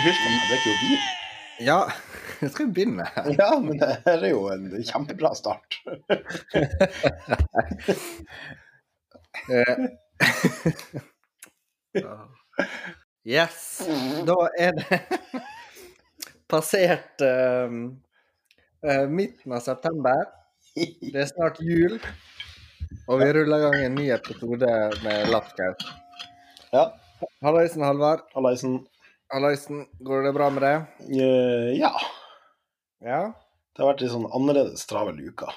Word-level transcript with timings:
Husk 0.00 0.20
at 0.24 0.30
jeg 0.32 0.44
drikker 0.48 0.70
jo 0.70 0.76
vin. 0.80 1.00
Ja, 1.60 1.78
jeg 2.40 2.50
skal 2.54 2.68
begynne. 2.72 3.04
Ja, 3.36 3.50
men 3.60 3.80
det 3.80 3.88
her 4.06 4.22
er 4.24 4.30
jo 4.32 4.46
en 4.48 4.70
kjempebra 4.88 5.34
start. 5.36 5.76
Eh, 9.50 9.82
yes. 13.36 13.58
Da 14.28 14.36
er 14.56 14.72
det 14.78 15.00
passert 16.52 17.24
um, 17.66 17.82
midten 19.12 19.52
av 19.52 19.60
september. 19.66 20.24
Det 20.76 21.26
er 21.26 21.28
snart 21.28 21.60
jul. 21.60 21.98
Og 23.10 23.20
vi 23.20 23.28
ruller 23.36 23.58
i 23.58 23.66
gang 23.66 23.76
en 23.84 24.00
ny 24.00 24.08
episode 24.14 24.72
med 25.04 25.28
Lapskaus. 25.34 25.92
Ja, 26.72 26.88
Hallaisen, 27.44 27.84
Halvard. 27.84 28.24
Hallaisen. 28.32 28.80
Hallaisen, 29.30 29.84
går 30.04 30.26
det 30.26 30.34
bra 30.36 30.50
med 30.50 30.66
deg? 30.66 30.90
Uh, 31.10 31.70
Ja. 31.78 31.94
Ja? 33.04 33.20
Det 33.74 33.84
har 33.84 33.92
vært 33.92 34.02
en 34.04 34.12
sånn 34.12 34.30
annerledes 34.34 34.82
travel 34.90 35.20
uke. 35.22 35.48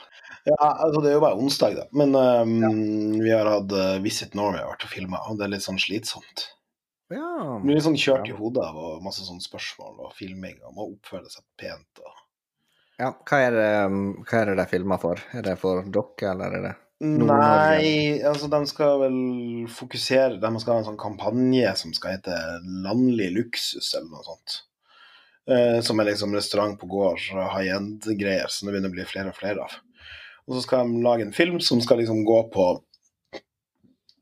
Ja, 0.45 0.55
altså 0.59 1.01
Det 1.01 1.09
er 1.09 1.15
jo 1.17 1.23
bare 1.23 1.39
onsdag, 1.39 1.77
da. 1.79 1.85
Men 1.97 2.13
ehm, 2.15 3.15
vi 3.23 3.31
har 3.31 3.47
hatt 3.49 3.71
eh, 3.73 3.97
Visit 4.03 4.35
Norway 4.37 4.61
har 4.61 4.73
vært 4.73 4.85
og 4.87 4.91
filma, 4.91 5.21
og 5.27 5.39
det 5.39 5.47
er 5.47 5.53
litt 5.55 5.65
sånn 5.65 5.79
slitsomt. 5.81 6.45
Ja. 7.11 7.57
Blir 7.63 7.77
litt 7.77 7.85
sånn 7.85 7.99
kjørt 7.99 8.29
i 8.29 8.35
hodet 8.37 8.63
av 8.63 8.77
og 8.79 9.03
masse 9.05 9.25
sånne 9.25 9.43
spørsmål 9.43 10.05
og 10.05 10.13
filming 10.17 10.59
og 10.63 10.77
må 10.77 10.87
oppføre 10.91 11.31
seg 11.31 11.43
pent. 11.59 12.03
og... 12.03 12.21
ja. 13.01 13.11
Hva 13.27 13.41
er 13.47 13.57
det, 13.57 13.69
um, 13.89 13.99
hva 14.23 14.39
er 14.39 14.51
det 14.51 14.57
de 14.61 14.67
filmer 14.71 15.01
for? 15.03 15.25
Er 15.33 15.47
det 15.49 15.57
for 15.61 15.83
dere, 15.83 16.31
eller 16.31 16.57
er 16.59 16.67
det. 16.69 16.73
Nei, 17.01 18.21
altså 18.23 18.47
de 18.47 18.59
skal 18.69 18.99
vel 19.01 19.15
fokusere 19.67 20.37
De 20.39 20.51
skal 20.61 20.71
ha 20.71 20.79
en 20.79 20.85
sånn 20.87 20.99
kampanje 21.01 21.73
som 21.75 21.91
skal 21.95 22.15
hete 22.15 22.37
Landlig 22.85 23.31
luksus, 23.35 23.89
eller 23.97 24.07
noe 24.11 24.23
sånt. 24.27 24.59
Eh, 25.51 25.81
som 25.83 25.99
er 25.99 26.11
liksom 26.11 26.35
restaurant 26.35 26.77
på 26.79 26.87
gård, 26.87 27.19
high 27.51 27.73
end-greier, 27.75 28.47
som 28.47 28.69
det 28.69 28.75
begynner 28.77 28.93
å 28.93 28.95
bli 28.95 29.07
flere 29.09 29.33
og 29.33 29.35
flere 29.35 29.65
av. 29.65 29.75
Og 30.47 30.55
så 30.55 30.63
skal 30.63 30.87
de 30.87 31.03
lage 31.03 31.25
en 31.27 31.35
film 31.35 31.59
som 31.63 31.81
skal 31.83 31.99
liksom 32.03 32.23
gå 32.27 32.39
på 32.53 32.71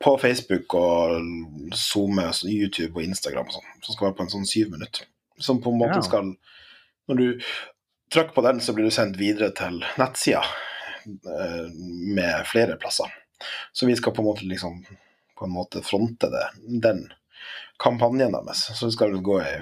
på 0.01 0.15
Facebook 0.17 0.73
og 0.73 1.19
Zoome, 1.77 2.23
altså 2.31 2.49
YouTube 2.49 2.95
og 2.95 3.03
Instagram 3.05 3.45
og 3.51 3.53
sånn. 3.53 3.67
Som 3.85 3.93
skal 3.93 4.07
være 4.07 4.15
på 4.17 4.25
en 4.25 4.31
sånn 4.33 4.47
syv 4.49 4.71
minutt. 4.73 5.03
Som 5.37 5.61
på 5.61 5.69
en 5.69 5.77
måte 5.77 5.99
Ja. 5.99 6.01
skal 6.01 6.35
Når 7.09 7.17
du 7.17 7.41
trykker 8.09 8.33
på 8.33 8.41
den, 8.41 8.59
så 8.59 8.73
blir 8.73 8.85
du 8.85 8.91
sendt 8.91 9.17
videre 9.17 9.51
til 9.53 9.83
nettsida 9.97 10.41
med 12.15 12.45
flere 12.49 12.77
plasser. 12.81 13.11
Så 13.73 13.87
vi 13.89 13.95
skal 13.97 14.13
på 14.13 14.21
en 14.21 14.29
måte 14.29 14.45
liksom 14.45 14.83
på 15.39 15.47
en 15.47 15.55
måte 15.55 15.81
fronte 15.81 16.29
det, 16.29 16.43
den 16.83 17.07
kampanjen 17.81 18.35
deres. 18.35 18.67
Så 18.77 18.85
vi 18.85 18.91
skal 18.91 19.17
gå 19.25 19.39
i 19.41 19.55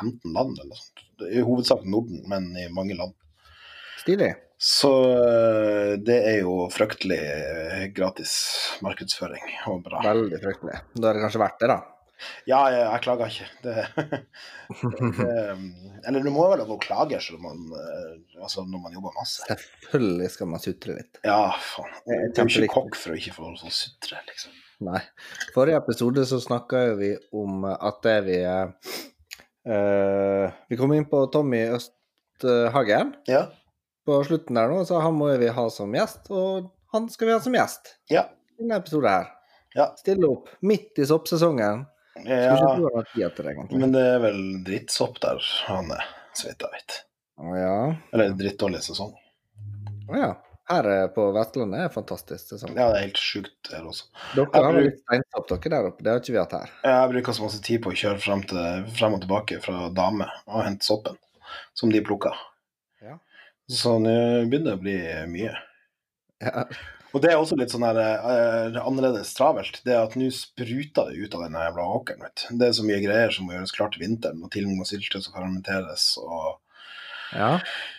15 0.00 0.34
land 0.34 0.58
eller 0.58 0.74
noe 0.74 0.80
sånt. 0.82 1.06
I 1.32 1.40
hovedsak 1.42 1.86
Norden, 1.88 2.20
men 2.28 2.50
i 2.56 2.68
mange 2.68 2.94
land. 2.98 3.16
Stilig. 4.02 4.34
Så 4.58 4.90
eh, 5.14 5.92
det 6.02 6.18
er 6.28 6.40
jo 6.42 6.66
fryktelig 6.74 7.18
eh, 7.18 7.84
gratis 7.94 8.32
markedsføring 8.82 9.44
og 9.70 9.84
bra. 9.86 10.02
Veldig 10.04 10.40
fryktelig. 10.42 10.80
Da 10.98 11.10
er 11.10 11.18
det 11.18 11.24
kanskje 11.24 11.42
verdt 11.42 11.62
det, 11.62 11.70
da. 11.72 11.78
Ja, 12.50 12.60
jeg, 12.72 12.82
jeg 12.82 13.02
klager 13.04 13.26
ikke. 13.30 13.48
Det, 13.62 13.74
det, 15.18 15.26
eller 16.08 16.24
du 16.24 16.30
må 16.34 16.46
vel 16.52 16.62
ha 16.66 16.76
klage 16.82 17.20
selv 17.22 17.38
om 17.40 17.44
man, 17.48 17.60
eh, 17.78 18.14
altså 18.42 18.64
når 18.66 18.82
man 18.86 18.96
jobber 18.96 19.14
masse. 19.18 19.44
Selvfølgelig 19.48 20.30
skal 20.34 20.50
man 20.52 20.62
sutre 20.64 20.96
litt. 20.98 21.20
Ja, 21.26 21.40
faen. 21.74 21.92
Jeg 22.10 22.30
er 22.32 22.48
ikke 22.48 22.72
kokk 22.74 22.98
for 22.98 23.14
å 23.14 23.18
ikke 23.20 23.34
få 23.36 23.52
sånn 23.60 23.74
sutre, 23.74 24.18
liksom. 24.30 24.52
Nei. 24.88 25.00
Forrige 25.54 25.80
episode 25.82 26.22
så 26.30 26.38
snakka 26.42 26.84
vi 26.98 27.10
om 27.34 27.64
at 27.68 27.96
det 28.06 28.18
vi 28.28 28.36
uh, 28.46 28.68
Vi 30.70 30.78
kom 30.78 30.92
inn 30.94 31.08
på 31.10 31.24
Tommy 31.34 31.64
Østhagen 31.74 33.10
Ja. 33.26 33.48
på 34.06 34.20
slutten 34.28 34.54
der 34.56 34.70
nå, 34.70 34.84
så 34.86 35.00
han 35.02 35.14
må 35.18 35.32
vi 35.40 35.50
ha 35.50 35.64
som 35.74 35.94
gjest. 35.98 36.30
Og 36.30 36.70
han 36.94 37.08
skal 37.12 37.26
vi 37.28 37.34
ha 37.34 37.40
som 37.42 37.54
gjest 37.58 37.96
Ja. 38.14 38.28
i 38.54 38.62
denne 38.62 38.78
episoden 38.78 39.10
her. 39.10 39.26
Ja. 39.76 39.90
Stille 39.98 40.30
opp 40.30 40.48
midt 40.64 40.96
i 40.98 41.04
soppsesongen. 41.10 41.82
Ja. 42.26 42.56
det. 43.36 43.78
Men 43.78 43.92
det 43.94 44.02
er 44.14 44.18
vel 44.22 44.40
drittsopp 44.66 45.20
der 45.22 45.38
han 45.68 45.90
er, 45.94 46.04
så 46.34 46.48
vidt 46.48 46.64
jeg 46.66 46.74
vet. 46.74 46.98
Å 47.38 47.54
ja. 47.56 47.74
Eller 48.12 48.34
drittdårlig 48.38 48.82
sesong. 48.82 49.14
Å 50.08 50.16
ja. 50.18 50.30
Her 50.68 51.08
på 51.14 51.22
Vestlandet 51.32 51.80
er 51.86 51.92
fantastisk 51.94 52.50
sesong. 52.50 52.74
Ja, 52.76 52.90
det 52.92 52.98
er 52.98 53.04
helt 53.06 53.20
sjukt 53.22 53.70
her 53.72 53.86
også. 53.88 54.04
Dere 54.34 54.50
Jeg 54.52 54.64
har 54.66 54.74
bruk- 54.74 54.84
litt 54.84 54.98
steinsopp 55.00 55.46
dere 55.48 55.70
der 55.72 55.86
oppe, 55.88 56.04
det 56.04 56.10
har 56.12 56.20
ikke 56.20 56.34
vi 56.34 56.40
hatt 56.42 56.52
her. 56.58 56.74
Jeg 56.84 57.12
bruker 57.14 57.32
så 57.38 57.44
masse 57.46 57.62
tid 57.64 57.80
på 57.86 57.92
å 57.94 57.96
kjøre 57.96 58.20
frem, 58.20 58.42
til, 58.50 58.84
frem 58.98 59.16
og 59.16 59.22
tilbake 59.24 59.60
fra 59.64 59.86
dame 59.96 60.26
og 60.44 60.66
hente 60.66 60.84
soppen 60.84 61.16
som 61.72 61.88
de 61.94 62.02
plukker. 62.04 62.36
Ja. 63.00 63.16
Så 63.72 63.94
nå 64.02 64.12
begynner 64.50 64.74
det 64.74 64.76
å 64.76 64.82
bli 64.82 64.98
mye. 65.32 65.56
Ja. 66.44 66.66
Og 67.18 67.24
det 67.24 67.32
er 67.32 67.40
også 67.40 67.56
litt 67.58 67.72
sånn 67.74 67.82
her, 67.82 67.98
uh, 67.98 68.76
annerledes 68.86 69.32
travelt. 69.34 69.80
Det 69.82 69.90
er 69.90 70.04
at 70.04 70.12
nå 70.14 70.28
spruter 70.30 71.08
det 71.10 71.18
ut 71.18 71.32
av 71.34 71.40
den 71.48 71.56
jævla 71.58 71.86
åkeren. 71.96 72.22
vet. 72.22 72.44
Det 72.60 72.68
er 72.68 72.76
så 72.76 72.84
mye 72.86 73.00
greier 73.02 73.34
som 73.34 73.48
må 73.48 73.56
gjøres 73.56 73.74
klart 73.74 73.96
til 73.96 74.04
vinteren. 74.04 74.44
Og 74.46 74.52
til 74.54 74.68
og 74.68 74.76
med 74.78 74.86
syltes 74.86 75.26
og 75.26 75.34
fermenteres. 75.34 76.12
og 76.22 76.60
ja. 77.34 77.56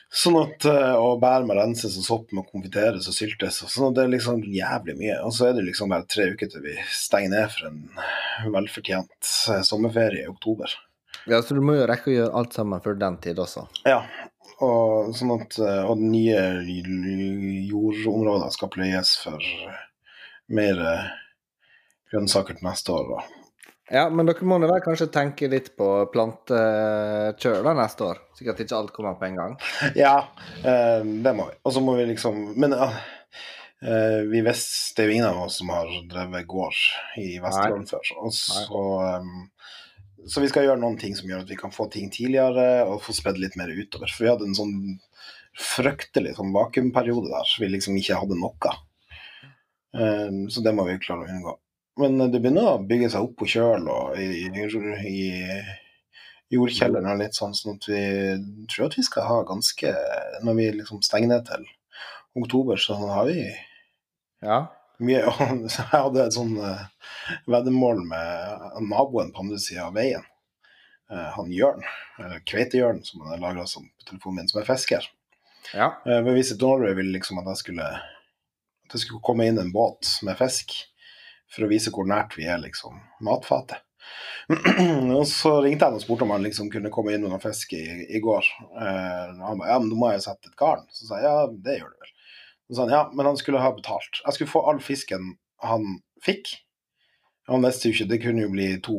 Sånn 0.10 0.40
at, 0.40 0.64
eh, 0.66 0.96
Og 0.96 1.20
bær 1.20 1.44
må 1.44 1.54
renses, 1.54 1.98
og 2.00 2.06
sopp 2.08 2.32
må 2.32 2.46
konfiteres 2.48 3.12
og 3.12 3.14
syltes. 3.14 3.60
og 3.62 3.74
Sånn 3.74 3.90
at 3.90 4.00
det 4.00 4.06
er 4.06 4.16
liksom 4.16 4.40
jævlig 4.48 4.96
mye. 5.04 5.20
Og 5.28 5.36
så 5.36 5.50
er 5.50 5.60
det 5.60 5.68
liksom 5.68 5.92
bare 5.92 6.08
tre 6.08 6.32
uker 6.32 6.48
til 6.48 6.64
vi 6.64 6.78
stenger 6.88 7.36
ned 7.36 7.52
for 7.52 7.68
en 7.68 8.54
velfortjent 8.56 9.34
sommerferie 9.68 10.24
i 10.24 10.32
oktober. 10.32 10.72
ja, 11.28 11.42
så 11.42 11.54
du 11.54 11.62
må 11.62 11.76
jo 11.76 11.86
rekke 11.92 12.08
å 12.10 12.16
gjøre 12.16 12.36
alt 12.40 12.54
sammen 12.56 12.82
før 12.82 12.98
den 12.98 13.18
tid 13.18 13.36
også. 13.36 13.68
Ja, 13.86 14.06
og, 14.66 15.12
sånn 15.18 15.36
at, 15.38 15.60
eh, 15.64 15.84
og 15.88 16.02
nye 16.04 16.40
jordområder 17.70 18.54
skal 18.56 18.72
pløyes 18.74 19.16
for 19.24 19.50
mer 20.56 20.82
eh, 20.94 21.12
grønnsaker 22.12 22.58
til 22.58 22.68
neste 22.70 22.96
år. 22.96 23.14
Da. 23.14 23.40
Ja, 23.90 24.04
men 24.14 24.28
dere 24.30 24.46
må 24.46 24.60
vel 24.62 24.82
kanskje 24.86 25.10
tenke 25.14 25.50
litt 25.50 25.72
på 25.78 25.88
plantekjør 26.14 27.64
da 27.66 27.74
neste 27.78 28.06
år? 28.06 28.20
Sikkert 28.38 28.62
ikke 28.64 28.78
alt 28.78 28.92
kommer 28.94 29.16
på 29.18 29.26
en 29.30 29.40
gang. 29.40 29.56
ja, 30.04 30.18
eh, 30.62 31.02
det 31.02 31.34
må 31.38 31.50
vi. 31.50 31.58
Og 31.66 31.74
så 31.74 31.84
må 31.84 31.96
vi 31.98 32.06
liksom 32.12 32.52
Men 32.60 32.76
eh, 32.78 34.22
vi 34.30 34.44
visste 34.46 35.00
Det 35.00 35.06
er 35.06 35.10
jo 35.10 35.18
ingen 35.18 35.30
av 35.32 35.42
oss 35.48 35.58
som 35.62 35.72
har 35.74 35.90
drevet 36.12 36.50
gård 36.50 36.78
i 37.22 37.40
Vesterålen 37.42 37.90
før. 37.90 38.14
Og 38.22 38.36
så, 38.36 38.84
eh, 39.08 39.59
så 40.28 40.42
vi 40.44 40.50
skal 40.52 40.66
gjøre 40.68 40.82
noen 40.82 40.98
ting 41.00 41.16
som 41.18 41.30
gjør 41.30 41.44
at 41.46 41.52
vi 41.52 41.58
kan 41.60 41.72
få 41.72 41.88
ting 41.92 42.10
tidligere 42.14 42.84
og 42.90 43.02
få 43.06 43.16
spredd 43.16 43.40
litt 43.42 43.56
mer 43.60 43.72
utover. 43.72 44.12
For 44.12 44.26
vi 44.26 44.32
hadde 44.32 44.48
en 44.50 44.58
sånn 44.58 44.76
fryktelig 45.60 46.36
sånn 46.38 46.54
vakuumperiode 46.56 47.32
der 47.32 47.54
vi 47.60 47.72
liksom 47.72 47.98
ikke 48.00 48.20
hadde 48.22 48.38
noe. 48.40 48.74
Eh, 49.96 50.30
Så 50.54 50.64
det 50.66 50.76
må 50.76 50.86
vi 50.88 51.00
klare 51.02 51.26
å 51.26 51.34
unngå. 51.34 51.56
Men 52.00 52.32
det 52.32 52.40
begynner 52.40 52.76
å 52.76 52.84
bygge 52.88 53.10
seg 53.12 53.26
opp 53.26 53.36
på 53.42 53.48
kjøl 53.50 53.88
og 53.92 54.20
i, 54.22 54.46
i 54.48 55.50
jordkjelleren 56.54 57.10
og 57.12 57.20
litt 57.20 57.36
sånn, 57.38 57.54
sånn 57.58 57.76
at 57.76 57.88
vi 57.90 58.04
tror 58.72 58.88
at 58.88 58.96
vi 58.98 59.04
skal 59.06 59.28
ha 59.28 59.42
ganske 59.46 59.92
Når 60.46 60.56
vi 60.58 60.70
liksom 60.80 61.02
stenger 61.06 61.34
ned 61.34 61.50
til 61.50 61.66
oktober, 62.40 62.80
så 62.80 62.96
har 62.96 63.26
vi 63.30 63.42
Ja. 64.42 64.68
Mye 65.04 65.22
så 65.74 65.86
Jeg 65.86 66.04
hadde 66.06 66.26
et 66.26 66.36
sånn 66.36 66.58
eh, 66.64 66.84
veddemål 67.50 68.04
med 68.10 68.84
naboen 68.90 69.34
på 69.34 69.46
andre 69.46 69.60
sida 69.62 69.88
av 69.88 69.98
veien. 69.98 70.26
Eh, 71.12 71.30
han 71.36 71.52
Jørn, 71.52 71.82
eller 72.20 72.44
Kveitejørn, 72.46 73.04
som 73.04 73.24
han 73.24 73.36
har 73.36 73.44
lagra 73.48 73.66
på 73.66 74.08
telefonen 74.10 74.44
min, 74.44 74.52
som 74.52 74.62
er 74.62 74.70
fisker. 74.70 75.10
Ja. 75.74 75.92
Eh, 76.06 76.22
Visit 76.34 76.62
Norway 76.62 76.94
ville 76.94 77.14
liksom 77.18 77.42
at 77.42 77.50
jeg 77.54 77.64
skulle 77.64 77.90
At 78.90 78.94
det 78.96 79.04
skulle 79.04 79.22
komme 79.22 79.46
inn 79.46 79.60
en 79.62 79.72
båt 79.72 80.08
med 80.26 80.38
fisk 80.40 80.74
for 81.50 81.66
å 81.66 81.70
vise 81.70 81.92
hvor 81.94 82.08
nært 82.10 82.34
vi 82.38 82.48
er 82.50 82.58
liksom 82.62 82.98
matfatet. 83.26 83.84
og 85.18 85.26
så 85.30 85.60
ringte 85.62 85.86
jeg 85.86 86.00
og 86.00 86.02
spurte 86.02 86.26
om 86.26 86.34
han 86.34 86.46
liksom 86.46 86.72
kunne 86.74 86.90
komme 86.94 87.14
inn 87.14 87.22
med 87.22 87.34
noe 87.34 87.42
fisk 87.44 87.76
i, 87.78 87.84
i 88.10 88.22
går. 88.24 88.48
Eh, 88.82 89.36
han 89.42 89.62
ba 89.62 89.70
ja, 89.70 89.78
men 89.82 89.92
da 89.92 90.00
må 90.00 90.10
jeg 90.14 90.26
sette 90.26 90.50
et 90.50 90.58
garn. 90.58 90.88
Så 90.94 91.10
sa 91.10 91.20
jeg 91.22 91.30
ja, 91.30 91.46
det 91.54 91.78
gjør 91.78 91.92
du 91.94 92.06
vel. 92.06 92.16
Så 92.70 92.76
sa 92.76 92.86
han 92.86 92.94
ja, 92.94 93.12
men 93.14 93.26
han 93.26 93.38
skulle 93.38 93.60
ha 93.60 93.72
betalt. 93.74 94.22
Jeg 94.26 94.36
skulle 94.36 94.52
få 94.52 94.62
all 94.70 94.82
fisken 94.82 95.34
han 95.66 95.96
fikk. 96.26 96.52
Han 97.50 97.66
visste 97.66 97.90
jo 97.90 97.96
ikke, 97.96 98.10
det 98.12 98.20
kunne 98.22 98.44
jo 98.46 98.52
bli 98.54 98.68
to, 98.86 98.98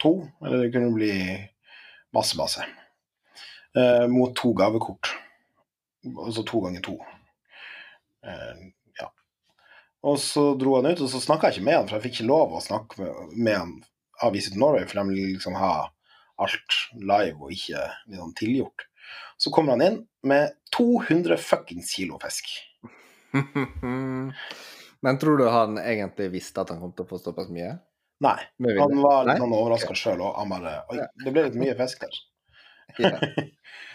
to 0.00 0.14
eller 0.40 0.64
det 0.64 0.70
kunne 0.72 0.94
bli 0.96 1.12
masse, 2.16 2.38
masse. 2.38 2.64
Eh, 3.76 4.06
mot 4.08 4.32
to 4.36 4.54
gavekort. 4.56 5.12
Altså 6.16 6.46
to 6.48 6.62
ganger 6.64 6.80
to. 6.80 6.94
Eh, 8.24 8.64
ja. 9.00 9.10
Og 10.02 10.16
så 10.22 10.54
dro 10.56 10.78
han 10.78 10.88
ut, 10.88 11.04
og 11.04 11.12
så 11.12 11.20
snakka 11.20 11.50
jeg 11.50 11.58
ikke 11.58 11.68
med 11.68 11.76
han, 11.76 11.90
for 11.90 11.98
jeg 11.98 12.06
fikk 12.06 12.20
ikke 12.22 12.30
lov 12.32 12.56
å 12.56 12.64
snakke 12.64 13.02
med, 13.02 13.36
med 13.36 13.60
han 13.60 13.76
av 14.24 14.32
Visit 14.32 14.56
Norway, 14.56 14.88
for 14.88 15.02
de 15.02 15.10
vil 15.10 15.34
liksom 15.34 15.60
ha 15.60 15.74
alt 16.40 16.80
live 16.96 17.36
og 17.36 17.52
ikke 17.52 17.84
liksom 18.08 18.32
tilgjort. 18.40 18.88
Så 19.36 19.52
kommer 19.52 19.74
han 19.76 19.84
inn 19.84 19.98
med 20.24 20.54
200 20.72 21.36
fuckings 21.36 21.92
kilo 21.96 22.16
fisk. 22.22 22.48
Men 25.04 25.18
tror 25.20 25.40
du 25.40 25.48
han 25.52 25.76
egentlig 25.80 26.30
visste 26.32 26.62
at 26.62 26.70
han 26.72 26.80
kom 26.80 26.94
til 26.96 27.04
å 27.04 27.10
få 27.10 27.20
såpass 27.20 27.50
mye? 27.52 27.74
Nei. 28.24 28.38
Han 28.78 29.00
var 29.02 29.26
litt 29.28 29.42
sånn 29.42 29.52
overraska 29.56 29.96
sjøl 29.98 30.22
òg. 30.24 30.36
Han 30.38 30.52
bare 30.54 30.76
Oi, 30.92 31.00
det 31.24 31.32
ble 31.34 31.48
litt 31.48 31.58
mye 31.60 31.78
fisk 31.80 32.06
der. 32.06 32.20
Ja. 33.00 33.16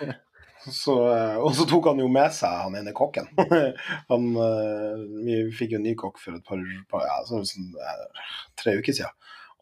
Så, 0.60 0.94
eh, 1.08 1.38
og 1.40 1.54
så 1.56 1.64
tok 1.70 1.86
han 1.88 2.02
jo 2.02 2.10
med 2.12 2.34
seg 2.36 2.52
han 2.52 2.74
ene 2.76 2.92
kokken. 2.94 3.30
Han, 4.12 4.26
eh, 4.44 5.04
vi 5.24 5.38
fikk 5.56 5.72
jo 5.72 5.80
en 5.80 5.86
ny 5.88 5.94
kokk 5.98 6.20
for 6.20 6.36
et 6.36 6.44
par, 6.46 6.60
par 6.92 7.06
ja, 7.08 7.16
så, 7.26 7.40
sånn, 7.48 7.70
tre 8.60 8.76
uker 8.76 8.98
siden. 8.98 9.16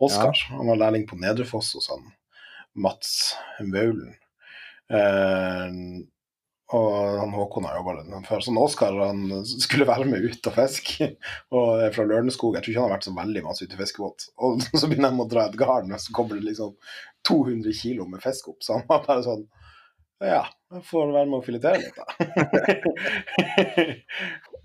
Oskar. 0.04 0.42
Han 0.56 0.72
var 0.72 0.82
lærling 0.82 1.06
på 1.10 1.20
Nedrefoss 1.22 1.70
hos 1.78 1.92
han 1.94 2.02
Mats 2.78 3.12
Maulen. 3.62 4.18
Eh, 4.90 5.78
og 6.76 7.20
han 7.22 7.32
Håkon 7.32 7.64
har 7.64 7.78
jobba 7.78 7.94
litt 8.00 8.10
med 8.12 8.26
før. 8.28 8.42
Sånn 8.44 8.58
Oskar 8.60 8.98
han 9.00 9.22
skulle 9.48 9.86
være 9.88 10.08
med 10.10 10.26
ut 10.26 10.50
og 10.50 10.56
fiske. 10.58 11.12
Og 11.56 11.80
er 11.86 11.94
fra 11.96 12.04
Lørenskog. 12.10 12.58
Jeg 12.58 12.66
tror 12.66 12.74
ikke 12.74 12.82
han 12.82 12.90
har 12.90 12.98
vært 12.98 13.08
så 13.08 13.14
veldig 13.16 13.44
masse 13.46 13.64
ute 13.64 13.78
i 13.78 13.80
fiskebåt. 13.80 14.26
Og 14.44 14.66
så 14.82 14.90
begynner 14.90 15.14
de 15.16 15.24
å 15.24 15.30
dra 15.32 15.46
et 15.48 15.56
garn, 15.60 15.94
og 15.96 16.04
så 16.04 16.16
kommer 16.18 16.36
det 16.36 16.50
liksom 16.50 16.76
200 17.30 17.78
kilo 17.80 18.08
med 18.12 18.24
fisk 18.26 18.52
opp. 18.52 18.60
Så 18.66 18.76
han 18.80 18.84
var 18.90 19.06
bare 19.08 19.24
sånn 19.24 19.46
Ja, 20.24 20.44
jeg 20.74 20.84
får 20.90 21.12
være 21.14 21.30
med 21.30 21.40
å 21.40 21.46
filetere 21.46 21.80
litt, 21.80 21.96
da. 21.96 22.06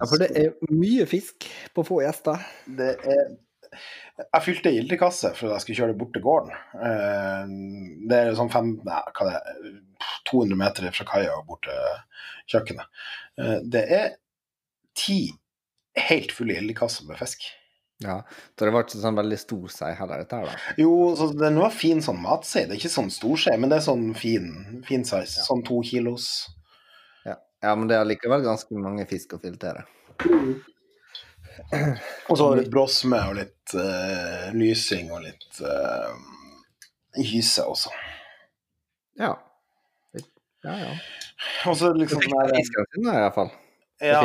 ja, 0.00 0.06
for 0.08 0.18
det 0.22 0.30
er 0.38 0.54
mye 0.72 1.06
fisk 1.10 1.46
på 1.76 1.84
få 1.86 2.00
gjester. 2.02 2.40
det 2.66 2.94
er 3.04 3.34
Jeg 4.22 4.44
fylte 4.44 4.72
gildekasse 4.74 5.30
for 5.36 5.48
at 5.48 5.54
jeg 5.60 5.64
skulle 5.66 5.78
kjøre 5.80 5.92
det 5.94 6.00
bort 6.02 6.12
til 6.16 6.24
gården. 6.24 6.50
Eh, 6.88 7.52
Det 8.10 8.18
er 8.18 8.34
sånn 8.36 8.50
fem, 8.52 8.74
nei, 8.84 8.98
hva 9.16 9.28
det 9.28 9.36
er, 9.38 9.70
200 10.30 10.58
meter 10.58 10.90
fra 10.94 11.08
kaia 11.08 11.32
og 11.38 11.46
bort 11.48 11.66
til 11.68 12.54
kjøkkenet. 12.54 13.02
Eh, 13.38 13.58
Det 13.74 13.82
er 13.98 14.14
ti 14.98 15.18
helt 15.98 16.32
fulle 16.32 16.56
ildkasser 16.60 17.06
med 17.08 17.20
fisk. 17.20 17.44
Ja, 18.02 18.16
så 18.58 18.66
det 18.66 18.72
var 18.74 18.82
ikke 18.82 18.98
sånn 18.98 19.18
veldig 19.18 19.38
stor 19.38 19.68
sei 19.70 19.92
heller, 19.94 20.24
dette 20.24 20.40
her, 20.40 20.48
da. 20.50 20.74
Jo, 20.80 20.90
så 21.18 21.28
den 21.38 21.60
var 21.62 21.70
fin 21.74 22.02
sånn 22.02 22.18
matsei. 22.22 22.64
Det 22.66 22.74
er 22.74 22.80
ikke 22.80 22.96
sånn 22.96 23.12
stor 23.14 23.38
sei, 23.38 23.54
men 23.60 23.70
det 23.70 23.78
er 23.78 23.84
sånn 23.86 24.08
fin, 24.18 24.48
fin 24.88 25.06
size. 25.06 25.44
Sånn 25.46 25.62
to 25.66 25.78
kilos. 25.86 26.26
Ja. 27.28 27.36
ja, 27.62 27.74
men 27.78 27.86
det 27.90 28.00
er 28.00 28.08
likevel 28.08 28.42
ganske 28.42 28.74
mange 28.74 29.06
fisk 29.10 29.36
å 29.36 29.40
filetere. 29.42 29.84
Og 32.30 32.38
så 32.38 32.48
litt 32.56 32.70
brosme 32.72 33.20
og 33.28 33.36
litt 33.38 33.74
uh, 33.76 34.50
lysing 34.56 35.12
og 35.12 35.22
litt 35.28 35.60
uh, 35.62 36.10
hyse 37.20 37.64
også. 37.68 37.92
Ja. 39.20 39.36
Ja, 40.62 40.76
ja. 40.78 40.92
Og 41.66 41.74
så 41.76 41.90
Så 41.90 41.96
liksom 41.98 42.22
sånn 42.22 42.36
der, 42.38 42.52
fisken 42.54 43.08
i 43.08 43.16
hvert 43.16 43.34
fall. 43.34 43.50
ja, 44.02 44.20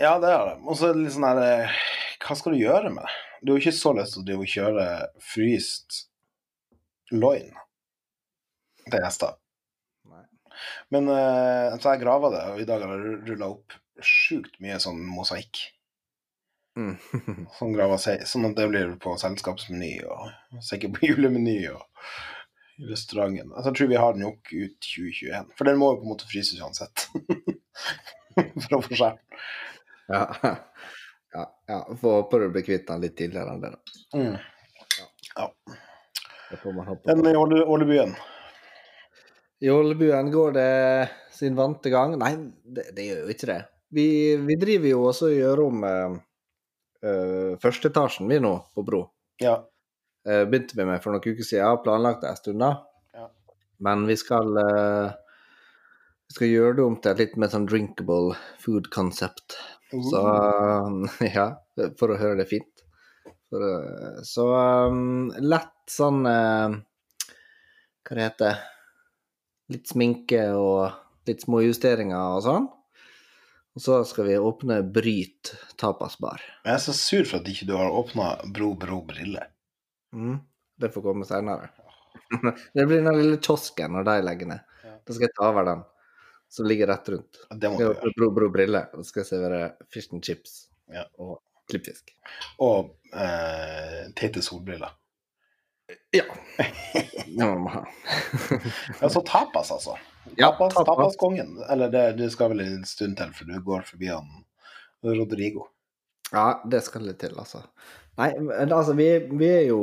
ja, 0.00 0.12
det 0.22 0.30
er 0.30 0.44
det. 0.50 0.54
Og 0.64 0.76
så 0.78 0.92
liksom 0.92 1.02
litt 1.04 1.14
sånn 1.16 1.26
der 1.26 1.64
eh, 1.66 1.80
Hva 2.24 2.36
skal 2.38 2.54
du 2.54 2.60
gjøre 2.60 2.92
med 2.94 3.02
det? 3.04 3.16
Du 3.40 3.52
har 3.52 3.58
jo 3.58 3.64
ikke 3.64 3.78
så 3.78 3.92
lyst 3.96 4.18
til 4.20 4.36
å 4.36 4.46
kjøre 4.54 4.86
fryst 5.24 6.02
loin 7.10 7.50
til 8.90 9.00
gjester. 9.00 9.34
Nei. 10.10 10.24
Men 10.92 11.08
eh, 11.14 11.76
så 11.80 11.94
jeg 11.94 12.02
grava 12.04 12.30
det, 12.34 12.42
og 12.52 12.62
i 12.62 12.66
dag 12.68 12.84
har 12.84 12.94
jeg 12.94 13.20
rulla 13.30 13.50
opp 13.54 13.76
sjukt 14.04 14.58
mye 14.62 14.78
sånn 14.82 15.00
mosaikk. 15.08 15.62
Mm. 16.78 16.94
Sånn 17.58 17.72
grava 17.74 17.96
seg, 18.00 18.22
sånn 18.30 18.46
at 18.46 18.54
det 18.56 18.68
blir 18.70 18.92
på 19.02 19.16
selskapsmeny 19.18 20.04
og 20.06 20.60
sikkert 20.64 20.94
på 20.96 21.08
julemeny 21.10 21.56
og 21.72 21.82
restauranten. 22.88 23.52
Altså, 23.52 23.70
jeg 23.70 23.76
tror 23.80 23.90
vi 23.92 23.98
har 24.00 24.14
den 24.16 24.24
nok 24.26 24.52
ut 24.52 24.76
2021, 24.86 25.50
for 25.58 25.68
den 25.68 25.78
må 25.80 25.90
jo 25.92 25.98
på 26.00 26.06
en 26.06 26.12
måte 26.14 26.28
fryses 26.30 26.60
uansett. 26.62 27.06
for 28.64 28.78
å 28.78 28.82
få 28.86 28.96
skjær. 28.98 29.18
ja. 30.10 30.24
ja, 31.34 31.44
ja. 31.70 31.80
Får 32.00 32.16
håpe 32.22 32.40
du 32.42 32.48
blir 32.54 32.64
kvitt 32.66 32.86
den 32.88 33.04
litt 33.04 33.16
tidligere 33.18 33.52
enn 33.54 33.62
det, 33.62 33.72
da. 33.76 34.18
Mm. 34.18 34.36
Det 36.50 36.56
får 36.62 36.72
man 36.74 36.86
håpe 36.90 37.06
Den 37.12 37.22
på. 37.22 37.30
i 37.30 37.36
Åle- 37.38 37.64
Ålebyen. 37.64 38.14
I 39.60 39.70
Ålebyen 39.70 40.30
går 40.32 40.52
det 40.56 40.70
sin 41.36 41.54
vante 41.58 41.90
gang. 41.92 42.16
Nei, 42.18 42.32
det, 42.64 42.88
det 42.96 43.04
gjør 43.06 43.20
jo 43.26 43.34
ikke 43.34 43.50
det. 43.52 43.60
Vi, 43.94 44.06
vi 44.46 44.56
driver 44.58 44.88
jo 44.92 45.04
også 45.10 45.28
og 45.30 45.36
gjør 45.36 45.62
om 45.66 45.84
eh, 45.86 46.16
eh, 47.06 47.52
førsteetasjen 47.62 48.28
vi 48.30 48.38
nå, 48.42 48.54
på 48.74 48.84
Bro. 48.86 49.04
Ja. 49.42 49.58
Eh, 50.28 50.44
begynte 50.44 50.76
vi 50.76 50.84
med 50.84 51.00
for 51.02 51.14
noen 51.14 51.24
uker 51.24 51.44
siden, 51.44 51.62
Jeg 51.62 51.68
har 51.68 51.82
planlagt 51.84 52.20
det 52.24 52.30
en 52.30 52.40
stund 52.40 52.60
da. 52.60 52.70
Ja. 53.16 53.28
Men 53.80 54.06
vi 54.06 54.16
skal, 54.20 54.56
eh, 54.60 55.12
vi 56.28 56.36
skal 56.36 56.52
gjøre 56.52 56.76
det 56.76 56.84
om 56.84 56.98
til 57.00 57.12
et 57.12 57.22
litt 57.24 57.36
mer 57.40 57.48
sånn 57.48 57.68
drinkable 57.68 58.36
food 58.60 58.90
concept. 58.92 59.56
Så 59.90 60.20
ja, 61.38 61.46
for 61.98 62.12
å 62.12 62.18
høre 62.20 62.42
det 62.42 62.50
fint. 62.50 62.84
For, 63.50 63.64
eh, 63.64 64.20
så 64.28 64.44
um, 64.90 65.30
lett 65.42 65.72
sånn 65.90 66.20
uh, 66.22 66.76
Hva 68.06 68.14
det 68.14 68.26
heter 68.28 68.60
Litt 69.74 69.90
sminke 69.90 70.44
og 70.54 70.92
litt 71.26 71.42
små 71.42 71.60
justeringer 71.62 72.36
og 72.36 72.44
sånn. 72.44 72.68
Og 73.78 73.82
så 73.82 74.00
skal 74.06 74.26
vi 74.26 74.38
åpne 74.38 74.80
Bryt 74.82 75.52
tapasbar. 75.78 76.42
Jeg 76.64 76.74
er 76.74 76.82
så 76.82 76.94
sur 76.96 77.22
for 77.22 77.38
at 77.38 77.50
ikke 77.50 77.68
du 77.68 77.76
har 77.78 77.94
åpna 77.94 78.32
Bro 78.50 78.72
Bro 78.82 79.04
Brille. 79.06 79.44
Mm, 80.14 80.38
det 80.80 80.90
får 80.94 81.02
komme 81.04 81.24
senere. 81.28 81.68
det 82.74 82.86
blir 82.86 83.02
den 83.04 83.18
lille 83.18 83.38
kiosken 83.42 83.92
når 83.96 84.06
de 84.08 84.16
legger 84.26 84.50
ned. 84.54 84.60
Ja. 84.84 84.94
Da 85.06 85.14
skal 85.16 85.26
jeg 85.28 85.36
ta 85.38 85.48
over 85.52 85.68
den 85.70 85.82
som 86.50 86.66
ligger 86.66 86.90
rett 86.90 87.08
rundt. 87.12 87.38
Det 87.54 87.70
må 87.70 87.78
du 87.78 87.84
gjøre. 87.84 88.10
Bro 88.18 88.30
Bro 88.34 88.48
Brille, 88.54 88.80
så 88.94 89.04
skal 89.06 89.22
jeg 89.22 89.28
servere 89.30 89.60
fish 89.94 90.10
and 90.14 90.24
chips 90.26 90.56
Ja. 90.90 91.04
og 91.22 91.36
klippfisk. 91.70 92.10
Og 92.66 92.96
eh, 93.14 94.08
teite 94.18 94.42
solbriller. 94.42 94.90
Ja. 96.14 96.24
Det 97.30 97.46
må 97.46 97.54
man 97.62 97.72
ha. 97.72 97.84
Ja, 99.00 99.08
så 99.08 99.20
tapas, 99.22 99.70
altså. 99.70 99.94
Ja, 100.34 100.48
Tapas, 100.50 100.74
tapas. 100.74 100.86
Tapaskongen. 100.86 101.52
Eller 101.70 101.90
det, 101.90 102.02
du 102.18 102.24
skal 102.30 102.50
vel 102.50 102.60
en 102.64 102.82
stund 102.86 103.14
til, 103.18 103.30
for 103.34 103.46
du 103.46 103.60
går 103.62 103.86
forbi 103.86 104.10
han 104.10 104.26
Rodrigo. 105.06 105.68
Ja, 106.32 106.60
det 106.70 106.82
skal 106.86 107.06
litt 107.06 107.20
til, 107.22 107.38
altså. 107.38 107.62
Nei, 108.20 108.30
men 108.44 108.72
altså, 108.72 108.92
vi, 108.98 109.08
vi 109.32 109.48
er 109.48 109.66
jo 109.70 109.80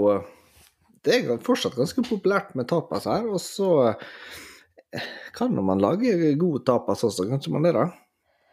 Det 1.05 1.15
er 1.15 1.39
fortsatt 1.41 1.77
ganske 1.77 2.03
populært 2.05 2.53
med 2.57 2.67
tapas 2.69 3.07
her, 3.09 3.25
og 3.31 3.39
så 3.41 3.69
eh, 4.93 5.07
kan 5.37 5.55
man 5.55 5.81
lage 5.81 6.35
god 6.39 6.65
tapas 6.67 7.05
også, 7.07 7.25
kanskje 7.31 7.53
man 7.55 7.65
det, 7.65 7.73
da? 7.77 7.87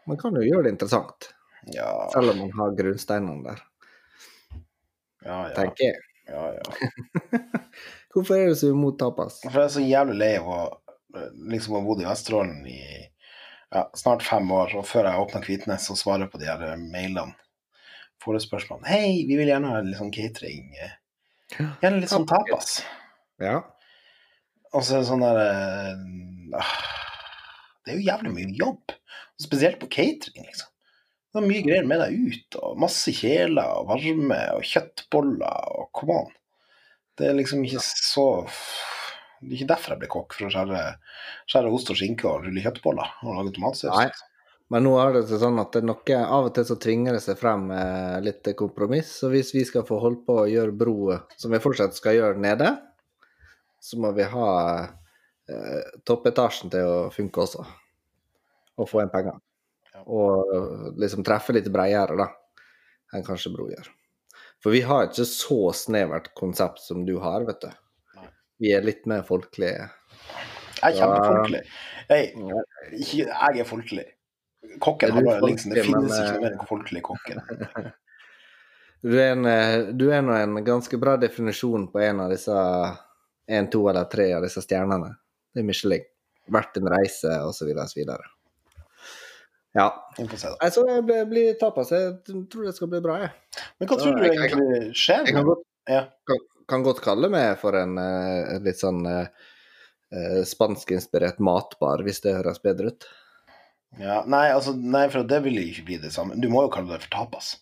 Man 0.09 0.21
kan 0.21 0.37
jo 0.37 0.45
gjøre 0.45 0.67
det 0.67 0.75
interessant, 0.77 1.31
Ja, 1.73 1.89
selv 2.13 2.35
om 2.35 2.43
man 2.45 2.53
har 2.58 2.77
grunnsteinene 2.79 3.44
der, 3.47 3.63
ja, 5.25 5.39
ja. 5.49 5.55
tenker 5.56 5.87
jeg. 5.89 6.03
ja, 6.29 6.47
ja. 6.58 7.41
Hvorfor 8.15 8.37
er 8.39 8.53
du 8.53 8.55
så 8.55 8.70
imot 8.70 8.99
tapas? 9.01 9.41
For 9.43 9.58
jeg 9.58 9.67
er 9.67 9.75
så 9.75 9.82
jævlig 9.82 10.19
lei 10.20 10.35
av 10.39 10.51
å 10.55 10.58
eh, 11.19 11.31
liksom 11.51 11.79
ha 11.81 11.85
bodd 11.87 12.05
i 12.05 12.06
Vesterålen 12.06 12.61
i 12.70 12.81
ja, 13.75 13.89
snart 13.99 14.23
fem 14.23 14.53
år, 14.55 14.77
og 14.79 14.87
før 14.87 15.08
jeg 15.11 15.25
åpna 15.25 15.43
Kvitnes 15.43 15.89
og 15.91 15.99
svarer 15.99 16.31
på 16.31 16.39
de 16.39 16.47
her 16.47 16.63
eh, 16.69 16.79
mailene, 16.79 17.35
får 18.23 18.39
et 18.39 18.44
spørsmål 18.47 18.85
Hei, 18.89 19.25
vi 19.29 19.39
vil 19.39 19.51
gjerne 19.51 19.73
ha 19.73 19.81
litt 19.85 19.99
sånn 19.99 20.13
catering. 20.15 20.69
Gjerne 21.59 22.01
litt 22.01 22.13
sånn 22.13 22.29
tapas. 22.29 22.79
Ja. 23.43 23.61
Og 24.75 24.83
så 24.83 24.97
er 24.97 25.03
det 25.03 25.09
sånn 25.09 25.25
der 25.25 25.41
eh, 25.41 26.61
ah, 26.61 26.77
Det 27.85 27.94
er 27.94 27.99
jo 27.99 28.06
jævlig 28.09 28.33
mye 28.35 28.55
jobb. 28.59 28.94
Spesielt 29.41 29.81
på 29.83 29.91
catering, 29.91 30.47
liksom. 30.47 30.71
Det 31.35 31.41
er 31.41 31.49
mye 31.51 31.63
greier 31.67 31.87
med 31.91 31.99
deg 31.99 32.15
ut, 32.31 32.56
og 32.63 32.77
masse 32.79 33.11
kjeler 33.11 33.81
og 33.81 33.89
varme 33.89 34.37
og 34.55 34.67
kjøttboller 34.71 35.73
og 35.81 35.89
come 35.99 36.19
on. 36.23 36.29
Det 37.19 37.27
er 37.27 37.35
liksom 37.35 37.65
ikke 37.67 37.83
så 37.83 38.27
Det 39.41 39.51
er 39.51 39.56
ikke 39.56 39.73
derfor 39.73 39.94
jeg 39.94 40.03
ble 40.05 40.11
kokk, 40.13 40.37
for 40.37 40.47
å 40.47 40.53
skjære, 40.55 40.83
skjære 41.51 41.73
ost 41.75 41.91
og 41.91 41.99
skinke 41.99 42.29
og 42.31 42.47
rulle 42.47 42.63
kjøttboller 42.63 43.19
og 43.27 43.35
lage 43.41 43.53
tomatsaus. 43.56 44.23
Men 44.73 44.87
nå 44.87 44.94
er 44.97 45.13
det 45.19 45.39
sånn 45.39 45.61
at 45.61 45.75
det 45.75 45.83
er 45.83 45.89
noe, 45.91 46.19
av 46.25 46.49
og 46.49 46.55
til 46.56 46.65
så 46.67 46.77
tvinger 46.81 47.17
det 47.17 47.21
seg 47.23 47.37
frem 47.39 47.69
eh, 47.75 48.19
litt 48.25 48.49
kompromiss. 48.56 49.11
Så 49.21 49.29
hvis 49.33 49.53
vi 49.55 49.65
skal 49.69 49.85
få 49.87 49.99
holdt 50.03 50.25
på 50.27 50.39
å 50.41 50.51
gjøre 50.51 50.77
bro, 50.77 50.97
som 51.37 51.53
vi 51.53 51.61
fortsatt 51.63 51.97
skal 51.97 52.17
gjøre 52.17 52.41
nede, 52.41 52.71
så 53.85 54.01
må 54.01 54.15
vi 54.17 54.25
ha 54.33 54.51
eh, 54.81 55.91
toppetasjen 56.09 56.73
til 56.73 56.89
å 56.89 56.97
funke 57.13 57.44
også. 57.44 57.67
Og 58.81 58.89
få 58.89 59.05
inn 59.05 59.13
penger. 59.13 59.37
Ja. 59.93 60.06
Og 60.09 60.55
eh, 60.56 60.89
liksom 61.05 61.27
treffe 61.29 61.55
litt 61.56 61.69
bredere, 61.73 62.17
da, 62.25 62.31
enn 63.13 63.27
kanskje 63.27 63.53
bro 63.53 63.69
gjør. 63.69 63.93
For 64.65 64.73
vi 64.73 64.81
har 64.89 65.11
ikke 65.11 65.29
så 65.29 65.61
snevert 65.77 66.33
konsept 66.41 66.81
som 66.81 67.05
du 67.05 67.19
har, 67.21 67.44
vet 67.44 67.67
du. 67.67 68.31
Vi 68.65 68.73
er 68.73 68.87
litt 68.87 69.05
mer 69.11 69.27
folkelige. 69.29 69.91
Jeg 70.81 70.89
er 70.89 70.97
kjempefolkelig. 70.97 71.63
Jeg, 72.09 72.33
jeg 73.13 73.61
er 73.61 73.69
folkelig. 73.69 74.06
Kokken 74.83 75.13
Er 75.13 75.21
du 75.41 75.47
liksom, 75.47 75.75
Det 75.75 75.85
finnes 75.87 76.17
ikke 76.19 76.33
noe 76.33 76.43
mer 76.43 76.56
enn 76.56 76.67
folkelig 76.71 77.05
kokken. 77.11 77.44
Du 79.05 79.19
er, 79.21 79.35
en, 79.35 79.44
eh, 79.44 79.91
du 79.93 80.06
er 80.17 80.23
nå 80.25 80.33
en 80.33 80.55
ganske 80.65 80.97
bra 80.97 81.19
definisjon 81.21 81.83
på 81.93 82.01
en 82.01 82.23
av 82.25 82.31
disse 82.33 82.55
en, 82.56 83.67
to 83.69 83.83
eller 83.91 84.06
tre 84.09 84.31
av 84.33 84.47
disse 84.47 84.63
stjernene. 84.65 85.11
Det 85.53 85.61
er 85.61 85.67
Michelin. 85.69 86.06
Verdt 86.56 86.79
en 86.81 86.89
reise, 86.89 87.35
osv., 87.44 87.69
osv. 87.83 88.01
Ja. 89.75 89.87
Nei, 90.17 90.71
så 90.71 90.85
jeg 90.89 91.05
blir, 91.05 91.27
blir 91.29 91.56
tapas. 91.61 91.93
Jeg 91.93 92.15
tror 92.49 92.69
det 92.69 92.73
skal 92.77 92.91
bli 92.94 93.03
bra, 93.05 93.19
jeg. 93.27 93.33
Men 93.77 93.91
hva 93.91 93.99
så, 93.99 94.06
tror 94.06 94.17
du 94.17 94.25
jeg- 94.25 94.35
jeg 94.39 94.51
egentlig 94.51 94.97
skjer? 95.03 95.27
Jeg 95.27 95.35
kan 95.37 95.49
godt, 95.51 95.65
Ja. 95.89 96.01
kan, 96.31 96.39
kan 96.69 96.83
godt 96.89 97.03
kalle 97.05 97.29
meg 97.29 97.59
for 97.59 97.77
en 97.77 97.99
uh, 97.99 98.59
litt 98.65 98.81
sånn 98.81 99.05
uh, 99.05 99.27
eh, 100.13 100.41
spanskinspirert 100.49 101.41
matbar, 101.41 102.01
hvis 102.06 102.23
det 102.25 102.37
høres 102.39 102.63
bedre 102.63 102.94
ut. 102.94 103.09
Ja, 104.01 104.22
nei, 104.27 104.48
altså, 104.51 104.72
nei, 104.77 105.05
for 105.13 105.22
det 105.29 105.43
vil 105.44 105.58
ikke 105.63 105.84
bli 105.86 105.98
det 106.03 106.10
samme. 106.15 106.34
Du 106.41 106.48
må 106.51 106.65
jo 106.67 106.70
kalle 106.74 106.91
det 106.96 107.05
for 107.05 107.13
tapas. 107.15 107.53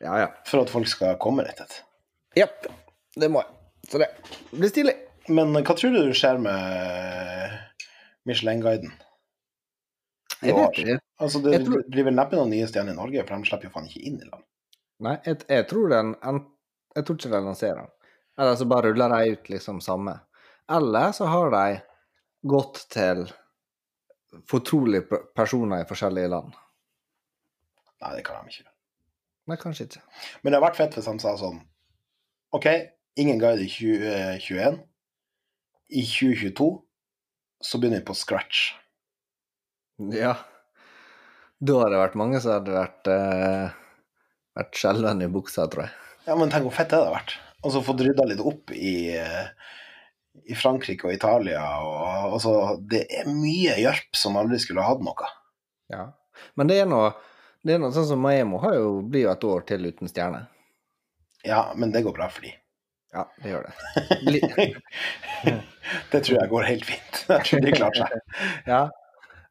Ja, 0.00 0.16
ja. 0.22 0.28
For 0.48 0.62
at 0.64 0.70
folk 0.72 0.88
skal 0.90 1.18
komme 1.22 1.44
rett 1.46 1.60
et 1.62 1.80
Japp. 2.36 2.66
Det 3.14 3.28
må 3.30 3.42
jeg. 3.42 3.52
Så 3.92 3.98
det 4.00 4.08
blir 4.56 4.70
stilig. 4.72 4.94
Men 5.28 5.52
hva 5.52 5.74
tror 5.76 5.92
du 5.94 6.14
skjer 6.16 6.38
med 6.40 7.58
Michelin-guiden? 8.26 8.92
Jeg 10.42 10.56
vet 10.56 10.78
ikke. 10.80 10.96
Altså, 11.22 11.42
det 11.44 11.52
Jeg 11.52 11.66
tror- 11.66 11.84
blir 11.92 12.04
vel 12.08 12.14
neppe 12.16 12.34
noen 12.38 12.50
nye 12.50 12.66
stjerner 12.66 12.92
i 12.96 12.96
Norge, 12.98 13.22
for 13.28 13.36
de 13.36 13.46
slipper 13.46 13.68
jo 13.68 13.74
faen 13.76 13.86
ikke 13.86 14.02
inn 14.08 14.16
i 14.18 14.26
land. 14.30 14.42
Nei, 15.00 15.16
jeg, 15.26 15.44
jeg 15.48 15.68
tror 15.68 15.88
den 15.90 16.14
en- 16.22 16.46
Jeg 16.96 17.04
tror 17.06 17.16
ikke 17.16 17.30
de 17.30 17.40
lanserer 17.40 17.76
den. 17.76 17.90
Eller 18.38 18.56
så 18.56 18.64
bare 18.68 18.82
ruller 18.90 19.08
de 19.08 19.32
ut 19.32 19.48
liksom 19.48 19.80
samme. 19.80 20.20
Eller 20.68 21.12
så 21.12 21.26
har 21.26 21.50
de 21.50 21.82
gått 22.46 22.86
til 22.90 23.22
fortrolige 24.48 25.20
personer 25.36 25.82
i 25.82 25.88
forskjellige 25.88 26.30
land. 26.32 26.54
Nei, 28.02 28.14
det 28.16 28.24
kan 28.26 28.42
de 28.42 28.54
ikke. 28.54 28.70
Nei, 29.50 29.58
kanskje 29.58 29.88
ikke. 29.88 30.02
Men 30.42 30.52
det 30.52 30.58
har 30.58 30.66
vært 30.68 30.78
fett 30.78 30.96
hvis 30.96 31.10
han 31.10 31.20
sa 31.22 31.34
sånn 31.38 31.60
OK, 32.52 32.66
ingen 33.20 33.40
guide 33.40 33.64
i 33.64 33.70
2021. 33.70 34.80
I 35.92 36.04
2022 36.08 36.70
så 37.62 37.78
begynner 37.80 38.02
vi 38.02 38.08
på 38.08 38.16
scratch. 38.16 38.72
Ja. 40.12 40.34
Da 41.62 41.78
hadde 41.78 41.94
det 41.94 42.02
vært 42.02 42.18
mange 42.18 42.40
som 42.42 42.56
hadde 42.56 42.74
vært 42.74 43.08
eh, 43.12 43.74
vært 44.58 44.78
skjelven 44.78 45.24
i 45.24 45.30
buksa, 45.32 45.68
tror 45.70 45.86
jeg. 45.86 45.94
Ja, 46.26 46.36
men 46.38 46.52
tenk 46.52 46.66
hvor 46.66 46.74
fett 46.76 46.90
det 46.90 47.00
hadde 47.00 47.14
vært. 47.14 47.36
Og 47.62 47.74
så 47.74 47.84
fått 47.86 48.02
rydda 48.02 48.26
litt 48.28 48.42
opp 48.42 48.72
i, 48.74 49.14
eh, 49.16 49.72
i 50.44 50.54
Frankrike 50.54 51.06
og 51.08 51.14
Italia. 51.14 51.62
Og, 51.84 52.32
altså, 52.36 52.54
det 52.90 53.04
er 53.20 53.28
mye 53.30 53.76
hjelp 53.80 54.16
som 54.16 54.38
aldri 54.40 54.60
skulle 54.62 54.84
hatt 54.86 55.04
noe. 55.04 55.28
Ja. 55.92 56.08
Men 56.58 56.70
det 56.70 56.80
er 56.82 56.88
noe, 56.90 57.12
det 57.62 57.76
er 57.76 57.82
noe 57.82 57.94
sånn 57.94 58.08
som 58.14 58.24
Maemo 58.24 58.60
har 58.64 58.76
jo, 58.78 58.96
blir 59.04 59.26
jo 59.26 59.34
et 59.34 59.46
år 59.46 59.68
til 59.68 59.86
uten 59.90 60.10
stjerne. 60.10 60.46
Ja, 61.46 61.66
men 61.76 61.92
det 61.94 62.04
går 62.06 62.16
bra 62.16 62.28
for 62.32 62.46
de. 62.46 62.54
Ja, 63.12 63.26
det 63.42 63.52
gjør 63.52 63.68
det. 63.68 64.72
Det 66.12 66.20
tror 66.22 66.36
jeg 66.38 66.48
går 66.48 66.64
helt 66.64 66.84
fint. 66.86 67.16
Jeg 67.28 67.44
tror 67.48 67.64
de 67.64 67.72
klarer 67.74 67.98
seg. 67.98 68.36
Ja. 68.72 68.82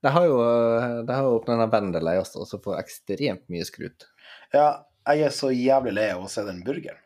De 0.02 0.10
har 0.10 0.24
jo, 0.26 0.38
de 1.06 1.14
har 1.14 1.28
jo 1.28 1.36
åpna 1.36 1.54
denne 1.54 1.68
Vendeløy 1.70 2.16
også, 2.24 2.46
så 2.50 2.58
får 2.64 2.80
ekstremt 2.80 3.44
mye 3.54 3.68
skrut. 3.68 4.08
Ja, 4.50 4.88
jeg 5.06 5.28
er 5.28 5.36
så 5.36 5.52
jævlig 5.54 5.94
lei 5.94 6.08
av 6.16 6.24
å 6.26 6.30
se 6.32 6.42
den 6.48 6.64
burgeren. 6.66 6.98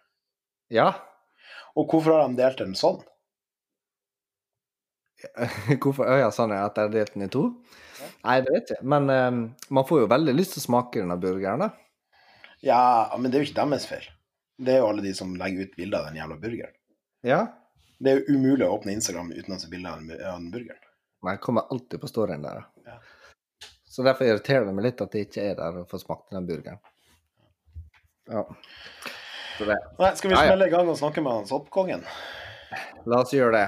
Ja. 0.72 0.94
Og 1.76 1.92
hvorfor 1.92 2.16
har 2.16 2.30
de 2.30 2.40
delt 2.40 2.62
den 2.62 2.78
sånn? 2.80 3.02
Hvorfor 5.84 6.08
øya 6.08 6.26
ja, 6.26 6.32
sånn 6.34 6.54
er 6.56 6.64
at 6.66 6.78
jeg 6.78 6.88
har 6.90 6.94
delt 6.94 7.14
den 7.16 7.26
i 7.28 7.32
to? 7.34 7.46
Nei, 8.26 8.40
det 8.46 8.54
vet 8.54 8.72
jeg. 8.76 8.84
Men 8.86 9.10
um, 9.10 9.42
man 9.74 9.88
får 9.88 10.04
jo 10.04 10.12
veldig 10.12 10.34
lyst 10.36 10.56
til 10.56 10.64
å 10.64 10.66
smake 10.68 11.02
denne 11.02 11.18
burgeren, 11.22 11.66
da. 11.66 11.72
Ja, 12.66 12.80
men 13.20 13.30
det 13.32 13.38
er 13.38 13.44
jo 13.46 13.50
ikke 13.52 13.62
deres 13.62 13.86
feil. 13.90 14.08
Det 14.58 14.74
er 14.74 14.82
jo 14.82 14.88
alle 14.90 15.04
de 15.04 15.12
som 15.18 15.34
legger 15.38 15.68
ut 15.68 15.76
bilder 15.78 16.00
av 16.02 16.10
den 16.10 16.20
jævla 16.22 16.38
burgeren. 16.42 16.74
Ja. 17.28 17.42
Det 18.00 18.12
er 18.12 18.22
jo 18.22 18.36
umulig 18.38 18.66
å 18.68 18.74
åpne 18.78 18.96
Instagram 18.96 19.32
uten 19.36 19.56
å 19.56 19.60
se 19.62 19.70
bilder 19.72 19.96
av 19.96 20.02
den- 20.08 20.50
burgeren. 20.52 20.82
Men 21.24 21.36
jeg 21.36 21.42
kommer 21.46 21.68
alltid 21.74 22.02
på 22.02 22.10
storyen 22.10 22.44
der. 22.46 22.66
Ja. 22.86 22.98
Så 23.90 24.04
derfor 24.04 24.28
irriterer 24.28 24.66
det 24.68 24.74
meg 24.76 24.86
litt 24.90 25.02
at 25.02 25.14
jeg 25.16 25.28
ikke 25.30 25.46
er 25.52 25.56
der 25.60 25.80
og 25.82 25.88
får 25.90 26.04
smakt 26.04 26.34
den 26.36 26.48
burgeren. 26.50 26.80
Ja. 28.30 28.44
Så 29.58 29.66
det. 29.70 29.78
Nei, 30.00 30.12
skal 30.20 30.30
vi 30.30 30.36
Ja, 30.36 30.42
ja. 30.44 30.50
smelle 30.52 30.68
i 30.68 30.74
gang 30.74 30.90
og 30.92 30.98
snakke 31.00 31.24
med 31.24 31.32
han 31.32 31.48
soppkongen? 31.48 32.04
La 33.06 33.22
oss 33.22 33.32
gjøre 33.34 33.54
det. 33.56 33.66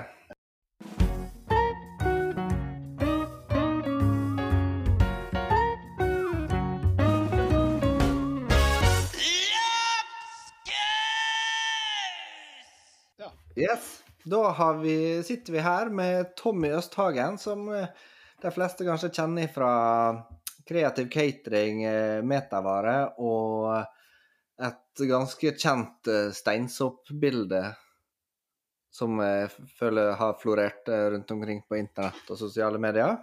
Yes. 13.58 14.04
Da 14.24 14.50
har 14.50 14.74
vi, 14.78 15.24
sitter 15.24 15.54
vi 15.54 15.60
her 15.60 15.90
med 15.90 16.36
Tommy 16.36 16.70
Østhagen, 16.70 17.38
som 17.38 17.70
eh, 17.74 17.88
de 18.42 18.52
fleste 18.52 18.86
kanskje 18.86 19.10
kjenner 19.10 19.48
fra 19.50 19.72
kreativ 20.68 21.08
catering, 21.10 21.82
eh, 21.90 22.20
metavare 22.22 22.98
og 23.18 23.72
et 24.62 25.02
ganske 25.10 25.54
kjent 25.58 26.10
eh, 26.12 26.30
steinsoppbilde 26.38 27.64
som 28.94 29.18
jeg 29.26 29.50
føler 29.80 30.14
har 30.20 30.38
florert 30.42 30.90
rundt 31.16 31.34
omkring 31.34 31.64
på 31.70 31.80
internett 31.80 32.30
og 32.34 32.38
sosiale 32.38 32.82
medier. 32.82 33.18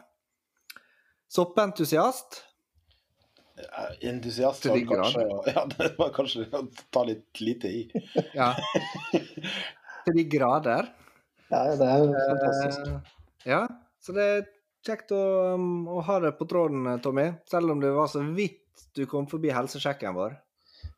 Soppentusiast. 1.31 2.43
Ja, 3.55 3.87
Entusiast 4.11 4.67
var 4.67 4.83
kanskje 4.91 5.25
Ja, 5.55 5.65
det 5.79 5.93
var 5.99 6.13
kanskje 6.15 6.49
å 6.51 6.67
ta 6.91 7.07
litt 7.07 7.41
lite 7.41 7.71
i. 7.71 7.87
Ja. 8.35 8.55
Til 10.05 10.19
de 10.19 10.25
grader. 10.29 10.91
Ja, 11.53 11.63
det 11.79 11.87
er 11.89 11.99
jo 12.03 12.07
fantastisk. 12.13 12.89
Eh, 12.89 12.95
ja, 13.49 13.61
så 14.03 14.13
det 14.17 14.25
er 14.25 14.43
kjekt 14.85 15.13
å, 15.17 15.21
um, 15.57 15.87
å 15.89 16.01
ha 16.05 16.19
det 16.25 16.35
på 16.39 16.45
tråden, 16.51 16.87
eh, 16.91 17.01
Tommy. 17.05 17.27
Selv 17.51 17.67
om 17.75 17.81
det 17.81 17.93
var 17.95 18.09
så 18.13 18.21
vidt 18.37 18.61
du 18.97 19.05
kom 19.11 19.27
forbi 19.31 19.53
helsesjekken 19.55 20.17
vår. 20.17 20.37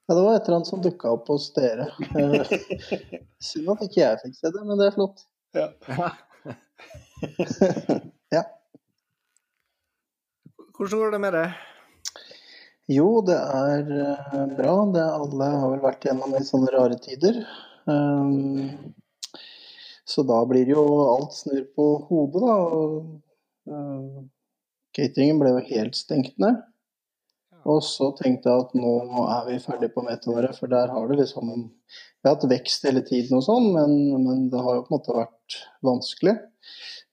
Ja, 0.06 0.14
det 0.14 0.22
var 0.22 0.36
et 0.36 0.46
eller 0.46 0.56
annet 0.60 0.70
som 0.70 0.82
dukka 0.82 1.06
opp 1.16 1.26
hos 1.32 1.44
dere. 1.56 1.86
Eh, 2.14 2.42
Synd 3.48 3.72
at 3.74 3.82
ikke 3.86 4.02
jeg 4.02 4.20
fikk 4.22 4.36
se 4.38 4.48
det, 4.54 4.62
men 4.66 4.76
det 4.80 4.86
er 4.90 4.98
flott. 4.98 5.18
Ja. 5.56 5.70
Ja. 8.34 8.42
Hvordan 10.76 10.98
går 10.98 11.10
det 11.14 11.18
med 11.22 11.32
det? 11.32 11.46
Jo, 12.92 13.06
det 13.26 13.36
er 13.38 13.88
eh, 14.02 14.42
bra. 14.58 14.74
Det 14.94 15.02
alle 15.02 15.48
har 15.54 15.72
vel 15.72 15.82
vært 15.82 16.04
gjennom 16.06 16.34
litt 16.36 16.46
sånne 16.48 16.70
rare 16.74 16.98
tider. 17.02 17.38
Um, 17.86 18.94
så 20.06 20.22
da 20.22 20.38
blir 20.46 20.68
jo 20.70 20.82
alt 21.10 21.34
snur 21.34 21.64
på 21.74 21.86
hodet, 22.08 22.42
da. 22.46 22.56
Og, 22.78 23.06
eh, 23.66 24.24
cateringen 24.94 25.40
ble 25.42 25.56
jo 25.56 25.64
helt 25.72 25.98
stengt 25.98 26.36
ned. 26.42 26.60
Og 27.66 27.80
så 27.82 28.12
tenkte 28.14 28.52
jeg 28.52 28.62
at 28.62 28.76
nå 28.78 28.92
er 29.26 29.48
vi 29.48 29.56
ferdig 29.64 29.88
på 29.94 30.04
Metavare, 30.06 30.52
for 30.54 30.70
der 30.70 30.92
har 30.94 31.08
det 31.10 31.18
liksom 31.18 31.50
Vi 31.56 32.28
har 32.28 32.36
hatt 32.36 32.46
vekst 32.50 32.86
hele 32.86 33.02
tiden 33.06 33.38
og 33.38 33.42
sånn, 33.46 33.68
men, 33.74 33.92
men 34.22 34.46
det 34.50 34.62
har 34.62 34.78
jo 34.78 34.84
på 34.86 34.90
en 34.90 34.96
måte 34.96 35.14
vært 35.14 35.58
vanskelig. 35.86 36.34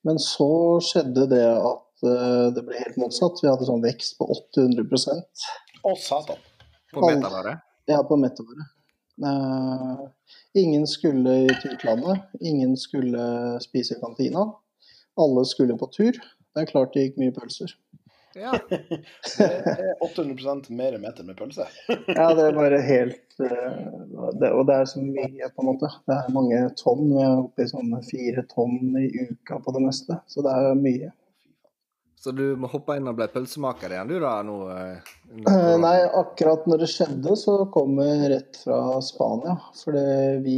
Men 0.06 0.18
så 0.22 0.48
skjedde 0.82 1.28
det 1.30 1.44
at 1.54 2.06
uh, 2.06 2.48
det 2.54 2.64
ble 2.66 2.80
helt 2.80 2.98
motsatt. 2.98 3.38
Vi 3.42 3.50
hadde 3.50 3.68
sånn 3.68 3.84
vekst 3.84 4.18
på 4.18 4.26
800% 4.34 5.46
Å, 5.84 5.94
satan. 6.02 6.42
På 6.94 7.06
Alle. 7.10 7.54
ja, 7.90 8.00
på 8.06 8.18
Metavare. 8.18 8.66
Eh, 9.22 10.00
ingen 10.54 10.86
skulle 10.90 11.36
til 11.60 11.70
i 11.70 11.74
utlandet. 11.76 12.24
Ingen 12.40 12.76
skulle 12.76 13.60
spise 13.62 13.94
i 13.94 14.00
kantina. 14.02 14.48
Alle 15.20 15.44
skulle 15.46 15.78
på 15.78 15.90
tur. 15.92 16.18
Det 16.54 16.62
er 16.62 16.70
klart 16.70 16.94
det 16.94 17.08
gikk 17.08 17.20
mye 17.22 17.34
pølser. 17.34 17.74
Ja. 18.34 18.58
Det 19.38 19.46
er 19.46 19.94
800% 20.02 20.70
mer 20.74 20.96
meter 20.98 21.26
med 21.26 21.36
pølse. 21.38 21.66
Ja, 22.18 22.32
det 22.34 22.48
er 22.48 22.56
bare 22.56 22.80
helt 22.82 23.36
eh, 23.38 23.76
det, 24.40 24.50
Og 24.50 24.66
det 24.66 24.74
er 24.74 24.88
så 24.90 25.02
mye, 25.02 25.50
på 25.54 25.62
en 25.62 25.68
måte. 25.70 25.90
Det 26.08 26.16
er 26.16 26.32
mange 26.34 26.62
tonn. 26.80 27.06
Vi 27.12 27.22
er 27.22 27.44
oppe 27.44 27.62
i 27.62 27.70
sånn 27.70 27.94
fire 28.08 28.42
tonn 28.50 28.96
i 28.98 29.06
uka 29.28 29.60
på 29.62 29.76
det 29.76 29.84
meste. 29.86 30.18
Så 30.26 30.42
det 30.46 30.54
er 30.54 30.74
mye. 30.78 31.12
Så 32.24 32.32
du 32.32 32.54
må 32.56 32.70
hoppe 32.72 32.94
inn 32.96 33.08
og 33.10 33.18
bli 33.18 33.26
pølsemaker 33.28 33.92
igjen, 33.92 34.08
du 34.08 34.22
da? 34.22 34.38
nå? 34.46 34.54
eh, 34.72 35.10
Eh? 35.44 35.74
Nei, 35.82 35.98
akkurat 36.08 36.64
når 36.70 36.80
det 36.80 36.88
skjedde, 36.88 37.34
så 37.36 37.58
kom 37.74 37.98
vi 37.98 38.06
rett 38.32 38.56
fra 38.62 38.78
Spania. 39.04 39.58
Fordi 39.76 40.04
vi, 40.46 40.56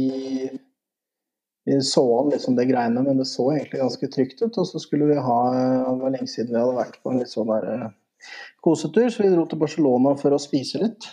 vi 1.67 1.81
så 1.83 2.05
an 2.21 2.31
liksom 2.31 2.55
det 2.55 2.69
greiene, 2.69 3.03
men 3.03 3.19
det 3.19 3.27
så 3.27 3.49
egentlig 3.51 3.81
ganske 3.81 4.11
trygt 4.15 4.45
ut. 4.45 4.61
Og 4.63 4.69
så 4.69 4.79
skulle 4.79 5.09
vi 5.11 5.19
ha 5.27 5.37
Det 5.51 5.97
var 6.05 6.15
lenge 6.15 6.31
siden 6.31 6.55
vi 6.55 6.61
hadde 6.61 6.79
vært 6.79 7.01
på 7.03 7.11
en 7.11 7.19
litt 7.19 7.33
sånn 7.35 7.51
der 7.51 7.67
eh, 7.73 7.85
kosetur, 8.63 9.09
så 9.11 9.27
vi 9.27 9.35
dro 9.35 9.43
til 9.51 9.63
Barcelona 9.65 10.15
for 10.23 10.37
å 10.37 10.41
spise 10.41 10.79
litt. 10.85 11.11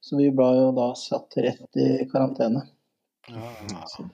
Så 0.00 0.16
vi 0.16 0.32
ble 0.32 0.48
jo 0.56 0.72
da 0.80 0.88
satt 0.96 1.36
rett 1.44 1.84
i 1.84 1.90
karantene. 2.08 2.64
Så, 3.92 4.08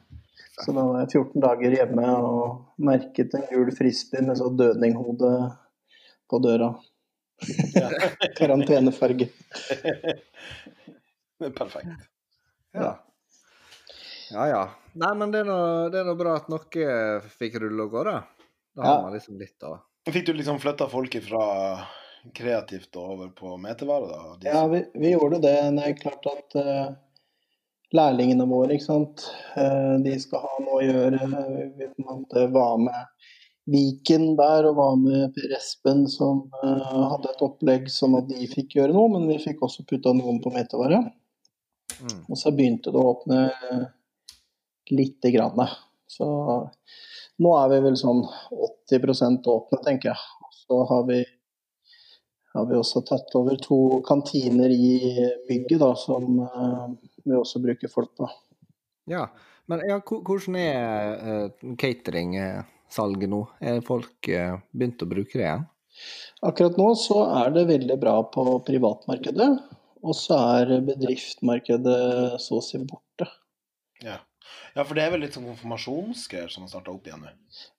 så 0.65 0.73
da 0.73 0.85
var 0.89 1.01
jeg 1.03 1.11
14 1.21 1.43
dager 1.45 1.75
hjemme 1.77 2.07
og 2.17 2.83
merket 2.89 3.35
en 3.37 3.45
gul 3.51 3.73
frisbee 3.77 4.25
med 4.25 4.39
sånn 4.41 4.57
dødninghode 4.59 5.33
på 6.31 6.41
døra. 6.43 6.71
Karantenefarge. 8.39 9.29
Det 11.37 11.51
er 11.51 11.53
perfekt. 11.57 12.07
Ja. 12.77 12.95
ja 14.33 14.47
ja. 14.49 14.63
Nei, 14.97 15.13
men 15.21 15.35
det 15.35 15.43
er 15.45 16.09
nå 16.09 16.15
bra 16.17 16.39
at 16.41 16.49
noe 16.49 16.89
fikk 17.37 17.59
rulle 17.61 17.85
og 17.85 17.93
gå, 17.93 18.05
da. 18.09 18.17
Da 18.77 18.83
har 18.87 18.95
Ja. 18.97 19.03
man 19.05 19.15
liksom 19.17 19.39
litt 19.41 19.63
å 19.65 19.77
Fikk 20.07 20.27
du 20.29 20.33
liksom 20.39 20.61
flytta 20.63 20.87
folk 20.89 21.17
fra 21.25 21.45
kreativt 22.37 22.95
og 22.97 23.11
over 23.17 23.29
på 23.35 23.57
metevare, 23.59 24.07
da? 24.07 24.37
De 24.41 24.47
Ja, 24.49 24.61
vi, 24.71 24.85
vi 24.95 25.11
gjorde 25.13 25.41
det. 25.43 25.55
Det 25.77 25.83
er 25.89 25.97
klart 25.99 26.29
at 26.31 26.55
eh, 26.61 26.87
lærlingene 27.95 28.47
våre, 28.51 28.75
ikke 28.75 28.89
sant. 28.89 29.27
Eh, 29.59 29.97
De 30.05 30.15
skal 30.23 30.43
ha 30.43 30.55
noe 30.65 30.81
å 30.81 30.87
gjøre. 30.87 31.21
Vi 31.77 31.91
på 31.93 32.03
en 32.03 32.09
måte 32.09 32.47
var 32.55 32.81
med 32.83 33.05
Viken 33.67 34.37
der 34.39 34.69
og 34.69 34.77
var 34.79 34.93
med 35.01 35.33
Per 35.35 35.55
Espen 35.57 36.05
som 36.11 36.45
eh, 36.63 36.91
hadde 37.11 37.33
et 37.33 37.43
opplegg 37.43 37.89
sånn 37.91 38.15
at 38.19 38.29
de 38.31 38.47
fikk 38.51 38.77
gjøre 38.79 38.95
noe, 38.95 39.11
men 39.17 39.27
vi 39.31 39.41
fikk 39.43 39.65
også 39.67 39.87
putta 39.91 40.13
noen 40.15 40.39
på 40.43 40.53
metervare. 40.55 41.03
Mm. 41.97 42.21
Og 42.29 42.39
så 42.39 42.53
begynte 42.55 42.93
det 42.95 43.01
å 43.01 43.11
åpne 43.15 43.41
lite 44.95 45.33
grann. 45.35 45.59
Så 46.07 46.27
nå 47.43 47.53
er 47.59 47.73
vi 47.73 47.81
vel 47.89 47.99
sånn 47.99 48.23
80 48.55 49.43
åpne, 49.51 49.81
tenker 49.85 50.13
jeg. 50.13 50.51
Så 50.55 50.83
har 50.89 51.03
vi, 51.09 51.21
har 52.57 52.67
vi 52.71 52.79
også 52.79 53.03
tatt 53.07 53.35
over 53.39 53.59
to 53.61 54.01
kantiner 54.07 54.73
i 54.73 54.97
bygget, 55.49 55.79
da, 55.83 55.93
som 56.01 56.41
eh, 56.47 56.87
vi 57.27 57.37
også 57.37 57.61
bruker 57.63 57.93
folk 57.93 58.15
på. 58.19 58.29
Ja, 59.11 59.27
men 59.71 59.83
ja, 59.87 60.01
hvordan 60.01 60.59
er 60.59 61.17
uh, 61.21 61.73
cateringsalget 61.79 63.31
nå? 63.31 63.41
Er 63.61 63.83
folk 63.87 64.31
eh, 64.31 64.59
begynt 64.73 65.03
å 65.03 65.11
bruke 65.11 65.39
det 65.39 65.47
igjen? 65.47 65.67
Akkurat 66.47 66.77
nå 66.79 66.91
så 67.01 67.23
er 67.41 67.55
det 67.55 67.69
veldig 67.71 67.97
bra 68.01 68.19
på 68.33 68.45
privatmarkedet, 68.67 69.49
og 70.07 70.17
så 70.17 70.39
er 70.61 70.85
bedriftsmarkedet 70.87 72.41
så 72.43 72.61
å 72.61 72.65
si 72.65 72.81
borte. 72.83 73.29
Ja. 74.05 74.21
Ja, 74.77 74.85
for 74.85 74.97
det 74.97 75.05
er 75.07 75.13
vel 75.15 75.23
litt 75.25 75.37
sånn 75.37 75.49
konfirmasjonsgreier 75.49 76.51
som 76.53 76.67
har 76.67 76.73
starta 76.73 76.93
opp 76.93 77.07
igjen 77.09 77.23
nå. 77.25 77.33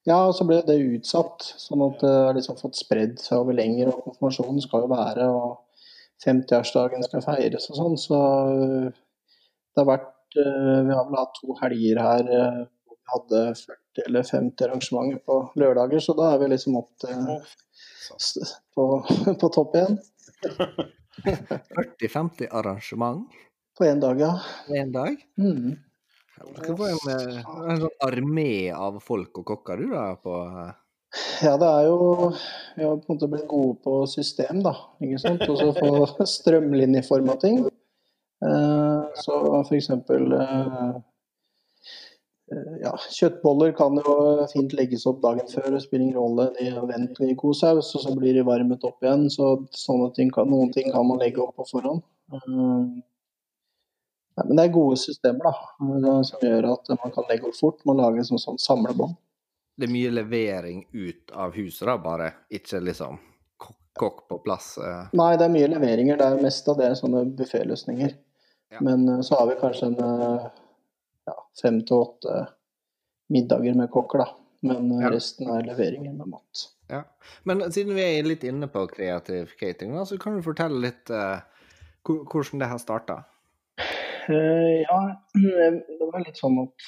Ja, 0.10 0.20
og 0.26 0.34
så 0.38 0.48
ble 0.50 0.60
det 0.66 0.80
utsatt, 0.82 1.46
sånn 1.62 1.84
at 1.86 2.02
det 2.02 2.14
har 2.14 2.38
liksom 2.38 2.58
fått 2.60 2.80
spredd 2.80 3.20
seg 3.22 3.44
over 3.44 3.58
lenger. 3.58 3.92
Og 3.92 4.08
konfirmasjonen 4.08 4.64
skal 4.66 4.86
jo 4.86 4.92
være, 4.92 5.28
og 5.30 5.84
50-årsdagen 6.26 7.06
skal 7.06 7.26
feires 7.26 7.70
og 7.72 7.80
sånn. 7.82 8.00
Så 8.02 8.22
øh, 8.56 8.90
det 8.90 9.84
har 9.84 9.90
vært 9.92 10.42
øh, 10.42 10.82
Vi 10.90 10.98
har 10.98 11.08
vel 11.12 11.20
hatt 11.22 11.38
to 11.38 11.58
helger 11.62 12.02
her 12.02 12.34
øh, 12.40 12.60
hvor 12.88 12.98
vi 12.98 13.14
hadde 13.14 13.44
40 13.62 14.06
eller 14.08 14.30
50 14.30 14.68
arrangementer 14.68 15.24
på 15.26 15.40
lørdager, 15.62 16.02
så 16.04 16.18
da 16.18 16.34
er 16.34 16.44
vi 16.44 16.52
liksom 16.54 16.78
opp 16.82 16.92
til 17.02 17.26
på, 18.78 18.86
på 19.42 19.54
topp 19.54 19.78
igjen. 19.78 20.00
40-50 21.18 22.48
arrangement 22.52 23.26
På 23.78 23.86
én 23.86 24.00
dag, 24.00 24.20
ja. 24.22 24.42
på 24.68 24.76
en 24.76 24.92
dag? 24.92 25.18
Mm. 25.38 25.78
Dere 26.38 26.76
får 26.78 26.92
en, 26.94 27.00
eh, 27.14 27.40
en 27.72 27.80
sånn 27.82 28.04
armé 28.06 28.52
av 28.74 29.00
folk 29.04 29.42
og 29.42 29.48
kokker, 29.54 29.82
du, 29.82 29.90
da? 29.94 30.12
på... 30.22 30.36
eh, 30.46 30.76
Ja, 31.42 31.56
det 31.58 31.68
er 31.68 31.88
jo 31.88 31.98
Vi 32.76 32.84
har 32.84 32.98
på 33.00 33.08
en 33.08 33.16
måte 33.16 33.30
blitt 33.32 33.48
gode 33.50 33.78
på 33.84 34.00
system, 34.12 34.62
da. 34.66 34.76
Ikke 35.02 35.22
sant? 35.24 35.44
Og 35.50 35.58
så 35.60 35.72
få 35.78 36.26
strømlinjeforma 36.38 37.38
ting. 37.42 37.66
så 39.18 39.38
for 39.66 39.74
eksempel 39.74 40.34
eh, 40.38 40.98
eh, 42.54 42.76
ja, 42.84 42.94
kjøttboller 43.18 43.74
kan 43.80 43.98
jo 43.98 44.46
fint 44.52 44.76
legges 44.78 45.08
opp 45.10 45.24
dagen 45.24 45.50
før, 45.50 45.72
det 45.74 45.82
spiller 45.88 46.06
ingen 46.06 46.20
rolle. 46.20 46.52
De 46.60 46.70
er 46.70 46.86
vendt 46.92 47.22
i 47.26 47.34
god 47.34 47.58
saus, 47.58 47.96
og 47.98 48.06
så 48.06 48.14
blir 48.20 48.38
de 48.38 48.46
varmet 48.46 48.86
opp 48.86 49.02
igjen. 49.02 49.26
Så 49.34 49.56
sånne 49.74 50.12
ting 50.14 50.30
kan, 50.36 50.52
noen 50.54 50.70
ting 50.76 50.92
kan 50.94 51.08
man 51.10 51.24
legge 51.24 51.42
opp 51.42 51.58
på 51.58 51.66
forhånd. 51.72 52.06
Nei, 54.38 54.46
men 54.48 54.60
det 54.60 54.66
er 54.68 54.74
gode 54.76 54.98
systemer 55.02 55.48
da, 55.50 55.54
eh, 55.82 56.22
som 56.30 56.44
gjør 56.46 56.68
at 56.76 56.92
man 57.02 57.14
kan 57.16 57.26
legge 57.30 57.48
opp 57.50 57.56
fort. 57.58 57.80
Man 57.90 57.98
lager 57.98 58.22
sånn, 58.28 58.42
sånn 58.42 58.60
samlebånd. 58.62 59.16
Det 59.78 59.88
er 59.88 59.94
mye 59.94 60.12
levering 60.14 60.84
ut 60.94 61.32
av 61.38 61.54
huset, 61.58 61.86
da, 61.90 61.98
bare? 62.02 62.32
Ikke 62.54 62.80
liksom 62.82 63.18
kokk, 63.98 64.28
på 64.30 64.38
plass? 64.44 64.76
eh. 64.78 65.08
Nei, 65.18 65.32
det 65.38 65.46
er 65.48 65.54
mye 65.54 65.68
leveringer. 65.74 66.18
Det 66.20 66.26
er 66.26 66.42
mest 66.44 66.68
av 66.70 66.78
det 66.78 66.86
er 66.92 66.96
sånne 67.00 67.24
bufféløsninger. 67.38 68.14
Ja. 68.74 68.82
Men 68.86 69.08
eh, 69.10 69.22
så 69.26 69.40
har 69.40 69.48
vi 69.50 69.56
kanskje 69.62 69.90
en 69.90 70.00
eh, 70.06 70.48
ja, 71.30 71.36
fem 71.62 71.82
til 71.82 71.98
åtte 72.04 72.48
middager 73.34 73.74
med 73.76 73.90
kokker, 73.94 74.22
da. 74.26 74.30
Men 74.68 74.90
Ja. 75.02 75.10
resten 75.14 75.50
er 75.54 75.64
leveringer 75.66 76.14
med 76.18 76.28
mat. 76.34 76.68
Ja. 76.90 77.04
Men 77.46 77.66
siden 77.72 77.94
vi 77.98 78.02
er 78.06 78.24
litt 78.26 78.44
inne 78.44 78.68
på 78.68 78.86
kreativ 78.90 79.52
catering, 79.60 79.94
da, 79.98 80.06
så 80.06 80.18
kan 80.22 80.38
du 80.38 80.42
fortelle 80.46 80.78
litt 80.82 81.10
eh, 81.10 81.42
hvordan 82.06 82.62
det 82.62 82.70
her 82.72 82.78
starta? 82.82 83.18
Eh, 84.28 84.82
ja, 84.84 85.00
det 86.00 86.10
var 86.12 86.24
litt 86.26 86.40
sånn 86.40 86.60
at 86.66 86.88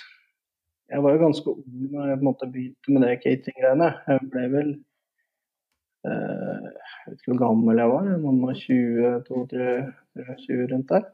jeg 0.90 1.04
var 1.06 1.14
jo 1.14 1.22
ganske 1.22 1.54
ung 1.54 1.90
når 1.94 2.10
jeg 2.10 2.18
på 2.18 2.24
en 2.24 2.28
måte 2.28 2.50
begynte 2.50 2.94
med 2.94 3.06
det 3.06 3.16
catering-greiene. 3.24 3.90
Jeg 4.10 4.30
ble 4.34 4.46
vel 4.56 4.70
eh, 6.10 6.68
Jeg 6.68 7.14
vet 7.14 7.22
ikke 7.22 7.32
hvor 7.34 7.42
gammel 7.46 7.82
jeg 7.84 7.94
var, 7.94 8.12
noen 8.24 8.44
og 8.44 8.62
20, 8.64 9.24
22, 9.30 9.72
20 10.48 10.70
rundt 10.74 10.94
der. 10.96 11.08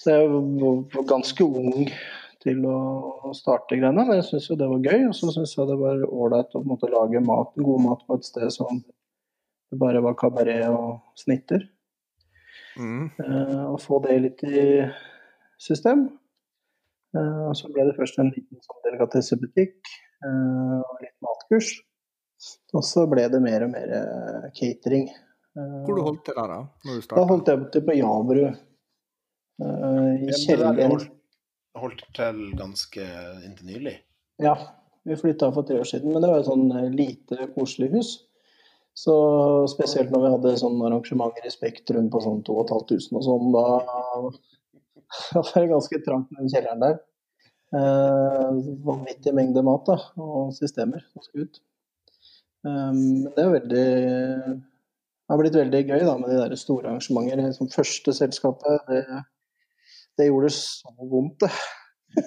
Så 0.00 0.16
jeg 0.16 0.30
var 0.32 1.08
ganske 1.08 1.46
ung 1.48 1.90
til 2.40 2.62
å 2.64 3.32
starte 3.36 3.76
greiene, 3.76 4.04
men 4.06 4.16
jeg 4.16 4.28
syntes 4.28 4.48
jo 4.48 4.56
det 4.60 4.68
var 4.70 4.86
gøy. 4.86 5.08
Og 5.10 5.16
så 5.16 5.32
syntes 5.32 5.56
jeg 5.56 5.68
det 5.68 5.80
var 5.80 6.06
ålreit 6.08 6.56
å 6.56 6.64
måte 6.64 6.92
lage 6.92 7.20
mat, 7.24 7.52
god 7.56 7.84
mat 7.84 8.06
på 8.06 8.16
et 8.16 8.28
sted 8.28 8.48
som 8.54 8.80
det 8.80 9.78
bare 9.80 10.00
var 10.02 10.16
kabaret 10.18 10.66
og 10.72 11.00
snitter. 11.20 11.66
Mm. 12.80 13.10
Uh, 13.18 13.66
og 13.74 13.80
få 13.82 14.00
det 14.06 14.16
litt 14.24 14.44
i 14.46 14.62
system. 15.60 16.06
Eh, 17.16 17.40
og 17.48 17.54
så 17.58 17.70
ble 17.72 17.86
det 17.88 17.96
først 17.98 18.20
en 18.22 18.30
liten 18.32 18.60
sånn 18.64 18.82
delikatessebutikk 18.86 19.78
eh, 20.24 20.78
og 20.80 21.00
litt 21.04 21.16
matkurs. 21.26 21.72
Og 22.72 22.84
så 22.86 23.04
ble 23.10 23.26
det 23.32 23.42
mer 23.44 23.66
og 23.66 23.72
mer 23.74 23.94
eh, 23.98 24.46
catering. 24.56 25.10
Hvor 25.84 25.96
du 25.98 26.04
holdt 26.06 26.22
til 26.28 26.36
da, 26.38 26.44
da? 26.48 26.60
Når 26.86 26.94
du 26.94 27.00
da 27.00 27.04
starta? 27.04 27.24
holdt 27.32 27.48
jeg 27.50 27.64
til 27.74 27.82
på 27.88 27.96
Javerud. 27.98 28.60
eh, 29.60 30.12
I 30.22 30.28
der 30.30 30.38
kjelleren. 30.44 31.08
holdt, 31.80 32.04
til 32.16 32.38
ganske 32.58 33.08
inntil 33.44 33.72
nylig. 33.74 33.96
Ja, 34.40 34.54
vi 35.04 35.18
flytta 35.20 35.50
for 35.52 35.66
tre 35.66 35.80
år 35.82 35.88
siden, 35.90 36.14
men 36.14 36.22
det 36.22 36.30
var 36.30 36.40
et 36.40 36.48
sånn 36.48 36.70
lite, 36.94 37.50
koselig 37.56 37.90
hus. 37.92 38.12
Så 38.96 39.14
spesielt 39.70 40.10
når 40.12 40.22
vi 40.24 40.30
hadde 40.34 40.54
sånne 40.60 40.88
arrangementer 40.88 41.44
i 41.46 41.52
Spektrum 41.52 42.08
på 42.12 42.22
sånn 42.24 42.40
2500 42.46 43.20
og 43.20 43.26
sånn, 43.26 43.52
da 43.54 44.32
da 45.34 45.44
det 45.46 45.62
er 45.62 45.72
ganske 45.74 46.02
trangt 46.06 46.34
i 46.36 46.52
kjelleren 46.52 46.84
der. 46.84 46.98
Eh, 47.70 48.60
vanvittig 48.86 49.34
mengde 49.36 49.62
mat 49.66 49.86
da, 49.86 49.98
og 50.20 50.54
systemer 50.56 51.04
som 51.12 51.26
skal 51.26 51.46
ut. 51.46 51.60
Um, 52.60 52.96
Men 53.24 53.30
det 53.36 53.44
er 53.44 53.54
veldig 53.54 53.84
det 55.30 55.36
har 55.36 55.38
blitt 55.38 55.54
veldig 55.54 55.80
gøy 55.86 56.00
da, 56.02 56.14
med 56.18 56.32
de 56.32 56.38
der 56.40 56.58
store 56.58 56.88
arrangementer. 56.90 57.52
Som 57.54 57.68
første 57.70 58.10
selskapet, 58.16 58.88
det, 58.90 59.20
det 60.18 60.26
gjorde 60.26 60.50
så 60.56 60.90
vondt, 60.98 61.44
det. 61.44 61.50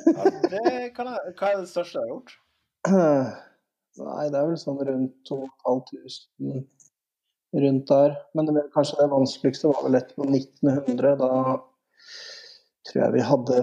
Ja, 0.08 0.30
det 0.54 0.94
kan 0.96 1.10
jeg, 1.12 1.34
hva 1.36 1.50
er 1.50 1.58
det 1.60 1.68
største 1.68 2.00
jeg 2.00 2.06
har 2.06 2.14
gjort? 2.14 2.38
Nei, 4.08 4.30
det 4.32 4.40
er 4.40 4.48
vel 4.48 4.56
sånn 4.62 4.80
rundt 4.88 5.18
2500 5.28 6.64
rundt 7.66 7.92
der. 7.92 8.16
Men 8.34 8.48
det, 8.48 8.64
kanskje 8.74 9.02
det 9.02 9.10
vanskeligste 9.12 9.74
var 9.74 9.84
vel 9.86 10.00
et 10.00 10.16
på 10.16 10.30
1900. 10.30 11.20
Da 11.20 11.34
tror 12.88 13.04
jeg 13.06 13.14
vi 13.16 13.24
hadde 13.30 13.60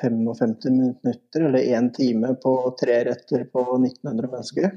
55 0.00 0.56
minutter, 0.76 1.46
eller 1.48 1.66
én 1.76 1.90
time 1.96 2.34
på 2.42 2.54
tre 2.80 3.00
retter 3.08 3.44
på 3.52 3.64
1900 3.78 4.30
mennesker. 4.32 4.70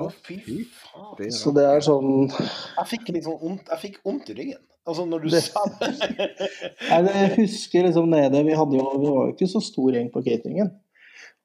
Å, 0.00 0.06
fy 0.24 0.38
faen. 0.72 1.30
Så 1.36 1.52
det 1.52 1.64
er 1.68 1.82
sånn 1.84 2.30
Jeg 2.32 2.86
fikk 2.94 3.10
litt 3.12 3.26
sånn 3.26 3.36
vondt, 3.42 3.66
jeg 3.74 3.82
fikk 3.82 3.98
vondt 4.06 4.30
i 4.32 4.36
ryggen. 4.38 4.62
Altså, 4.88 5.04
når 5.06 5.20
du 5.22 5.28
Det- 5.30 5.42
sa 5.44 5.62
det. 5.68 5.90
Nei, 6.90 7.12
Jeg 7.12 7.34
husker 7.36 7.84
liksom 7.86 8.08
nede 8.10 8.40
Vi, 8.42 8.54
hadde 8.58 8.78
jo, 8.80 8.86
vi 8.98 9.10
var 9.12 9.28
jo 9.28 9.34
ikke 9.36 9.46
så 9.52 9.60
stor 9.62 9.92
gjeng 9.94 10.08
på 10.10 10.24
cateringen. 10.26 10.72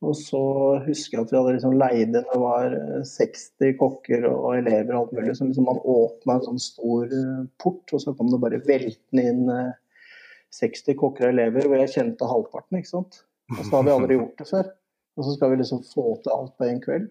Og 0.02 0.14
så 0.16 0.40
husker 0.86 1.18
jeg 1.18 1.26
at 1.26 1.32
vi 1.34 1.38
hadde 1.38 1.54
liksom 1.58 1.76
leid 1.78 2.02
inn 2.06 2.14
det 2.16 2.40
var 2.40 2.74
eh, 2.78 3.04
60 3.06 3.76
kokker 3.80 4.26
og 4.30 4.56
elever 4.60 4.94
og 4.96 5.08
alt 5.08 5.14
mulig. 5.18 5.36
Så 5.38 5.46
liksom 5.50 5.66
man 5.68 5.82
åpna 5.84 6.38
en 6.40 6.46
sånn 6.48 6.62
stor 6.62 7.06
eh, 7.10 7.44
port, 7.62 7.94
og 7.94 8.02
så 8.04 8.14
kom 8.18 8.30
det 8.32 8.40
bare 8.42 8.62
veltende 8.66 9.28
inn 9.28 9.44
eh, 9.54 9.72
60 10.58 10.98
kokker 11.00 11.28
og 11.28 11.36
elever, 11.36 11.68
hvor 11.68 11.82
jeg 11.82 11.94
kjente 11.94 12.30
halvparten, 12.30 12.80
ikke 12.80 12.94
sant. 12.94 13.22
Og 13.54 13.62
så 13.64 13.72
har 13.78 13.86
vi 13.88 13.94
aldri 13.94 14.18
gjort 14.18 14.42
det 14.42 14.50
før. 14.50 14.74
Og 15.18 15.26
så 15.26 15.36
skal 15.38 15.54
vi 15.54 15.62
liksom 15.62 15.84
få 15.88 16.10
til 16.24 16.34
alt 16.34 16.58
på 16.58 16.68
en 16.68 16.82
kveld. 16.84 17.08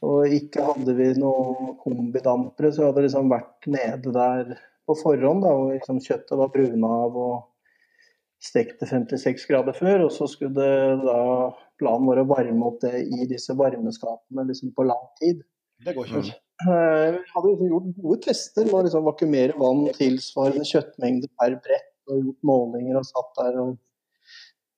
Og 0.00 0.32
ikke 0.32 0.64
hadde 0.64 0.94
vi 0.96 1.10
noen 1.20 1.74
kombidampere, 1.82 2.72
så 2.72 2.88
hadde 2.88 3.04
liksom 3.04 3.30
vært 3.32 3.68
nede 3.68 4.12
der 4.16 4.54
på 4.88 4.96
forhånd, 4.96 5.44
da, 5.44 5.52
hvor 5.54 5.74
liksom 5.74 6.00
kjøttet 6.02 6.38
var 6.40 6.52
bruna 6.54 6.92
av 7.04 7.18
og 7.20 7.34
stekte 8.40 8.88
56 8.88 9.44
grader 9.50 9.76
før. 9.76 10.06
Og 10.06 10.14
så 10.16 10.28
skulle 10.30 10.56
det 10.56 11.04
da 11.04 11.20
planen 11.80 12.08
vår 12.08 12.22
å 12.24 12.28
varme 12.32 12.68
opp 12.68 12.80
det 12.84 13.04
i 13.04 13.28
disse 13.28 13.56
varmeskapene 13.56 14.46
liksom 14.48 14.72
på 14.76 14.88
lang 14.88 15.04
tid. 15.20 15.44
Det 15.84 15.94
går 15.96 16.08
ikke. 16.08 16.36
Eh, 16.60 17.06
Vi 17.16 17.20
hadde 17.34 17.52
liksom 17.52 17.70
gjort 17.70 17.92
gode 18.00 18.20
tester 18.26 18.66
med 18.68 18.78
å 18.80 18.82
liksom 18.84 19.06
vakumere 19.08 19.56
vann 19.60 19.86
tilsvarende 19.96 20.66
kjøttmengde 20.68 21.30
per 21.40 21.56
brett, 21.64 21.92
og 22.10 22.26
gjort 22.26 22.50
målinger 22.52 23.00
og 23.00 23.08
satt 23.08 23.32
der. 23.40 23.60
Og... 23.64 23.76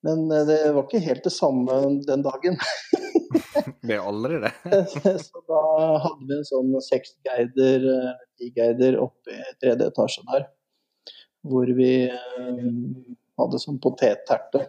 Men 0.06 0.26
eh, 0.30 0.46
det 0.48 0.60
var 0.72 0.84
ikke 0.86 1.04
helt 1.06 1.24
det 1.26 1.34
samme 1.34 1.78
den 2.08 2.26
dagen. 2.26 2.60
Det 3.82 3.96
er 3.96 4.04
aldri 4.06 4.38
det. 4.42 4.52
Så 5.26 5.40
da 5.48 5.62
hadde 6.04 6.26
vi 6.28 6.36
en 6.36 6.46
sånn 6.46 6.74
seks-guider, 6.84 7.86
eh, 7.94 8.12
ti-guider 8.38 8.98
oppe 9.02 9.34
i 9.34 9.54
tredje 9.62 9.88
etasje 9.90 10.24
der. 10.28 10.46
Hvor 11.48 11.72
vi 11.76 11.92
eh, 12.06 12.68
hadde 13.40 13.62
sånn 13.62 13.80
potetterte. 13.82 14.66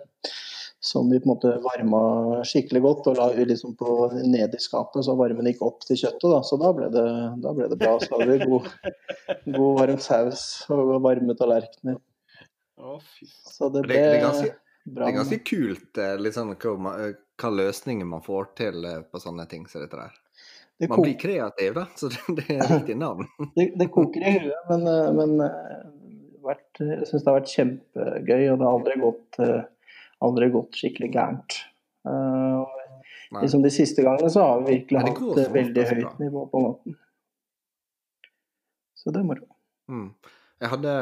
Som 0.84 1.08
vi 1.14 1.22
på 1.22 1.30
en 1.30 1.32
måte 1.32 1.52
varma 1.64 2.02
skikkelig 2.44 2.82
godt 2.84 3.06
og 3.14 3.20
la 3.22 3.30
liksom 3.48 3.76
på 3.80 4.10
ned 4.18 4.56
i 4.58 4.60
skapet, 4.60 5.06
så 5.06 5.16
varmen 5.16 5.48
gikk 5.48 5.62
opp 5.64 5.86
til 5.88 6.02
kjøttet. 6.02 6.26
da, 6.28 6.42
Så 6.44 6.60
da 6.60 6.74
ble 6.76 6.90
det, 6.92 7.06
da 7.46 7.54
ble 7.56 7.70
det 7.72 7.78
bra. 7.80 7.94
Så 8.02 8.18
hadde 8.18 8.34
vi 8.34 8.50
god, 8.50 8.68
god 9.46 9.80
varm 9.80 10.02
saus 10.04 10.44
og 10.74 10.98
varme 11.06 11.38
tallerkener. 11.40 12.02
Å, 12.78 12.98
fy 13.00 13.28
faen. 13.28 13.54
Så 13.54 13.70
det 13.70 13.82
Det, 13.82 13.88
ble 13.88 14.00
det, 14.00 14.12
er 14.12 14.24
ganske, 14.24 14.52
bra. 14.86 15.06
det 15.06 15.12
er 15.12 15.18
ganske 15.20 15.40
kult 15.50 16.02
liksom, 16.26 16.54
hva, 16.64 16.94
eh, 17.00 17.16
hva 17.42 17.54
løsninger 17.54 18.10
man 18.10 18.24
får 18.26 18.52
til 18.60 18.88
eh, 18.90 19.02
på 19.08 19.22
sånne 19.22 19.48
ting 19.52 19.68
som 19.70 19.84
dette 19.84 20.00
der. 20.00 20.22
Det 20.82 20.90
Man 20.90 21.04
blir 21.06 21.18
kreativ, 21.20 21.76
da, 21.78 21.86
så 21.96 22.10
det, 22.14 22.24
det 22.40 22.58
er 22.58 22.72
riktig 22.72 22.98
navn. 23.00 23.30
det, 23.58 23.70
det 23.80 23.92
koker 23.94 24.26
i 24.26 24.38
huet, 24.40 24.72
men, 24.72 24.90
men 25.20 25.36
vært, 26.44 26.82
jeg 26.82 27.06
syns 27.08 27.22
det 27.22 27.30
har 27.30 27.40
vært 27.40 27.54
kjempegøy. 27.54 28.48
Og 28.52 28.58
det 28.58 28.66
har 28.68 28.74
aldri 28.74 28.98
gått, 29.04 29.44
aldri 30.28 30.50
gått 30.58 30.82
skikkelig 30.82 31.14
gærent. 31.14 31.62
Uh, 32.04 32.66
liksom 33.42 33.62
de 33.62 33.72
siste 33.72 34.04
gangene 34.04 34.30
så 34.30 34.44
har 34.44 34.62
vi 34.62 34.74
virkelig 34.76 35.00
hatt 35.00 35.38
eh, 35.38 35.52
veldig 35.54 35.86
høyt 35.90 36.02
bra. 36.02 36.14
nivå 36.20 36.46
på 36.52 36.64
maten. 36.64 36.98
Så 38.96 39.12
det 39.12 39.22
er 39.24 39.28
moro. 39.28 39.48
Mm. 39.92 40.10
Jeg 40.64 40.72
hadde 40.72 40.96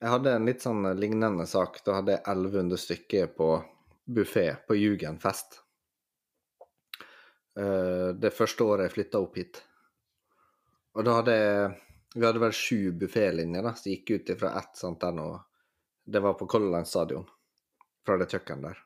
jeg 0.00 0.12
hadde 0.14 0.32
en 0.34 0.46
litt 0.48 0.62
sånn 0.64 0.86
lignende 0.96 1.46
sak. 1.46 1.82
Da 1.84 1.98
hadde 1.98 2.16
jeg 2.16 2.24
1100 2.24 2.80
stykker 2.80 3.26
på 3.36 3.50
buffé 4.08 4.46
på 4.66 4.76
Jugendfest. 4.78 5.60
Eh, 7.58 8.08
Det 8.16 8.32
første 8.34 8.64
året 8.64 8.88
jeg 8.88 8.96
flytta 8.96 9.20
opp 9.20 9.36
hit. 9.36 9.62
Og 10.96 11.04
da 11.06 11.20
hadde 11.20 11.36
jeg 11.36 11.70
Vi 12.14 12.26
hadde 12.26 12.40
vel 12.42 12.50
sju 12.56 12.90
buffélinjer 12.98 13.62
som 13.78 13.92
gikk 13.92 14.10
ut 14.10 14.30
ifra 14.34 14.48
ett 14.58 14.74
sånt 14.74 15.00
der 15.00 15.12
nå. 15.14 15.28
Det 16.02 16.18
var 16.18 16.34
på 16.34 16.48
Color 16.50 16.72
Line 16.72 16.88
stadion. 16.90 17.26
Fra 18.04 18.16
det 18.18 18.26
kjøkkenet 18.32 18.64
der. 18.64 18.80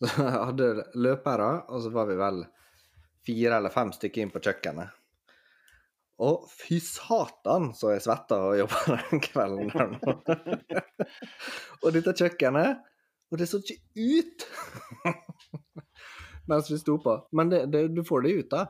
Så 0.02 0.08
jeg 0.24 0.32
hadde 0.32 0.86
løpere, 0.98 1.50
og 1.70 1.82
så 1.84 1.92
var 1.94 2.08
vi 2.10 2.16
vel 2.18 2.40
fire 3.24 3.60
eller 3.60 3.70
fem 3.70 3.92
stykker 3.94 4.24
inn 4.24 4.32
på 4.34 4.42
kjøkkenet. 4.42 4.90
Og 6.22 6.44
fy 6.46 6.76
satan 6.78 7.72
så 7.74 7.90
jeg 7.94 8.04
svetta 8.04 8.36
og 8.50 8.58
jobba 8.60 8.96
den 9.10 9.22
kvelden 9.24 9.70
der 9.72 9.88
nå. 9.94 10.14
og 11.82 11.88
dette 11.96 12.14
kjøkkenet 12.14 12.84
Og 13.32 13.40
det 13.40 13.48
så 13.50 13.58
ikke 13.58 13.80
ut! 13.98 14.44
Mens 16.50 16.68
vi 16.70 16.76
sto 16.78 16.98
på. 17.00 17.16
Men 17.32 17.48
det, 17.50 17.64
det, 17.72 17.86
du 17.96 18.02
får 18.04 18.26
det 18.26 18.34
ut, 18.36 18.48
da. 18.52 18.66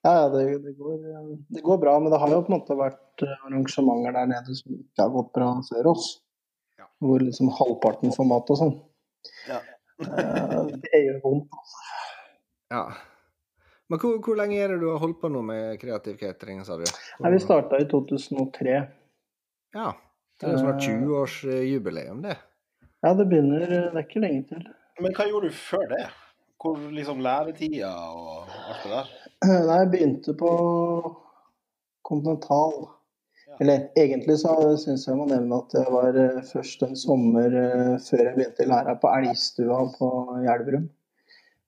Ja, 0.00 0.12
ja, 0.16 0.28
det, 0.32 0.44
det, 0.64 0.72
går, 0.78 0.94
eh, 1.12 1.24
det 1.52 1.60
går 1.66 1.78
bra, 1.82 1.98
men 2.00 2.08
det 2.10 2.18
har 2.22 2.32
jo 2.32 2.38
på 2.46 2.48
en 2.48 2.54
måte 2.56 2.76
vært 2.78 3.24
eh, 3.26 3.34
arrangementer 3.44 4.14
der 4.16 4.30
nede 4.30 4.54
som 4.56 4.72
ikke 4.78 5.04
har 5.04 5.12
gått 5.12 5.28
bra 5.36 5.50
før 5.66 5.90
oss. 5.92 6.06
Ja. 6.80 6.86
Hvor 7.04 7.20
liksom 7.20 7.52
halvparten 7.58 8.14
får 8.16 8.28
mat 8.30 8.48
og 8.54 8.60
sånn. 8.62 8.72
Ja. 9.50 9.60
Eh, 10.00 10.72
Det 10.86 11.02
gjør 11.04 11.20
vondt. 11.26 11.52
altså. 11.60 11.84
Ja. 12.72 12.82
Men 13.90 13.98
hvor, 13.98 14.20
hvor 14.22 14.38
lenge 14.38 14.58
er 14.62 14.70
det 14.70 14.78
du 14.84 14.86
har 14.92 15.00
holdt 15.02 15.18
på 15.18 15.28
nå 15.34 15.40
med 15.42 15.74
kreativ 15.82 16.14
catering, 16.20 16.62
sa 16.66 16.76
du? 16.78 16.84
Nei, 17.24 17.32
vi 17.34 17.40
starta 17.42 17.80
i 17.82 17.88
2003. 17.90 18.76
Ja. 19.74 19.88
Det 20.40 20.46
er 20.48 20.54
jo 20.54 20.60
snart 20.62 20.84
20-årsjubileum, 20.86 22.22
det. 22.24 22.36
Ja, 23.04 23.10
det 23.16 23.26
begynner 23.28 23.64
Det 23.66 23.80
er 23.90 24.04
ikke 24.04 24.22
lenge 24.22 24.44
til. 24.48 24.62
Men 25.00 25.16
hva 25.16 25.26
gjorde 25.28 25.50
du 25.50 25.56
før 25.56 25.84
det? 25.90 26.04
Hvor 26.60 26.78
liksom 26.92 27.20
læretida 27.24 27.90
og 27.90 28.54
alt 28.68 28.84
det 28.84 28.92
der? 28.94 29.10
Nei, 29.68 29.76
jeg 29.82 29.90
begynte 29.96 30.36
på 30.38 30.52
Continental. 32.06 32.78
Ja. 33.48 33.58
Eller 33.58 33.86
egentlig 33.98 34.38
så 34.44 34.54
syns 34.80 35.08
jeg 35.08 35.18
må 35.18 35.26
nevne 35.28 35.60
at 35.64 35.74
det 35.74 35.84
var 35.90 36.16
eh, 36.20 36.40
først 36.46 36.86
en 36.86 36.96
sommer 37.00 37.58
eh, 37.64 37.94
før 38.06 38.24
jeg 38.28 38.36
begynte 38.38 38.64
i 38.64 38.70
læra 38.70 38.94
på 39.02 39.10
Elgstua 39.18 39.82
på 39.96 40.10
Gjelvrum. 40.46 40.86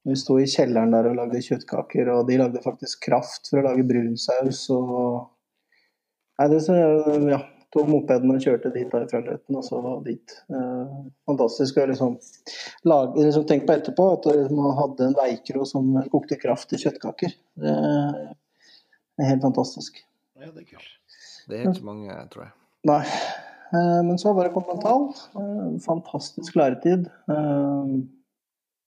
Vi 0.09 0.17
sto 0.19 0.39
i 0.41 0.49
kjelleren 0.51 0.95
der 0.95 1.07
og 1.13 1.19
lagde 1.19 1.43
kjøttkaker, 1.45 2.09
og 2.11 2.27
de 2.29 2.41
lagde 2.41 2.63
faktisk 2.65 3.05
kraft 3.07 3.51
for 3.51 3.61
å 3.61 3.67
lage 3.69 3.87
brunsaus 3.87 4.67
og 4.75 5.29
Nei, 6.41 6.47
det 6.49 6.63
så, 6.65 6.75
ja, 7.29 7.37
tok 7.71 7.87
mopeden 7.87 8.33
og 8.33 8.41
kjørte 8.43 8.71
dit 8.75 8.89
da 8.91 9.03
fra 9.07 9.21
Løten, 9.23 9.55
og 9.55 9.63
så 9.63 9.79
dit. 10.03 10.33
Eh, 10.51 10.95
fantastisk 11.29 11.77
å 11.79 11.85
liksom 11.87 12.17
lage 12.89 13.21
liksom, 13.21 13.45
Tenk 13.47 13.67
på 13.69 13.77
etterpå 13.77 14.07
at 14.17 14.27
man 14.51 14.75
hadde 14.81 15.11
en 15.11 15.15
veikro 15.21 15.67
som 15.69 15.93
kokte 16.11 16.41
kraft 16.41 16.73
i 16.75 16.81
kjøttkaker. 16.83 17.37
Det 17.63 17.77
er 19.23 19.29
helt 19.29 19.45
fantastisk. 19.45 20.01
Ja, 20.41 20.51
det 20.51 20.65
er 20.65 20.69
kult. 20.73 20.91
Det 21.47 21.61
er 21.61 21.71
ikke 21.71 21.87
mange, 21.87 22.17
tror 22.33 22.49
jeg. 22.49 22.55
Nei. 22.91 23.03
Eh, 23.73 24.01
Men 24.09 24.19
så 24.19 24.33
var 24.35 24.49
det 24.49 24.57
kontinental. 24.57 25.13
Eh, 25.39 25.69
Fantastisk 25.85 26.59
læretid. 26.59 27.07
Eh, 27.31 27.95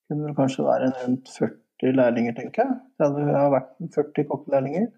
Kunne 0.06 0.28
vel 0.28 0.36
kanskje 0.38 0.66
være 0.66 0.92
rundt 1.00 1.30
40 1.34 1.96
lærlinger, 1.98 2.36
tenker 2.36 2.62
jeg. 2.62 2.78
Det 3.00 3.08
har 3.34 3.52
vært 3.54 3.72
40 3.94 4.26
kokkelærlinger. 4.30 4.88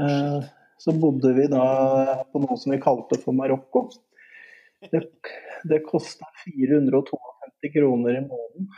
Eh, 0.00 0.48
Så 0.80 0.94
bodde 0.96 1.34
vi 1.36 1.44
da 1.52 1.64
på 2.32 2.40
noe 2.40 2.56
som 2.56 2.72
vi 2.72 2.78
kalte 2.80 3.18
for 3.20 3.36
Marokko. 3.36 3.82
Det, 4.88 5.02
det 5.68 5.82
kosta 5.84 6.24
452 6.46 7.72
kroner 7.74 8.16
i 8.16 8.22
måneden. 8.24 8.70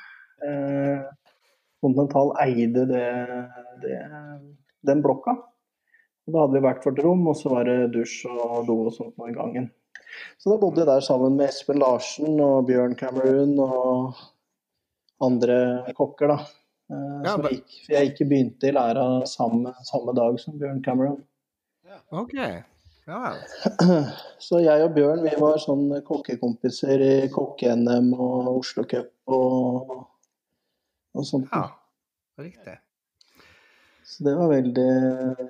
Eh, 0.42 1.04
eide 2.42 2.86
det, 2.90 3.06
det, 3.84 4.00
den 4.82 5.02
blokka. 5.04 5.36
Da 6.26 6.42
hadde 6.42 6.58
vi 6.58 6.64
hvert 6.64 6.84
vårt 6.86 7.00
rom, 7.02 7.22
og 7.30 7.38
så 7.38 7.54
var 7.54 7.70
det 7.70 7.92
dusj 7.94 8.26
og 8.30 8.66
do 8.66 8.76
og 8.86 8.92
sånt 8.94 9.16
noe 9.18 9.30
i 9.30 9.36
gangen. 9.36 9.70
Så 10.38 10.50
da 10.50 10.58
bodde 10.60 10.82
jeg 10.82 10.90
der 10.90 11.02
sammen 11.06 11.38
med 11.38 11.50
Espen 11.50 11.80
Larsen 11.82 12.38
og 12.42 12.66
Bjørn 12.68 12.94
Cameron 12.98 13.54
og 13.62 14.18
andre 15.22 15.56
kokker, 15.96 16.32
da. 16.34 16.38
Eh, 16.92 17.22
Ja, 17.24 17.36
men- 17.36 17.48
jeg, 17.50 17.58
gikk, 17.62 17.78
for 17.86 17.94
jeg 17.96 18.10
ikke 18.12 18.28
begynte 18.30 18.68
i 18.68 18.74
læra 18.76 19.06
samme, 19.26 19.72
samme 19.88 20.14
dag 20.18 20.38
som 20.40 20.58
Bjørn 20.60 20.82
Cameron. 20.84 21.20
OK. 22.10 22.34
Ja. 23.06 23.34
Så 24.38 24.60
jeg 24.62 24.84
og 24.84 24.94
Bjørn 24.94 25.22
vi 25.24 25.34
var 25.40 25.58
sånn 25.62 25.88
kokkekompiser 26.06 27.02
i 27.02 27.12
kokke-NM 27.32 28.12
og 28.14 28.50
Oslo 28.58 28.84
Cup 28.88 29.10
og, 29.26 29.92
og 31.14 31.26
sånt. 31.26 31.48
Ja, 31.52 31.66
riktig. 32.38 32.76
Så 34.06 34.24
det 34.26 34.34
var 34.36 34.50
veldig, 34.52 34.88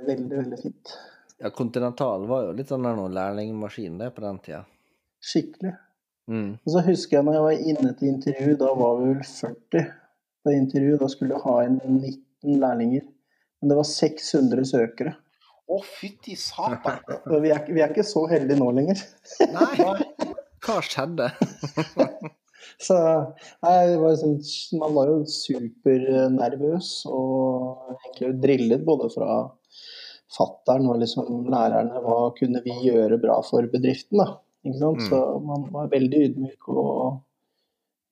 veldig, 0.06 0.36
veldig 0.38 0.58
fint. 0.62 0.94
Ja, 1.42 1.50
Continental 1.50 2.28
var 2.30 2.44
jo 2.46 2.52
litt 2.56 2.70
sånn 2.70 2.84
der 2.86 3.00
lærlingmaskin 3.16 3.98
det 3.98 4.12
på 4.14 4.22
den 4.22 4.38
tida. 4.44 4.62
Skikkelig. 5.22 5.74
Mm. 6.30 6.52
Og 6.62 6.74
så 6.74 6.84
husker 6.86 7.18
jeg 7.18 7.26
når 7.26 7.38
jeg 7.38 7.46
var 7.46 7.64
inne 7.72 7.94
til 7.98 8.12
intervju, 8.12 8.54
da 8.60 8.70
var 8.78 9.00
vi 9.00 9.08
vel 9.10 9.24
40 9.26 9.88
på 10.42 10.54
intervju. 10.56 11.00
Da 11.00 11.10
skulle 11.12 11.34
vi 11.34 11.44
ha 11.46 11.56
inn 11.66 11.80
19 11.82 12.62
lærlinger. 12.62 13.08
Men 13.60 13.72
det 13.72 13.78
var 13.78 13.88
600 13.88 14.68
søkere. 14.72 15.16
Å, 15.72 15.78
fytti 15.86 16.34
satan! 16.36 16.98
Vi 17.44 17.52
er, 17.54 17.62
vi 17.70 17.80
er 17.80 17.92
ikke 17.94 18.04
så 18.04 18.26
heldige 18.28 18.58
nå 18.58 18.66
lenger. 18.74 18.98
Nei, 19.54 19.94
hva 20.66 20.78
skjedde? 20.84 21.30
Så 22.82 22.96
nei, 23.62 23.72
det 23.92 23.98
var 24.00 24.16
sånn, 24.18 24.36
man 24.80 24.94
var 24.96 25.10
jo 25.10 25.18
supernervøs 25.30 26.90
og 27.10 27.92
egentlig 27.94 28.30
drillet 28.42 28.84
både 28.86 29.10
fra 29.14 29.36
fattern 30.32 30.88
og 30.90 30.98
liksom 31.02 31.46
lærerne. 31.52 32.02
Hva 32.02 32.32
kunne 32.38 32.62
vi 32.64 32.74
gjøre 32.88 33.20
bra 33.22 33.38
for 33.46 33.68
bedriften, 33.70 34.22
da? 34.22 34.40
Mm. 34.64 35.04
Så 35.08 35.18
man 35.42 35.68
var 35.74 35.88
veldig 35.92 36.18
ydmyk. 36.28 36.68
og 36.68 37.20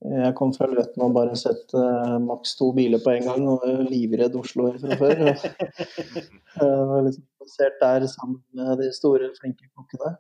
jeg 0.01 0.33
kom 0.39 0.53
fra 0.57 0.65
Løten 0.71 1.03
og 1.05 1.13
bare 1.13 1.37
sett 1.37 1.75
uh, 1.77 2.17
maks 2.25 2.55
to 2.57 2.71
biler 2.73 3.03
på 3.05 3.13
en 3.13 3.27
gang, 3.29 3.45
og 3.53 3.67
livredd 3.91 4.35
Oslo 4.41 4.71
fra 4.81 4.97
før. 4.97 5.21
Jeg 6.61 6.87
var 6.89 7.05
liksom 7.05 7.27
plassert 7.37 7.77
der 7.83 8.07
sammen 8.09 8.41
med 8.57 8.81
de 8.81 8.89
store, 8.97 9.29
flinke 9.37 9.69
kokkene. 9.77 10.15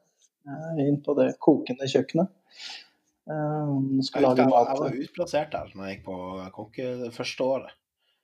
uh, 0.45 0.79
inn 0.85 1.01
på 1.05 1.17
det 1.17 1.31
kokende 1.41 1.89
kjøkkenet. 1.89 2.29
Eh, 3.31 3.35
Jeg, 3.35 4.23
jeg, 4.23 4.47
mat. 4.51 4.71
jeg 4.73 4.81
var 4.81 4.97
utplassert 5.05 5.53
der 5.53 5.69
når 5.77 5.87
jeg 5.87 5.97
gikk 5.97 6.07
på 6.09 6.17
kokke 6.57 6.87
det 7.05 7.11
første 7.15 7.45
året. 7.47 7.77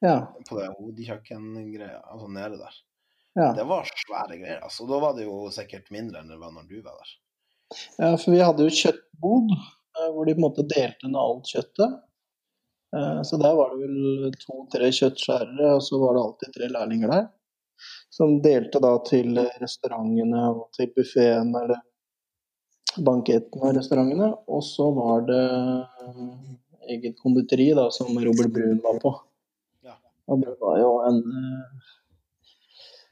Ja, 0.04 0.16
På 0.48 0.58
det 0.58 0.70
hodekjøkkengreia, 0.76 2.00
altså 2.12 2.28
nede 2.32 2.58
der. 2.60 2.74
ja. 3.38 3.52
Det 3.56 3.64
var 3.68 3.86
svære 3.88 4.36
greier. 4.40 4.60
altså. 4.64 4.84
Da 4.88 4.98
var 5.00 5.14
det 5.16 5.24
jo 5.28 5.46
sikkert 5.54 5.88
mindre 5.94 6.20
enn 6.20 6.32
det 6.32 6.40
var 6.40 6.52
når 6.52 6.66
du 6.68 6.80
var 6.82 6.98
der. 7.00 7.14
Ja, 7.98 8.12
for 8.16 8.32
vi 8.32 8.42
hadde 8.42 8.66
jo 8.66 8.76
kjøttbod 8.80 9.54
eh, 9.54 10.10
hvor 10.14 10.26
de 10.26 10.34
på 10.36 10.40
en 10.40 10.46
måte 10.46 10.66
delte 10.70 11.08
ned 11.10 11.18
alt 11.20 11.50
kjøttet. 11.52 11.96
Eh, 12.96 13.22
Så 13.26 13.40
der 13.42 13.56
var 13.58 13.72
det 13.74 13.86
vel 13.86 14.36
to-tre 14.42 14.92
kjøttskjærere, 14.94 15.74
og 15.74 15.82
så 15.84 15.98
var 16.02 16.14
det 16.14 16.22
alltid 16.26 16.54
tre 16.56 16.70
lærlinger 16.72 17.12
der. 17.14 17.26
Som 18.12 18.38
delte 18.44 18.80
da 18.80 18.94
til 19.04 19.36
restaurantene 19.60 20.46
og 20.54 20.68
til 20.76 20.88
buffeen 20.96 21.50
eller 21.60 21.82
bankettene 23.04 23.68
og 23.68 23.76
restaurantene. 23.76 24.30
Og 24.48 24.62
så 24.64 24.86
var 24.96 25.26
det 25.28 25.42
eh, 26.06 26.36
eget 26.96 27.18
konditori 27.18 27.72
da, 27.76 27.88
som 27.90 28.14
Robert 28.14 28.52
Brun 28.54 28.80
var 28.84 29.00
på. 29.02 29.12
Ja. 29.84 29.98
Og 30.30 30.44
det 30.44 30.54
var 30.62 30.78
jo 30.80 30.92
en 31.08 31.18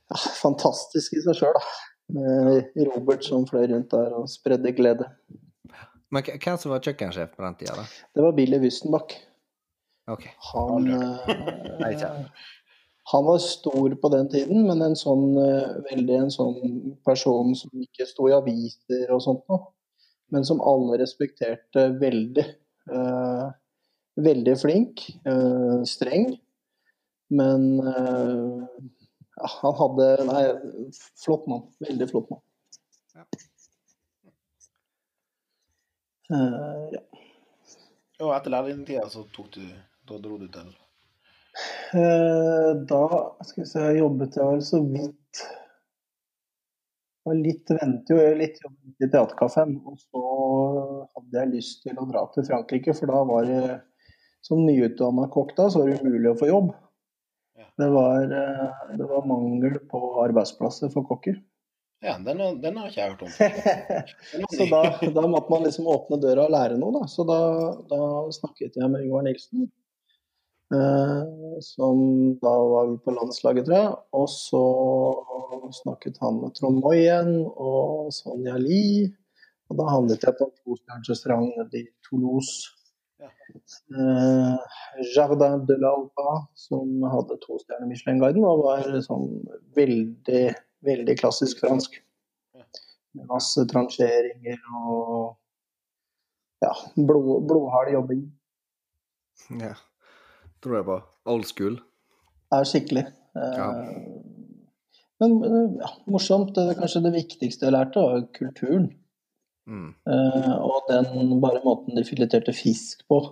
ja, 0.09 0.21
fantastisk 0.41 1.19
i 1.19 1.25
seg 1.25 1.37
sjøl, 1.41 1.59
da. 1.59 1.65
Med 2.13 2.75
Robert 2.91 3.25
som 3.25 3.47
fløy 3.49 3.69
rundt 3.71 3.93
der 3.95 4.13
og 4.19 4.29
spredde 4.29 4.73
glede. 4.77 5.07
Men 6.13 6.27
hvem 6.27 6.59
som 6.61 6.75
var 6.75 6.83
kjøkkensjef 6.85 7.33
på 7.35 7.43
den 7.43 7.57
tida, 7.59 7.79
da? 7.79 7.87
Det 8.15 8.25
var 8.27 8.35
Billy 8.37 8.61
Wustenbach. 8.63 9.17
Ok. 10.13 10.27
Han, 10.53 10.91
eh, 10.93 12.27
han 13.13 13.25
var 13.25 13.39
stor 13.39 13.95
på 14.03 14.11
den 14.13 14.29
tiden, 14.31 14.67
men 14.69 14.85
en 14.85 14.97
sånn, 15.01 15.33
eh, 15.41 15.81
veldig 15.89 16.19
en 16.27 16.31
sånn 16.35 16.61
person 17.09 17.57
som 17.57 17.73
ikke 17.87 18.07
sto 18.07 18.29
i 18.29 18.37
aviser 18.37 19.11
og 19.11 19.25
sånt 19.25 19.49
noe. 19.49 19.73
Men 20.33 20.45
som 20.45 20.63
alle 20.65 21.01
respekterte 21.01 21.89
veldig. 22.01 22.45
Uh, 22.85 23.49
veldig 24.21 24.55
flink, 24.61 25.01
uh, 25.29 25.81
streng. 25.89 26.35
Men 27.33 27.81
eh, 27.81 28.65
ja, 29.37 29.51
han 29.63 29.75
hadde 29.81 30.09
Nei, 30.29 30.45
flott 31.25 31.49
mann. 31.51 31.67
Veldig 31.89 32.09
flott 32.11 32.31
mann. 32.31 32.45
Ja. 33.15 33.27
Uh, 36.33 36.89
ja. 36.95 37.03
Og 38.25 38.31
etter 38.33 38.55
lærlingtida 38.55 39.05
så 39.13 39.27
tok 39.35 39.51
du 39.59 39.65
Da 40.09 40.17
dro 40.25 40.39
du 40.41 40.47
til 40.49 40.71
uh, 40.73 42.71
Da 42.89 43.03
skal 43.45 43.61
vi 43.61 43.67
se, 43.69 43.83
jobbet 43.99 44.39
jeg 44.41 44.49
vel 44.49 44.65
så 44.65 44.81
vidt 44.87 45.43
var 47.25 47.39
litt 47.41 47.71
vente 47.73 48.13
jo, 48.13 48.21
jeg 48.21 48.37
litt 48.37 48.59
i 49.01 49.09
teaterkaffen, 49.09 49.79
Og 49.89 49.97
så 50.01 50.23
hadde 51.17 51.39
jeg 51.39 51.53
lyst 51.55 51.85
til 51.85 51.97
å 52.01 52.07
dra 52.11 52.25
til 52.35 52.45
Frankrike, 52.49 52.93
for 52.97 53.13
da 53.13 53.23
var 53.29 53.49
det 53.49 53.79
som 54.45 54.61
nyutdanna 54.61 55.31
kokk 55.33 55.55
da, 55.57 55.71
så 55.73 55.81
var 55.81 55.93
det 55.93 56.03
umulig 56.05 56.35
å 56.35 56.37
få 56.37 56.51
jobb. 56.51 56.75
Det 57.79 57.89
var, 57.91 58.23
eh, 58.23 58.97
det 58.99 59.07
var 59.11 59.27
mangel 59.27 59.79
på 59.91 60.01
arbeidsplasser 60.23 60.93
for 60.95 61.07
kokker. 61.09 61.41
Ja, 62.05 62.19
den, 62.21 62.61
den 62.61 62.77
har 62.77 62.91
ikke 62.91 63.01
jeg 63.01 63.15
hørt 63.15 63.23
om. 63.25 63.33
Så 64.57 64.67
da, 64.69 64.83
da 65.17 65.25
måtte 65.31 65.51
man 65.51 65.65
liksom 65.65 65.89
åpne 65.89 66.21
døra 66.21 66.45
og 66.45 66.53
lære 66.53 66.77
noe, 66.77 66.93
da. 66.99 67.07
Så 67.09 67.25
da, 67.27 67.39
da 67.89 68.01
snakket 68.37 68.77
jeg 68.77 68.93
med 68.93 69.07
Yngvar 69.07 69.25
Nilsen. 69.25 69.71
Eh, 70.75 71.59
som 71.65 71.99
da 72.43 72.53
var 72.75 72.93
på 73.05 73.15
landslaget, 73.17 73.67
tror 73.67 73.79
jeg. 73.79 73.97
Og 74.21 74.29
så 74.31 74.63
snakket 75.81 76.21
han 76.23 76.43
med 76.43 76.55
Trond 76.59 76.83
Moyen 76.85 77.35
og 77.49 78.13
Sonja 78.15 78.59
Lie. 78.61 79.09
Og 79.73 79.81
da 79.81 79.89
havnet 79.89 80.25
jeg 80.25 80.37
på 80.39 80.47
en 80.47 80.57
tostjerners 80.61 81.13
restaurant 81.15 81.51
nede 81.57 81.83
i 81.83 81.87
Toulouse. 82.05 82.69
Ja. 83.23 83.31
Eh, 83.95 84.59
Jardin 85.15 85.63
de 85.69 85.77
l'Alba, 85.81 86.33
som 86.59 87.05
hadde 87.13 87.37
to 87.45 87.59
stjerner 87.63 87.89
Michelin-guiden, 87.91 88.45
og 88.47 88.65
var 88.67 88.89
sånn 89.07 89.29
veldig, 89.79 90.43
veldig 90.87 91.17
klassisk 91.21 91.63
fransk. 91.65 92.01
Med 93.15 93.29
masse 93.31 93.63
transjeringer 93.71 94.59
og 94.75 95.37
ja, 96.65 96.73
blod, 96.97 97.45
blodhard 97.47 97.93
jobbing. 97.95 98.25
Ja. 99.61 99.75
Tror 100.65 100.79
jeg 100.81 100.87
på. 100.89 100.97
Old 101.31 101.47
school. 101.47 101.79
er 102.53 102.67
skikkelig. 102.69 103.07
Eh, 103.37 103.59
Ja. 103.61 103.69
Men 105.23 105.37
eh, 105.47 105.75
ja, 105.79 105.89
morsomt. 106.11 106.55
Det 106.57 106.75
kanskje 106.81 107.05
det 107.05 107.13
viktigste 107.15 107.69
jeg 107.69 107.75
lærte, 107.77 108.03
var 108.03 108.25
kulturen. 108.35 108.89
Mm. 109.71 109.95
Eh, 110.11 110.57
og 110.61 110.91
den 110.91 111.39
bare 111.41 111.63
måten 111.65 111.97
de 111.97 112.05
fileterte 112.07 112.53
fisk 112.57 113.07
på. 113.09 113.23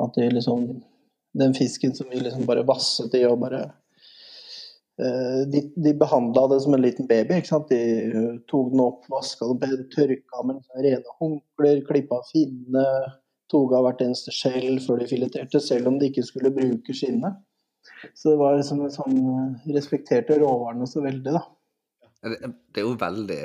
At 0.00 0.16
de 0.16 0.30
liksom 0.32 0.80
Den 1.32 1.52
fisken 1.54 1.92
som 1.94 2.08
vi 2.10 2.18
liksom 2.18 2.42
bare 2.42 2.64
vasset 2.66 3.12
i 3.14 3.20
og 3.28 3.36
bare 3.38 3.60
eh, 4.98 5.42
De, 5.46 5.60
de 5.76 5.92
behandla 5.94 6.48
det 6.50 6.60
som 6.64 6.74
en 6.74 6.82
liten 6.82 7.06
baby. 7.06 7.36
ikke 7.38 7.52
sant? 7.52 7.68
De 7.70 7.78
eh, 8.08 8.40
tok 8.50 8.72
den 8.72 8.82
opp, 8.82 9.04
vaska 9.12 9.46
den 9.52 9.86
tørka 9.94 10.42
med 10.46 10.64
sånne 10.64 10.86
rene 10.88 11.14
håndklær, 11.20 11.84
klippa 11.86 12.22
finnene, 12.32 12.86
tok 13.52 13.76
av 13.76 13.86
hvert 13.86 14.02
eneste 14.06 14.34
skjell 14.34 14.80
før 14.82 15.02
de 15.02 15.10
fileterte, 15.10 15.60
selv 15.62 15.90
om 15.90 16.00
de 16.00 16.10
ikke 16.10 16.26
skulle 16.26 16.54
bruke 16.54 16.96
skinnet. 16.96 17.38
Så 18.14 18.32
det 18.32 18.40
var 18.40 18.56
liksom 18.56 18.82
en 18.84 18.92
sånn 18.92 19.16
Respekterte 19.74 20.38
råvarene 20.40 20.86
så 20.88 21.02
veldig, 21.04 21.36
da. 21.36 21.44
Det 22.24 22.50
det 22.50 22.82
er 22.82 22.86
jo 22.86 22.96
veldig 23.00 23.42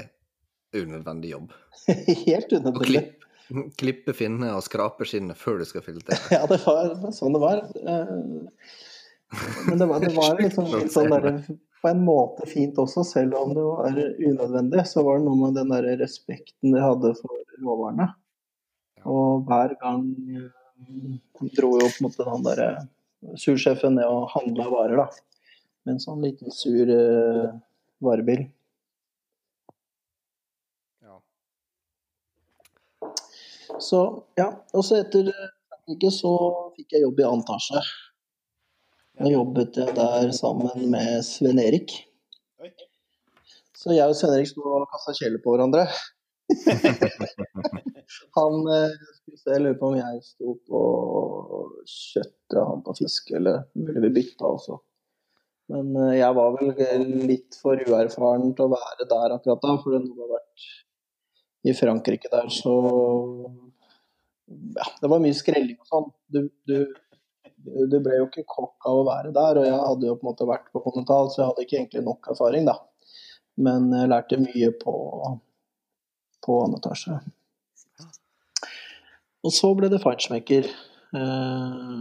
unødvendig 0.83 1.31
jobb. 1.35 1.53
Helt 2.25 2.51
Å 2.51 2.59
unødvendig. 2.59 2.81
klippe, 2.89 3.69
klippe 3.79 4.15
finne 4.17 4.51
og 4.55 4.63
skrape 4.65 5.07
skinnet 5.07 5.39
før 5.39 5.61
du 5.61 5.67
skal 5.69 5.85
filetere. 5.85 6.19
Ja, 6.35 6.43
det 6.49 6.59
var 6.65 6.95
sånn 7.15 7.35
det 7.38 7.43
var. 7.43 7.63
Eh, 7.85 8.17
Men 9.69 9.79
det 9.81 9.88
var, 9.89 10.03
det 10.03 10.13
var 10.15 10.38
liksom 10.39 10.69
litt 10.73 10.93
sånn 10.93 11.11
der, 11.13 11.39
på 11.81 11.89
en 11.91 12.03
måte 12.05 12.47
fint 12.49 12.77
også, 12.81 13.03
selv 13.05 13.35
om 13.38 13.51
det 13.53 13.63
var 13.65 13.97
unødvendig. 13.99 14.85
Så 14.89 15.03
var 15.05 15.19
det 15.19 15.27
noe 15.27 15.38
med 15.43 15.57
den 15.59 15.73
der 15.73 15.89
respekten 16.01 16.73
de 16.73 16.81
hadde 16.81 17.11
for 17.19 17.41
råvarene. 17.61 18.09
Og 19.05 19.43
hver 19.45 19.75
gang 19.81 20.07
eh, 20.33 20.49
dro 21.57 21.75
jo 21.77 21.85
på 21.91 21.99
en 22.01 22.07
måte 22.07 22.25
han 22.25 22.45
derre 22.45 22.69
sursjefen 23.41 23.95
ned 23.99 24.09
og 24.09 24.29
handla 24.33 24.65
varer, 24.71 24.99
da. 25.03 25.07
Med 25.85 25.95
en 25.95 26.01
sånn 26.01 26.23
liten 26.25 26.49
sur 26.53 26.89
eh, 26.89 27.51
varebil. 28.05 28.47
Ja. 31.05 31.19
Så 33.83 34.01
ja. 34.39 34.49
Og 34.73 34.85
så 34.85 35.01
etter 35.03 35.31
ikke 35.91 36.11
så 36.13 36.33
fikk 36.75 36.95
jeg 36.95 37.05
jobb 37.05 37.21
i 37.21 37.29
Antasje. 37.29 37.81
Da 39.15 39.31
jobbet 39.31 39.77
jeg 39.79 39.95
der 39.95 40.31
sammen 40.35 40.89
med 40.91 41.21
Sven 41.27 41.61
Erik. 41.61 41.93
Så 43.75 43.93
jeg 43.93 44.09
og 44.09 44.17
Sven 44.17 44.33
Erik 44.35 44.49
sto 44.49 44.65
og 44.65 44.88
kasta 44.91 45.13
kjeler 45.15 45.43
på 45.43 45.53
hverandre. 45.53 45.85
han 48.38 48.67
eh, 48.73 48.95
jeg 49.45 49.61
lurer 49.61 49.77
på 49.79 49.91
om 49.91 49.95
jeg 49.97 50.19
sto 50.25 50.55
på 50.69 50.81
kjøtt 51.89 52.55
og 52.57 52.67
han 52.71 52.83
på 52.85 52.95
fisk, 52.99 53.31
eller 53.38 53.63
mulig 53.77 54.03
vi 54.07 54.11
bytta 54.19 54.49
også. 54.49 54.79
Men 55.73 55.93
eh, 56.01 56.17
jeg 56.19 56.38
var 56.38 56.57
vel 56.57 56.73
litt 57.29 57.57
for 57.61 57.81
uerfaren 57.81 58.53
til 58.57 58.67
å 58.67 58.73
være 58.73 59.07
der 59.09 59.38
akkurat 59.38 59.63
da, 59.63 59.77
for 59.81 59.95
det 59.95 60.01
hadde 60.05 60.33
vært 60.33 60.67
i 61.65 61.73
Frankrike 61.77 62.29
der, 62.33 62.49
så 62.53 62.73
ja, 64.47 64.86
det 65.01 65.10
var 65.12 65.23
mye 65.23 65.38
skrelling 65.38 65.77
og 65.79 65.89
sånn. 65.89 66.10
Du, 66.31 66.41
du, 66.69 66.77
du 67.89 67.97
ble 67.99 68.19
jo 68.19 68.27
ikke 68.27 68.45
kokk 68.49 68.89
av 68.89 68.99
å 68.99 69.08
være 69.08 69.34
der, 69.36 69.62
og 69.62 69.67
jeg 69.67 69.79
hadde 69.79 70.10
jo 70.10 70.17
på 70.19 70.25
en 70.25 70.31
måte 70.31 70.49
vært 70.49 70.69
på 70.73 70.84
Kontinental, 70.84 71.31
så 71.31 71.41
jeg 71.41 71.49
hadde 71.51 71.65
ikke 71.65 71.79
egentlig 71.79 72.05
nok 72.05 72.29
erfaring, 72.34 72.67
da. 72.69 72.77
Men 73.55 73.88
jeg 73.95 74.12
lærte 74.12 74.41
mye 74.41 74.71
på, 74.81 74.95
på 76.45 76.60
annen 76.63 76.79
etasje. 76.81 77.19
Og 79.45 79.53
så 79.53 79.71
ble 79.77 79.89
det 79.93 80.01
feinschmecker. 80.03 80.67
Eh, 81.15 81.91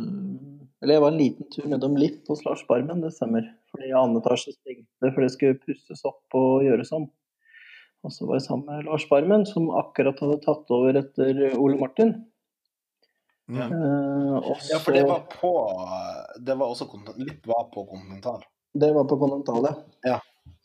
eller 0.82 0.96
jeg 0.96 1.04
var 1.04 1.12
en 1.12 1.20
liten 1.20 1.50
tur 1.52 1.68
nedom 1.70 1.98
Lipp 2.00 2.28
hos 2.28 2.42
Lars 2.46 2.64
Barmen, 2.68 3.02
det 3.04 3.12
stemmer. 3.14 3.46
Fordi 3.72 3.92
annen 3.92 4.20
etasje 4.20 4.54
stengte, 4.56 5.10
for 5.10 5.20
det 5.22 5.32
skulle 5.34 5.60
pusses 5.60 6.04
opp 6.08 6.36
og 6.38 6.64
gjøres 6.66 6.92
om. 6.96 7.08
Og 8.04 8.12
så 8.12 8.26
var 8.28 8.36
jeg 8.36 8.46
sammen 8.48 8.68
med 8.68 8.88
Lars 8.88 9.06
Barmen, 9.08 9.46
som 9.48 9.70
akkurat 9.72 10.18
hadde 10.20 10.42
tatt 10.44 10.72
over 10.74 10.98
etter 11.00 11.44
Ole 11.56 11.78
Martin. 11.80 12.16
Ja. 13.46 13.68
Eh, 13.68 14.56
Ja, 14.70 14.78
for 14.80 14.92
det 14.92 15.02
var 15.04 15.20
på 15.28 15.50
Det 16.40 16.54
var 16.54 16.70
også 16.72 16.88
litt 17.20 17.46
var 17.46 17.68
på 17.74 17.84
kontinental? 17.86 18.44
det 18.74 18.92
var 18.92 19.04
på 19.04 19.18
Continentalet. 19.18 19.76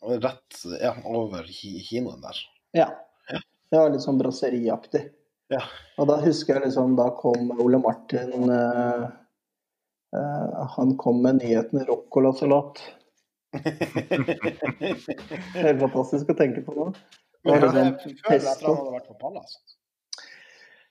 Og 0.02 0.24
Rett 0.24 0.62
ja, 0.80 0.94
over 1.04 1.46
kinoen 1.46 2.20
der. 2.24 2.36
Ja. 2.74 2.88
Det 3.70 3.78
var 3.78 3.92
litt 3.92 4.02
sånn 4.02 4.18
brasseriaktig. 4.18 5.04
Ja. 5.50 5.60
Og 5.98 6.08
da 6.10 6.16
husker 6.22 6.56
jeg 6.56 6.64
liksom, 6.68 6.96
da 6.98 7.10
kom 7.18 7.52
Ole 7.62 7.78
Martin 7.82 8.50
eh, 8.50 9.04
eh, 10.16 10.60
Han 10.76 10.96
kom 10.98 11.22
med 11.22 11.38
nyheten 11.38 11.84
ruccolasalat. 11.86 12.82
Helt 15.54 15.80
fantastisk 15.82 16.30
å 16.30 16.38
tenke 16.38 16.62
på 16.66 16.74
nå. 16.74 16.90
Det 17.42 17.50
var 17.50 17.66
liksom 17.66 17.94
føler 17.98 18.18
at 18.22 18.30
pesto. 18.30 18.66
han 18.66 18.80
hadde 18.80 18.96
vært 18.96 19.08
på 19.10 19.18
Pallas. 19.22 19.58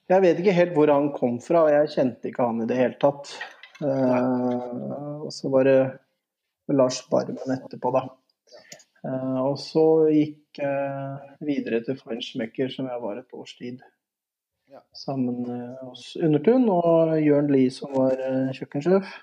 Jeg 0.09 0.23
vet 0.25 0.39
ikke 0.41 0.55
helt 0.57 0.75
hvor 0.75 0.91
han 0.91 1.11
kom 1.13 1.37
fra, 1.43 1.67
og 1.67 1.73
jeg 1.73 1.93
kjente 1.93 2.31
ikke 2.31 2.47
han 2.47 2.63
i 2.63 2.69
det 2.69 2.79
hele 2.79 2.97
tatt. 3.01 3.33
Uh, 3.79 5.25
og 5.25 5.29
så 5.31 5.51
var 5.53 5.69
det 5.69 5.79
Lars 6.73 7.03
Barmen 7.11 7.53
etterpå, 7.55 7.93
da. 7.95 8.07
Uh, 9.05 9.39
og 9.45 9.55
så 9.61 9.85
gikk 10.11 10.59
jeg 10.59 11.45
videre 11.45 11.83
til 11.85 11.97
Feinschmecker, 12.01 12.73
som 12.73 12.89
jeg 12.89 13.01
var 13.05 13.21
et 13.21 13.37
års 13.37 13.53
tid. 13.59 13.79
Ja. 14.71 14.81
Sammen 14.93 15.41
med 15.47 15.77
oss 15.81 16.15
Undertun 16.15 16.67
og 16.69 17.15
Jørn 17.21 17.47
Lie, 17.49 17.71
som 17.73 17.93
var 17.95 18.19
eh, 18.21 18.51
kjøkkensjef. 18.53 19.15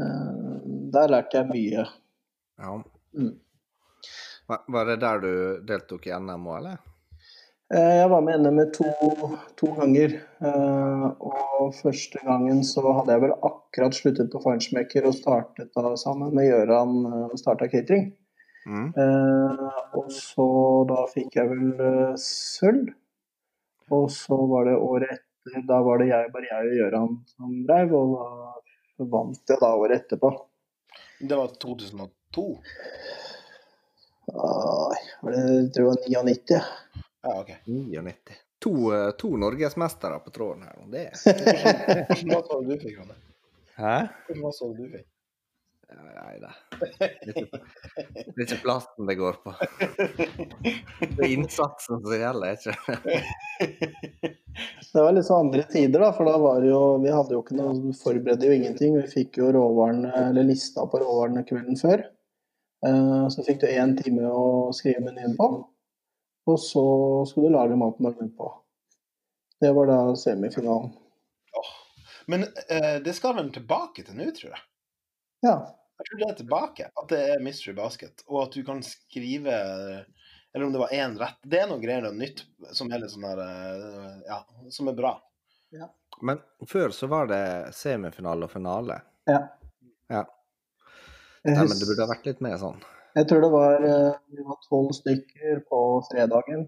Eh, 0.00 0.30
der 0.94 1.12
lærte 1.12 1.36
jeg 1.36 1.50
mye. 1.50 1.84
Ja. 2.62 2.78
Mm. 3.12 3.34
Var 4.48 4.88
det 4.88 4.96
der 5.04 5.20
du 5.20 5.34
deltok 5.68 6.08
i 6.08 6.14
NM 6.16 6.48
òg, 6.48 6.56
eller? 6.62 6.80
Eh, 7.72 7.94
Jeg 8.02 8.08
var 8.12 8.20
med 8.24 8.40
NM 8.44 8.58
to, 8.74 8.84
to 9.56 9.70
ganger. 9.78 10.16
eh, 10.44 11.04
Og 11.20 11.72
første 11.78 12.20
gangen 12.26 12.60
så 12.66 12.82
hadde 12.98 13.14
jeg 13.14 13.22
vel 13.24 13.34
akkurat 13.48 13.96
sluttet 13.96 14.32
på 14.32 14.42
Farnsmaker 14.44 15.06
og 15.08 15.14
startet 15.16 15.70
da 15.76 15.94
sammen 15.96 16.34
med 16.36 16.50
Gøran 16.50 16.98
eh, 17.08 17.24
og 17.30 17.38
starta 17.40 17.68
catering. 17.72 18.10
Mm. 18.66 18.90
Eh, 18.92 19.80
Og 19.98 20.10
så 20.12 20.46
da 20.90 21.06
fikk 21.14 21.38
jeg 21.40 21.48
vel 21.48 22.16
sølv. 22.20 22.92
Og 23.92 24.08
så 24.14 24.36
var 24.48 24.68
det 24.68 24.76
året 24.80 25.10
etter, 25.16 25.64
da 25.68 25.80
var 25.84 25.98
det 26.00 26.06
jeg, 26.12 26.28
bare 26.32 26.48
jeg 26.48 26.68
og 26.68 26.76
Gøran 26.80 27.16
som 27.34 27.56
dreiv, 27.66 27.92
og 27.92 28.12
da 28.98 29.08
vant 29.16 29.50
jeg 29.50 29.58
da 29.60 29.72
året 29.76 29.96
etterpå. 30.00 30.30
Det 31.20 31.36
var 31.38 31.50
2002? 31.60 32.44
Nei, 34.32 35.00
det, 35.26 35.40
jeg 35.42 35.66
tror 35.74 35.82
det 35.82 35.88
var 35.90 35.98
99. 36.30 36.60
ja. 37.22 37.40
OK. 37.40 37.52
99. 37.66 38.12
To, 38.62 38.74
eh, 38.94 39.10
to 39.18 39.32
norgesmestere 39.36 40.18
på 40.22 40.30
tråden 40.34 40.62
her. 40.62 40.76
Det 40.90 41.08
Hvordan 42.22 42.44
var 42.48 42.62
det 42.62 42.76
du 42.76 42.84
fikk, 42.84 42.98
Ronny? 42.98 43.16
Hæ? 43.78 43.96
Hvordan 44.28 44.42
var 44.42 44.52
det 44.60 44.76
du 44.84 44.92
fikk? 44.98 45.08
Nei 45.92 46.38
da. 46.40 46.50
Det 46.80 47.02
er 47.04 48.44
ikke- 48.46 48.62
plassen 48.62 49.06
det 49.10 49.16
går 49.18 49.36
på. 49.44 49.52
Det 50.62 51.18
er 51.26 51.32
innsatsen 51.34 51.98
som 52.00 52.14
gjelder, 52.16 52.54
ikke 52.56 52.72
Det 54.92 55.02
var 55.02 55.12
liksom 55.12 55.36
andre 55.46 55.62
tider, 55.68 56.00
da, 56.00 56.12
for 56.16 56.24
da 56.28 56.38
var 56.40 56.60
det 56.60 56.70
jo 56.70 56.80
Vi 57.02 57.12
hadde 57.12 57.34
jo 57.36 57.42
ikke 57.42 57.56
noe 57.58 57.74
vi 57.82 57.92
forberedte 57.96 58.48
jo 58.48 58.56
ingenting. 58.56 58.96
Vi 59.02 59.08
fikk 59.12 59.38
jo 59.42 59.50
råvarene, 59.56 60.12
eller 60.30 60.48
lista 60.48 60.84
på 60.88 61.00
råvarene 61.02 61.44
kvelden 61.48 61.76
før. 61.80 62.06
Eh, 62.86 63.28
Så 63.32 63.44
fikk 63.46 63.60
du 63.62 63.66
én 63.68 63.92
time 64.00 64.28
å 64.32 64.72
skrive 64.76 65.04
menyen 65.04 65.36
på, 65.38 65.50
og 66.48 66.58
så 66.60 66.82
skulle 67.28 67.50
du 67.50 67.54
lage 67.56 67.76
maten 67.78 68.06
dagen 68.06 68.26
etterpå. 68.28 68.48
Det 69.62 69.70
var 69.76 69.86
da 69.86 69.98
semifinalen. 70.18 70.90
Men 72.26 72.42
eh, 72.68 72.96
det 73.04 73.14
skal 73.14 73.36
vel 73.36 73.52
tilbake 73.54 74.02
til 74.06 74.18
nå, 74.18 74.26
tror 74.34 74.52
jeg. 74.54 74.62
Ja. 75.46 75.54
Jeg 75.98 76.08
tror 76.08 76.18
det 76.20 76.28
er 76.30 76.38
tilbake. 76.40 76.88
At 76.98 77.08
det 77.12 77.20
er 77.34 77.42
Mystery 77.42 77.74
Basket, 77.78 78.24
og 78.26 78.44
at 78.46 78.56
du 78.56 78.64
kan 78.66 78.80
skrive 78.82 79.54
Eller 80.54 80.66
om 80.66 80.72
det 80.74 80.80
var 80.82 80.94
én 80.94 81.14
rett. 81.18 81.38
Det 81.46 81.60
er 81.62 81.68
noe 81.70 81.80
greier 81.82 82.02
noe 82.04 82.14
nytt 82.16 82.42
som 82.74 82.90
er 82.92 83.02
litt 83.02 83.14
sånn 83.14 83.24
der 83.26 83.42
eh, 83.46 84.16
Ja, 84.26 84.40
som 84.70 84.90
er 84.90 84.98
bra. 84.98 85.14
Men 86.22 86.42
før 86.68 86.92
så 86.92 87.06
var 87.08 87.30
det 87.30 87.42
semifinale 87.74 88.46
og 88.46 88.54
finale. 88.54 89.00
ja. 89.30 89.44
Ja. 90.12 90.26
Nei, 91.42 91.54
men 91.64 91.72
det 91.74 91.86
burde 91.88 92.04
ha 92.04 92.10
vært 92.10 92.26
litt 92.28 92.42
mer 92.44 92.58
sånn. 92.60 92.76
Jeg 93.14 93.28
tror 93.28 93.44
det 93.44 93.50
var 93.52 93.84
eh, 93.86 94.42
var 94.46 94.58
tolv 94.68 94.92
stykker 94.96 95.62
på 95.68 95.80
fredagen. 96.10 96.66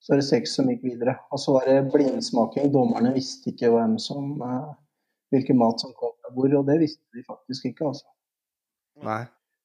Så 0.00 0.12
var 0.12 0.20
det 0.20 0.26
seks 0.28 0.56
som 0.58 0.68
gikk 0.68 0.82
videre. 0.84 1.16
Og 1.32 1.40
så 1.40 1.54
var 1.56 1.68
det 1.68 1.92
blindsmaking. 1.94 2.72
Dommerne 2.74 3.14
visste 3.14 3.50
ikke 3.50 3.72
hvem 3.72 3.96
som 4.02 4.34
eh, 4.44 4.72
hvilken 5.34 5.58
mat 5.58 5.80
som 5.82 5.94
kom 5.98 6.12
fra 6.20 6.34
hvor, 6.34 6.52
og 6.58 6.66
det 6.68 6.80
visste 6.82 7.02
de 7.16 7.24
faktisk 7.26 7.70
ikke, 7.70 7.88
altså. 7.90 8.06
Nei. 9.04 9.22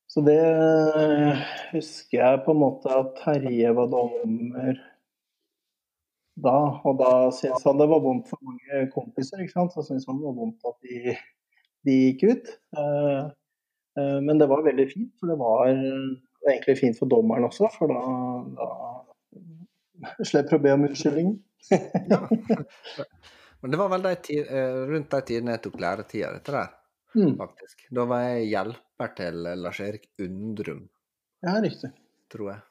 Så 0.10 0.24
det 0.26 0.40
eh, 0.42 1.42
husker 1.76 2.18
jeg 2.18 2.44
på 2.46 2.56
en 2.56 2.64
måte 2.64 2.94
at 2.94 3.12
Terje 3.20 3.74
var 3.78 3.92
dommer 3.92 4.80
da. 6.40 6.58
Og 6.88 6.98
da 7.02 7.12
syntes 7.36 7.68
han 7.68 7.82
det 7.82 7.90
var 7.92 8.02
vondt 8.06 8.32
for 8.32 8.42
mange 8.48 8.88
kompiser, 8.96 9.44
ikke 9.44 9.58
sant. 9.58 9.76
Så 9.76 9.86
syntes 9.86 10.08
han 10.10 10.18
det 10.18 10.30
var 10.32 10.40
vondt 10.40 10.72
at 10.72 10.88
de, 10.88 11.18
de 11.86 12.00
gikk 12.08 12.26
ut. 12.32 12.56
Eh, 14.00 14.16
eh, 14.16 14.22
men 14.26 14.40
det 14.42 14.48
var 14.50 14.64
veldig 14.66 14.88
fint, 14.94 15.12
for 15.20 15.28
det 15.32 15.38
var, 15.40 15.68
det 15.68 16.46
var 16.46 16.54
egentlig 16.56 16.78
fint 16.80 16.98
for 17.00 17.12
dommeren 17.12 17.48
også, 17.50 17.70
for 17.78 17.92
da, 17.92 18.02
da 18.60 18.70
slipper 20.24 20.58
å 20.60 20.64
be 20.64 20.72
om 20.78 20.86
unnskyldning. 20.90 21.34
Men 23.62 23.72
det 23.74 23.78
var 23.82 23.90
vel 23.92 24.04
de 24.06 24.12
ti, 24.24 24.38
eh, 24.40 24.76
rundt 24.88 25.12
de 25.12 25.20
tidene 25.28 25.52
jeg 25.58 25.64
tok 25.66 25.80
læretida, 25.84 26.30
dette 26.38 26.54
der, 26.56 26.70
Mm. 27.18 27.34
faktisk. 27.40 27.88
Da 27.92 28.04
var 28.06 28.20
jeg 28.22 28.46
hjelper 28.54 29.10
til 29.18 29.40
Lars-Erik 29.60 30.04
Undrum, 30.22 30.84
Ja, 31.44 31.56
riktig. 31.62 31.90
tror 32.30 32.52
jeg. 32.54 32.62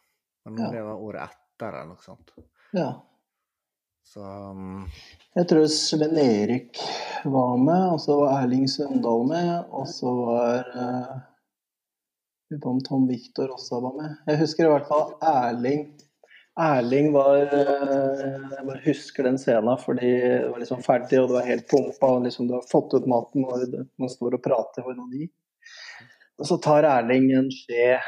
Men 0.46 0.56
Ja. 0.62 0.70
det 0.70 0.82
var 0.86 0.94
året 1.02 1.22
etter 1.28 1.68
eller 1.74 1.86
noe 1.90 1.96
sånt. 2.00 2.30
Ja. 2.72 3.02
Så 4.04 4.20
um, 4.20 4.88
Jeg 5.34 5.48
tror 5.48 5.66
Sven 5.72 6.18
Erik 6.18 6.78
var 7.24 7.56
med, 7.60 7.84
og 7.92 8.00
så 8.00 8.16
var 8.20 8.42
Erling 8.42 8.68
Søndal 8.70 9.26
med, 9.28 9.50
og 9.70 9.88
så 9.90 10.12
var 10.16 10.70
eh, 10.72 11.16
Lurer 12.48 12.60
på 12.62 12.70
om 12.70 12.78
Tom 12.80 13.08
Viktor 13.08 13.50
også 13.52 13.80
var 13.84 13.96
med. 13.98 14.14
Jeg 14.30 14.40
husker 14.40 14.64
i 14.64 14.70
hvert 14.72 14.88
fall 14.88 15.10
Erling. 15.20 15.82
Erling 16.58 17.12
var 17.12 17.42
eh, 17.42 18.22
Jeg 18.54 18.64
bare 18.70 18.80
husker 18.86 19.28
den 19.28 19.36
scenen 19.38 19.82
fordi 19.82 20.14
det 20.16 20.48
var 20.48 20.62
liksom 20.64 20.80
ferdig, 20.86 21.20
og 21.20 21.28
det 21.28 21.36
var 21.36 21.50
helt 21.50 21.68
pumpa, 21.70 22.14
og 22.14 22.24
liksom 22.24 22.48
du 22.48 22.56
har 22.56 22.64
fått 22.70 22.96
ut 22.96 23.10
maten, 23.10 23.44
og 23.44 23.76
man 24.00 24.14
står 24.14 24.38
og 24.38 24.44
prater 24.48 24.86
for 24.86 24.96
noen. 24.96 25.28
Og 26.38 26.48
så 26.48 26.58
tar 26.62 26.88
Erling 26.88 27.28
en 27.36 27.52
skje 27.52 27.98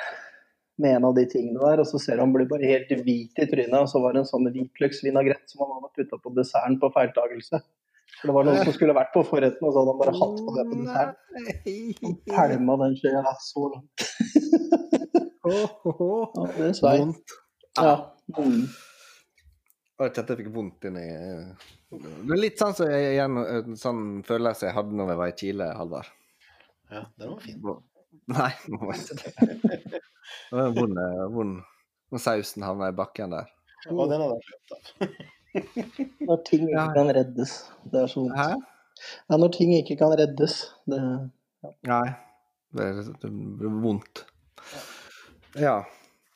med 0.82 0.96
en 0.96 1.06
av 1.10 1.14
de 1.16 1.26
tingene 1.30 1.60
der, 1.60 1.82
og 1.82 1.88
så 1.88 2.00
ser 2.02 2.18
du 2.18 2.24
han 2.24 2.32
blir 2.34 2.48
bare 2.50 2.68
helt 2.68 2.90
hvit 3.06 3.38
i 3.40 3.46
trynet. 3.50 3.76
Og 3.78 3.88
så 3.92 4.02
var 4.02 4.16
det 4.16 4.24
en 4.24 4.30
sånn 4.30 4.48
hvitløksvinagrett 4.50 5.46
som 5.52 5.64
han 5.64 5.76
hadde 5.76 5.92
putta 5.98 6.20
på 6.20 6.34
desserten 6.38 6.80
på 6.82 6.92
feiltagelse. 6.96 7.62
For 8.20 8.28
det 8.28 8.36
var 8.36 8.46
noen 8.48 8.62
som 8.66 8.74
skulle 8.76 8.96
vært 8.96 9.12
på 9.14 9.22
forretten, 9.28 9.64
og 9.64 9.72
så 9.72 9.82
hadde 9.82 9.94
han 9.94 10.00
bare 10.02 10.16
hatt 10.18 10.44
på 10.44 10.54
det 10.56 10.66
på 10.68 10.78
desserten. 10.82 11.18
Han 12.02 12.16
pælma 12.34 12.78
den 12.84 12.96
skjea 13.00 13.34
så 13.46 13.66
langt. 13.74 14.06
Ja, 15.40 15.60
det 16.56 16.70
er 16.70 16.98
Vondt. 17.00 17.36
Ja. 17.78 17.94
Mm. 18.36 18.64
Jeg 20.00 20.14
kjente 20.16 20.32
jeg 20.32 20.40
fikk 20.40 20.50
vondt 20.54 20.86
inni 20.88 21.02
Det 21.92 22.32
er 22.32 22.40
litt 22.40 22.60
sånn 22.60 22.72
som 22.76 22.88
jeg 22.88 23.14
igjen 23.14 23.36
en 23.42 23.76
sånn 23.76 24.02
følelse 24.26 24.68
jeg 24.68 24.76
hadde 24.76 24.96
når 24.96 25.12
jeg 25.12 25.20
var 25.20 25.32
i 25.32 25.36
Chile, 25.42 25.68
Halvard. 25.76 26.12
Ja, 26.90 27.02
den 27.20 27.34
var 27.34 27.42
fin. 27.44 27.58
Nei, 28.31 28.53
det 28.66 28.79
var 28.81 28.94
ikke 28.94 29.18
det. 29.20 30.01
Det 30.51 30.57
var 30.57 30.73
vond, 30.77 30.99
eh, 30.99 31.27
vond 31.35 31.61
når 32.11 32.23
sausen 32.23 32.66
havna 32.66 32.90
i 32.90 32.96
bakken 32.96 33.35
der. 33.35 33.51
Og 33.90 34.11
den 34.11 34.23
hadde 34.23 34.37
jeg 34.37 34.49
glemt 34.49 34.75
av. 34.77 35.20
Når 36.29 36.42
ting 36.46 36.66
ikke 36.68 36.88
kan 36.94 37.12
reddes. 37.16 37.55
Det 37.90 38.03
er 38.05 38.11
så 38.11 38.25
Hæ? 38.29 38.49
vondt. 38.55 38.66
Ja, 39.31 39.38
når 39.38 39.53
ting 39.57 39.73
ikke 39.75 39.96
kan 39.99 40.12
reddes. 40.18 40.57
Det 40.90 41.01
Nei. 41.88 42.09
Det 42.70 42.87
er, 42.87 43.01
det 43.23 43.31
blir 43.31 43.79
vondt. 43.83 44.25
Ja. 45.59 45.81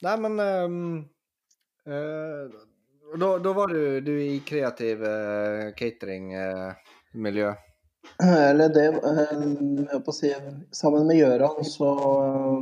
Nei, 0.03 0.15
men 0.21 0.41
um, 0.43 0.79
uh, 1.87 2.57
da, 3.15 3.29
da 3.45 3.53
var 3.55 3.71
du, 3.71 4.01
du 4.03 4.13
i 4.19 4.41
kreativ 4.47 5.05
uh, 5.07 5.71
cateringmiljø. 5.79 7.53
Eller 8.23 8.69
det 8.71 8.87
eh, 8.87 9.31
jeg 9.91 10.03
på 10.07 10.13
å 10.13 10.15
si, 10.15 10.31
Sammen 10.77 11.07
med 11.09 11.19
Gjøran 11.19 11.65
så 11.67 11.91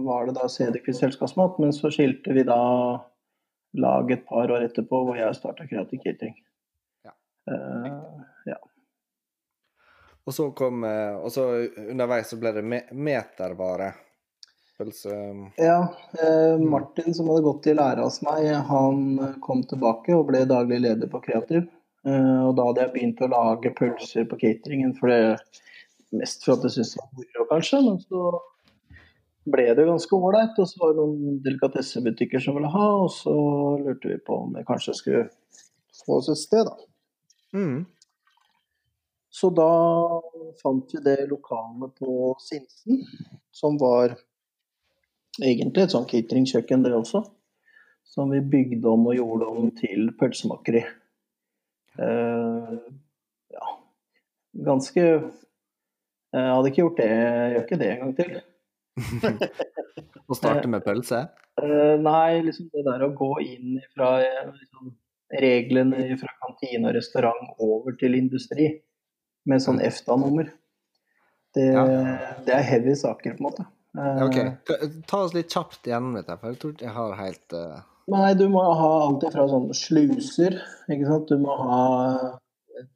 var 0.07 0.29
det 0.29 0.37
da 0.39 0.49
Cedicus 0.49 1.01
selskapsmat, 1.03 1.59
men 1.63 1.75
så 1.77 1.91
skilte 1.93 2.33
vi 2.33 2.47
da 2.49 2.61
lag 3.73 4.11
et 4.13 4.25
par 4.29 4.51
år 4.53 4.67
etterpå, 4.69 5.03
hvor 5.07 5.17
jeg 5.17 5.37
starta 5.37 5.67
Creative 5.69 6.03
Kitting. 6.03 6.35
Ja. 7.05 7.15
Eh, 7.49 7.91
Og 10.23 10.35
så 10.37 10.45
kom 10.55 10.85
eh, 10.87 11.17
Og 11.19 11.33
så 11.35 11.45
underveis 11.89 12.29
så 12.31 12.37
ble 12.39 12.53
det 12.55 12.63
me 12.63 12.83
metervare. 12.95 13.93
Pølse 14.79 15.15
ja, 15.61 15.81
Uh, 16.13 16.57
Martin 16.61 17.15
som 17.15 17.29
hadde 17.29 17.43
gått 17.45 17.67
i 17.69 17.75
lære 17.77 18.05
hos 18.05 18.21
meg, 18.25 18.47
han 18.69 19.35
kom 19.45 19.61
tilbake 19.69 20.15
og 20.17 20.31
ble 20.31 20.45
daglig 20.49 20.79
leder 20.85 21.11
på 21.13 21.21
Kreativ. 21.25 21.67
Eh, 22.07 22.41
og 22.49 22.57
da 22.59 22.67
hadde 22.69 22.87
jeg 22.87 22.95
begynt 22.97 23.23
å 23.23 23.31
lage 23.31 23.75
pølser 23.79 24.27
på 24.31 24.39
cateringen, 24.41 24.95
for 24.99 25.13
det 25.13 26.19
mest 26.19 26.45
for 26.45 26.57
at 26.57 26.67
jeg 26.67 26.77
syntes 26.77 26.97
det 26.97 27.03
var 27.03 27.13
moro, 27.19 27.47
kanskje. 27.53 27.83
Men 27.87 28.01
så 28.03 28.23
ble 29.53 29.69
det 29.77 29.87
ganske 29.89 30.19
ålreit, 30.19 30.59
og 30.59 30.69
så 30.71 30.83
var 30.83 30.93
det 30.93 31.01
noen 31.03 31.39
delikatessebutikker 31.47 32.43
som 32.43 32.59
ville 32.59 32.73
ha, 32.75 32.89
og 33.05 33.11
så 33.15 33.35
lurte 33.83 34.11
vi 34.11 34.21
på 34.23 34.43
om 34.45 34.55
vi 34.57 34.67
kanskje 34.67 34.97
skulle 34.99 35.25
få 36.03 36.19
oss 36.19 36.31
et 36.33 36.43
sted, 36.43 36.69
da. 36.69 36.77
mm. 37.59 37.83
Så 39.33 39.49
da 39.57 39.71
fant 40.61 40.91
vi 40.93 41.01
det 41.01 41.23
lokalet 41.31 41.95
på 41.97 42.35
Sinsen, 42.45 42.99
som 43.49 43.79
var 43.81 44.13
egentlig 45.41 45.87
et 45.87 45.95
sånn 45.95 46.05
cateringkjøkken, 46.11 46.85
det 46.85 46.93
også. 46.93 47.23
Som 48.05 48.35
vi 48.35 48.43
bygde 48.45 48.91
om 48.91 49.07
og 49.09 49.17
gjorde 49.17 49.49
om 49.49 49.71
til 49.79 50.11
pølsemakeri. 50.21 50.83
Eh, 51.99 52.73
ja, 53.53 53.67
ganske 54.65 55.03
Jeg 56.33 56.49
hadde 56.57 56.71
ikke 56.71 56.81
gjort 56.87 56.97
det, 57.03 57.09
jeg 57.13 57.53
gjør 57.53 57.65
ikke 57.67 57.79
det 57.83 57.91
en 57.93 58.01
gang 58.03 58.15
til. 58.17 58.31
å 60.33 60.37
starte 60.39 60.71
med 60.73 60.85
pølse? 60.87 61.19
Eh, 61.61 61.95
nei, 62.01 62.41
liksom 62.47 62.71
det 62.73 62.85
der 62.87 63.05
å 63.05 63.11
gå 63.17 63.29
inn 63.45 63.77
fra 63.93 64.15
eh, 64.25 64.49
liksom, 64.55 64.95
reglene 65.43 66.17
fra 66.21 66.33
kantine 66.41 66.89
og 66.89 66.97
restaurant 66.97 67.53
over 67.61 67.93
til 68.01 68.17
industri 68.17 68.71
med 69.49 69.61
sånn 69.65 69.81
EFTA-nummer. 69.85 70.49
Det, 71.53 71.67
Ja. 71.75 71.85
det 72.47 72.55
er 72.57 72.65
heavy 72.65 72.95
saker, 72.97 73.37
på 73.37 73.43
en 73.43 73.49
måte. 73.51 73.67
Eh, 73.99 74.23
Ok, 74.25 74.39
Ta- 75.11 75.19
oss 75.21 75.35
litt 75.37 75.53
kjapt 75.53 75.85
gjennom 75.85 76.15
dette, 76.17 76.39
for 76.41 76.49
jeg 76.55 76.61
tror 76.63 76.73
ikke 76.73 76.87
jeg 76.89 76.97
har 76.97 77.17
helt 77.21 77.53
eh, 77.59 77.81
Nei, 78.11 78.35
du 78.35 78.49
må 78.51 78.63
ha 78.67 78.91
alt 79.05 79.23
ifra 79.29 79.45
sånne 79.51 79.77
sluser, 79.79 80.57
ikke 80.91 81.07
sant. 81.07 81.31
Du 81.31 81.39
må 81.43 81.55
ha 81.55 81.83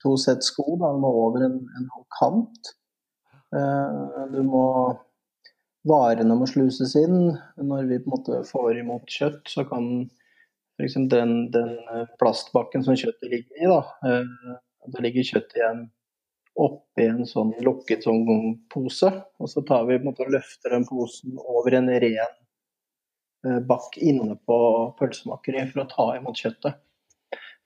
to 0.03 0.17
sett 0.19 0.43
sko, 0.45 0.75
da. 0.81 0.91
Du 0.95 1.03
må 1.03 1.13
over 1.23 1.47
en, 1.47 1.61
en 1.79 1.91
kant. 2.19 2.73
Eh, 3.55 4.23
du 4.35 4.41
må 4.47 4.65
Varene 5.87 6.35
må 6.35 6.49
sluses 6.51 6.97
inn. 6.99 7.37
Når 7.63 7.85
vi 7.87 8.01
på 8.03 8.11
en 8.11 8.15
måte 8.17 8.41
får 8.49 8.81
imot 8.81 9.07
kjøtt, 9.07 9.45
så 9.47 9.63
kan 9.69 9.85
f.eks. 10.81 10.97
Den, 11.13 11.37
den 11.55 11.77
eh, 11.93 12.09
plastbakken 12.21 12.83
som 12.83 12.99
kjøttet 12.99 13.31
ligger 13.31 13.61
i. 13.61 13.69
da, 13.71 13.83
eh, 14.09 14.57
Da 14.91 15.05
ligger 15.05 15.27
kjøttet 15.27 15.61
igjen 15.61 15.85
oppi 16.57 17.05
en 17.05 17.23
sånn 17.29 17.53
lukket 17.65 18.07
sånn 18.07 18.25
pose. 18.73 19.13
Og 19.39 19.53
så 19.53 19.63
tar 19.69 19.87
vi 19.87 19.99
på 19.99 20.03
en 20.03 20.11
måte 20.11 20.27
og 20.27 20.35
løfter 20.35 20.75
den 20.75 20.87
posen 20.89 21.39
over 21.39 21.79
en 21.79 21.91
ren 21.93 22.19
eh, 22.19 22.35
bakk 23.68 23.99
inne 24.03 24.36
på 24.49 24.59
pølsemakeriet 24.99 25.72
for 25.72 25.84
å 25.84 25.90
ta 25.90 26.07
imot 26.18 26.42
kjøttet. 26.42 26.80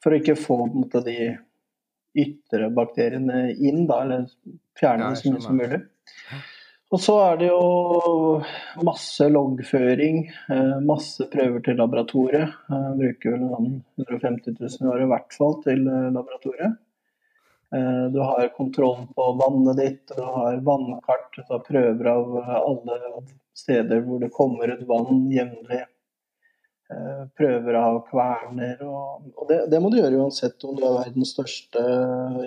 For 0.01 0.13
å 0.13 0.21
ikke 0.21 0.39
få 0.39 0.63
måte, 0.73 1.03
de 1.05 1.35
ytre 2.19 2.71
bakteriene 2.75 3.51
inn, 3.53 3.85
da, 3.87 4.01
eller 4.05 4.25
fjerne 4.79 5.13
det 5.13 5.21
så 5.21 5.35
mye 5.35 5.45
som 5.45 5.61
mulig. 5.61 5.83
Og 6.91 6.99
så 6.99 7.15
er 7.23 7.37
det 7.39 7.49
jo 7.53 8.41
masse 8.83 9.29
loggføring, 9.31 10.25
eh, 10.51 10.79
masse 10.83 11.29
prøver 11.31 11.63
til 11.63 11.79
laboratoriet. 11.79 12.57
Jeg 12.73 12.97
bruker 12.99 13.37
vel 13.37 13.45
sånn 13.53 13.69
150 14.03 14.57
000 14.59 14.89
i 14.89 14.91
året 14.91 15.05
i 15.05 15.11
hvert 15.13 15.37
fall 15.37 15.55
til 15.67 15.85
eh, 15.87 16.09
laboratoriet. 16.17 16.81
Eh, 17.75 18.05
Du 18.13 18.19
har 18.19 18.49
kontroll 18.57 19.07
på 19.15 19.33
vannet 19.33 19.77
ditt, 19.77 20.17
du 20.17 20.23
har 20.23 20.57
vannkart, 20.57 21.37
du 21.37 21.43
tar 21.43 21.59
prøver 21.59 22.07
av 22.11 22.37
eh, 22.39 22.57
alle 22.57 22.99
steder 23.55 24.03
hvor 24.07 24.21
det 24.23 24.33
kommer 24.35 24.73
ut 24.75 24.87
vann 24.89 25.29
jevnlig. 25.31 25.85
Eh, 26.91 27.21
Prøver 27.39 27.79
av 27.79 28.01
kverner. 28.09 28.83
Og, 28.83 29.31
og 29.37 29.47
det, 29.53 29.61
det 29.71 29.83
må 29.83 29.93
du 29.93 30.01
gjøre 30.01 30.19
uansett 30.25 30.67
om 30.67 30.75
du 30.75 30.83
er 30.87 30.99
verdens 30.99 31.37
største 31.37 31.85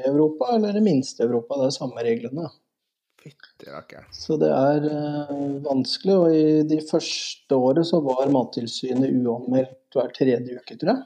i 0.02 0.04
Europa 0.10 0.52
eller 0.58 0.76
det 0.76 0.84
minste 0.84 1.24
i 1.24 1.30
Europa. 1.30 1.62
Det 1.62 1.72
er 1.72 1.78
samme 1.78 2.04
reglene. 2.04 2.52
Så 4.12 4.36
det 4.36 4.50
er 4.52 4.90
vanskelig. 5.64 6.16
Og 6.20 6.36
i 6.36 6.46
de 6.68 6.82
første 6.84 7.56
året 7.56 7.88
så 7.88 8.02
var 8.04 8.28
Mattilsynet 8.36 9.16
uanmeldt 9.24 9.96
hver 9.96 10.12
tredje 10.12 10.60
uke, 10.60 10.76
tror 10.76 10.92
jeg. 10.98 11.06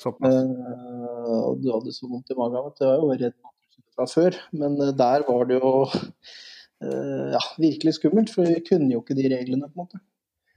Såpass. 0.00 0.34
Eh, 0.34 1.34
og 1.40 1.60
du 1.62 1.70
hadde 1.72 1.92
så 1.94 2.08
vondt 2.10 2.32
i 2.32 2.38
magen 2.38 2.70
at 2.70 2.80
jeg 2.82 2.90
var 2.90 3.02
jo 3.02 3.18
redd 3.24 3.36
fra 3.94 4.08
før. 4.10 4.38
Men 4.56 4.80
eh, 4.80 4.94
der 4.96 5.26
var 5.28 5.46
det 5.50 5.60
jo 5.60 5.72
eh, 5.84 7.30
ja, 7.34 7.42
virkelig 7.60 7.96
skummelt, 7.98 8.32
for 8.34 8.48
vi 8.48 8.64
kunne 8.66 8.92
jo 8.92 9.02
ikke 9.04 9.18
de 9.18 9.28
reglene, 9.32 9.70
på 9.70 9.78
en 9.78 9.86
måte. 9.86 10.02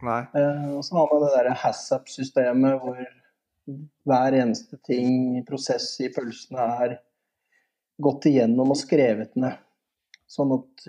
Nei. 0.06 0.22
Eh, 0.38 0.70
og 0.78 0.84
så 0.86 1.00
har 1.00 1.12
man 1.12 1.26
det 1.26 1.34
der 1.36 1.54
HACCP-systemet 1.64 2.82
hvor 2.84 3.04
hver 4.08 4.38
eneste 4.38 4.80
ting, 4.88 5.42
prosess 5.48 5.90
i 6.00 6.12
pølsene, 6.14 6.68
er 6.86 6.98
gått 8.00 8.30
igjennom 8.30 8.72
og 8.72 8.80
skrevet 8.80 9.34
ned. 9.40 9.58
Sånn 10.30 10.54
at 10.56 10.88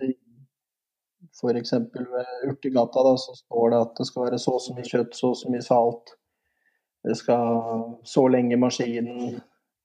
f.eks. 1.39 1.73
ved 1.73 2.47
Urtegata 2.47 3.03
da, 3.07 3.17
så 3.19 3.35
står 3.39 3.73
det 3.73 3.81
at 3.83 3.99
det 3.99 4.07
skal 4.09 4.27
være 4.27 4.41
så 4.43 4.55
og 4.59 4.63
så 4.63 4.77
mye 4.77 4.87
kjøtt, 4.87 5.17
så 5.17 5.33
og 5.33 5.41
så 5.41 5.51
mye 5.53 5.65
salt. 5.65 6.15
Det 7.05 7.17
skal 7.17 7.99
så 8.05 8.25
lenge 8.31 8.59
maskinen. 8.61 9.39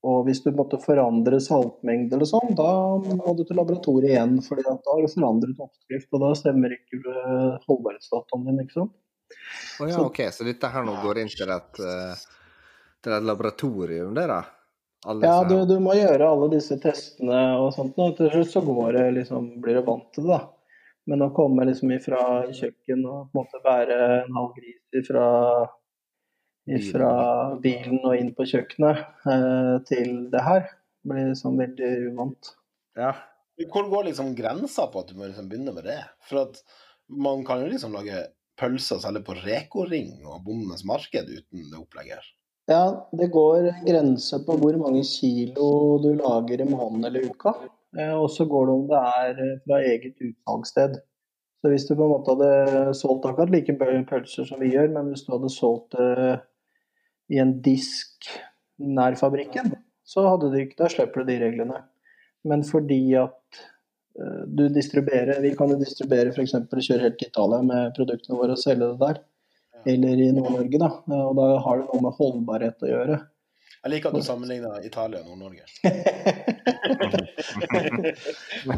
Og 0.04 0.26
hvis 0.28 0.42
du 0.44 0.50
måtte 0.52 0.80
forandre 0.84 1.38
saltmengde 1.40 2.18
eller 2.18 2.28
sånn, 2.28 2.56
da 2.58 2.72
må 3.00 3.36
du 3.38 3.46
til 3.48 3.56
laboratoriet 3.56 4.12
igjen. 4.12 4.34
at 4.40 4.82
da 4.84 4.92
har 4.98 5.02
du 5.06 5.08
forandret 5.14 5.62
oppskrift, 5.64 6.10
og 6.12 6.20
da 6.26 6.34
stemmer 6.36 6.74
ikke 6.76 7.00
holdbarhetsdataen 7.00 7.62
holdbarhetsdatoen 7.70 8.46
din. 8.50 8.60
ikke 8.66 8.74
sant? 8.74 8.92
Oh, 9.80 9.88
ja, 9.88 9.94
Så- 9.96 10.06
OK, 10.06 10.20
så 10.32 10.44
dette 10.44 10.68
her 10.70 10.84
nå 10.84 10.98
går 11.02 11.22
inn 11.22 11.32
til 11.32 11.50
et, 11.50 11.80
eh, 11.80 12.16
til 13.02 13.14
et 13.14 13.24
laboratorium, 13.24 14.14
det, 14.14 14.28
da? 14.28 14.44
Alle 15.06 15.22
Ja, 15.26 15.44
du, 15.44 15.66
du 15.66 15.80
må 15.80 15.94
gjøre 15.96 16.28
alle 16.28 16.50
disse 16.52 16.78
testene 16.80 17.58
og 17.60 17.74
sånt, 17.74 17.98
og 17.98 18.18
til 18.18 18.30
slutt 18.30 18.52
så 18.52 18.62
går 18.64 18.94
det 18.94 19.14
liksom, 19.16 19.62
blir 19.62 19.76
du 19.80 19.82
vant 19.88 20.12
til 20.14 20.24
det. 20.24 20.38
da. 20.38 20.50
Men 21.08 21.20
å 21.20 21.34
komme 21.36 21.66
liksom 21.68 21.92
ifra 21.92 22.20
kjøkken 22.48 23.06
og 23.06 23.32
på 23.32 23.40
en 23.40 23.42
måte 23.42 23.64
bære 23.64 23.98
en 24.26 24.34
halv 24.38 24.54
gris 24.56 25.02
ifra, 25.02 25.26
ifra 26.70 27.12
bilen 27.64 28.00
og 28.04 28.16
inn 28.18 28.32
på 28.36 28.46
kjøkkenet 28.48 29.04
eh, 29.28 29.76
til 29.90 30.14
det 30.32 30.44
her, 30.46 30.70
blir 31.04 31.32
liksom 31.34 31.60
veldig 31.60 31.92
uvant. 32.10 32.54
Ja. 33.00 33.12
Hvor 33.70 33.90
går 33.92 34.08
liksom 34.10 34.32
grensa 34.38 34.88
på 34.90 35.04
at 35.04 35.12
du 35.12 35.20
må 35.20 35.28
liksom 35.28 35.50
begynne 35.52 35.74
med 35.76 35.86
det? 35.88 36.00
For 36.30 36.46
at 36.46 36.62
man 37.12 37.44
kan 37.46 37.62
jo 37.62 37.70
liksom 37.74 37.94
lage 37.96 38.26
pølser 38.60 38.98
og 38.98 39.04
selge 39.04 39.24
på 39.28 39.36
Reko-ring 39.42 40.24
og 40.24 40.44
Bondens 40.46 40.86
marked 40.88 41.30
uten 41.30 41.68
det 41.70 41.80
opplegget. 41.80 42.24
Ja, 42.72 43.10
det 43.12 43.28
går 43.34 43.66
grenser 43.84 43.86
grense 43.90 44.38
på 44.48 44.56
hvor 44.62 44.78
mange 44.80 45.02
kilo 45.04 45.98
du 46.00 46.14
lager 46.16 46.62
i 46.64 46.68
måneden 46.70 47.10
eller 47.10 47.26
uka. 47.28 47.58
Eh, 47.98 48.14
Og 48.16 48.30
så 48.32 48.48
går 48.50 48.70
det 48.70 48.76
om 48.78 48.86
det 48.88 49.02
er 49.02 49.42
eh, 49.44 49.58
fra 49.66 49.82
eget 49.84 50.16
utsalgssted. 50.16 51.02
Så 51.64 51.72
hvis 51.72 51.86
du 51.88 51.94
på 51.96 52.04
en 52.06 52.12
måte 52.12 52.34
hadde 52.34 52.94
solgt 53.00 53.28
akkurat 53.28 53.52
like 53.52 53.76
pølser 54.10 54.48
som 54.48 54.60
vi 54.64 54.74
gjør, 54.74 54.90
men 54.96 55.12
hvis 55.12 55.24
du 55.28 55.32
hadde 55.36 55.52
solgt 55.52 55.96
det 55.96 56.40
i 57.32 57.40
en 57.42 57.54
disk 57.64 58.28
nær 58.84 59.16
fabrikken, 59.20 59.74
så 60.04 60.26
hadde 60.28 60.50
du 60.52 60.58
ikke, 60.60 60.80
da 60.82 60.90
slipper 60.92 61.24
du 61.24 61.32
de 61.32 61.38
reglene. 61.44 61.78
Men 62.48 62.64
fordi 62.68 63.00
at 63.16 63.60
uh, 64.20 64.42
du 64.48 64.66
distribuerer, 64.74 65.40
vi 65.44 65.54
kan 65.56 65.72
jo 65.72 65.78
distribuere 65.80 66.34
f.eks. 66.34 66.56
kjøre 66.74 67.04
helt 67.06 67.20
til 67.22 67.30
Italia 67.32 67.62
med 67.64 67.94
produktene 67.96 68.40
våre 68.40 68.58
og 68.58 68.64
selge 68.64 68.90
det 68.90 69.00
der. 69.04 69.22
Eller 69.94 70.20
i 70.24 70.30
Nord-Norge, 70.36 70.80
da. 70.80 70.90
Og 71.20 71.34
da 71.40 71.48
har 71.64 71.80
det 71.82 71.88
noe 71.90 72.04
med 72.06 72.20
holdbarhet 72.20 72.84
å 72.84 72.92
gjøre. 72.92 73.18
Jeg 73.84 73.92
liker 73.92 74.14
at 74.14 74.16
du 74.16 74.24
sammenligner 74.24 74.84
Italia 74.88 75.20
og 75.24 75.32
Nord-Norge. 75.32 75.66
Det, 78.64 78.72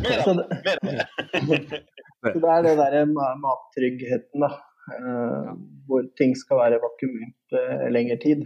det 2.42 2.50
er 2.50 2.64
det 2.66 2.72
derre 2.80 3.04
ma- 3.10 3.36
mattryggheten, 3.38 4.42
da. 4.42 4.50
Eh, 4.94 5.50
hvor 5.88 6.06
ting 6.20 6.36
skal 6.38 6.62
være 6.62 6.82
vakuumert 6.84 7.58
uh, 7.58 7.88
lengre 7.94 8.18
tid. 8.22 8.46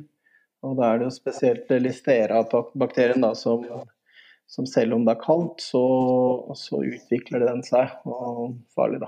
Og 0.65 0.75
da 0.79 0.89
er 0.91 0.99
det 0.99 1.07
jo 1.07 1.15
spesielt 1.15 1.69
Listeria-bakterien 1.71 3.23
som, 3.39 3.63
som 4.47 4.65
selv 4.67 4.97
om 4.97 5.05
det 5.07 5.13
er 5.15 5.21
kaldt, 5.23 5.61
så, 5.63 5.83
så 6.59 6.81
utvikler 6.83 7.45
den 7.47 7.63
seg. 7.63 7.93
Og 8.03 8.57
farlig, 8.75 8.99
da. 9.05 9.07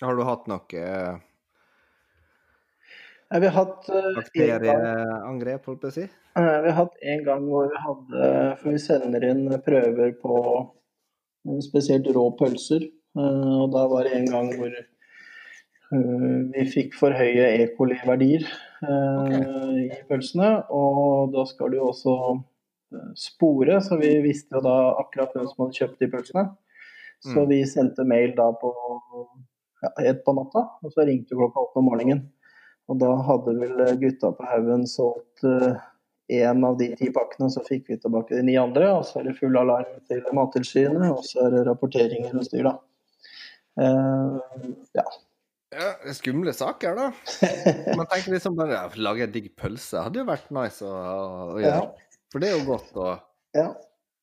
Har 0.00 0.16
du 0.16 0.22
hatt 0.24 0.46
noe 0.48 0.80
eh, 0.80 1.18
Vi 3.36 3.46
har 3.50 3.56
hatt 3.58 3.90
eh, 3.92 4.08
bakterieangrep, 4.16 5.66
holdt 5.68 5.82
på 5.82 5.90
å 5.90 5.96
si? 5.98 6.06
Eh, 6.40 6.56
Vi 6.64 6.70
har 6.70 6.78
hatt 6.78 6.96
en 7.12 7.24
gang 7.26 7.44
hvor 7.50 7.68
vi 7.68 7.82
hadde 7.84 8.30
For 8.62 8.72
vi 8.72 8.80
sender 8.80 9.26
inn 9.28 9.44
prøver 9.66 10.14
på 10.22 10.38
eh, 10.40 11.60
spesielt 11.68 12.08
rå 12.16 12.24
pølser. 12.40 12.88
eh, 13.20 13.52
Og 13.60 13.68
da 13.76 13.84
var 13.92 14.08
det 14.08 14.16
en 14.16 14.32
gang 14.32 14.48
hvor 14.56 14.72
eh, 14.72 14.88
vi 15.90 16.64
fikk 16.70 16.94
for 16.94 17.14
høye 17.16 17.48
E. 17.58 17.66
coli-verdier 17.76 18.44
eh, 18.46 19.76
i 19.82 20.00
pølsene. 20.08 20.50
Og 20.70 21.32
da 21.34 21.44
skal 21.50 21.72
du 21.74 21.80
også 21.82 22.16
eh, 22.94 23.12
spore, 23.18 23.80
så 23.82 23.98
vi 24.00 24.12
visste 24.24 24.58
jo 24.58 24.64
da 24.66 24.76
akkurat 25.02 25.34
hvem 25.34 25.48
som 25.50 25.64
hadde 25.64 25.78
kjøpt 25.80 26.02
de 26.02 26.10
pølsene. 26.12 26.48
Så 27.20 27.42
Mm. 27.42 27.48
vi 27.50 27.64
sendte 27.68 28.04
mail 28.08 28.30
da 28.36 28.46
på 28.56 28.70
ja, 29.82 29.90
ett 30.08 30.22
på 30.24 30.32
natta, 30.32 30.62
og 30.80 30.92
så 30.94 31.04
ringte 31.04 31.36
klokka 31.36 31.66
åtte 31.66 31.82
om 31.82 31.90
morgenen. 31.90 32.22
Og 32.88 32.98
da 33.02 33.10
hadde 33.26 33.58
vel 33.60 33.82
gutta 34.00 34.30
på 34.32 34.46
haugen 34.48 34.86
solgt 34.88 35.44
én 36.30 36.64
av 36.64 36.78
de 36.78 36.88
ti 36.96 37.10
pakkene, 37.12 37.50
så 37.52 37.60
fikk 37.66 37.90
vi 37.90 37.98
tilbake 38.00 38.36
de 38.38 38.42
ni 38.46 38.56
andre. 38.56 38.88
Og 38.96 39.04
så 39.04 39.20
er 39.20 39.28
det 39.28 39.36
full 39.36 39.58
alarm 39.58 39.98
til 40.08 40.22
Mattilsynet, 40.32 41.10
og 41.10 41.24
så 41.26 41.44
er 41.46 41.56
det 41.58 41.66
rapporteringer 41.68 42.38
og 42.38 42.46
styr, 42.46 42.70
da. 42.70 42.76
Uh, 43.80 44.40
ja. 44.96 45.04
Ja, 45.70 45.92
det 46.02 46.10
er 46.10 46.16
skumle 46.18 46.52
saker, 46.56 46.96
da. 46.98 47.10
Man 47.98 48.08
tenker 48.10 48.34
liksom 48.34 48.56
bare 48.58 48.74
ja, 48.74 48.86
lage 48.98 49.26
en 49.28 49.34
digg 49.34 49.52
pølse 49.58 50.02
hadde 50.02 50.18
jo 50.22 50.26
vært 50.26 50.48
nice 50.54 50.82
å, 50.86 50.96
å 51.54 51.60
gjøre. 51.62 51.84
ja. 51.84 52.16
For 52.30 52.42
det 52.42 52.50
er 52.50 52.58
jo 52.58 52.66
godt 52.72 52.98
å 52.98 53.12
ja. 53.58 53.68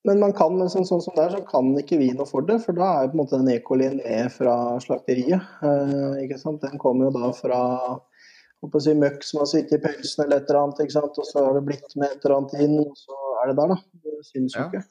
Men 0.07 0.21
man 0.23 0.31
kan, 0.31 0.53
sånn, 0.71 0.85
sånn 0.87 1.01
som 1.03 1.15
det 1.17 1.23
er, 1.25 1.33
så 1.35 1.39
kan 1.49 1.73
ikke 1.75 1.97
vi 1.99 2.05
noe 2.15 2.27
for 2.29 2.45
det, 2.47 2.61
for 2.63 2.77
da 2.77 2.85
er 2.93 3.07
jo 3.07 3.09
på 3.11 3.17
en 3.17 3.19
måte 3.19 3.39
den 3.41 3.97
E. 3.99 4.19
fra 4.31 4.53
slakteriet. 4.79 5.49
Eh, 5.67 6.21
ikke 6.23 6.37
sant? 6.39 6.61
Den 6.63 6.79
kommer 6.79 7.09
jo 7.09 7.15
da 7.17 7.31
fra 7.35 7.57
på 8.63 8.69
å 8.79 8.83
si, 8.85 8.93
møkk 8.95 9.19
som 9.27 9.41
har 9.41 9.49
sittet 9.51 9.75
i 9.75 9.81
pølsen 9.83 10.23
eller 10.23 10.39
et 10.39 10.47
eller 10.47 10.61
annet, 10.61 10.79
ikke 10.85 10.95
sant? 10.95 11.19
og 11.19 11.27
så 11.27 11.43
har 11.43 11.57
det 11.59 11.65
blitt 11.67 11.97
med 11.99 12.07
et 12.13 12.23
eller 12.23 12.37
annet 12.37 12.55
inn, 12.63 12.77
og 12.85 12.95
så 12.95 13.17
er 13.41 13.51
det 13.51 13.57
der, 13.59 13.73
da. 13.73 13.77
Det 14.07 14.15
synes 14.29 14.55
jo 14.55 14.63
Ja. 14.63 14.69
ikke. 14.71 14.83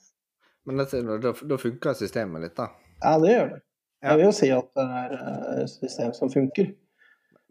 Men 0.69 0.85
da, 0.85 1.33
da 1.33 1.59
funker 1.65 1.97
systemet 1.97 2.45
litt, 2.45 2.57
da. 2.61 2.69
Ja, 3.01 3.17
det 3.23 3.33
gjør 3.33 3.51
det. 3.55 3.63
Jeg 4.07 4.19
vil 4.19 4.29
jo 4.29 4.35
si 4.39 4.49
at 4.55 4.71
det 4.79 4.87
er 5.03 5.15
eh, 5.19 5.61
et 5.65 5.73
system 5.73 6.15
som 6.17 6.33
funker. 6.33 6.73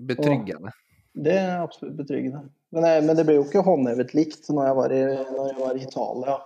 Betryggende. 0.07 0.73
Det 1.15 1.35
er 1.39 1.61
absolutt 1.63 1.95
betryggende. 1.99 2.45
Men, 2.75 2.87
jeg, 2.89 3.03
men 3.07 3.17
det 3.17 3.25
ble 3.27 3.37
jo 3.37 3.45
ikke 3.45 3.63
håndhevet 3.63 4.15
likt 4.17 4.49
når 4.51 4.67
jeg 4.67 4.77
var 4.79 4.95
i, 4.95 5.03
jeg 5.03 5.59
var 5.61 5.77
i 5.77 5.85
Italia. 5.85 6.39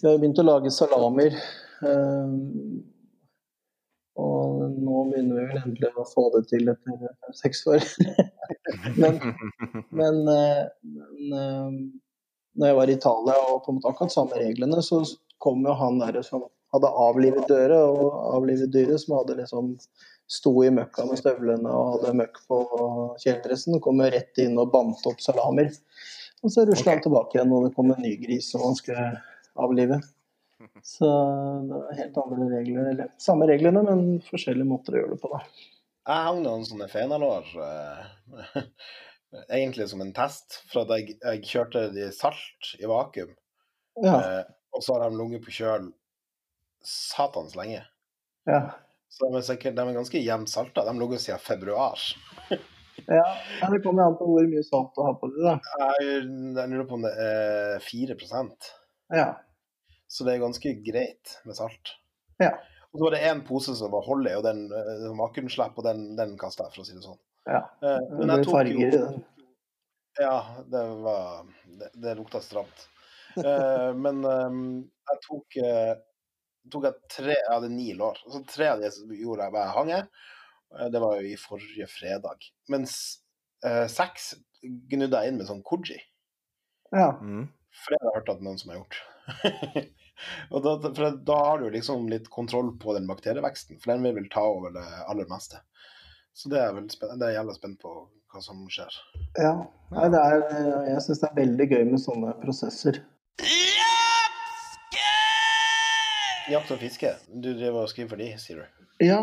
Vi 0.00 0.08
har 0.08 0.14
jo 0.14 0.22
begynt 0.22 0.40
å 0.40 0.46
lage 0.46 0.72
salamer. 0.72 1.36
Um, 1.84 2.80
og 4.20 4.62
nå 4.76 5.02
begynner 5.10 5.38
vi 5.38 5.48
vel 5.48 5.60
endelig 5.62 5.90
å 6.00 6.06
få 6.08 6.26
det 6.34 6.46
til 6.50 6.72
etter 6.72 6.96
fem-seks 7.00 7.66
år. 7.72 7.84
men 9.00 9.20
men, 10.00 10.22
eh, 10.28 10.64
men 10.82 11.36
eh, 11.40 11.68
når 12.56 12.72
jeg 12.72 12.78
var 12.80 12.90
i 12.90 12.96
Italia 12.96 13.36
og 13.46 13.60
på 13.64 13.72
en 13.72 13.78
måte 13.78 13.92
akkurat 13.92 14.14
samme 14.14 14.40
reglene, 14.40 14.82
så 14.84 15.02
kom 15.40 15.62
jo 15.64 15.76
han 15.76 16.00
der 16.02 16.20
som 16.26 16.44
hadde 16.74 16.90
avlivet 17.04 17.48
døret, 17.50 17.80
og 17.80 18.14
avlivet 18.36 18.70
dyret, 18.74 19.00
som 19.02 19.16
hadde 19.18 19.38
liksom 19.40 19.72
sto 20.30 20.52
i 20.62 20.70
møkka 20.70 21.04
med 21.08 21.18
støvlene 21.18 21.66
og 21.74 21.96
hadde 21.96 22.12
møkk 22.20 22.36
på 22.46 22.60
kjeledressen, 23.18 23.80
kom 23.82 23.98
rett 24.04 24.38
inn 24.38 24.58
og 24.62 24.70
bandt 24.74 25.02
opp 25.10 25.18
salamer. 25.24 25.72
Og 26.44 26.52
så 26.54 26.62
rusler 26.68 26.86
Ok. 26.86 26.94
han 26.94 27.02
tilbake 27.08 27.36
igjen 27.36 27.52
og 27.52 27.66
det 27.66 27.74
kommer 27.76 27.98
en 27.98 28.06
ny 28.06 28.14
gris 28.22 28.46
som 28.52 28.62
han 28.64 28.78
skal 28.78 29.18
avlive. 29.60 29.98
Så 30.84 31.08
det 31.66 31.76
er 31.90 31.98
helt 32.04 32.16
andre 32.22 32.46
regler. 32.54 32.88
Eller 32.92 33.10
samme 33.20 33.48
reglene, 33.50 33.82
men 33.84 34.20
forskjellige 34.28 34.68
måter 34.68 34.94
å 34.94 35.02
gjøre 35.02 35.14
det 35.16 35.20
på, 35.22 35.30
da. 35.34 35.42
Jeg 36.10 36.24
hang 36.26 36.40
noen 36.44 36.64
sånne 36.68 36.86
fenalår 36.88 37.50
eh, 37.66 38.62
egentlig 39.58 39.88
som 39.90 40.00
en 40.04 40.12
test, 40.16 40.60
for 40.72 40.84
at 40.86 40.94
jeg, 40.96 41.16
jeg 41.20 41.42
kjørte 41.50 41.86
de 41.94 42.08
salt 42.14 42.74
i 42.80 42.88
vakuum, 42.88 43.34
Ja. 44.04 44.14
eh, 44.20 44.44
og 44.76 44.84
så 44.86 44.94
har 44.96 45.08
de 45.10 45.18
ligget 45.18 45.44
på 45.44 45.52
kjøl 45.58 45.90
satans 46.86 47.56
lenge. 47.58 47.82
ja. 48.46 48.62
Så 49.10 49.26
de 49.26 49.40
er, 49.40 49.42
sikkert, 49.42 49.74
de 49.74 49.82
er 49.82 49.96
ganske 49.96 50.20
jevnt 50.22 50.48
salta. 50.52 50.84
De 50.86 50.92
har 50.92 50.98
ligget 51.00 51.20
siden 51.24 51.40
februar. 51.42 51.98
ja. 53.10 53.24
det 53.72 53.80
kommer 53.82 54.04
an 54.06 54.14
på 54.20 54.28
hvor 54.28 54.44
mye 54.46 54.62
salt 54.62 54.92
du 54.94 55.00
har 55.02 55.16
på 55.18 55.26
det, 55.32 55.40
da. 55.42 55.54
Jeg, 55.82 56.20
jeg 56.54 56.70
lurer 56.70 56.86
på 56.86 56.94
om 56.94 57.02
det 57.08 57.10
er 57.18 57.82
4 57.82 58.14
Ja. 59.10 59.24
så 60.06 60.24
det 60.24 60.36
er 60.36 60.44
ganske 60.44 60.74
greit 60.86 61.32
med 61.42 61.58
salt. 61.58 61.96
Ja. 62.38 62.52
Og 62.92 63.00
så 63.00 63.04
var 63.08 63.16
det 63.16 63.24
én 63.32 63.42
pose 63.48 63.74
som 63.76 63.90
var 63.90 64.06
hold 64.06 64.30
i, 64.30 64.36
og 64.38 64.44
den 64.46 64.62
uh, 64.70 65.10
vakuumslipp, 65.18 65.74
og 65.78 65.84
den, 65.90 66.14
den 66.14 66.36
kasta 66.38 66.68
jeg, 66.68 66.76
for 66.76 66.84
å 66.84 66.86
si 66.86 66.94
det 66.94 67.02
sånn. 67.02 67.18
ja. 67.50 67.64
Eh, 67.82 67.98
men 68.14 68.30
jeg 68.36 68.46
tok 68.46 68.70
jo. 68.70 69.02
Ja, 70.20 70.36
det 70.70 70.84
var 71.02 71.50
Det, 71.66 71.90
det 71.98 72.14
lukta 72.18 72.40
stramt. 72.46 72.86
Eh, 73.42 73.90
men 73.98 74.22
jeg 74.22 75.20
tok 75.26 75.58
eh, 75.66 75.92
tok 76.72 76.84
jeg 76.88 76.98
tre 77.14 77.34
Jeg 77.36 77.48
hadde 77.48 77.70
ni 77.72 77.92
lår. 77.96 78.20
Så 78.28 78.42
tre 78.48 78.68
av 78.74 78.82
de 78.82 78.90
gjorde 79.20 79.46
jeg 79.46 79.54
bare 79.56 79.74
hang 79.76 79.92
jeg. 79.94 80.08
Eh, 80.76 80.88
Det 80.92 81.00
var 81.02 81.16
jo 81.20 81.30
i 81.30 81.38
forrige 81.40 81.88
fredag. 81.90 82.50
Mens 82.72 82.96
eh, 83.64 83.86
seks 83.90 84.34
gnudde 84.62 85.22
jeg 85.22 85.32
inn 85.32 85.40
med 85.40 85.48
sånn 85.48 85.64
koji. 85.64 85.96
Ja. 86.92 87.14
Mm. 87.22 87.48
For 87.70 87.94
det 87.94 88.00
har 88.02 88.10
jeg 88.10 88.18
hørt 88.18 88.34
at 88.34 88.44
noen 88.44 88.58
som 88.60 88.72
har 88.74 88.80
gjort. 88.82 89.00
og 90.52 90.64
da, 90.66 90.76
for 90.90 91.18
da 91.30 91.36
har 91.46 91.62
du 91.62 91.68
liksom 91.70 92.08
litt 92.10 92.28
kontroll 92.34 92.72
på 92.82 92.96
den 92.96 93.06
bakterieveksten, 93.08 93.78
for 93.80 93.94
den 93.94 94.04
vil 94.04 94.16
vel 94.18 94.26
ta 94.32 94.42
over 94.44 94.74
det 94.74 94.84
aller 95.06 95.28
meste. 95.30 95.62
Så 96.36 96.50
det 96.52 96.58
er, 96.60 96.74
vel 96.76 96.90
spennende. 96.92 97.20
det 97.22 97.28
er 97.28 97.34
jeg 97.36 97.40
jævla 97.40 97.54
spent 97.56 97.80
på 97.82 97.94
hva 98.30 98.42
som 98.44 98.60
skjer. 98.70 98.98
ja. 99.38 99.54
Nei, 99.90 100.06
det 100.12 100.20
er, 100.22 100.44
jeg 100.86 101.00
syns 101.06 101.22
det 101.22 101.28
er 101.30 101.38
veldig 101.40 101.66
gøy 101.72 101.80
med 101.88 102.02
sånne 102.02 102.34
prosesser. 102.42 103.00
Jakt 106.50 106.72
og 106.74 106.80
fiske, 106.82 107.12
du 107.30 107.52
driver 107.54 107.84
og 107.84 107.90
skriver 107.92 108.10
for 108.14 108.20
de, 108.22 108.30
sier 108.42 108.62
du? 108.62 108.86
Ja, 109.04 109.20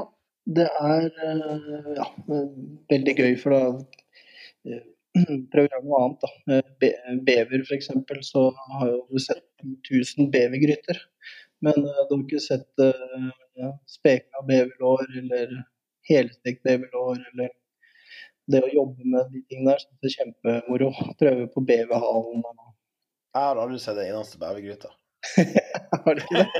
det 0.47 0.67
er 0.79 1.07
eh, 1.27 1.89
ja, 1.97 2.05
veldig 2.91 3.15
gøy, 3.17 3.33
for 3.41 3.55
da 3.55 3.61
eh, 4.71 4.85
prøver 5.51 5.67
gjøre 5.71 5.83
noe 5.83 5.99
annet. 6.05 6.23
da. 6.23 6.59
Be- 6.81 7.17
Bever 7.27 7.65
f.eks. 7.65 7.89
så 8.29 8.43
har 8.77 8.91
jo 8.93 9.01
du 9.11 9.19
sett 9.23 9.45
1000 9.65 10.31
bevergryter. 10.33 11.01
Men 11.65 11.79
eh, 11.83 12.01
du 12.07 12.15
har 12.15 12.23
ikke 12.23 12.43
sett 12.43 12.83
uh, 12.83 13.71
speka 13.89 14.43
beverlår 14.47 15.07
eller 15.23 15.55
helstekt 16.07 16.63
beverlår 16.67 17.17
eller 17.33 17.49
det 18.47 18.61
å 18.63 18.69
jobbe 18.71 19.03
med 19.03 19.33
de 19.33 19.41
tingene 19.49 19.73
der. 19.73 19.83
Så 19.83 19.89
det 19.99 20.11
er 20.11 20.17
kjempemoro. 20.21 20.93
Prøve 21.19 21.49
på 21.51 21.65
beverhalen. 21.67 22.45
Jeg 23.35 23.43
har 23.43 23.59
aldri 23.59 23.81
sett 23.83 23.99
en 23.99 24.13
eneste 24.13 24.39
bevergryte. 24.41 24.93
Har 26.05 26.15
du 26.15 26.21
ikke 26.21 26.37
det? 26.37 26.47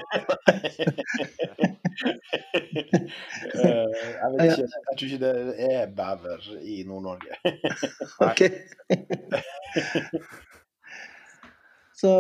Eh, 3.58 3.90
jeg, 4.14 4.30
vet 4.34 4.42
ikke, 4.44 4.66
jeg 4.68 4.98
tror 4.98 5.08
ikke 5.08 5.20
det 5.22 5.66
er 5.66 5.94
bever 5.98 6.44
i 6.62 6.76
Nord-Norge. 6.86 7.38
Ok. 8.28 8.42
Så 11.98 12.12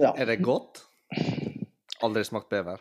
ja. 0.00 0.14
Er 0.16 0.30
det 0.30 0.38
godt? 0.44 0.80
Aldri 2.04 2.24
smakt 2.24 2.48
bever. 2.52 2.80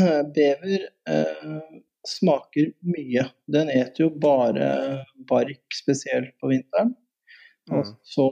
Eh, 0.00 0.22
Bever 0.34 0.88
eh, 1.10 1.60
smaker 2.08 2.72
mye. 2.90 3.28
Den 3.46 3.70
eter 3.70 4.08
jo 4.08 4.10
bare 4.10 5.04
bark, 5.30 5.62
spesielt 5.74 6.34
på 6.40 6.50
vinteren. 6.50 6.96
Mm. 7.72 7.94
så 8.04 8.26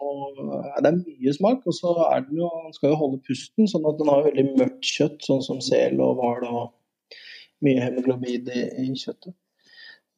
er 0.77 0.83
det 0.85 0.91
mye 0.99 1.33
smak, 1.33 1.63
og 1.65 1.73
så 1.77 1.95
er 2.11 2.27
den 2.27 2.43
jo, 2.43 2.51
den 2.67 2.75
skal 2.77 2.93
jo 2.93 2.99
holde 3.01 3.21
pusten, 3.25 3.69
sånn 3.71 3.87
at 3.89 3.97
den 4.01 4.11
har 4.13 4.27
veldig 4.27 4.45
mørkt 4.59 4.85
kjøtt, 4.85 5.23
sånn 5.25 5.41
som 5.45 5.63
sel 5.65 6.03
og 6.05 6.19
hval 6.21 6.45
og 6.51 6.75
mye 7.65 7.81
hemoglobid 7.81 8.51
i, 8.53 8.67
i 8.83 8.91
kjøttet. 8.93 9.33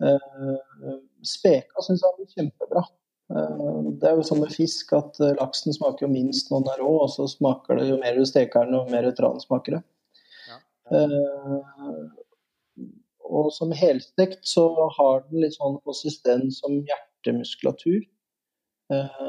Eh, 0.02 0.94
speka 1.22 1.84
syns 1.84 2.02
jeg 2.02 2.24
er 2.24 2.32
kjempebra. 2.32 2.82
Eh, 3.34 3.90
det 4.00 4.10
er 4.10 4.18
jo 4.18 4.26
sånn 4.26 4.42
med 4.42 4.52
fisk 4.54 4.92
at 4.96 5.20
eh, 5.22 5.36
laksen 5.38 5.76
smaker 5.76 6.06
jo 6.06 6.12
minst 6.12 6.50
når 6.50 6.64
den 6.64 6.72
er 6.74 6.82
rå, 6.82 6.92
og 7.04 7.12
så 7.14 7.28
smaker 7.30 7.80
det 7.80 7.88
jo 7.92 8.00
mer 8.02 8.18
du 8.18 8.26
steker 8.28 8.66
den, 8.66 8.76
og 8.80 8.90
mer 8.92 9.08
tran 9.16 9.40
smaker 9.42 9.78
det. 9.78 9.82
Ja. 10.50 10.58
Eh, 10.98 12.02
og 13.24 13.48
som 13.56 13.72
helstekt 13.72 14.44
så 14.48 14.66
har 14.98 15.22
den 15.30 15.44
litt 15.44 15.56
sånn 15.56 15.78
konsistens 15.86 16.60
som 16.60 16.76
hjertemuskulatur. 16.76 18.02
Eh, 18.92 19.20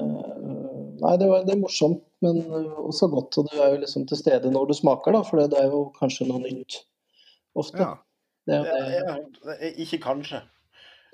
nei, 1.00 1.14
det, 1.22 1.28
var, 1.30 1.46
det 1.48 1.54
er 1.56 1.62
morsomt, 1.62 2.02
men 2.26 2.42
også 2.82 3.08
godt. 3.14 3.38
Og 3.40 3.48
du 3.52 3.56
er 3.62 3.76
jo 3.76 3.82
liksom 3.86 4.08
til 4.10 4.20
stede 4.20 4.52
når 4.52 4.68
du 4.72 4.76
smaker, 4.78 5.16
da, 5.16 5.22
for 5.28 5.40
det 5.44 5.60
er 5.62 5.70
jo 5.72 5.86
kanskje 6.00 6.28
noe 6.30 6.42
nytt 6.44 6.82
ofte. 7.56 7.80
Ja. 7.86 7.94
Det 8.46 8.60
er 8.60 8.66
Ja, 8.68 8.76
det. 8.76 9.00
ja, 9.00 9.16
det 9.48 9.56
er 9.72 9.80
ikke 9.86 10.02
kanskje. 10.04 10.42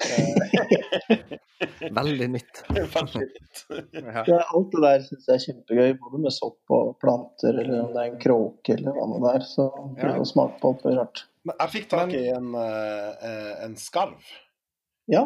Eh, 0.01 1.37
Veldig 1.93 2.27
nytt. 2.33 2.61
Veldig 2.95 3.21
nytt. 3.27 3.59
Ja. 4.01 4.23
Alt 4.55 4.71
det 4.73 4.81
der 4.83 5.03
syns 5.05 5.27
jeg 5.29 5.35
er 5.37 5.43
kjempegøy, 5.45 5.91
både 6.01 6.19
med 6.25 6.33
sopp 6.33 6.73
og 6.73 6.95
planter, 7.01 7.53
eller 7.61 7.83
om 7.85 7.91
det 7.93 8.01
er 8.01 8.09
en 8.11 8.19
kråke 8.21 8.73
eller 8.75 8.95
hva 8.97 9.05
det 9.21 9.33
er. 9.37 9.45
Så 9.47 9.67
prøv 9.99 10.15
Ja. 10.15 10.23
å 10.23 10.27
smake 10.27 10.57
på 10.61 10.71
alt 10.73 10.83
mulig 10.87 10.97
rart. 10.99 11.21
Men 11.47 11.55
jeg 11.61 11.73
fikk 11.75 11.87
tak 11.93 12.11
i 12.17 12.23
en, 12.33 12.49
eh, 12.57 13.27
eh, 13.29 13.53
en 13.67 13.75
skarv. 13.79 14.33
Ja. 15.09 15.23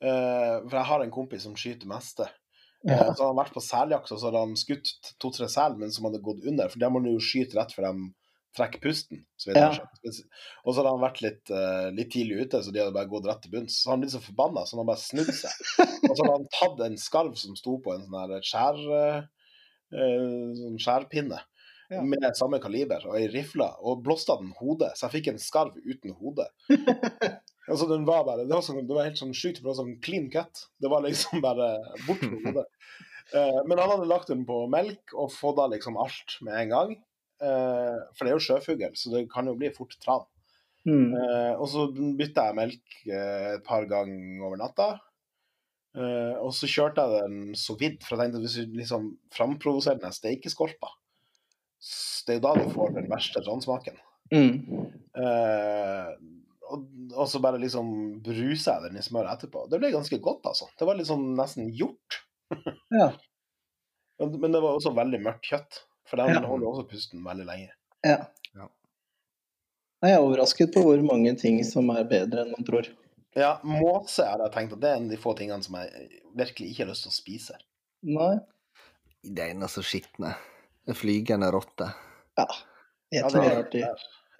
Eh, 0.00 0.54
for 0.68 0.76
jeg 0.78 0.86
har 0.92 1.02
en 1.04 1.10
kompis 1.14 1.42
som 1.48 1.56
skyter 1.58 1.88
meste. 1.90 2.28
Ja. 2.86 3.14
Så 3.14 3.24
han 3.24 3.32
hadde 3.32 3.40
vært 3.40 3.56
på 3.56 3.64
seljakt, 3.64 4.12
og 4.12 4.20
så 4.20 4.28
hadde 4.28 4.44
han 4.44 4.58
skutt 4.58 4.92
to-tre 5.18 5.48
sel, 5.50 5.74
men 5.80 5.90
som 5.94 6.06
hadde 6.06 6.22
gått 6.22 6.44
under. 6.46 6.70
For 6.70 6.82
der 6.82 6.92
må 6.94 7.02
du 7.02 7.10
jo 7.10 7.22
skyte 7.22 7.58
rett 7.58 7.74
før 7.74 7.88
de 7.88 8.10
trekker 8.58 8.82
pusten. 8.82 9.24
Så 9.38 9.52
Ja. 9.54 9.70
Og 10.64 10.72
så 10.72 10.80
hadde 10.80 10.92
han 10.94 11.02
vært 11.02 11.20
litt, 11.22 11.50
uh, 11.50 11.90
litt 11.94 12.10
tidlig 12.14 12.46
ute, 12.46 12.62
så 12.62 12.72
de 12.72 12.82
hadde 12.82 12.94
bare 12.94 13.10
gått 13.10 13.26
rett 13.28 13.42
til 13.42 13.52
bunns. 13.54 13.82
Så 13.82 13.92
han 13.92 14.02
ble 14.02 14.10
så 14.12 14.22
forbanna, 14.22 14.64
så 14.66 14.78
han 14.78 14.88
bare 14.88 15.02
snudd 15.02 15.32
seg. 15.34 15.52
Og 16.08 16.14
så 16.14 16.22
hadde 16.22 16.36
han 16.36 16.48
tatt 16.54 16.86
en 16.86 16.98
skarv 17.02 17.36
som 17.40 17.58
sto 17.58 17.78
på 17.82 17.94
en 17.94 18.06
sånn 18.06 18.48
skjær, 18.48 18.80
eh, 18.96 19.20
sånn 20.62 20.82
skjærpinne. 20.86 21.42
Ja. 21.88 22.02
Med 22.04 22.24
samme 22.36 22.58
kaliber 22.60 23.06
og 23.08 23.16
ei 23.16 23.28
rifle, 23.32 23.70
og 23.80 24.02
blåste 24.04 24.34
av 24.34 24.42
den 24.42 24.52
hodet. 24.58 24.92
Så 24.94 25.06
jeg 25.06 25.18
fikk 25.18 25.30
en 25.32 25.40
skarv 25.40 25.78
uten 25.80 26.12
hode. 26.20 26.44
Altså, 27.68 27.88
den 27.90 28.06
var 28.08 28.24
bare, 28.24 28.46
det, 28.46 28.54
var 28.54 28.64
sånn, 28.64 28.86
det 28.88 28.96
var 28.96 29.06
helt 29.08 29.20
sånn 29.20 29.36
sjukt, 29.36 29.60
var 29.64 29.76
sånn 29.76 29.98
clean 30.04 30.28
cut. 30.32 30.64
Det 30.80 30.90
var 30.90 31.04
liksom 31.04 31.42
bare 31.44 31.74
bort 32.06 32.24
med 32.24 32.40
hodet. 32.46 32.66
Uh, 33.28 33.60
men 33.68 33.76
han 33.76 33.90
hadde 33.92 34.08
lagt 34.08 34.30
den 34.32 34.46
på 34.48 34.62
melk 34.72 35.12
og 35.12 35.32
fått 35.34 35.60
av 35.60 35.74
liksom 35.74 35.98
alt 36.00 36.38
med 36.46 36.62
en 36.62 36.72
gang. 36.72 36.94
Uh, 37.42 37.98
for 38.16 38.24
det 38.24 38.32
er 38.32 38.38
jo 38.38 38.46
sjøfugl, 38.46 38.94
så 38.96 39.12
det 39.12 39.26
kan 39.32 39.50
jo 39.50 39.56
bli 39.58 39.70
fort 39.74 39.92
tran. 40.02 40.24
Mm. 40.88 41.12
Uh, 41.12 41.52
og 41.58 41.66
så 41.68 41.84
bytta 41.92 42.48
jeg 42.48 42.56
melk 42.56 42.96
et 43.04 43.66
par 43.66 43.84
ganger 43.90 44.46
over 44.46 44.60
natta. 44.60 44.94
Og 45.98 46.52
så 46.54 46.68
kjørte 46.70 47.02
jeg 47.02 47.24
den 47.24 47.54
så 47.58 47.74
vidt, 47.74 48.04
for 48.06 48.14
jeg 48.14 48.28
tenkte 48.28 48.38
at 48.38 48.44
hvis 48.44 48.68
du 48.68 48.74
liksom 48.78 49.06
framprovoserer 49.34 49.98
den 49.98 50.12
steikeskorpa, 50.14 50.92
det 52.28 52.36
er 52.36 52.38
jo 52.38 52.42
da 52.44 52.52
du 52.54 52.68
får 52.70 52.92
den 52.94 53.08
verste 53.10 53.42
transmaken. 53.42 53.96
Mm. 54.30 54.84
Og, 56.68 56.84
og 57.14 57.28
så 57.30 57.40
bare 57.40 57.58
liksom 57.62 57.88
bruser 58.24 58.74
jeg 58.74 58.82
den 58.90 58.98
i 59.00 59.04
smør 59.04 59.28
etterpå. 59.32 59.64
Det 59.72 59.78
ble 59.80 59.90
ganske 59.94 60.18
godt, 60.24 60.44
altså. 60.50 60.68
Det 60.78 60.86
var 60.88 60.98
liksom 61.00 61.30
nesten 61.38 61.70
gjort. 61.76 62.22
Ja. 62.94 63.10
Men 64.18 64.32
men 64.42 64.52
det 64.54 64.60
var 64.64 64.74
også 64.78 64.90
veldig 64.96 65.18
mørkt 65.22 65.44
kjøtt, 65.46 65.76
for 66.08 66.18
den 66.18 66.32
Ja. 66.34 66.40
holder 66.48 66.66
også 66.70 66.86
pusten 66.90 67.20
veldig 67.24 67.44
lenge. 67.46 67.68
ja. 68.04 68.24
Ja. 68.56 68.66
Jeg 70.02 70.14
er 70.16 70.22
overrasket 70.22 70.72
på 70.74 70.82
hvor 70.86 71.00
mange 71.02 71.34
ting 71.38 71.60
som 71.66 71.90
er 71.90 72.04
bedre 72.08 72.44
enn 72.44 72.52
man 72.54 72.64
tror. 72.66 72.86
Ja, 73.36 73.58
måse 73.62 74.24
har 74.26 74.40
jeg 74.42 74.52
tenkt 74.54 74.72
at 74.74 74.80
det 74.82 74.90
er 74.90 74.96
en 74.98 75.06
av 75.08 75.12
de 75.12 75.18
få 75.20 75.34
tingene 75.38 75.62
som 75.62 75.76
jeg 75.78 76.08
virkelig 76.38 76.70
ikke 76.72 76.84
har 76.84 76.90
lyst 76.92 77.04
til 77.06 77.12
å 77.12 77.16
spise. 77.18 77.58
Nei. 78.06 78.36
Det 79.22 79.48
er 79.50 79.70
så 79.70 79.82
skitne. 79.84 80.32
En 80.88 80.96
flygende 80.96 81.50
rotte. 81.52 81.90
Ja. 82.38 82.46
Jeg 83.12 83.28
tror 83.30 83.42
det 83.42 83.48
det 83.48 83.52
er 83.56 83.62
artig. 83.64 83.82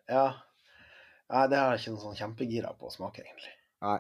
Ja. 0.09 0.27
Nei, 1.29 1.45
det 1.53 1.59
har 1.61 1.75
jeg 1.75 1.83
ikke 1.83 1.95
noe 1.95 2.05
sånn 2.07 2.19
kjempegira 2.19 2.73
på 2.79 2.89
å 2.89 2.93
smake, 2.93 3.25
egentlig. 3.25 3.53
Nei. 3.85 3.99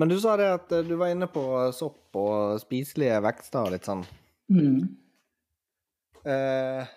Men 0.00 0.10
du 0.10 0.16
sa 0.20 0.34
det 0.40 0.48
at 0.56 0.72
eh, 0.74 0.86
du 0.86 0.94
var 0.98 1.12
inne 1.12 1.28
på 1.30 1.42
sopp 1.76 2.16
og 2.18 2.58
spiselige 2.62 3.20
vekster 3.24 3.68
og 3.68 3.74
litt 3.74 3.86
sånn. 3.86 4.02
Mm. 4.50 4.80
Eh, 6.24 6.88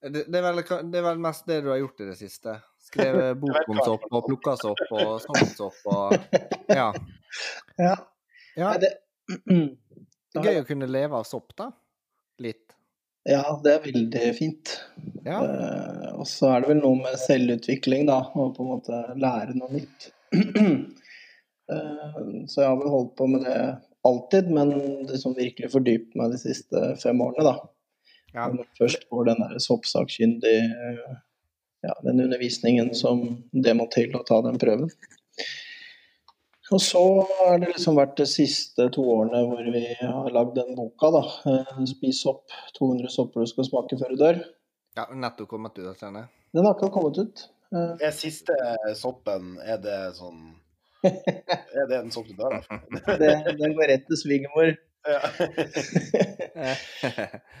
det, 0.00 0.24
det, 0.24 0.38
er 0.38 0.46
vel, 0.46 0.62
det 0.62 1.00
er 1.00 1.04
vel 1.04 1.20
mest 1.20 1.48
det 1.50 1.60
du 1.66 1.70
har 1.72 1.80
gjort 1.82 2.00
i 2.00 2.08
det 2.08 2.16
siste? 2.20 2.56
Skrevet 2.80 3.36
bok 3.42 3.68
om 3.68 3.82
sopp 3.84 4.06
og 4.08 4.26
plukka 4.30 4.56
sopp 4.60 4.84
og 4.88 5.12
sånt 5.26 5.52
sopp 5.58 5.92
og 5.92 6.16
Ja. 6.80 6.88
Ja. 7.76 7.96
ja. 8.56 8.72
Det, 8.80 8.94
Det 9.28 10.40
er 10.40 10.48
gøy 10.48 10.62
å 10.62 10.68
kunne 10.68 10.88
leve 10.90 11.18
av 11.18 11.28
sopp, 11.28 11.52
da. 11.58 11.68
Litt. 12.40 12.72
Ja, 13.28 13.42
det 13.64 13.72
er 13.72 13.84
veldig 13.84 14.30
fint. 14.38 14.72
Ja. 15.26 15.42
Uh, 15.44 16.08
og 16.22 16.26
så 16.28 16.54
er 16.54 16.62
det 16.62 16.70
vel 16.72 16.80
noe 16.80 16.96
med 17.02 17.18
selvutvikling, 17.20 18.06
da, 18.08 18.22
og 18.32 18.54
på 18.56 18.64
en 18.64 18.70
måte 18.72 19.02
lære 19.20 19.56
noe 19.58 19.68
nytt. 19.74 20.08
uh, 20.32 20.80
så 22.50 22.62
jeg 22.62 22.68
har 22.68 22.78
vel 22.80 22.94
holdt 22.94 23.16
på 23.18 23.28
med 23.30 23.44
det 23.44 23.60
alltid, 24.08 24.50
men 24.50 24.72
det 25.06 25.20
som 25.20 25.36
virkelig 25.36 25.72
fordypet 25.74 26.16
meg 26.16 26.32
de 26.32 26.40
siste 26.40 26.84
fem 27.02 27.20
årene, 27.20 27.44
da. 27.44 27.56
ja. 28.36 28.48
Først 28.78 29.04
får 29.10 29.28
den 29.28 29.42
der 29.44 29.60
soppsakkyndig 29.60 30.56
eh, 30.56 31.18
ja, 31.84 31.94
den 32.06 32.22
undervisningen 32.24 32.94
som 32.96 33.22
det 33.52 33.74
må 33.76 33.88
til 33.92 34.16
å 34.16 34.24
ta 34.26 34.40
den 34.46 34.58
prøven. 34.60 34.88
Og 36.70 36.80
så 36.80 37.00
har 37.40 37.58
det 37.58 37.72
liksom 37.72 37.96
vært 37.98 38.16
de 38.20 38.26
siste 38.30 38.86
to 38.94 39.02
årene 39.10 39.40
hvor 39.48 39.62
vi 39.74 39.82
har 40.00 40.28
lagd 40.34 40.54
den 40.54 40.76
boka, 40.78 41.10
da. 41.16 41.22
eh, 41.50 41.80
'Spis 41.90 42.20
sopp. 42.22 42.44
200 42.78 43.10
sopper 43.10 43.40
du 43.42 43.46
skal 43.50 43.64
smake 43.66 43.98
før 43.98 44.14
du 44.14 44.20
dør'. 44.24 44.42
ja 44.96 45.04
nettopp 45.14 45.48
kommet 45.48 45.78
ut 45.78 45.86
av 45.86 45.94
scenen. 45.98 46.28
Den 46.54 46.64
har 46.66 46.74
ikke 46.74 46.90
kommet 46.94 47.18
ut. 47.18 47.48
Eh, 47.74 48.06
Er 48.06 48.10
siste 48.14 48.54
soppen, 48.98 49.58
er 49.62 49.78
det 49.78 49.98
sånn 50.18 50.54
Er 51.80 51.86
det 51.88 51.96
en 52.04 52.10
sopp 52.10 52.26
du 52.28 52.34
dør 52.38 52.58
av? 52.58 52.64
Den 53.62 53.74
går 53.74 53.88
rett 53.88 54.06
til 54.06 54.16
svigermor. 54.20 54.74
Ja. 55.06 55.20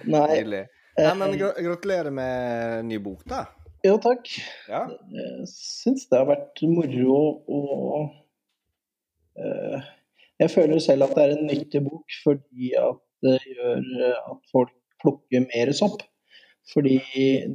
Nei. 0.04 0.26
Nydelig. 0.40 0.66
Nei, 0.98 1.14
men 1.16 1.36
gratulerer 1.38 2.10
med 2.12 2.84
ny 2.90 2.98
bok, 3.00 3.22
da. 3.30 3.46
Jo, 3.86 3.94
takk. 4.02 4.28
Ja. 4.68 4.82
Jeg 5.14 5.46
syns 5.48 6.04
det 6.10 6.18
har 6.20 6.26
vært 6.28 6.60
moro 6.68 7.14
å 7.48 7.60
eh, 8.02 8.08
Jeg 10.40 10.52
føler 10.54 10.80
selv 10.80 11.04
at 11.04 11.16
det 11.16 11.24
er 11.24 11.34
en 11.36 11.48
nyttig 11.50 11.82
bok 11.84 12.14
fordi 12.24 12.72
at 12.80 13.00
det 13.24 13.38
gjør 13.44 13.82
eh, 14.06 14.30
at 14.32 14.38
folk 14.52 14.72
plukker 15.02 15.44
mer 15.48 15.72
sopp. 15.76 16.02
Fordi 16.70 16.98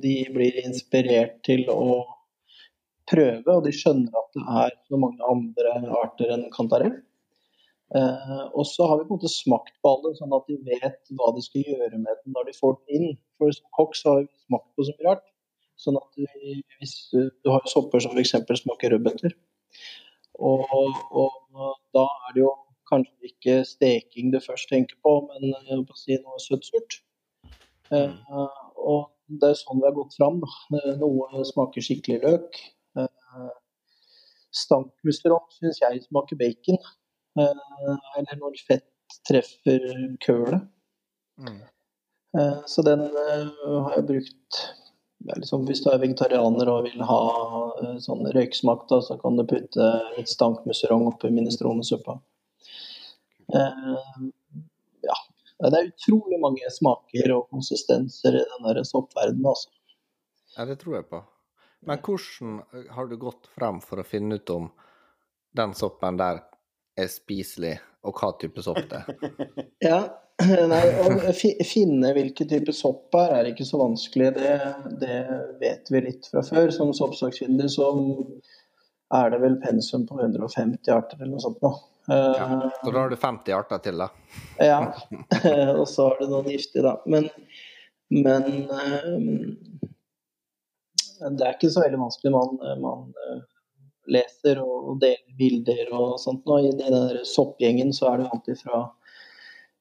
de 0.03 0.13
blir 0.33 0.57
inspirert 0.65 1.37
til 1.45 1.67
å 1.71 2.03
prøve, 3.09 3.45
og 3.53 3.65
de 3.65 3.73
skjønner 3.73 4.17
at 4.17 4.31
det 4.35 4.45
er 4.65 4.73
så 4.89 4.99
mange 4.99 5.29
andre 5.29 5.75
arter 6.01 6.33
enn 6.35 6.47
kantarell. 6.53 6.97
Uh, 7.93 8.49
og 8.57 8.65
så 8.65 8.87
har 8.89 8.97
vi 8.97 9.05
på 9.05 9.13
en 9.13 9.19
måte 9.19 9.29
smakt 9.29 9.75
på 9.85 9.91
alle, 9.93 10.15
sånn 10.17 10.33
at 10.33 10.49
de 10.49 10.57
vet 10.65 11.13
hva 11.15 11.29
de 11.35 11.43
skal 11.45 11.67
gjøre 11.69 11.99
med 12.01 12.09
den 12.09 12.33
når 12.33 12.49
de 12.49 12.55
får 12.57 12.73
den 12.79 12.97
inn. 12.97 13.19
For 13.37 13.53
som 13.53 13.69
kokk 13.77 13.93
så 13.99 14.09
har 14.09 14.23
vi 14.23 14.45
smakt 14.47 14.71
på 14.73 14.87
så 14.87 14.95
mye 14.97 15.07
rart. 15.11 15.27
Sånn 15.79 15.99
at 16.01 16.17
vi, 16.17 16.57
hvis 16.79 16.95
du, 17.13 17.19
du 17.45 17.51
har 17.53 17.69
sopper 17.69 18.01
som 18.01 18.17
f.eks. 18.17 18.33
smaker 18.63 18.95
rødbeter. 18.95 19.37
Og, 20.39 20.67
og 21.15 21.75
da 21.95 22.05
er 22.27 22.35
det 22.35 22.43
jo 22.43 22.53
kanskje 22.89 23.31
ikke 23.31 23.57
steking 23.65 24.31
du 24.33 24.39
først 24.43 24.69
tenker 24.69 24.97
på, 25.03 25.17
men 25.29 25.51
jeg 25.53 25.85
på 25.87 25.95
å 25.95 25.99
si 25.99 26.17
noe 26.21 26.41
søtt-surt. 26.43 26.99
Eh, 27.93 28.13
og 28.75 29.11
det 29.41 29.51
er 29.51 29.59
sånn 29.59 29.81
vi 29.81 29.87
har 29.87 29.95
gått 29.95 30.17
fram. 30.17 30.41
Da. 30.43 30.49
Eh, 30.77 30.91
Noe 31.01 31.45
smaker 31.49 31.85
skikkelig 31.85 32.21
løk. 32.23 32.59
Eh, 32.99 33.53
Stankmusterom 34.55 35.45
syns 35.57 35.81
jeg 35.81 36.03
smaker 36.05 36.39
bacon. 36.39 36.79
Eh, 37.39 37.95
eller 38.19 38.41
når 38.41 38.61
fett 38.67 39.19
treffer 39.27 39.83
kølet. 40.25 40.65
Mm. 41.41 41.61
Eh, 42.39 42.59
Så 42.69 42.85
den 42.85 43.05
eh, 43.05 43.49
har 43.85 43.97
jeg 43.97 44.07
brukt 44.11 44.61
liksom, 45.33 45.65
Hvis 45.65 45.83
du 45.83 45.89
er 45.91 46.01
vegetarianer 46.01 46.69
og 46.71 46.87
vil 46.87 47.03
ha 47.05 47.19
uh, 47.81 47.97
sånn 48.01 48.25
røyksmak, 48.35 48.87
da, 48.91 49.01
så 49.03 49.17
kan 49.21 49.37
du 49.39 49.45
putte 49.49 49.89
litt 50.17 50.31
stankmusserong 50.31 51.07
oppi 51.11 51.31
minestronesuppa. 51.33 52.19
Uh, 53.53 54.29
ja. 55.05 55.17
Det 55.65 55.77
er 55.79 55.87
utrolig 55.87 56.39
mange 56.41 56.69
smaker 56.73 57.31
og 57.37 57.47
konsistenser 57.53 58.41
i 58.41 58.43
den 58.43 58.67
der 58.67 58.81
soppverdenen. 58.83 59.47
Altså. 59.53 59.71
ja, 60.57 60.65
det 60.67 60.81
tror 60.81 60.99
jeg 60.99 61.07
på. 61.11 61.21
Men 61.85 62.01
hvordan 62.01 62.89
har 62.91 63.07
du 63.07 63.15
gått 63.21 63.47
frem 63.53 63.79
for 63.83 64.01
å 64.01 64.07
finne 64.07 64.39
ut 64.39 64.51
om 64.51 64.67
den 65.55 65.75
soppen 65.77 66.17
der 66.19 66.41
er 66.99 67.09
spiselig, 67.11 67.77
og 68.05 68.19
hva 68.19 68.33
type 68.41 68.63
sopp 68.65 68.81
det 68.91 69.03
er? 69.03 69.35
Ja, 69.85 69.99
nei, 70.71 70.83
Å 70.99 71.31
finne 71.65 72.11
hvilken 72.15 72.49
type 72.49 72.73
sopp 72.75 73.15
er, 73.15 73.33
er 73.39 73.49
ikke 73.53 73.67
så 73.67 73.79
vanskelig. 73.79 74.33
Det, 74.35 74.55
det 75.01 75.19
vet 75.61 75.91
vi 75.93 76.01
litt 76.09 76.27
fra 76.31 76.43
før. 76.43 76.71
Som 76.75 76.91
soppsakkyndig 76.97 77.69
så 77.71 77.87
er 79.15 79.31
det 79.31 79.39
vel 79.43 79.55
pensum 79.63 80.03
på 80.09 80.17
150 80.19 80.91
arter 80.91 81.21
eller 81.21 81.35
noe 81.37 81.45
sånt 81.45 81.61
nå. 81.63 81.71
Eh, 82.11 82.33
Ja. 82.41 82.71
Så 82.83 82.91
da 82.91 82.99
har 82.99 83.09
du 83.09 83.15
50 83.17 83.55
arter 83.55 83.79
til, 83.85 84.03
da. 84.03 84.09
Ja, 84.61 84.81
og 85.79 85.87
så 85.89 86.09
har 86.09 86.19
du 86.19 86.27
noen 86.29 86.51
giftige, 86.51 86.83
da. 86.85 86.97
Men, 87.09 87.29
men 88.13 88.49
eh, 88.75 89.07
det 91.31 91.47
er 91.47 91.55
ikke 91.55 91.71
så 91.71 91.85
veldig 91.85 92.01
vanskelig. 92.03 92.33
Man, 92.35 92.59
man 92.83 93.07
eh, 93.23 93.39
leser 94.17 94.59
og 94.61 94.99
deler 95.01 95.39
bilder 95.39 95.95
og 95.95 96.19
sånt. 96.21 96.43
Nå, 96.45 96.59
I 96.67 96.75
den 96.77 97.23
soppgjengen 97.25 97.95
så 97.95 98.11
er 98.11 98.21
det 98.21 98.29
alltid 98.35 98.61
fra 98.61 98.83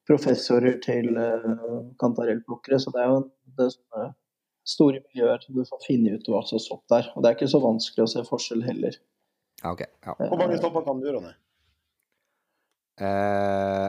professorer 0.08 0.78
til 0.84 1.16
uh, 1.16 1.80
kantarellplukkere, 2.00 2.78
så 2.80 2.92
det 2.94 3.02
er 3.02 3.10
jo 3.12 3.18
det 3.54 3.66
er 3.66 3.74
sånne 3.74 4.10
store 4.64 5.00
miljøer 5.10 5.42
som 5.44 5.56
du 5.56 5.64
får 5.68 5.82
finne 5.84 6.14
ut 6.16 6.30
hva 6.32 6.40
som 6.48 6.60
sopp 6.62 6.84
det 6.90 7.02
er. 7.02 7.10
Og 7.14 7.24
det 7.24 7.30
er 7.30 7.36
ikke 7.38 7.50
så 7.52 7.60
vanskelig 7.62 8.04
å 8.06 8.12
se 8.14 8.24
forskjell 8.28 8.64
heller. 8.66 8.96
Ja, 9.62 9.72
OK. 9.72 9.84
Ja. 9.84 10.16
Hvor 10.20 10.40
mange 10.40 10.60
stopper 10.60 10.86
kan 10.86 11.00
du, 11.02 11.10
Ronny? 11.12 11.34
Uh, 13.00 13.88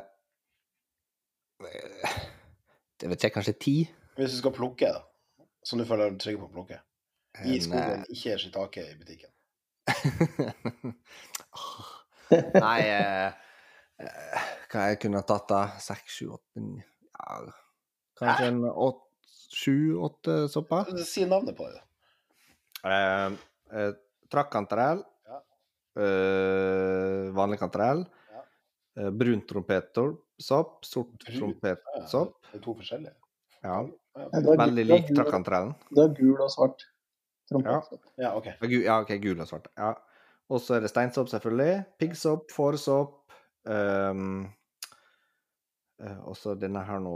det 3.01 3.11
vet 3.11 3.23
jeg, 3.27 3.33
kanskje 3.35 3.55
ti? 3.59 3.75
Hvis 4.17 4.35
du 4.35 4.41
skal 4.41 4.55
plukke, 4.55 4.91
da. 4.97 5.45
Som 5.65 5.81
du 5.81 5.85
føler 5.87 6.11
deg 6.11 6.21
trygg 6.21 6.39
på 6.41 6.49
å 6.49 6.53
plukke. 6.53 6.81
I 7.43 7.57
En, 7.57 7.63
skogen, 7.63 8.05
ikke 8.11 8.37
shiitake 8.39 8.83
i 8.85 8.95
butikken. 8.99 9.31
Nei 12.65 12.79
eh, 12.81 13.25
eh, 13.27 13.44
Hva 13.97 14.87
jeg 14.91 14.99
kunne 15.05 15.21
tatt 15.27 15.47
da? 15.49 15.61
Seks, 15.79 16.17
sju, 16.19 16.29
åtte 16.35 16.63
ja, 17.15 17.35
Kanskje 18.19 18.47
en 18.51 18.61
åt- 18.71 19.01
sju-åtte 19.55 20.47
såpass? 20.51 20.89
Si 21.07 21.23
navnet 21.25 21.55
på 21.57 21.67
det. 21.71 21.81
Eh, 22.83 23.31
eh, 23.71 23.91
Trakkantarell. 24.31 25.03
Ja. 25.29 25.37
Eh, 26.01 27.31
vanlig 27.35 27.59
kantarell. 27.59 28.05
Ja. 28.31 28.41
Eh, 28.99 29.09
brun 29.11 29.41
trompetsopp. 29.47 30.83
Sort 30.85 31.23
trompetsopp. 31.23 32.35
Ja. 32.43 32.51
Det 32.51 32.59
er 32.59 32.63
to 32.65 32.75
forskjellige. 32.75 33.15
Ja. 33.63 33.77
Veldig 34.15 34.85
lik 34.85 35.07
trakkantarellen. 35.15 35.75
Det 35.91 36.03
er 36.03 36.13
gul 36.19 36.41
og 36.41 36.51
svart. 36.51 36.83
trompetsopp. 37.49 38.01
ja 38.17 38.33
OK. 38.35 38.45
Ja, 38.45 38.55
okay. 38.59 38.83
ja, 38.83 38.99
OK, 39.01 39.15
gul 39.21 39.39
og 39.39 39.47
svart. 39.47 39.67
Ja. 39.77 39.93
Og 40.49 40.59
så 40.61 40.75
er 40.75 40.81
det 40.81 40.89
steinsopp, 40.91 41.29
selvfølgelig. 41.29 41.85
Piggsopp, 41.99 42.51
fårsopp. 42.51 43.24
Um, 43.65 44.45
eh, 46.01 46.17
og 46.27 46.35
denne 46.61 46.83
her 46.85 46.99
nå 47.03 47.15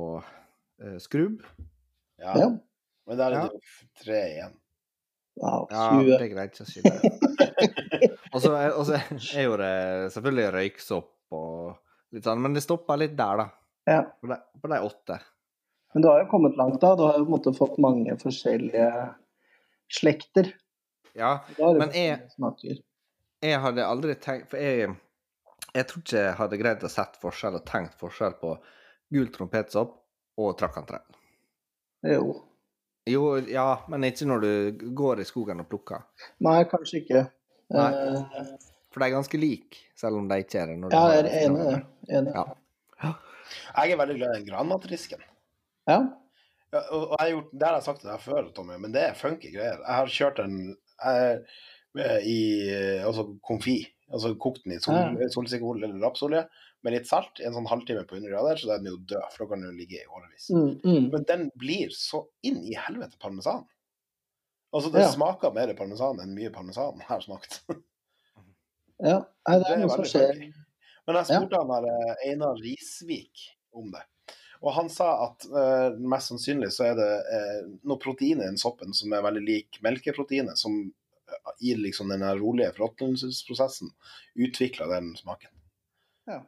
eh, 0.82 0.98
skrubb. 1.04 1.44
Ja. 2.20 2.34
Ja. 2.40 2.50
Men 3.10 3.18
der 3.20 3.34
er 3.34 3.36
det 3.36 3.54
jo 3.54 3.62
f- 3.64 3.86
tre 4.04 4.20
igjen. 4.34 4.56
Ja, 5.40 5.54
Ja, 5.72 5.84
det 6.04 6.18
er 6.20 6.32
greit 6.34 6.58
ikke 6.58 6.66
å 6.66 6.70
skille. 6.70 6.94
og 8.34 8.42
så 8.44 8.52
er, 8.60 8.74
er 9.40 9.46
jo 9.46 9.56
det 9.62 9.74
selvfølgelig 10.16 10.50
røyksopp 10.58 11.38
og 11.38 11.78
litt 12.16 12.26
sånn, 12.28 12.42
men 12.44 12.58
det 12.58 12.64
stopper 12.66 13.00
litt 13.00 13.14
der, 13.18 13.44
da. 13.44 13.46
Ja. 13.90 14.02
På 14.20 14.28
de, 14.34 14.38
på 14.62 14.72
de 14.74 14.80
åtte. 14.90 15.20
Men 15.94 16.04
du 16.04 16.10
har 16.12 16.20
jo 16.22 16.28
kommet 16.30 16.58
langt 16.60 16.82
da. 16.84 16.92
Du 17.00 17.06
har 17.08 17.16
jo 17.18 17.24
på 17.24 17.30
en 17.32 17.36
måte 17.38 17.54
fått 17.58 17.80
mange 17.82 18.14
forskjellige 18.22 18.90
slekter. 19.90 20.52
Ja, 21.18 21.40
Da 21.58 21.72
Men 21.74 21.90
smaker. 22.36 22.78
jeg 23.42 23.60
hadde 23.64 23.86
aldri 23.88 24.14
tenkt 24.22 24.52
For 24.52 24.62
jeg, 24.62 24.92
jeg 25.76 25.88
tror 25.90 26.04
ikke 26.04 26.22
jeg 26.26 26.36
hadde 26.40 26.60
greid 26.62 26.84
å 26.86 26.92
sett 26.92 27.18
forskjell 27.22 27.58
og 27.60 27.66
tenkt 27.70 27.98
forskjell 28.00 28.36
på 28.42 28.54
gul 29.14 29.32
trompetsopp 29.34 29.96
og 30.40 30.54
trakkantarell. 30.60 31.18
Jo. 32.08 32.24
Jo, 33.10 33.24
ja, 33.50 33.68
men 33.90 34.06
ikke 34.08 34.28
når 34.30 34.44
du 34.46 34.88
går 34.98 35.24
i 35.24 35.28
skogen 35.28 35.64
og 35.64 35.70
plukker. 35.72 36.04
Nei, 36.46 36.60
kanskje 36.70 37.02
ikke. 37.02 37.24
Nei. 37.74 37.90
Eh, 37.90 38.52
For 38.94 39.02
de 39.02 39.08
er 39.10 39.16
ganske 39.16 39.40
like, 39.42 39.82
selv 39.98 40.20
om 40.22 40.30
de 40.30 40.38
ikke 40.44 40.62
er 40.62 40.72
det. 40.72 40.78
når 40.84 40.94
ja, 40.94 41.02
jeg 41.14 41.24
er 41.24 41.30
enig 41.44 41.60
i 41.64 41.68
det. 41.74 41.80
Enig. 42.20 42.34
Ja. 42.38 43.14
Jeg 43.80 43.94
er 43.96 44.00
veldig 44.02 44.18
glad 44.20 44.30
i 44.34 44.40
den 44.40 44.48
granmatrisken. 44.52 45.24
Ja. 45.90 46.00
Ja, 46.70 46.84
og 46.94 47.02
og 47.08 47.16
jeg 47.16 47.24
har 47.24 47.32
gjort, 47.34 47.54
det 47.54 47.66
har 47.66 47.78
jeg 47.80 47.86
sagt 47.88 48.04
til 48.04 48.12
deg 48.12 48.22
før, 48.22 48.50
Tommy, 48.54 48.76
men 48.78 48.94
det 48.94 49.02
er 49.08 49.18
funky 49.18 49.50
greier. 49.56 49.80
Jeg 49.82 49.96
har 50.00 50.12
kjørt 50.14 50.42
en 50.44 50.58
jeg, 50.70 51.40
i 52.30 52.40
altså 53.02 53.26
konfi. 53.42 53.80
Altså 54.10 54.32
kokt 54.42 54.64
den 54.66 54.74
i 54.74 54.80
sol, 54.82 54.96
Ja. 54.96 55.28
solsikkeolje 55.30 55.86
eller 55.86 56.02
rapsolje 56.02 56.48
med 56.84 56.94
litt 56.96 57.08
salt 57.08 57.40
i 57.40 57.46
en 57.46 57.54
sånn 57.54 57.68
halvtime 57.70 58.06
på 58.08 58.16
100 58.18 58.30
grader, 58.32 58.56
så 58.58 58.68
da 58.68 58.74
er 58.76 58.84
den 58.84 58.92
jo 58.94 58.98
død, 59.12 59.28
for 59.34 59.44
da 59.46 59.50
kan 59.52 59.62
den 59.62 59.70
jo 59.70 59.78
ligge 59.78 60.00
i 60.00 60.08
årevis. 60.08 60.48
Mm, 60.50 60.72
mm. 60.84 61.10
Men 61.12 61.24
den 61.30 61.44
blir 61.60 61.90
så 61.94 62.24
inn 62.42 62.58
i 62.64 62.74
helvete 62.74 63.20
parmesan. 63.22 63.66
Altså, 64.74 64.92
det 64.94 65.02
Ja. 65.02 65.12
smaker 65.12 65.54
mer 65.54 65.74
parmesan 65.74 66.20
enn 66.22 66.34
mye 66.38 66.50
parmesan 66.54 66.98
jeg 66.98 67.08
har 67.08 67.22
smakt. 67.22 67.62
ja. 69.00 69.20
Det 69.48 69.60
Det 69.60 69.68
er 69.70 69.74
er 69.74 69.84
noe 69.84 69.96
som 69.96 70.06
skjer. 70.06 70.54
Men 71.08 71.16
jeg 71.20 71.26
spurte 71.26 71.58
han 71.62 71.72
der 71.74 71.90
eh, 71.90 72.30
Einar 72.32 72.56
Risvik 72.62 73.46
om 73.74 73.92
det. 73.92 74.04
Og 74.62 74.74
han 74.76 74.90
sa 74.92 75.08
at 75.30 75.46
uh, 75.56 75.96
mest 75.98 76.28
sannsynlig 76.34 76.68
så 76.76 76.90
er 76.90 76.96
det 77.00 77.12
uh, 77.32 77.70
noe 77.88 77.98
protein 77.98 78.42
i 78.42 78.46
den 78.50 78.58
soppen 78.60 78.92
som 78.94 79.14
er 79.16 79.24
veldig 79.24 79.44
lik 79.46 79.80
melkeproteinet, 79.86 80.60
som 80.60 80.92
i 81.60 81.76
liksom 81.76 82.12
den 82.14 82.24
rolige 82.40 82.72
forråtnelsesprosessen 82.78 83.92
utvikla 84.36 84.88
den 84.88 85.14
smaken. 85.20 85.52
Ja. 86.30 86.42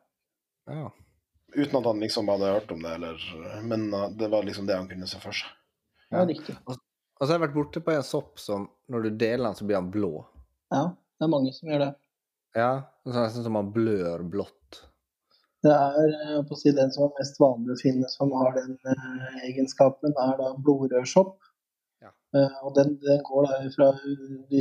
Uten 1.56 1.80
at 1.80 1.86
han 1.86 2.00
liksom 2.00 2.30
hadde 2.32 2.52
hørt 2.54 2.72
om 2.72 2.84
det, 2.84 2.94
eller, 2.96 3.24
men 3.64 3.94
eh, 3.94 4.10
det 4.10 4.28
var 4.32 4.44
liksom 4.48 4.68
det 4.70 4.78
han 4.78 4.88
kunne 4.88 5.10
se 5.10 5.20
for 5.20 5.36
seg. 5.36 5.52
Ja, 6.12 6.24
riktig. 6.28 6.56
Og 6.68 6.76
så 6.76 7.28
har 7.30 7.38
jeg 7.38 7.44
vært 7.46 7.58
borte 7.58 7.82
på 7.84 7.94
en 7.94 8.06
sopp 8.06 8.40
som 8.40 8.70
når 8.92 9.08
du 9.08 9.10
deler 9.24 9.46
den, 9.46 9.58
så 9.58 9.68
blir 9.68 9.80
han 9.80 9.92
blå. 9.92 10.14
Ja, 10.72 10.86
det 11.20 11.28
er 11.28 11.32
mange 11.32 11.52
som 11.56 11.70
gjør 11.72 11.86
det. 11.86 11.92
Ja, 12.58 12.72
sånn 13.08 13.24
nesten 13.24 13.46
som 13.46 13.60
han 13.60 13.70
blør 13.76 14.24
blått. 14.28 14.82
Det 15.62 15.72
er 15.72 16.16
eh, 16.16 16.40
på 16.48 16.56
å 16.56 16.60
si, 16.60 16.74
den 16.76 16.92
som 16.94 17.06
er 17.06 17.20
mest 17.20 17.38
vanlig 17.40 17.76
å 17.76 17.80
finne 17.80 18.10
som 18.10 18.32
har 18.34 18.56
den 18.58 18.74
eh, 18.90 19.36
egenskapen, 19.52 20.16
er 20.18 20.34
da 20.40 20.54
blodrødsopp. 20.58 21.36
Eh, 22.36 22.60
og 22.66 22.76
den, 22.78 22.94
den 23.04 23.24
går 23.28 23.48
da 23.50 23.58
fra 23.76 23.90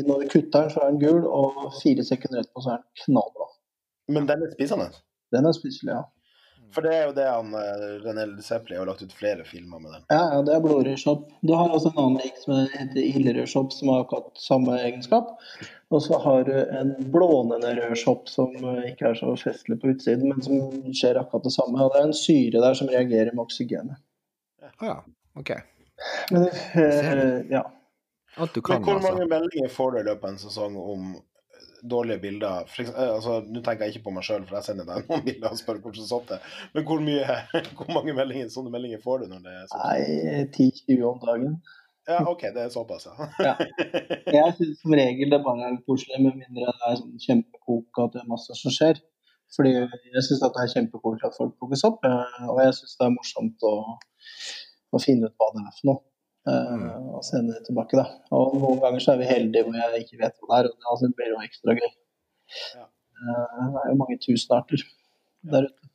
Når 0.09 0.23
du 0.23 0.29
kutter 0.33 0.62
den, 0.62 0.71
så 0.73 0.81
er 0.81 0.91
den 0.91 1.03
gul, 1.03 1.27
og 1.27 1.75
fire 1.83 2.07
sekunder 2.07 2.43
etterpå 2.43 2.64
så 2.64 2.75
er 2.75 2.81
den 2.83 3.05
knallblå. 3.05 3.51
Men 4.16 4.27
den 4.31 4.47
er 4.47 4.57
spisende. 4.57 4.91
Den 5.31 5.47
er 5.47 5.55
spiselig, 5.55 5.95
ja. 5.95 6.07
For 6.75 6.87
det 6.87 6.91
er 6.95 7.09
jo 7.09 7.14
det 7.16 7.27
han 7.27 7.55
eh, 7.59 7.87
René 8.05 8.25
Ledesepli 8.29 8.77
har 8.79 8.87
lagt 8.87 9.03
ut 9.03 9.14
flere 9.16 9.45
filmer 9.47 9.81
med 9.83 9.91
den. 9.95 10.05
Ja, 10.12 10.21
ja, 10.35 10.43
det 10.47 10.55
er 10.55 10.62
blodrødsopp. 10.62 11.25
Du 11.43 11.55
har 11.59 11.73
også 11.75 11.91
en 11.91 11.99
annen 11.99 12.21
lik 12.23 12.39
som 12.39 12.61
heter 12.75 13.01
ildrødsopp, 13.03 13.73
som 13.75 13.91
har 13.91 14.05
akkurat 14.05 14.39
samme 14.39 14.77
egenskap. 14.79 15.33
Og 15.91 16.05
så 16.05 16.21
har 16.23 16.47
du 16.47 16.55
en 16.55 16.93
blånende 17.11 17.75
rødsopp 17.81 18.31
som 18.31 18.55
eh, 18.55 18.93
ikke 18.93 19.11
er 19.11 19.18
så 19.18 19.35
festlig 19.41 19.81
på 19.83 19.91
utsiden, 19.95 20.31
men 20.31 20.47
som 20.47 20.95
skjer 20.95 21.18
akkurat 21.18 21.49
det 21.49 21.55
samme. 21.57 21.83
Og 21.83 21.91
det 21.95 22.03
er 22.03 22.09
en 22.11 22.21
syre 22.23 22.62
der 22.62 22.79
som 22.79 22.91
reagerer 22.93 23.35
med 23.35 23.47
oksygenet. 23.49 23.99
Ja, 24.79 25.01
OK. 25.39 25.55
Men 26.30 26.46
eh, 26.48 27.40
ja. 27.51 27.64
Alt 28.36 28.55
du 28.55 28.61
kan, 28.62 28.74
Men 28.74 28.84
hvor 28.84 29.01
altså. 29.01 29.11
mange 29.12 29.26
meldinger 29.28 29.68
får 29.68 29.90
du 29.90 29.98
i 29.98 30.07
løpet 30.07 30.24
av 30.24 30.30
en 30.30 30.38
sesong 30.38 30.76
om 30.78 31.11
dårlige 31.90 32.22
bilder? 32.22 32.68
For 32.70 32.84
eksempel, 32.84 33.03
eh, 33.03 33.14
altså, 33.16 33.40
Nå 33.48 33.62
tenker 33.66 33.84
jeg 33.84 33.96
ikke 33.96 34.07
på 34.07 34.14
meg 34.14 34.26
sjøl, 34.28 34.46
for 34.48 34.61
jeg 34.61 34.68
sender 34.68 34.88
deg 34.88 35.05
noen 35.11 35.26
bilder 35.26 35.51
og 35.51 35.61
spør 35.61 35.82
hvordan 35.82 36.30
det 36.30 36.38
er. 36.38 36.57
Men 36.76 36.88
hvor, 36.88 37.05
mye, 37.09 37.36
hvor 37.80 37.92
mange 37.96 38.16
meldinger, 38.16 38.55
sånne 38.55 38.72
meldinger 38.74 39.03
får 39.05 39.24
du 39.24 39.34
når 39.34 39.44
det 39.46 39.59
er 39.59 39.68
sånn? 39.72 39.84
Nei, 39.84 40.46
10-20 40.57 41.07
om 41.11 41.22
dagen. 41.26 41.61
Ja, 42.09 42.24
OK, 42.26 42.42
det 42.55 42.62
er 42.62 42.72
såpass, 42.72 43.07
ja. 43.07 43.28
Ja. 43.48 43.55
Jeg 44.26 44.55
syns 44.59 44.80
som 44.80 44.94
regel 44.96 45.30
det 45.30 45.42
bare 45.44 45.68
er 45.68 45.78
koselig, 45.86 46.18
med 46.24 46.38
mindre 46.38 46.72
det 46.72 46.88
er 46.88 46.98
sånn 47.03 47.22
kjempekok 47.22 48.01
og 48.01 48.07
at 48.07 48.16
det 48.16 48.22
er 48.22 48.30
masse 48.30 48.57
som 48.59 48.74
skjer. 48.74 49.03
Fordi 49.55 49.74
jeg 49.74 50.24
syns 50.26 50.42
det 50.42 50.51
er 50.62 50.72
kjempekoselig 50.74 51.26
at 51.26 51.36
folk 51.36 51.57
plukkes 51.59 51.84
opp, 51.88 52.07
eh, 52.07 52.48
og 52.48 52.62
jeg 52.62 52.74
syns 52.78 52.96
det 52.98 53.07
er 53.07 53.14
morsomt 53.16 53.66
å, 53.66 53.74
å 54.97 55.03
finne 55.03 55.30
ut 55.30 55.36
hva 55.38 55.51
det 55.55 55.64
er 55.64 55.74
for 55.78 55.91
noe. 55.91 56.05
Mm. 56.51 56.86
Og 57.14 57.24
sende 57.26 57.53
det 57.53 57.66
tilbake, 57.66 57.99
da. 58.01 58.07
Og 58.34 58.57
noen 58.59 58.80
ganger 58.82 59.03
så 59.05 59.12
er 59.12 59.20
vi 59.20 59.28
heldige 59.28 59.66
hvor 59.66 59.76
jeg 59.76 60.07
ikke 60.07 60.22
vet 60.22 60.38
hva 60.41 60.49
det 60.51 60.61
er, 60.61 60.70
og 60.70 60.78
det 60.78 60.88
altså, 60.95 61.11
blir 61.18 61.34
jo 61.34 61.43
ekstra 61.45 61.76
gøy. 61.76 61.91
Ja. 62.78 62.86
Eh, 63.20 63.66
Det 63.74 63.82
er 63.82 63.93
jo 63.93 63.99
mange 64.01 64.16
tusen 64.24 64.57
arter 64.57 64.86
der 65.53 65.68
ute. 65.68 65.91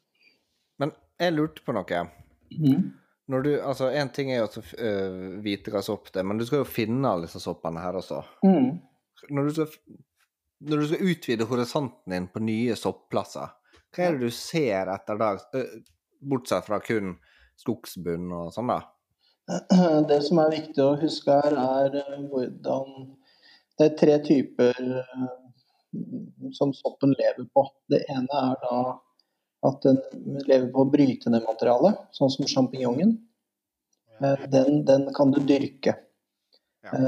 Men 0.81 0.93
jeg 1.19 1.35
lurte 1.35 1.65
på 1.65 1.75
noe. 1.75 2.05
Mm. 2.53 2.85
Når 3.33 3.41
du, 3.41 3.51
altså 3.57 3.89
En 3.89 4.11
ting 4.13 4.29
er 4.31 4.43
jo 4.43 4.47
å 4.47 4.61
øh, 4.61 5.21
vite 5.43 5.73
hva 5.73 5.81
sopp 5.85 6.11
det 6.13 6.21
er, 6.21 6.27
men 6.29 6.37
du 6.37 6.45
skal 6.45 6.61
jo 6.61 6.69
finne 6.69 7.09
alle 7.09 7.25
disse 7.25 7.41
soppene 7.41 7.81
her 7.81 7.97
også. 7.97 8.21
Mm. 8.45 8.75
Når 9.33 9.47
du 9.47 9.55
skal, 9.57 9.95
når 10.69 10.81
du 10.81 10.87
skal 10.91 11.11
utvide 11.11 11.47
horisonten 11.49 12.13
din 12.13 12.27
på 12.29 12.43
nye 12.45 12.75
sopplasser, 12.77 13.55
hva 13.95 14.05
er 14.05 14.17
det 14.17 14.29
du 14.29 14.35
ser 14.35 14.91
etter 14.93 15.17
da, 15.17 15.31
bortsett 16.21 16.67
fra 16.67 16.79
kun 16.83 17.15
skogsbunn 17.61 18.31
og 18.35 18.51
sånn, 18.55 18.71
da? 18.73 18.81
Det 20.09 20.21
som 20.25 20.41
er 20.41 20.53
viktig 20.55 20.81
å 20.83 20.95
huske 21.01 21.39
her, 21.43 21.57
er 21.81 21.99
eh, 22.01 22.21
hvordan 22.31 23.11
Det 23.77 23.89
er 23.89 23.97
tre 23.99 24.15
typer 24.23 24.79
eh, 25.01 25.25
som 26.55 26.73
soppen 26.75 27.13
lever 27.15 27.45
på. 27.53 27.65
Det 27.91 28.05
ene 28.11 28.41
er 28.41 28.55
da 28.63 28.79
at 29.65 29.85
den 29.85 29.99
lever 30.45 30.69
på 30.73 30.85
brytende 30.93 31.41
materiale, 31.43 31.95
sånn 32.13 32.31
som 32.33 32.47
sjampinjongen. 32.49 33.15
Eh, 34.21 34.47
Den, 34.51 34.83
den 34.87 35.09
kan 35.15 35.33
du 35.35 35.41
dyrke. 35.43 35.97
Ja. 36.85 36.99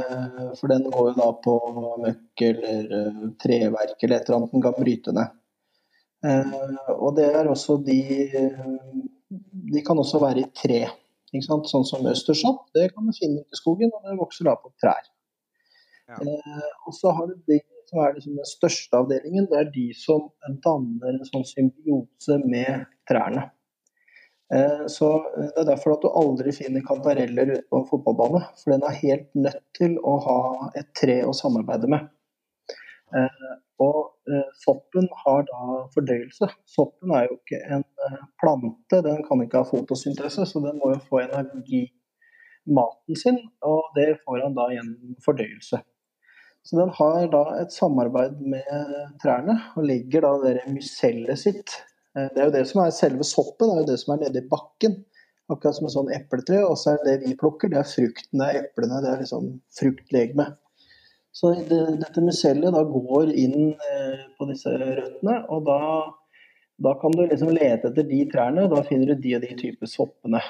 For 0.58 0.72
den 0.72 0.88
går 0.90 1.12
jo 1.12 1.18
da 1.20 1.26
på 1.38 1.54
møkk 2.02 2.42
eller 2.48 2.88
treverk 3.38 4.00
eller 4.02 4.16
et 4.16 4.26
eller 4.26 4.38
annet 4.40 4.56
den 4.56 4.64
kan 4.66 4.74
bryte 4.74 5.14
ned. 5.14 5.36
Og 6.96 7.12
det 7.20 7.28
er 7.30 7.50
også 7.52 7.76
de 7.86 8.00
De 9.30 9.84
kan 9.86 10.00
også 10.00 10.22
være 10.24 10.46
i 10.46 10.50
tre. 10.56 10.82
Sånn 11.44 11.66
som 11.86 12.06
østersopp, 12.08 12.70
det 12.76 12.90
kan 12.94 13.08
du 13.08 13.16
finne 13.16 13.44
ute 13.44 13.56
i 13.56 13.60
skogen, 13.60 13.92
og 13.94 14.06
det 14.08 14.16
vokser 14.20 14.48
da 14.48 14.56
på 14.60 14.72
trær. 14.80 15.10
Ja. 16.08 16.22
Eh, 16.24 16.70
og 16.88 16.96
så 16.96 17.12
har 17.12 17.28
du 17.28 17.36
de 17.52 17.60
som 17.88 18.00
er 18.04 18.16
liksom 18.16 18.40
den 18.40 18.48
største 18.48 19.00
avdelingen, 19.00 19.48
det 19.52 19.60
er 19.60 19.70
de 19.72 19.86
som 19.96 20.28
danner 20.64 21.14
en 21.14 21.28
sånn 21.28 21.46
symbiose 21.48 22.40
med 22.44 22.88
trærne. 23.10 23.46
Eh, 24.54 24.84
så 24.92 25.12
eh, 25.38 25.50
Det 25.56 25.62
er 25.64 25.70
derfor 25.72 25.96
at 25.96 26.04
du 26.04 26.10
aldri 26.12 26.54
finner 26.56 26.86
kantareller 26.88 27.54
ute 27.54 27.64
på 27.70 27.82
en 27.82 27.88
fotballbane, 27.90 28.44
for 28.62 28.74
den 28.74 28.86
er 28.88 29.00
helt 29.02 29.30
nødt 29.36 29.64
til 29.78 29.98
å 30.04 30.18
ha 30.24 30.42
et 30.80 30.92
tre 31.00 31.20
å 31.28 31.36
samarbeide 31.36 31.92
med. 31.92 32.08
Eh, 33.16 33.56
og 33.84 34.32
eh, 34.32 34.48
soppen 34.64 35.10
har 35.24 35.44
da 35.50 35.82
fordøyelse. 35.94 36.50
Soppen 36.70 37.14
er 37.16 37.28
jo 37.28 37.38
ikke 37.38 37.60
en 37.76 37.84
eh, 38.08 38.24
plante, 38.42 39.02
den 39.06 39.22
kan 39.28 39.44
ikke 39.44 39.62
ha 39.62 39.70
fotosyntese, 39.70 40.48
så 40.50 40.64
den 40.64 40.80
må 40.82 40.94
jo 40.96 41.04
få 41.10 41.22
energi 41.26 41.84
i 41.86 42.74
maten 42.78 43.20
sin, 43.20 43.38
og 43.66 43.94
det 43.96 44.18
får 44.24 44.44
han 44.46 44.58
da 44.58 44.68
gjennom 44.74 45.20
fordøyelse. 45.26 45.82
Så 46.68 46.76
den 46.76 46.90
har 46.98 47.30
da 47.32 47.44
et 47.62 47.72
samarbeid 47.72 48.42
med 48.44 48.66
trærne, 49.24 49.56
og 49.78 49.86
legger 49.88 50.26
da 50.26 50.34
det 50.42 50.66
mycellet 50.74 51.40
sitt. 51.40 51.78
Eh, 52.18 52.28
Det 52.34 52.42
er 52.42 52.50
jo 52.50 52.56
det 52.58 52.66
som 52.68 52.84
er 52.84 52.96
selve 52.96 53.24
soppen, 53.24 53.70
det 53.70 53.76
er 53.76 53.84
jo 53.86 53.92
det 53.94 54.00
som 54.02 54.16
er 54.16 54.26
nede 54.26 54.44
i 54.44 54.50
bakken. 54.52 55.04
Akkurat 55.48 55.78
som 55.78 55.88
et 55.88 55.94
sånn 55.94 56.10
epletre. 56.12 56.58
Og 56.68 56.76
så 56.76 56.98
er 56.98 57.04
det 57.06 57.22
vi 57.22 57.38
plukker, 57.40 57.72
det 57.72 57.80
er 57.80 57.88
frukten, 57.88 58.42
det 58.42 58.48
er 58.50 58.66
eplene, 58.66 59.00
det 59.06 59.14
er 59.14 59.22
liksom 59.22 59.46
fruktlegeme. 59.80 60.50
Så 61.38 61.52
det, 61.70 61.80
dette 62.02 62.22
mycellet 62.26 62.74
da 62.74 62.82
går 62.90 63.30
inn 63.38 63.74
eh, 63.76 64.22
på 64.38 64.48
disse 64.50 64.72
røttene, 64.74 65.36
og 65.54 65.68
da, 65.68 65.82
da 66.82 66.96
kan 67.02 67.14
du 67.14 67.28
liksom 67.28 67.52
lete 67.54 67.92
etter 67.92 68.08
de 68.10 68.24
trærne, 68.32 68.64
og 68.66 68.74
da 68.74 68.82
finner 68.88 69.12
du 69.12 69.22
de 69.22 69.36
og 69.38 69.44
de 69.46 69.52
typer 69.60 69.92
soppene. 69.92 70.42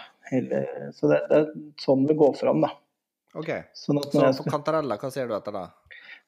Så 0.96 1.12
det, 1.12 1.20
det 1.28 1.42
er 1.42 1.50
sånn 1.84 2.08
vi 2.08 2.16
går 2.20 2.34
fram, 2.40 2.64
da. 2.64 2.72
OK. 3.36 3.52
Sånn 3.76 4.00
Så 4.06 4.16
på 4.16 4.32
skal... 4.40 4.54
kantarella, 4.56 5.00
hva 5.02 5.12
ser 5.12 5.28
du 5.28 5.36
etter 5.36 5.56
da? 5.60 5.68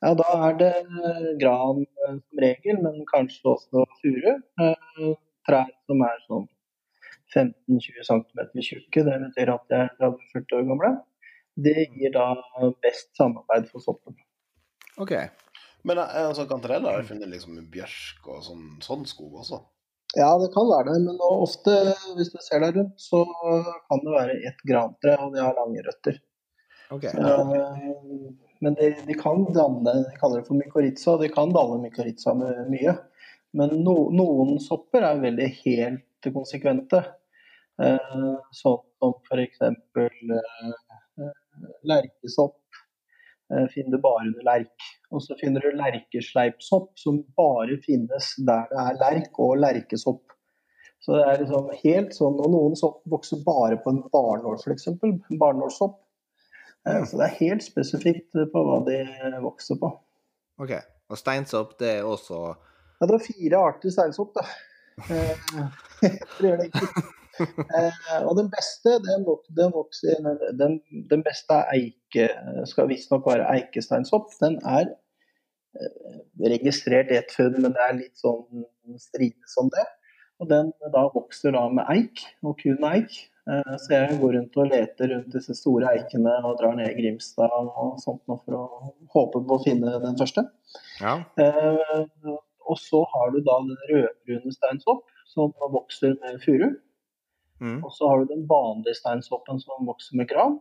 ja, 0.04 0.14
da 0.16 0.28
er 0.50 0.60
det 0.60 0.72
eh, 0.84 1.26
gran 1.40 1.82
eh, 1.84 2.14
som 2.20 2.44
regel, 2.44 2.80
men 2.84 3.02
kanskje 3.10 3.54
også 3.56 3.88
furu. 4.02 4.32
Trær 5.48 5.72
som 5.88 6.08
er 6.08 6.24
sånn 6.28 6.48
15-20 7.36 8.08
cm 8.08 8.64
tjukke, 8.66 9.06
det 9.08 9.20
betyr 9.24 9.54
at 9.56 9.70
de 9.72 9.84
er 9.86 9.94
30-40 10.02 10.58
år 10.60 10.72
gamle. 10.74 10.98
Det 11.70 11.78
gir 11.96 12.12
da 12.16 12.34
best 12.84 13.12
samarbeid 13.20 13.68
for 13.72 13.84
soppen. 13.84 14.20
OK. 15.00 15.14
Men 15.88 16.02
eh, 16.04 16.22
altså, 16.28 16.46
kantareller 16.50 16.92
har 16.92 17.04
jeg 17.04 17.12
funnet 17.14 17.32
liksom 17.32 17.60
bjørk 17.72 18.32
og 18.34 18.42
sånn, 18.46 18.66
sånn 18.84 19.06
skog 19.10 19.40
også. 19.44 19.62
Ja, 20.18 20.32
det 20.42 20.50
kan 20.56 20.66
være 20.66 20.90
det, 20.90 21.02
men 21.06 21.20
ofte 21.22 21.76
hvis 22.18 22.32
du 22.34 22.40
ser 22.42 22.64
deg 22.64 22.80
rundt, 22.80 22.96
så 22.98 23.22
kan 23.86 24.02
det 24.02 24.16
være 24.16 24.38
ett 24.50 24.64
grantre, 24.66 25.14
og 25.22 25.36
de 25.36 25.44
har 25.44 25.58
lange 25.58 25.84
røtter. 25.86 26.18
ok. 26.96 27.06
Eh, 27.14 27.58
Men 28.60 28.76
de, 28.76 28.90
de 29.08 29.16
kan 29.16 29.46
danne, 29.56 29.94
de 30.10 30.18
kaller 30.20 30.42
det 30.42 30.50
for 30.50 30.60
mykorrhiza, 30.60 31.14
og 31.14 31.22
de 31.24 31.30
kan 31.32 31.54
danne 31.56 31.78
mykorrhiza 31.86 32.34
med 32.36 32.66
mye. 32.74 32.98
Men 33.56 33.72
no, 33.86 33.94
noen 34.12 34.58
sopper 34.62 35.06
er 35.08 35.22
veldig 35.22 35.48
helt 35.62 36.28
konsekvente. 36.36 37.00
Eh, 37.80 38.18
sånn 38.60 38.82
som 39.00 39.14
f.eks. 39.30 39.62
Eh, 39.64 41.30
lerkesopp 41.88 42.59
finner 43.74 43.98
du 43.98 44.02
bare 44.04 44.26
under 44.28 44.44
lerk. 44.46 44.90
Og 45.12 45.24
så 45.26 45.36
finner 45.40 45.64
du 45.66 45.72
lerkesleipsopp, 45.78 46.92
som 47.02 47.24
bare 47.38 47.80
finnes 47.86 48.34
der 48.46 48.68
det 48.70 48.84
er 48.84 49.00
lerk 49.02 49.40
og 49.42 49.56
lerkesopp. 49.62 50.22
Så 51.00 51.16
det 51.16 51.24
er 51.26 51.42
liksom 51.42 51.70
helt 51.80 52.14
sånn, 52.14 52.38
og 52.44 52.52
Noen 52.52 52.76
sopp 52.78 53.02
vokser 53.10 53.40
bare 53.46 53.78
på 53.82 53.94
en 53.94 54.02
barnål, 54.12 54.58
f.eks. 54.60 54.90
Barnålsopp. 55.40 55.96
Eh, 56.88 57.04
Så 57.08 57.18
det 57.20 57.26
er 57.30 57.38
helt 57.40 57.64
spesifikt 57.64 58.36
på 58.54 58.64
hva 58.68 58.82
de 58.86 59.00
vokser 59.44 59.80
på. 59.82 59.94
ok. 60.62 60.76
Og 61.10 61.18
steinsopp, 61.18 61.72
det 61.80 61.88
er 62.00 62.04
også 62.06 62.40
Ja, 63.00 63.08
det 63.08 63.16
er 63.16 63.24
fire 63.24 63.58
arter 63.72 63.90
steinsopp, 63.90 64.36
da. 64.36 64.44
det 66.04 66.12
gjør 66.46 66.60
det 66.60 66.68
enkelt. 66.68 67.16
Eh, 67.40 68.24
Og 68.26 68.36
den 68.38 68.50
beste, 68.52 68.98
den, 69.06 69.24
den, 69.58 69.72
vokser, 69.76 70.20
den, 70.60 70.80
den 71.12 71.24
beste 71.26 71.60
er 71.62 71.72
eike, 71.76 72.28
skal 72.70 72.90
visstnok 72.92 73.28
være 73.30 73.48
eikesteinsopp. 73.56 74.32
Den 74.42 74.58
er 74.68 74.92
eh, 75.80 76.20
registrert 76.56 77.12
ett 77.16 77.32
funn, 77.36 77.56
men 77.62 77.74
det 77.76 77.86
er 77.88 77.98
litt 78.00 78.20
sånn 78.20 78.66
strides 79.00 79.58
om 79.62 79.70
det. 79.74 79.86
Og 80.40 80.48
den 80.52 80.70
da 80.94 81.04
vokser 81.14 81.52
da 81.56 81.66
med 81.74 81.90
eik, 81.92 82.22
og 82.48 82.58
kun 82.62 82.84
eik. 82.94 83.18
Eh, 83.50 83.74
Så 83.82 83.94
jeg 83.96 84.20
går 84.22 84.36
rundt 84.38 84.58
og 84.62 84.70
leter 84.72 85.10
rundt 85.14 85.34
disse 85.36 85.56
store 85.58 85.96
eikene 85.98 86.36
og 86.48 86.60
drar 86.62 86.76
ned 86.78 86.94
Grimstad 87.00 87.52
og 87.56 87.98
sånt 88.04 88.22
nå 88.30 88.38
for 88.46 88.56
å 88.60 88.94
håpe 89.16 89.42
på 89.42 89.58
å 89.58 89.64
finne 89.66 89.98
den 90.04 90.20
første. 90.20 90.46
Ja. 91.02 91.18
Eh, 91.40 92.38
Og 92.70 92.78
så 92.78 93.00
har 93.16 93.32
du 93.34 93.40
da 93.42 93.56
den 93.66 93.78
rødbrune 93.90 94.52
steinsopp 94.54 95.08
som 95.32 95.50
vokser 95.74 96.14
med 96.22 96.38
furu. 96.44 96.68
Mm. 97.60 97.80
Og 97.84 97.94
så 97.94 98.08
har 98.10 98.22
du 98.22 98.34
den 98.34 98.48
vanlige 98.50 98.98
steinsoppen 99.00 99.60
som 99.62 99.88
vokser 99.88 100.20
med 100.20 100.30
gran. 100.32 100.58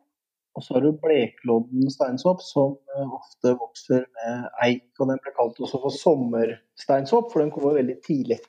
Og 0.59 0.64
så 0.64 0.74
har 0.74 0.82
du 0.82 0.92
bleklodden 0.99 1.90
steinsopp 1.92 2.40
som 2.42 2.74
eh, 2.96 3.11
ofte 3.14 3.55
vokser 3.61 4.07
med 4.18 4.49
eik. 4.66 4.88
Og 4.99 5.11
den 5.11 5.20
blir 5.22 5.34
kalt 5.36 5.61
også 5.62 5.80
for 5.84 5.94
sommersteinsopp, 5.94 7.30
for 7.32 7.44
den 7.44 7.53
kommer 7.55 7.78
veldig 7.78 7.99
tidlig. 8.07 8.40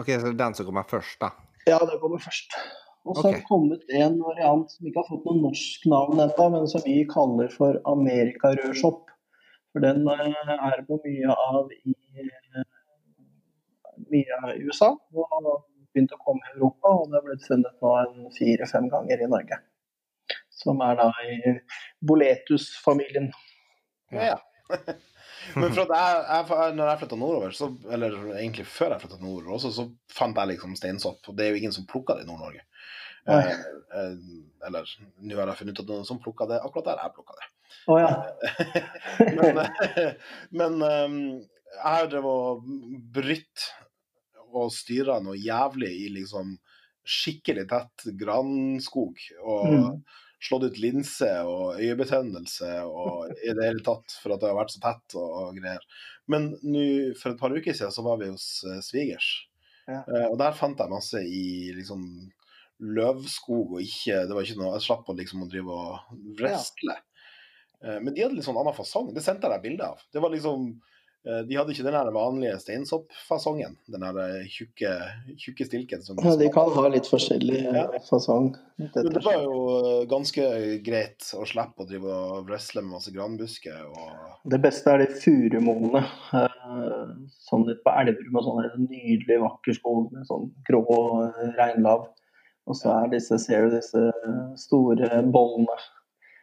OK, 0.00 0.08
så 0.22 0.32
den 0.32 0.56
som 0.56 0.68
kommer 0.68 0.88
først, 0.88 1.18
da. 1.20 1.34
Ja, 1.68 1.78
den 1.84 2.00
kommer 2.00 2.22
først. 2.22 2.56
Og 3.04 3.18
så 3.18 3.26
har 3.26 3.34
det 3.36 3.46
kommet 3.48 3.82
en 3.90 4.20
variant 4.22 4.70
som 4.70 4.86
ikke 4.86 5.02
har 5.02 5.08
fått 5.10 5.24
noe 5.26 5.42
norsk 5.42 5.88
navn 5.90 6.22
ennå, 6.22 6.46
men 6.54 6.68
som 6.70 6.84
vi 6.86 7.00
kaller 7.10 7.50
for 7.52 7.80
amerikarødsopp. 7.90 9.10
For 9.72 9.84
den 9.84 10.06
eh, 10.08 10.54
er 10.54 10.84
på 10.86 11.00
mye 11.04 11.36
av 11.50 11.72
i 11.82 11.96
eh, 12.22 12.64
mye 14.12 14.38
av 14.40 14.54
USA. 14.62 14.92
Og 15.12 15.36
begynt 15.92 16.14
å 16.16 16.20
komme 16.22 16.44
i 16.48 16.56
Europa, 16.56 16.94
og 16.96 17.12
det 17.12 17.20
er 17.20 17.28
blitt 17.28 17.46
funnet 17.46 17.84
nå 17.84 17.92
en 18.00 18.26
fire-fem 18.36 18.88
ganger 18.92 19.24
i 19.24 19.30
Norge. 19.30 19.60
Som 20.62 20.82
er 20.84 20.98
da 20.98 21.08
i 21.26 21.56
boletus-familien. 22.06 23.32
Ja. 24.14 24.34
ja. 24.34 24.38
Men 25.58 25.72
for 25.74 25.82
at 25.84 25.92
jeg, 25.96 26.18
jeg, 26.28 26.74
når 26.78 26.88
jeg 26.88 27.00
flytta 27.00 27.18
nordover, 27.18 27.54
så, 27.56 27.68
eller 27.90 28.18
egentlig 28.36 28.66
før 28.70 28.94
jeg 28.94 29.02
flytta 29.02 29.18
nordover 29.20 29.56
også, 29.56 29.72
så 29.74 29.86
fant 30.12 30.38
jeg 30.38 30.52
liksom 30.52 30.76
steinsopp. 30.78 31.24
Og 31.28 31.38
det 31.38 31.46
er 31.46 31.54
jo 31.54 31.62
ingen 31.62 31.74
som 31.74 31.86
plukker 31.88 32.18
det 32.18 32.26
i 32.26 32.30
Nord-Norge. 32.30 32.62
Eh, 33.28 33.50
eh, 33.98 34.14
eller 34.66 34.92
nå 35.22 35.38
har 35.38 35.50
jeg 35.52 35.60
funnet 35.60 35.78
ut 35.78 35.84
at 35.84 35.90
noen 35.92 36.06
som 36.08 36.20
plukker 36.22 36.48
det 36.50 36.58
akkurat 36.62 36.88
der 36.90 37.02
jeg 37.02 37.14
plukka 37.16 37.38
det. 37.38 37.48
Å 37.90 37.98
ja. 37.98 38.10
men 39.38 39.60
men 40.60 40.82
um, 40.82 41.18
jeg 41.72 41.86
har 41.86 42.10
drevet 42.10 42.30
og 42.30 42.66
brytt 43.14 43.68
og 44.52 44.72
styra 44.74 45.18
noe 45.24 45.36
jævlig 45.40 45.90
i 46.04 46.08
liksom 46.20 46.56
skikkelig 47.02 47.64
tett 47.72 48.04
granskog. 48.20 49.16
Og 49.42 49.66
Mm. 49.72 50.02
slått 50.42 50.64
ut 50.70 50.78
linse 50.82 51.28
og 51.46 51.78
øyebetennelse 51.78 52.70
og 52.86 53.30
i 53.46 53.52
det 53.54 53.64
hele 53.68 53.82
tatt 53.86 54.16
for 54.22 54.34
at 54.34 54.40
det 54.42 54.48
har 54.50 54.58
vært 54.58 54.74
så 54.74 54.80
tett 54.82 55.14
og, 55.18 55.54
greier. 55.58 55.82
Men 56.26 56.52
nå, 56.62 57.14
for 57.18 57.30
et 57.32 57.38
par 57.40 57.54
uker 57.54 57.72
siden 57.74 57.92
så 57.94 58.02
var 58.06 58.18
vi 58.18 58.30
hos 58.32 58.64
eh, 58.66 58.80
svigers. 58.82 59.28
Ja. 59.86 60.00
Eh, 60.06 60.26
og 60.30 60.38
der 60.38 60.54
fant 60.58 60.78
jeg 60.78 60.90
masse 60.90 61.22
i 61.26 61.72
liksom 61.74 62.02
løvskog 62.82 63.76
og 63.76 63.82
ikke 63.82 64.24
Det 64.26 64.34
var 64.34 64.42
ikke 64.46 64.58
noe 64.58 64.72
Jeg 64.76 64.84
slapp 64.86 65.08
å 65.10 65.14
liksom 65.18 65.44
å 65.44 65.48
drive 65.50 65.74
og 65.74 66.16
wrestle. 66.40 66.96
Eh, 67.82 67.98
Men 68.02 68.14
de 68.14 68.22
hadde 68.24 68.34
litt 68.38 68.46
sånn 68.46 68.58
annen 68.58 68.74
fasong. 68.76 69.12
Det 69.14 69.22
sendte 69.22 69.46
jeg 69.46 69.54
deg 69.56 69.62
bilde 69.68 69.88
av. 69.94 70.02
Det 70.12 70.22
var 70.22 70.30
liksom 70.34 70.72
De 71.22 71.54
hadde 71.54 71.70
ikke 71.70 71.84
den 71.86 72.08
vanlige 72.16 72.56
steinsoppfasongen. 72.58 73.76
Den 73.94 74.02
eh, 74.08 74.40
tjukke, 74.50 74.90
tjukke 75.38 75.66
stilken. 75.68 76.02
Som 76.02 76.18
Ja, 76.18 76.32
De 76.36 76.48
kan 76.50 76.70
ha 76.74 76.88
litt 76.90 77.06
forskjellig 77.06 77.60
eh, 77.60 77.76
Ja. 77.76 77.84
fasong. 78.08 78.48
Men 78.82 78.90
det 79.14 79.22
var 79.22 79.36
jo 79.44 79.60
eh, 79.76 80.06
ganske 80.10 80.46
greit 80.82 81.28
å 81.38 81.44
slippe 81.46 81.84
å 81.84 81.86
drive 81.86 82.10
og 82.10 82.48
wrestle 82.50 82.82
med 82.82 82.96
masse 82.96 83.12
granbusker 83.14 83.84
og 83.86 84.48
Det 84.50 84.58
beste 84.64 84.90
er 84.96 85.04
de 85.04 85.06
furumoene. 85.22 86.02
eh, 86.34 87.14
Sånn 87.46 87.68
litt 87.68 87.84
på 87.86 87.94
Elverum 88.02 88.40
og 88.40 88.48
sånn. 88.48 88.62
det 88.66 88.88
Nydelig, 88.90 89.38
vakker 89.44 89.78
skog 89.78 90.10
med 90.16 90.26
sånn 90.26 90.50
grå 90.66 90.82
eh, 91.28 91.54
regnlav. 91.60 92.08
Og 92.66 92.76
så 92.78 92.90
er 92.96 93.08
disse, 93.14 93.38
ser 93.42 93.68
du 93.70 93.76
disse 93.76 94.02
store 94.66 95.22
bollene. 95.34 95.78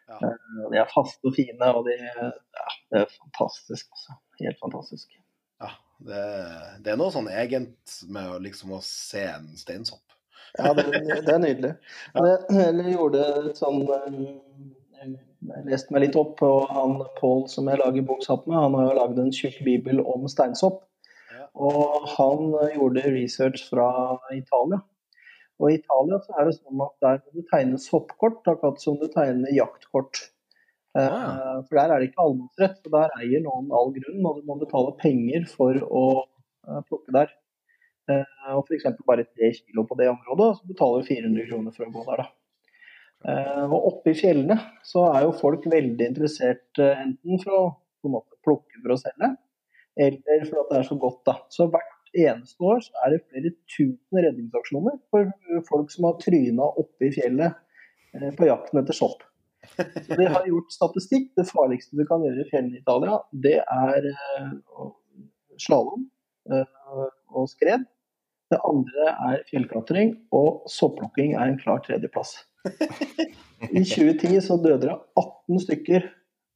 Ja. 0.10 0.18
Eh, 0.24 0.66
De 0.72 0.80
er 0.82 0.90
faste 0.96 1.28
og 1.28 1.36
fine, 1.36 1.68
og 1.76 1.84
de 1.88 2.00
ja, 2.00 2.32
Det 2.90 3.04
er 3.04 3.14
fantastisk. 3.20 3.92
Altså. 3.92 4.18
Helt 4.40 4.60
fantastisk. 4.62 5.12
Ja. 5.60 5.72
Det, 6.00 6.20
det 6.84 6.94
er 6.94 7.00
noe 7.00 7.12
sånn 7.12 7.28
egent 7.28 7.96
med 8.08 8.30
å 8.32 8.38
liksom 8.40 8.72
å 8.78 8.84
se 8.86 9.26
en 9.34 9.50
steinsopp. 9.60 10.06
Ja, 10.58 10.72
det, 10.74 10.86
det 11.28 11.34
er 11.34 11.42
nydelig. 11.42 11.74
Men 12.16 12.30
jeg, 12.30 12.68
eller 12.70 12.92
gjorde 12.94 13.26
sånn 13.60 13.82
eh, 13.96 14.22
Jeg 15.04 15.66
leste 15.68 15.94
meg 15.94 16.08
litt 16.08 16.18
opp 16.20 16.38
på 16.40 16.50
han 16.72 17.02
Pål 17.20 17.46
som 17.52 17.68
jeg 17.70 17.82
lager 17.82 18.08
bokshatt 18.08 18.48
med. 18.48 18.58
Han 18.58 18.78
har 18.80 18.88
jo 18.88 18.96
lagd 19.02 19.20
en 19.22 19.34
tjukk 19.36 19.60
bibel 19.68 20.02
om 20.02 20.26
steinsopp. 20.32 20.86
Og 21.60 22.08
han 22.16 22.48
eh, 22.64 22.78
gjorde 22.78 23.12
research 23.14 23.68
fra 23.70 23.90
Italia. 24.36 24.82
Og 25.60 25.72
i 25.74 25.80
Italia 25.82 26.20
så 26.24 26.36
er 26.40 26.48
det 26.48 26.56
sånn 26.56 26.84
at 26.86 26.96
der 27.04 27.18
må 27.20 27.36
du 27.36 27.48
tegne 27.52 27.80
soppkort, 27.84 28.46
akkurat 28.48 28.80
som 28.80 28.96
du 29.00 29.10
tegner 29.12 29.52
jaktkort. 29.52 30.30
Ah. 30.98 31.62
For 31.68 31.78
der 31.78 31.92
er 31.94 32.02
det 32.02 32.10
ikke 32.10 32.24
allemannsrett, 32.24 32.80
så 32.82 32.92
der 32.94 33.14
eier 33.22 33.44
noen 33.46 33.70
all 33.76 33.92
grunn, 33.94 34.26
og 34.26 34.42
man 34.48 34.62
betaler 34.62 34.98
penger 35.02 35.46
for 35.52 35.78
å 35.86 36.06
eh, 36.24 36.82
plukke 36.88 37.14
der. 37.14 37.36
Eh, 38.10 38.48
og 38.56 38.64
f.eks. 38.66 38.88
bare 39.06 39.28
tre 39.28 39.52
kilo 39.60 39.86
på 39.86 39.98
det 40.00 40.10
området, 40.10 40.50
så 40.58 40.72
betaler 40.72 41.04
du 41.04 41.12
400 41.12 41.50
kroner 41.52 41.76
for 41.76 41.86
å 41.86 41.94
gå 41.94 42.06
der. 42.10 42.24
da. 42.24 42.34
Og 43.68 43.86
oppe 43.90 44.14
i 44.14 44.16
fjellene 44.16 44.56
så 44.88 45.02
er 45.10 45.26
jo 45.26 45.36
folk 45.36 45.66
veldig 45.68 46.06
interessert 46.08 46.80
enten 46.80 47.42
for 47.42 47.52
å 47.52 48.12
måte 48.14 48.38
plukke 48.48 48.80
for 48.80 48.94
å 48.96 48.98
selge, 49.02 49.34
eller 50.00 50.46
for 50.48 50.62
at 50.62 50.70
det 50.72 50.78
er 50.78 50.88
så 50.88 50.96
godt. 51.02 51.20
da. 51.28 51.36
Så 51.52 51.68
hvert 51.68 52.14
eneste 52.16 52.64
år 52.64 52.80
så 52.86 52.96
er 53.04 53.12
det 53.12 53.26
flere 53.26 53.52
tusen 53.76 54.24
redningsaksjoner 54.24 54.96
for 55.12 55.34
folk 55.68 55.92
som 55.92 56.08
har 56.08 56.16
tryna 56.24 56.72
oppe 56.80 57.10
i 57.10 57.12
fjellet 57.18 57.60
på 58.40 58.48
jakten 58.48 58.80
etter 58.80 58.96
sopp. 58.96 59.28
Så 59.78 60.16
de 60.16 60.28
har 60.28 60.47
gjort 60.47 60.72
statistikk. 60.74 61.32
Det 61.38 61.47
farligste 61.49 61.97
du 61.99 62.05
kan 62.07 62.24
gjøre 62.24 62.43
i 62.43 62.49
fjellene 62.49 62.78
i 62.78 62.82
Italia, 62.82 63.20
det 63.45 63.57
er 63.64 64.10
eh, 64.12 64.84
slalåm 65.60 66.05
eh, 66.51 67.07
og 67.36 67.49
skred. 67.51 67.88
Det 68.49 68.60
andre 68.66 69.10
er 69.30 69.43
fjellklatring, 69.49 70.16
og 70.34 70.64
sopplukking 70.72 71.36
er 71.38 71.51
en 71.51 71.60
klar 71.60 71.84
tredjeplass. 71.86 72.39
I 73.70 73.84
2010 73.84 74.39
så 74.41 74.57
døde 74.64 74.88
det 74.88 74.95
18 75.20 75.62
stykker 75.68 76.07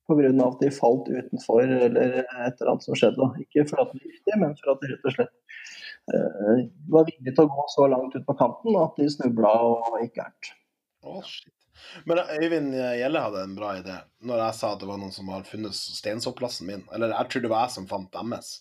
pga. 0.07 0.47
at 0.47 0.59
de 0.59 0.71
falt 0.71 1.07
utenfor 1.07 1.61
eller 1.61 2.17
et 2.23 2.27
eller 2.59 2.71
annet 2.73 2.87
som 2.87 2.97
skjedde. 2.97 3.29
Ikke 3.45 3.67
for 3.69 3.83
at 3.83 3.93
de 3.93 4.01
var 4.01 4.09
giftige, 4.09 4.39
men 4.41 4.55
for 4.59 4.73
at 4.73 4.83
de 4.83 4.91
rett 4.91 5.09
og 5.09 5.15
slett 5.17 5.35
uh, 6.13 6.63
var 6.95 7.07
villige 7.09 7.35
til 7.35 7.45
å 7.45 7.53
gå 7.53 7.67
så 7.75 7.89
langt 7.93 8.17
ut 8.17 8.27
på 8.27 8.37
kanten 8.41 8.79
at 8.81 8.97
de 8.99 9.09
snubla 9.13 9.53
og 9.69 9.99
gikk 10.01 10.17
gærent. 10.19 10.55
Oh, 11.03 11.21
shit. 11.21 11.53
Men 12.09 12.21
Øyvind 12.23 12.75
Gjelle 12.75 13.23
hadde 13.25 13.43
en 13.43 13.55
bra 13.57 13.73
idé 13.79 13.97
når 14.23 14.43
jeg 14.45 14.57
sa 14.59 14.73
at 14.73 14.81
det 14.83 14.89
var 14.89 14.99
noen 15.01 15.15
som 15.15 15.31
hadde 15.33 15.49
funnet 15.49 15.75
steinsoppplassen 15.75 16.69
min. 16.69 16.85
Eller 16.95 17.13
jeg 17.15 17.31
tror 17.31 17.45
det 17.45 17.51
var 17.53 17.67
jeg 17.67 17.75
som 17.75 17.89
fant 17.89 18.11
deres. 18.13 18.53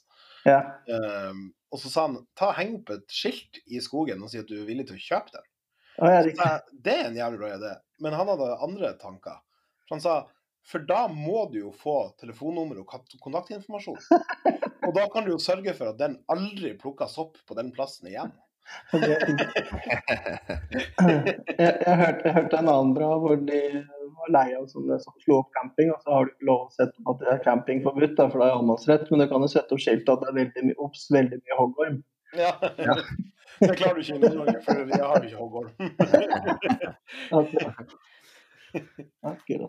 Ja. 0.49 0.59
Um, 0.89 1.51
og 1.73 1.81
så 1.81 1.93
sa 1.93 2.07
han 2.09 2.21
ta 2.39 2.51
heng 2.57 2.77
opp 2.81 2.91
et 2.95 3.07
skilt 3.15 3.63
i 3.71 3.81
skogen 3.85 4.23
og 4.25 4.33
si 4.33 4.41
at 4.43 4.51
du 4.51 4.57
er 4.59 4.69
villig 4.69 4.89
til 4.91 4.99
å 4.99 5.05
kjøpe 5.07 5.37
den. 5.37 5.49
Og 6.03 6.09
jeg, 6.09 6.37
Så 6.37 6.47
jeg, 6.49 6.79
det 6.85 6.95
er 6.99 7.09
en 7.09 7.19
jævlig 7.21 7.43
bra 7.43 7.51
idé. 7.57 7.73
Men 8.03 8.17
han 8.19 8.33
hadde 8.33 8.55
andre 8.67 8.95
tanker. 9.01 9.43
For 9.87 9.97
han 9.97 10.05
sa 10.05 10.17
for 10.69 10.85
da 10.87 11.09
må 11.11 11.49
du 11.51 11.59
jo 11.59 11.73
få 11.75 11.97
telefonnummer 12.21 12.83
og 12.83 12.93
kontaktinformasjon. 13.23 13.99
Og 14.87 14.95
da 14.95 15.09
kan 15.11 15.27
du 15.27 15.33
jo 15.33 15.41
sørge 15.43 15.75
for 15.79 15.91
at 15.91 15.99
den 15.99 16.17
aldri 16.31 16.73
plukkes 16.79 17.17
opp 17.23 17.41
på 17.47 17.57
den 17.59 17.73
plassen 17.75 18.09
igjen. 18.11 18.31
Er 18.93 19.09
jeg, 19.09 19.19
jeg, 21.59 21.97
hørte, 21.99 22.23
jeg 22.25 22.35
hørte 22.37 22.59
en 22.59 22.71
annen 22.71 22.95
bra 22.97 23.11
hvor 23.23 23.37
de 23.49 23.61
var 24.23 24.33
lei 24.37 24.49
av 24.57 24.65
sånne 24.71 24.97
som 25.03 25.15
slo 25.25 25.35
opp 25.41 25.51
camping, 25.57 25.89
og 25.93 25.99
så 26.05 26.09
har 26.15 26.21
du 26.29 26.33
ikke 26.33 26.49
lov 26.51 26.61
å 26.67 26.75
sette 26.77 26.97
opp 27.03 27.09
at 27.15 27.21
det 27.25 27.31
er 27.35 27.45
camping 27.47 27.79
forbudt, 27.85 28.17
for 28.23 28.39
det 28.39 28.47
er 28.47 28.57
allemannsrett, 28.57 29.07
men 29.11 29.19
du 29.23 29.27
kan 29.31 29.45
jo 29.45 29.53
sette 29.53 29.71
opp 29.77 29.83
skilt 29.83 30.13
at 30.13 30.23
det 30.23 30.29
er 30.31 30.41
veldig 30.41 30.63
mye 30.69 30.81
obs, 30.87 31.03
veldig 31.15 31.39
mye 31.43 31.61
hoggorm. 31.61 31.97
Ja. 32.39 32.53
Det 33.63 33.77
klarer 33.79 33.95
du 33.95 34.01
ikke 34.01 34.17
i 34.17 34.21
Nord-Norge, 34.23 34.61
for 34.65 34.75
vi 34.89 34.99
har 34.99 35.25
ikke 35.27 35.39
hoggorm. 35.39 35.71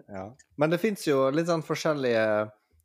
Ja. 0.07 0.25
Men 0.55 0.71
det 0.71 0.79
fins 0.79 1.03
jo 1.03 1.27
litt 1.35 1.49
sånn 1.49 1.65
forskjellige 1.67 2.23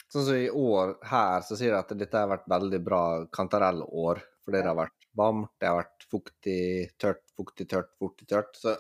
Sånn 0.08 0.24
som 0.24 0.38
i 0.40 0.48
år 0.48 0.94
her, 1.04 1.42
så 1.44 1.52
sier 1.54 1.74
de 1.74 1.78
at 1.78 1.90
dette 2.00 2.16
har 2.16 2.30
vært 2.30 2.46
veldig 2.48 2.78
bra 2.80 3.28
kantarellår. 3.36 4.22
Fordi 4.48 4.56
det 4.56 4.70
har 4.70 4.78
vært 4.78 4.97
varmt, 5.16 5.50
det 5.60 5.68
har 5.70 5.80
vært 5.80 6.06
fuktig, 6.10 6.60
tørt, 7.00 7.22
fuktig, 7.36 7.68
tørt, 7.70 7.90
fuktig, 8.00 8.28
tørt. 8.30 8.56
Så, 8.56 8.74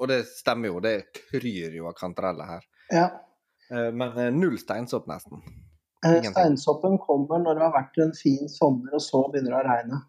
og 0.00 0.08
det 0.10 0.22
stemmer 0.28 0.72
jo, 0.72 0.80
det 0.84 0.94
kryr 1.16 1.74
jo 1.76 1.88
av 1.90 1.96
kantareller 1.98 2.48
her. 2.56 2.68
Ja. 2.90 3.08
Eh, 3.70 3.90
Men 3.92 4.16
eh, 4.18 4.30
null 4.34 4.58
steinsopp, 4.58 5.06
nesten. 5.10 5.42
Eh, 6.04 6.10
Ingenting. 6.10 6.32
Steinsoppen 6.32 6.98
kommer 6.98 7.42
når 7.42 7.58
det 7.58 7.66
har 7.66 7.74
vært 7.74 7.98
en 8.04 8.14
fin 8.16 8.48
sommer, 8.48 8.94
og 8.96 9.02
så 9.04 9.24
begynner 9.32 9.56
det 9.56 9.60
å 9.60 9.66
regne. 9.68 10.00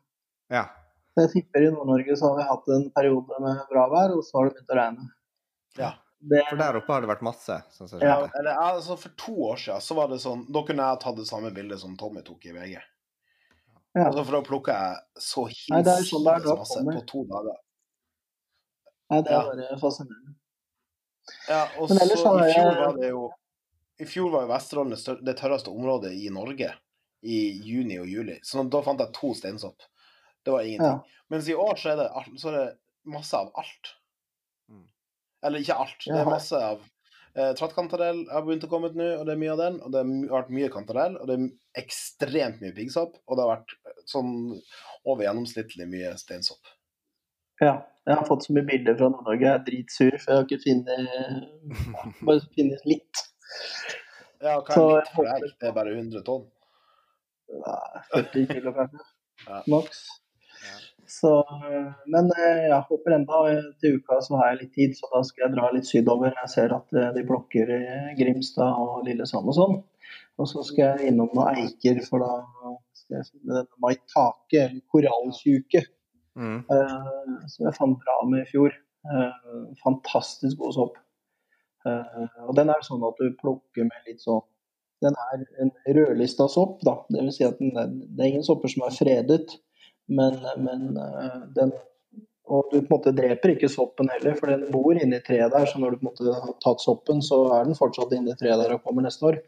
Ja. 0.52 0.68
Så 1.12 1.26
jeg 1.26 1.34
tipper 1.34 1.66
i 1.68 1.72
Nord-Norge 1.74 2.16
så 2.16 2.30
har 2.32 2.38
vi 2.40 2.48
hatt 2.48 2.70
en 2.72 2.86
periode 2.96 3.42
med 3.44 3.66
bra 3.72 3.90
vær, 3.92 4.14
og 4.16 4.24
så 4.24 4.38
har 4.40 4.48
det 4.48 4.56
begynt 4.56 4.72
å 4.72 4.80
regne. 4.80 5.10
Ja. 5.80 5.92
Det, 6.22 6.44
For 6.52 6.60
der 6.60 6.78
oppe 6.78 6.94
har 6.94 7.02
det 7.02 7.10
vært 7.10 7.24
masse. 7.26 7.56
Sånn 7.74 8.02
Ja, 8.04 8.20
eller 8.38 8.60
altså 8.62 8.94
For 9.00 9.10
to 9.18 9.34
år 9.50 9.58
siden 9.58 9.82
så 9.82 9.96
var 9.98 10.12
det 10.12 10.20
sånn 10.22 10.44
Da 10.54 10.62
kunne 10.68 10.86
jeg 10.92 11.00
tatt 11.02 11.16
det 11.18 11.26
samme 11.26 11.50
bildet 11.56 11.82
som 11.82 11.96
Tommy 11.98 12.22
tok 12.22 12.46
i 12.46 12.54
VG. 12.54 12.76
Ja. 13.98 14.08
Og 14.08 14.16
så 14.16 14.24
for 14.24 14.38
da 14.38 14.42
plukker 14.48 14.72
jeg 14.78 15.24
så 15.26 15.46
hinsides 15.52 16.10
sånn 16.10 16.28
hinsides 16.28 16.60
masse 16.62 16.84
på 16.88 17.02
to 17.10 17.24
dager. 17.28 17.58
Nei, 19.12 19.20
det 19.28 19.34
er 19.36 19.50
bare 19.50 19.80
fascinerende. 19.82 20.36
Ja, 21.50 21.66
og 21.78 21.90
så 21.90 21.98
ellers 22.00 22.22
i 22.22 22.24
fjor 22.24 22.46
jeg- 22.48 22.78
var 22.80 22.98
det 22.98 23.10
jo 23.10 23.32
I 24.02 24.06
fjor 24.10 24.32
var 24.32 24.42
jo 24.42 24.48
Vesterålen 24.50 25.26
det, 25.26 25.36
tørreste 25.38 25.70
området 25.70 26.12
i 26.18 26.30
Norge 26.34 26.72
i 27.22 27.52
juni 27.62 28.00
og 28.00 28.08
juli. 28.08 28.40
Så 28.42 28.64
da 28.68 28.82
fant 28.82 29.00
jeg 29.00 29.14
to 29.14 29.34
steinsopp. 29.38 29.84
Det 30.44 30.52
var 30.52 30.62
ingenting. 30.62 30.98
Ja. 30.98 31.04
Mens 31.30 31.48
i 31.48 31.54
år 31.54 31.76
så 31.78 31.92
er, 31.92 31.96
det, 31.98 32.40
så 32.42 32.50
er 32.50 32.58
det 32.58 32.78
masse 33.06 33.38
av 33.38 33.52
alt. 33.56 33.92
Mm. 34.72 34.88
Eller 35.44 35.60
ikke 35.60 35.78
alt. 35.78 36.00
Det 36.08 36.18
er 36.18 36.26
masse 36.26 36.58
av 36.58 36.82
eh, 37.36 37.54
Trattkantarell 37.54 38.26
har 38.32 38.42
begynt 38.42 38.66
å 38.66 38.72
komme 38.72 38.90
ut 38.90 38.98
nå, 38.98 39.20
og 39.20 39.26
det 39.28 39.36
er 39.36 39.42
mye 39.44 39.54
av 39.54 39.62
den. 39.62 39.78
Og 39.86 39.94
det 39.94 40.02
har 40.02 40.42
vært 40.42 40.50
mye 40.58 40.72
kantarell, 40.74 41.18
og 41.22 41.30
det 41.30 41.38
er 41.38 41.84
ekstremt 41.84 42.60
mye 42.64 42.74
piggsopp. 42.74 43.22
Og 43.28 43.38
det 43.38 43.46
har 43.46 43.54
vært 43.54 43.78
sånn 44.12 44.36
over 45.08 45.26
gjennomsnittlig 45.26 45.88
mye 45.90 46.14
steinsopp. 46.20 46.76
Ja. 47.62 47.80
Jeg 48.10 48.18
har 48.18 48.26
fått 48.26 48.48
så 48.48 48.54
mye 48.56 48.66
bilder 48.66 48.96
fra 48.98 49.12
Nord-Norge. 49.14 49.46
Jeg 49.46 49.54
er 49.54 49.66
dritsur, 49.66 50.16
for 50.24 50.32
jeg 50.32 50.40
har 50.40 50.48
ikke 50.48 50.64
funnet 50.64 52.24
Bare 52.26 52.42
funnet 52.56 52.88
litt. 52.90 53.22
Ja, 54.42 54.56
hva 54.58 54.78
er 54.88 54.96
litt 54.96 55.12
for 55.14 55.30
deg? 55.30 55.52
Det 55.62 55.70
er 55.70 55.76
bare 55.76 55.94
100 55.94 56.24
tonn. 56.26 56.48
Nei, 57.52 58.02
40 58.16 58.48
kilo 58.50 58.74
kanskje. 58.74 59.06
Ja. 59.46 59.60
Maks. 59.70 60.02
Ja. 60.62 60.80
Så, 61.12 61.32
men 62.14 62.32
øh, 62.32 62.60
jeg 62.72 62.80
håper 62.88 63.16
enda 63.18 63.40
til 63.84 64.00
uka 64.00 64.18
så 64.24 64.40
har 64.40 64.52
jeg 64.52 64.60
litt 64.62 64.74
tid, 64.78 64.94
så 64.98 65.10
da 65.12 65.22
skal 65.28 65.46
jeg 65.46 65.56
dra 65.58 65.70
litt 65.76 65.90
sydover. 65.90 66.34
Jeg 66.42 66.54
ser 66.56 66.76
at 66.78 66.98
øh, 66.98 67.10
de 67.18 67.26
plukker 67.28 67.74
Grimstad 68.18 68.82
og 68.82 69.04
Lillesand 69.06 69.52
og 69.52 69.58
sånn. 69.58 69.82
Og 70.42 70.50
så 70.50 70.64
skal 70.66 70.86
jeg 70.86 71.12
innom 71.12 71.30
noen 71.36 71.62
eiker, 71.66 72.00
for 72.08 72.24
da 72.24 72.32
skal 73.02 73.18
jeg 73.20 73.28
finne 73.32 73.58
denne 73.58 73.84
maitake, 73.84 74.68
eller 74.68 74.86
koralltjuke, 74.94 75.88
Mm. 76.32 76.62
uh, 76.72 77.48
som 77.52 77.66
jeg 77.66 77.76
fant 77.76 77.98
bra 78.00 78.14
med 78.30 78.46
i 78.46 78.48
fjor. 78.48 78.72
Uh, 79.04 79.66
fantastisk 79.84 80.62
god 80.62 80.76
sopp. 80.78 80.94
Uh, 81.84 82.30
og 82.46 82.56
den 82.56 82.70
er 82.72 82.86
sånn 82.86 83.04
at 83.04 83.20
du 83.20 83.34
plukker 83.36 83.84
med 83.84 84.08
litt 84.08 84.22
sånn 84.24 84.44
Den 85.02 85.16
er 85.18 85.42
en 85.60 85.72
rødlista 85.98 86.46
sopp, 86.48 86.78
da. 86.86 86.94
Det 87.10 87.24
vil 87.24 87.34
si 87.34 87.44
at 87.44 87.58
den 87.60 87.74
det 87.74 88.22
er 88.22 88.30
ingen 88.30 88.46
sopper 88.46 88.70
som 88.70 88.84
er 88.86 88.94
fredet, 88.94 89.56
men, 90.08 90.38
men 90.62 90.94
den 91.56 91.74
Og 92.46 92.70
du 92.72 92.78
på 92.78 92.86
en 92.86 92.92
måte 92.94 93.16
dreper 93.18 93.56
ikke 93.56 93.70
soppen 93.72 94.12
heller, 94.14 94.36
for 94.38 94.52
den 94.52 94.68
bor 94.72 94.94
inni 94.94 95.20
treet 95.26 95.52
der. 95.52 95.66
Så 95.66 95.82
når 95.82 95.92
du 95.92 96.00
på 96.00 96.06
en 96.06 96.12
måte 96.12 96.38
har 96.46 96.56
tatt 96.62 96.84
soppen, 96.84 97.20
så 97.26 97.42
er 97.58 97.66
den 97.66 97.76
fortsatt 97.80 98.14
inni 98.16 98.38
treet 98.40 98.60
der 98.62 98.76
og 98.76 98.84
kommer 98.86 99.04
neste 99.06 99.26
år. 99.28 99.42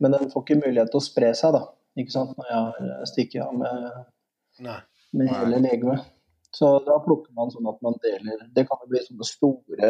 Men 0.00 0.16
den 0.16 0.30
får 0.32 0.44
ikke 0.44 0.62
mulighet 0.62 0.90
til 0.90 1.02
å 1.02 1.04
spre 1.04 1.30
seg, 1.36 1.54
da. 1.54 1.66
Ikke 2.00 2.10
sant, 2.10 2.34
når 2.38 2.50
jeg 2.50 2.60
har 2.64 3.06
stikket 3.10 3.44
av 3.44 3.54
med 3.58 4.82
med 5.14 5.28
hele 5.30 5.58
legemet. 5.58 6.00
Så 6.50 6.78
da 6.86 6.98
plukker 7.02 7.34
man 7.34 7.50
sånn 7.50 7.66
at 7.66 7.80
man 7.82 7.96
deler 8.02 8.44
Det 8.54 8.62
kan 8.68 8.78
jo 8.82 8.90
bli 8.92 9.00
sånne 9.02 9.26
store 9.26 9.88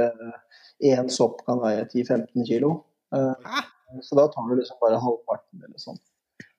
Én 0.84 1.10
sopp 1.12 1.42
kan 1.44 1.60
veie 1.60 1.84
10-15 1.84 2.46
kilo. 2.48 2.70
Eh, 3.14 3.60
Så 4.02 4.16
da 4.18 4.26
tar 4.32 4.48
du 4.48 4.56
liksom 4.58 4.80
bare 4.80 4.98
halvparten 4.98 5.60
eller 5.62 5.78
sånn. 5.78 6.00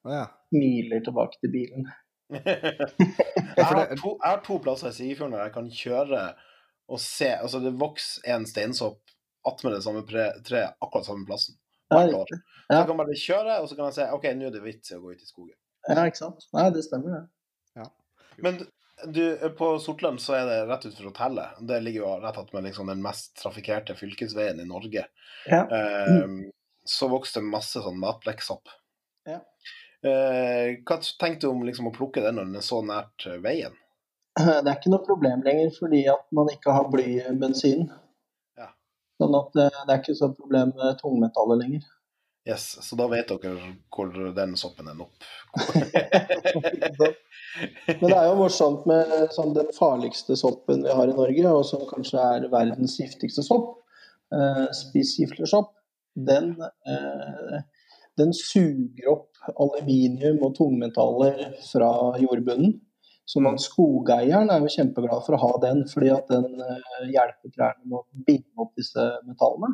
Ja. 0.07 0.27
Miler 0.55 1.01
tilbake 1.03 1.41
til 1.41 1.51
bilen. 1.51 1.89
jeg, 3.57 3.65
har 3.65 3.81
to, 3.97 4.13
jeg 4.13 4.29
har 4.29 4.39
to 4.45 4.59
plasser 4.61 4.93
i 4.93 4.95
Sigefjorden 4.95 5.35
der 5.35 5.47
jeg 5.47 5.55
kan 5.57 5.67
kjøre 5.81 6.21
og 6.85 7.01
se 7.01 7.31
Altså, 7.33 7.59
det 7.61 7.73
vokser 7.81 8.29
en 8.35 8.45
steinsopp 8.49 9.01
attmed 9.45 9.75
det 9.75 9.83
samme 9.85 10.01
treet, 10.07 10.77
akkurat 10.81 11.05
samme 11.05 11.25
plassen. 11.27 11.57
Ja, 11.91 11.99
Hvert 11.99 12.17
år. 12.17 12.33
Så 12.65 12.79
kan 12.81 12.95
man 12.95 13.03
bare 13.03 13.19
kjøre, 13.19 13.59
og 13.61 13.69
så 13.69 13.77
kan 13.77 13.87
man 13.87 13.95
si 13.95 14.05
OK, 14.15 14.25
nå 14.33 14.49
er 14.49 14.55
det 14.55 14.63
vits 14.63 14.91
i 14.91 14.97
å 14.97 15.03
gå 15.03 15.13
ut 15.13 15.21
i 15.21 15.27
skogen. 15.27 15.57
Ja, 15.85 16.01
ikke 16.09 16.17
sant. 16.23 16.47
Nei, 16.55 16.69
det 16.73 16.81
stemmer, 16.87 17.19
det. 17.19 17.25
Men 18.41 18.57
du, 19.05 19.49
på 19.57 19.79
Sortland 19.79 20.21
så 20.21 20.33
er 20.33 20.45
det 20.49 20.65
rett 20.69 20.85
utenfor 20.85 21.11
hotellet. 21.11 21.59
Det 21.59 21.79
ligger 21.83 22.01
jo 22.01 22.11
rett 22.23 22.37
attmed 22.39 22.63
liksom 22.63 22.89
den 22.91 23.03
mest 23.03 23.35
trafikkerte 23.41 23.95
fylkesveien 23.95 24.59
i 24.59 24.67
Norge. 24.67 25.05
Ja. 25.49 25.61
Eh, 25.67 26.25
så 26.85 27.09
vokste 27.11 27.41
det 27.41 27.51
masse 27.51 27.81
sånn 27.83 27.99
matblekksopp. 27.99 28.71
Ja. 29.27 29.41
Eh, 30.05 30.77
hva 30.85 30.99
tenkte 31.01 31.47
du 31.47 31.51
om 31.51 31.65
liksom, 31.65 31.89
å 31.89 31.95
plukke 31.95 32.23
den 32.23 32.37
når 32.39 32.49
den 32.49 32.61
er 32.61 32.65
så 32.65 32.81
nært 32.85 33.27
eh, 33.27 33.41
veien? 33.43 33.75
Det 34.35 34.67
er 34.67 34.73
ikke 34.75 34.91
noe 34.91 35.05
problem 35.05 35.43
lenger 35.45 35.71
fordi 35.77 36.05
at 36.11 36.25
man 36.35 36.51
ikke 36.51 36.73
har 36.75 36.89
bly 36.91 37.07
i 37.23 37.35
bensin. 37.39 37.87
Ja. 37.89 38.01
Sånn 39.21 39.35
at 39.37 39.59
eh, 39.61 39.83
det 39.85 39.93
er 39.93 40.01
ikke 40.01 40.17
så 40.17 40.31
problem 40.35 40.73
med 40.75 40.97
tungmetaller 41.01 41.61
lenger. 41.61 41.85
Yes, 42.45 42.77
Så 42.85 42.93
da 42.99 43.07
vet 43.09 43.31
dere 43.31 43.71
hvor 43.89 44.11
den 44.35 44.51
soppen 44.59 44.89
ender 44.91 45.07
opp. 45.07 45.23
Men 48.01 48.11
det 48.11 48.17
er 48.19 48.27
jo 48.27 48.35
morsomt 48.37 48.85
med 48.89 49.13
sånn, 49.33 49.55
den 49.55 49.71
farligste 49.73 50.37
soppen 50.37 50.83
vi 50.85 50.93
har 50.93 51.09
i 51.09 51.15
Norge, 51.17 51.47
og 51.49 51.63
som 51.65 51.87
kanskje 51.89 52.21
er 52.21 52.45
verdens 52.51 52.99
giftigste 52.99 53.41
sopp, 53.47 53.79
eh, 54.35 54.67
spisgiflersopp, 54.77 55.71
den, 56.29 56.53
eh, 56.61 57.57
den 58.21 58.35
suger 58.37 59.09
opp 59.15 59.31
aluminium 59.55 60.43
og 60.45 60.53
tungmetaller 60.59 61.47
fra 61.65 61.89
jordbunnen. 62.21 62.77
Så 63.25 63.41
man, 63.41 63.57
skogeieren 63.61 64.51
er 64.53 64.61
jo 64.61 64.69
kjempeglad 64.69 65.23
for 65.25 65.33
å 65.33 65.41
ha 65.41 65.53
den, 65.63 65.81
fordi 65.89 66.11
at 66.13 66.27
den 66.29 66.59
eh, 66.61 67.05
hjelper 67.09 67.53
trærne 67.55 67.87
med 67.89 67.97
å 67.97 68.23
binde 68.27 68.61
opp 68.61 68.75
disse 68.77 69.05
metallene. 69.25 69.71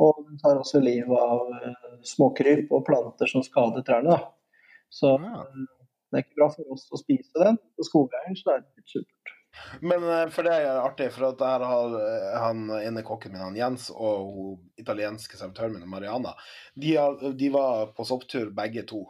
Og 0.00 0.24
den 0.24 0.40
tar 0.42 0.58
også 0.58 0.80
livet 0.82 1.14
av 1.14 1.52
eh, 1.54 1.92
småkryp 2.08 2.72
og 2.74 2.82
planter 2.88 3.30
som 3.30 3.44
skader 3.46 3.86
trærne. 3.86 4.16
Da. 4.16 4.64
Så 4.90 5.14
Ja. 5.22 5.44
eh, 5.46 5.68
det 6.10 6.18
er 6.18 6.24
ikke 6.24 6.40
bra 6.40 6.48
for 6.50 6.74
oss 6.74 6.88
å 6.90 6.98
spise 6.98 7.38
den. 7.38 7.60
For 7.78 7.86
skogeieren 7.86 8.34
så 8.40 8.56
er 8.56 8.64
det 8.64 8.80
litt 8.80 8.96
supert. 8.96 9.36
Men 9.82 10.02
for 10.34 10.46
det 10.46 10.56
er 10.56 10.78
artig, 10.78 11.08
for 11.14 11.28
at 11.28 11.38
der 11.38 11.62
har 11.66 11.94
han 12.42 12.64
ene 12.80 13.02
kokken 13.06 13.32
min, 13.34 13.42
han 13.42 13.56
Jens, 13.58 13.88
og 13.90 14.34
hun 14.34 14.58
italienske 14.78 15.38
servitøren 15.38 15.74
min, 15.74 15.86
Mariana, 15.90 16.34
de, 16.78 16.92
de 17.38 17.48
var 17.54 17.90
på 17.94 18.06
sopptur 18.06 18.50
begge 18.54 18.82
to. 18.90 19.04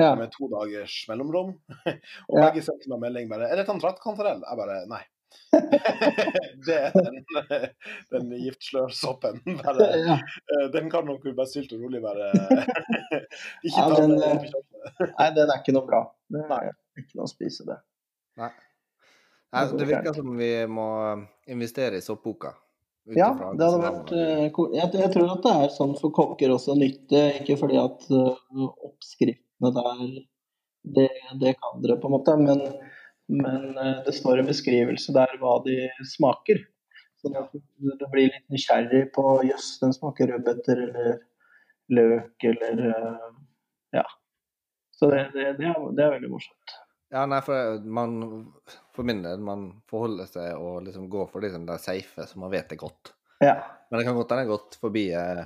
Ja. 0.00 0.10
Med 0.18 0.32
to 0.34 0.48
dagers 0.52 0.98
mellomrom. 1.10 1.54
Og 2.30 2.36
Ja. 2.38 2.48
begge 2.48 2.62
sendte 2.66 2.88
meg 2.92 3.02
melding 3.06 3.28
bare 3.30 3.48
'Er 3.50 3.60
dette 3.60 3.74
en 3.74 3.80
trattkantarell?' 3.82 4.44
Jeg 4.46 4.60
bare 4.60 4.78
Nei. 4.90 5.02
det 6.66 6.76
er 6.76 6.92
den, 6.96 7.18
den 8.12 8.30
giftslørsoppen. 8.42 9.36
Ja. 9.46 10.16
eh, 10.16 10.64
den 10.74 10.90
kan 10.90 11.06
nok 11.06 11.22
bare 11.36 11.46
stilt 11.46 11.72
og 11.76 11.84
rolig 11.84 12.00
bare 12.02 12.32
Ikke 13.62 13.76
Ja, 13.76 13.84
ta 13.88 14.00
den, 14.00 14.16
eh. 14.22 14.48
Nei, 15.18 15.28
den 15.36 15.50
er 15.52 15.60
ikke 15.60 15.74
noe 15.76 15.86
bra. 15.86 16.02
Det 16.30 16.42
er 16.48 16.72
ikke 16.98 17.20
noe 17.20 17.28
å 17.28 17.30
spise 17.30 17.66
det. 17.68 17.78
Nei. 18.40 18.50
Nei, 19.52 19.62
det 19.78 19.86
virker 19.90 20.14
som 20.14 20.34
vi 20.38 20.50
må 20.70 20.88
investere 21.50 21.98
i 21.98 22.04
soppboka. 22.04 22.52
Ja, 23.16 23.30
det 23.34 23.64
hadde 23.66 23.80
vært 23.82 24.10
eh, 24.14 24.48
cool. 24.54 24.74
jeg, 24.76 24.92
jeg 24.94 25.10
tror 25.14 25.30
at 25.32 25.42
det 25.46 25.54
er 25.64 25.72
sånn 25.74 25.94
for 25.98 26.12
kokker 26.14 26.52
også 26.54 26.76
nytte, 26.78 27.22
ikke 27.40 27.56
fordi 27.58 27.78
at 27.80 28.04
oppskrift 28.10 29.42
der 29.60 30.02
det, 30.82 31.08
det 31.40 31.54
kan 31.60 31.82
dere, 31.82 31.98
på 32.00 32.08
en 32.08 32.14
måte, 32.14 32.36
men, 32.40 32.62
men 33.28 33.78
eh, 33.78 33.98
det 34.06 34.14
står 34.16 34.40
en 34.40 34.48
beskrivelse 34.48 35.12
der 35.16 35.36
hva 35.40 35.58
de 35.66 35.76
smaker. 36.08 36.62
Så 37.20 37.28
du 37.28 38.06
blir 38.08 38.30
litt 38.30 38.46
nysgjerrig 38.48 39.10
på 39.12 39.24
jøss, 39.44 39.74
den 39.82 39.92
smaker 39.92 40.32
rødbeter 40.32 40.86
eller 40.86 41.18
løk 41.92 42.46
eller 42.48 42.84
eh, 42.88 43.26
ja. 44.00 44.06
Så 44.96 45.10
det, 45.12 45.26
det, 45.34 45.52
det, 45.58 45.68
er, 45.68 45.84
er 46.00 46.14
veldig 46.16 46.32
morsomt. 46.32 46.76
Ja, 47.10 47.24
nei, 47.26 47.40
for 47.42 47.80
man 47.82 48.20
For 48.94 49.06
min 49.06 49.24
del, 49.24 49.40
man 49.42 49.70
forholder 49.90 50.28
seg 50.30 50.54
og 50.60 50.84
liksom 50.86 51.08
går 51.10 51.26
for 51.32 51.42
liksom 51.42 51.64
det 51.68 51.80
safe 51.82 52.26
så 52.28 52.40
man 52.40 52.52
vet 52.52 52.70
det 52.70 52.78
godt. 52.80 53.14
Ja. 53.42 53.56
Men 53.90 54.00
det 54.00 54.06
kan 54.06 54.16
godt 54.16 54.32
hende 54.32 54.44
jeg 54.44 54.50
har 54.50 54.58
gått 54.58 54.76
forbi 54.80 55.06
eh, 55.16 55.44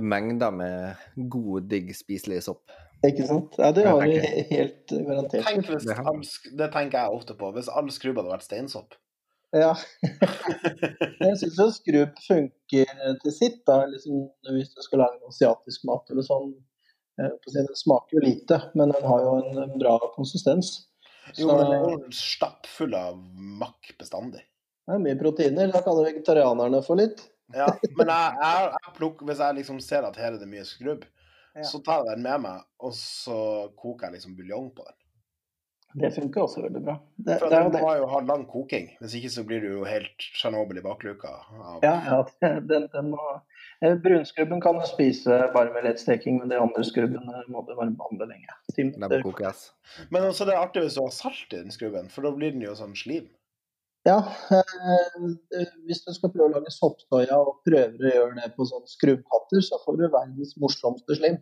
mengder 0.00 0.54
med 0.54 1.28
god, 1.30 1.68
digg, 1.68 1.90
spiselig 1.96 2.42
sopp. 2.46 2.72
Ikke 3.06 3.26
sant? 3.26 3.56
Ja, 3.58 3.72
det 3.74 3.86
har 3.88 4.02
vi 4.04 4.18
helt 4.56 4.92
garantert. 4.92 5.46
Tenk 5.48 5.70
hvis 5.72 5.86
Det 5.88 5.96
all, 5.98 6.20
det 6.58 6.68
tenker 6.74 6.98
jeg 7.00 7.16
ofte 7.20 7.36
på. 7.38 7.50
Hvis 7.56 7.70
all 7.72 7.88
skrubb 7.94 8.20
hadde 8.20 8.34
vært 8.34 8.46
steinsopp. 8.46 8.98
Ja. 9.52 9.72
Jeg 11.22 11.34
syns 11.42 11.58
jo 11.60 11.66
skrubb 11.74 12.20
funker 12.24 12.92
til 13.20 13.34
sitt, 13.36 13.58
da, 13.68 13.82
liksom, 13.90 14.22
hvis 14.48 14.70
du 14.72 14.80
skal 14.84 15.02
lage 15.04 15.18
noe 15.20 15.32
asiatisk 15.32 15.84
mat 15.90 16.08
eller 16.14 16.24
sånn. 16.24 16.54
Eh, 17.20 17.34
Den 17.52 17.68
smaker 17.76 18.16
jo 18.16 18.22
lite, 18.24 18.62
men 18.78 18.94
den 18.94 19.04
har 19.04 19.26
jo 19.26 19.34
en 19.66 19.74
bra 19.82 19.98
konsistens. 20.14 20.72
Jo, 21.36 21.50
men 21.52 21.68
den 21.68 21.74
er 21.76 22.16
stappfull 22.16 22.96
av 22.96 23.18
makk 23.60 23.92
bestandig. 24.00 24.40
Det 24.88 24.96
er 24.96 25.04
mye 25.04 25.18
proteiner. 25.20 25.68
Da 25.74 25.82
kan 25.84 26.00
jo 26.00 26.06
vegetarianerne 26.06 26.80
få 26.86 26.96
litt. 26.98 27.20
Ja, 27.54 27.68
men 27.98 28.08
jeg, 28.14 28.38
jeg, 28.40 28.72
jeg 28.72 28.94
plukker, 28.96 29.28
hvis 29.28 29.42
jeg 29.44 29.58
liksom 29.60 29.82
ser 29.84 30.08
at 30.08 30.16
her 30.18 30.32
er 30.32 30.40
det 30.40 30.48
mye 30.50 30.64
skrubb, 30.66 31.04
Ja. 31.54 31.66
så 31.68 31.82
tar 31.84 32.02
jeg 32.02 32.16
den 32.16 32.24
med 32.24 32.44
meg, 32.46 32.66
og 32.80 32.94
så 32.96 33.38
koker 33.76 34.08
jeg 34.08 34.18
liksom 34.18 34.36
buljong 34.38 34.70
på 34.76 34.86
den. 34.88 34.98
Det 35.94 36.08
funker 36.14 36.46
også 36.46 36.62
veldig 36.64 36.80
bra. 36.86 36.94
Det, 37.16 37.34
For 37.42 37.52
det 37.52 37.58
det. 37.74 37.80
må 37.84 37.90
jo 37.98 38.06
ha 38.08 38.20
lang 38.24 38.46
koking, 38.48 38.86
hvis 39.00 39.16
ikke 39.18 39.30
så 39.34 39.44
blir 39.44 39.60
du 39.60 39.68
jo 39.68 39.82
helt 39.84 40.24
Tsjernobyl 40.38 40.80
i 40.80 40.84
bakluka. 40.84 41.34
Av... 41.52 41.82
Ja, 41.84 41.92
ja, 42.06 42.20
den, 42.70 42.86
den 42.94 43.10
må 43.12 43.26
eh, 43.84 43.98
Brunskrubben 44.00 44.62
kan 44.64 44.80
du 44.80 44.86
spise 44.88 45.42
bare 45.52 45.74
med 45.74 45.84
lett 45.84 46.00
steking, 46.00 46.40
men 46.40 46.48
de 46.52 46.60
andre 46.62 46.86
skrubbene 46.88 47.44
må 47.52 47.64
du 47.68 47.74
varmebehandle 47.76 48.30
lenge. 48.30 48.56
Men 50.08 50.30
også 50.30 50.48
det 50.48 50.56
er 50.56 50.64
artig 50.64 50.86
hvis 50.86 50.96
du 50.96 51.04
har 51.04 51.12
salt 51.12 51.52
i 51.52 51.60
den 51.60 51.74
skrubben, 51.74 52.08
for 52.12 52.24
da 52.24 52.32
blir 52.36 52.56
den 52.56 52.64
jo 52.64 52.72
sånn 52.78 52.96
slim. 52.96 53.28
Ja, 54.08 54.18
eh, 54.50 55.68
hvis 55.86 56.02
du 56.02 56.10
skal 56.16 56.32
prøve 56.32 56.48
å 56.48 56.54
lage 56.56 56.72
soppsoya 56.74 57.38
og 57.38 57.60
prøver 57.66 58.08
å 58.08 58.14
gjøre 58.16 58.38
det 58.40 58.50
på 58.56 58.66
sånne 58.66 58.90
skrubbhatter, 58.90 59.62
så 59.62 59.78
får 59.84 60.00
du 60.00 60.06
verdens 60.08 60.56
morsomste 60.58 61.18
slim. 61.18 61.38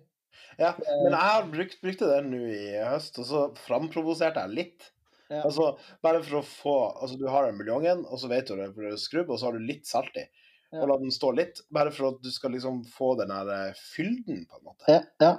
Ja, 0.61 0.75
men 0.77 1.15
jeg 1.15 1.25
har 1.25 1.47
brukt, 1.49 1.79
brukte 1.81 2.09
den 2.11 2.29
nå 2.35 2.41
i 2.53 2.81
høst, 2.85 3.17
og 3.23 3.29
så 3.29 3.45
framprovoserte 3.65 4.43
jeg 4.45 4.57
litt. 4.59 4.91
Ja. 5.31 5.45
Altså, 5.47 5.71
bare 6.03 6.21
for 6.27 6.41
å 6.41 6.43
få 6.43 6.73
Altså, 6.91 7.15
du 7.17 7.29
har 7.31 7.47
den 7.47 7.59
buljongen, 7.61 8.03
og 8.03 8.19
så 8.19 8.29
vet 8.33 8.51
du 8.51 8.59
det 8.59 8.67
er 8.75 8.97
skrubb, 9.01 9.31
og 9.31 9.39
så 9.39 9.49
har 9.49 9.57
du 9.57 9.65
litt 9.65 9.87
salt 9.89 10.17
i. 10.19 10.27
Ja. 10.71 10.83
Og 10.83 10.91
la 10.91 10.97
den 11.01 11.15
stå 11.15 11.31
litt, 11.39 11.63
bare 11.73 11.93
for 11.95 12.11
at 12.13 12.19
du 12.23 12.29
skal 12.35 12.53
liksom 12.55 12.83
få 12.91 13.15
den 13.19 13.33
her 13.35 13.49
eh, 13.55 13.79
fylden, 13.95 14.45
på 14.51 14.59
en 14.61 14.67
måte. 14.69 14.91
Ja, 14.91 15.01
ja. 15.23 15.31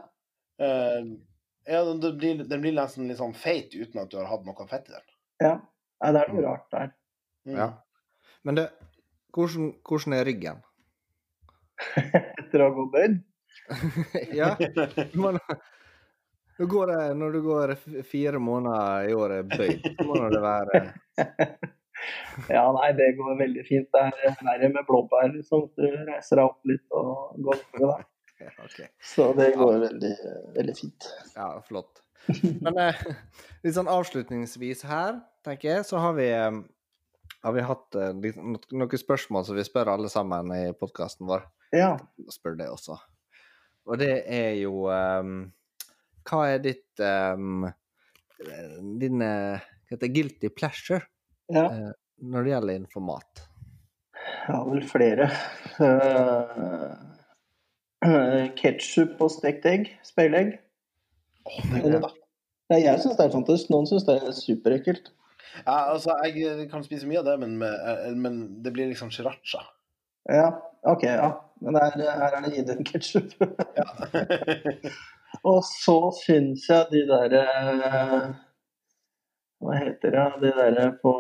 Eh, 0.64 1.12
ja, 1.70 1.84
den, 1.86 2.02
den 2.02 2.18
blir, 2.18 2.42
den 2.48 2.64
blir 2.64 2.74
nesten 2.76 3.12
litt 3.12 3.22
sånn 3.22 3.38
feit 3.38 3.76
uten 3.78 4.02
at 4.02 4.10
du 4.10 4.18
har 4.18 4.32
hatt 4.32 4.48
noe 4.48 4.68
fett 4.72 4.90
i 4.90 4.96
den. 4.96 5.12
ja. 5.46 5.54
Det 6.02 6.18
er 6.18 6.32
noe 6.34 6.42
rart 6.42 6.66
der. 6.74 6.88
Mm. 7.48 7.58
Ja. 7.58 7.68
Men 8.48 8.58
det, 8.58 8.70
hvordan, 9.36 9.74
hvordan 9.88 10.18
er 10.18 10.26
ryggen? 10.28 10.64
Etter 12.42 12.64
å 12.64 12.70
ha 12.70 12.74
gått 12.78 12.96
bøyd. 12.96 13.20
ja, 14.40 14.54
man, 15.20 15.40
går 16.58 16.92
det, 16.92 17.02
når 17.18 17.32
du 17.36 17.42
går 17.46 17.76
fire 18.08 18.40
måneder 18.40 19.10
i 19.10 19.14
året 19.18 19.52
bøyd, 19.52 19.86
så 19.98 20.08
må 20.08 20.22
det 20.32 20.42
være 20.44 20.82
Ja, 22.50 22.64
nei, 22.74 22.92
det 22.98 23.12
går 23.18 23.36
veldig 23.40 23.64
fint. 23.68 23.90
Det 23.94 24.02
er 24.26 24.38
verre 24.46 24.70
med 24.74 24.88
blåbær, 24.88 25.28
liksom. 25.36 25.68
Du 25.78 25.84
reiser 25.86 26.40
deg 26.40 26.48
opp 26.48 26.70
litt 26.70 26.96
og 26.98 27.36
går 27.46 27.60
oppover 27.60 27.92
der. 27.92 28.08
Okay. 28.66 28.88
Så 29.06 29.28
det 29.38 29.52
går 29.54 29.76
veldig, 29.84 30.14
veldig 30.56 30.76
fint. 30.78 31.10
Ja, 31.36 31.52
flott. 31.68 32.02
Men 32.64 32.80
eh, 32.82 33.04
litt 33.62 33.76
sånn 33.76 33.92
avslutningsvis 33.92 34.82
her, 34.90 35.20
tenker 35.46 35.76
jeg, 35.76 35.86
så 35.86 36.02
har 36.02 36.16
vi, 36.18 36.28
eh, 36.34 36.50
har 37.42 37.54
vi 37.56 37.64
hatt 37.66 37.98
eh, 37.98 38.12
noen 38.14 39.02
spørsmål 39.02 39.46
som 39.48 39.58
vi 39.58 39.66
spør 39.66 39.94
alle 39.96 40.10
sammen 40.12 40.52
i 40.56 40.64
podkasten 40.78 41.30
vår. 41.30 41.46
Ja. 41.76 41.96
spør 42.30 42.58
det 42.60 42.68
også. 42.70 42.98
Og 43.90 43.98
det 44.02 44.14
er 44.30 44.58
jo 44.60 44.86
um, 44.92 45.46
Hva 46.28 46.42
er 46.52 46.60
ditt 46.62 47.02
um, 47.02 47.64
Din 49.00 49.24
eh, 49.26 49.56
hva 49.58 49.96
heter 49.96 50.04
det, 50.04 50.12
guilty 50.14 50.52
pleasure 50.54 51.02
ja. 51.52 51.64
uh, 51.66 51.90
når 52.22 52.44
det 52.46 52.52
gjelder 52.54 52.78
informat? 52.84 53.42
mat? 53.42 53.48
Jeg 54.14 54.56
har 54.56 54.68
vel 54.70 54.84
flere. 54.92 55.32
Uh, 58.02 58.48
Ketsjup 58.58 59.20
og 59.22 59.30
stekt 59.30 59.66
egg. 59.70 59.84
Speilegg. 60.02 60.56
Oh, 61.46 61.68
det 61.76 61.92
er 61.94 62.80
jeg 62.82 63.02
syns 63.04 63.20
det 63.20 63.28
er 63.28 63.34
fantastisk. 63.36 63.70
Noen 63.70 63.86
syns 63.86 64.08
det 64.08 64.16
er 64.18 64.34
superekkelt. 64.34 65.12
Ja, 65.66 65.78
altså, 65.92 66.16
jeg 66.26 66.68
kan 66.72 66.84
spise 66.86 67.08
mye 67.10 67.22
av 67.22 67.30
det, 67.30 67.38
men, 67.44 67.62
eh, 67.66 68.12
men 68.16 68.42
det 68.64 68.74
blir 68.76 68.90
liksom 68.92 69.12
sriracha. 69.14 69.64
Ja, 70.30 70.52
OK, 70.90 71.04
ja. 71.04 71.32
Men 71.62 71.78
her, 71.78 71.98
her 71.98 72.38
er 72.38 72.48
det 72.50 72.76
en 72.76 72.86
ketsjup. 72.86 73.34
Ja. 73.78 73.86
og 75.52 75.62
så 75.68 75.98
syns 76.24 76.66
jeg 76.70 76.88
de 76.94 77.04
derre 77.10 77.44
Hva 79.62 79.78
heter 79.78 80.16
det? 80.16 80.26
De 80.42 80.54
derre 80.58 80.88
på 81.04 81.14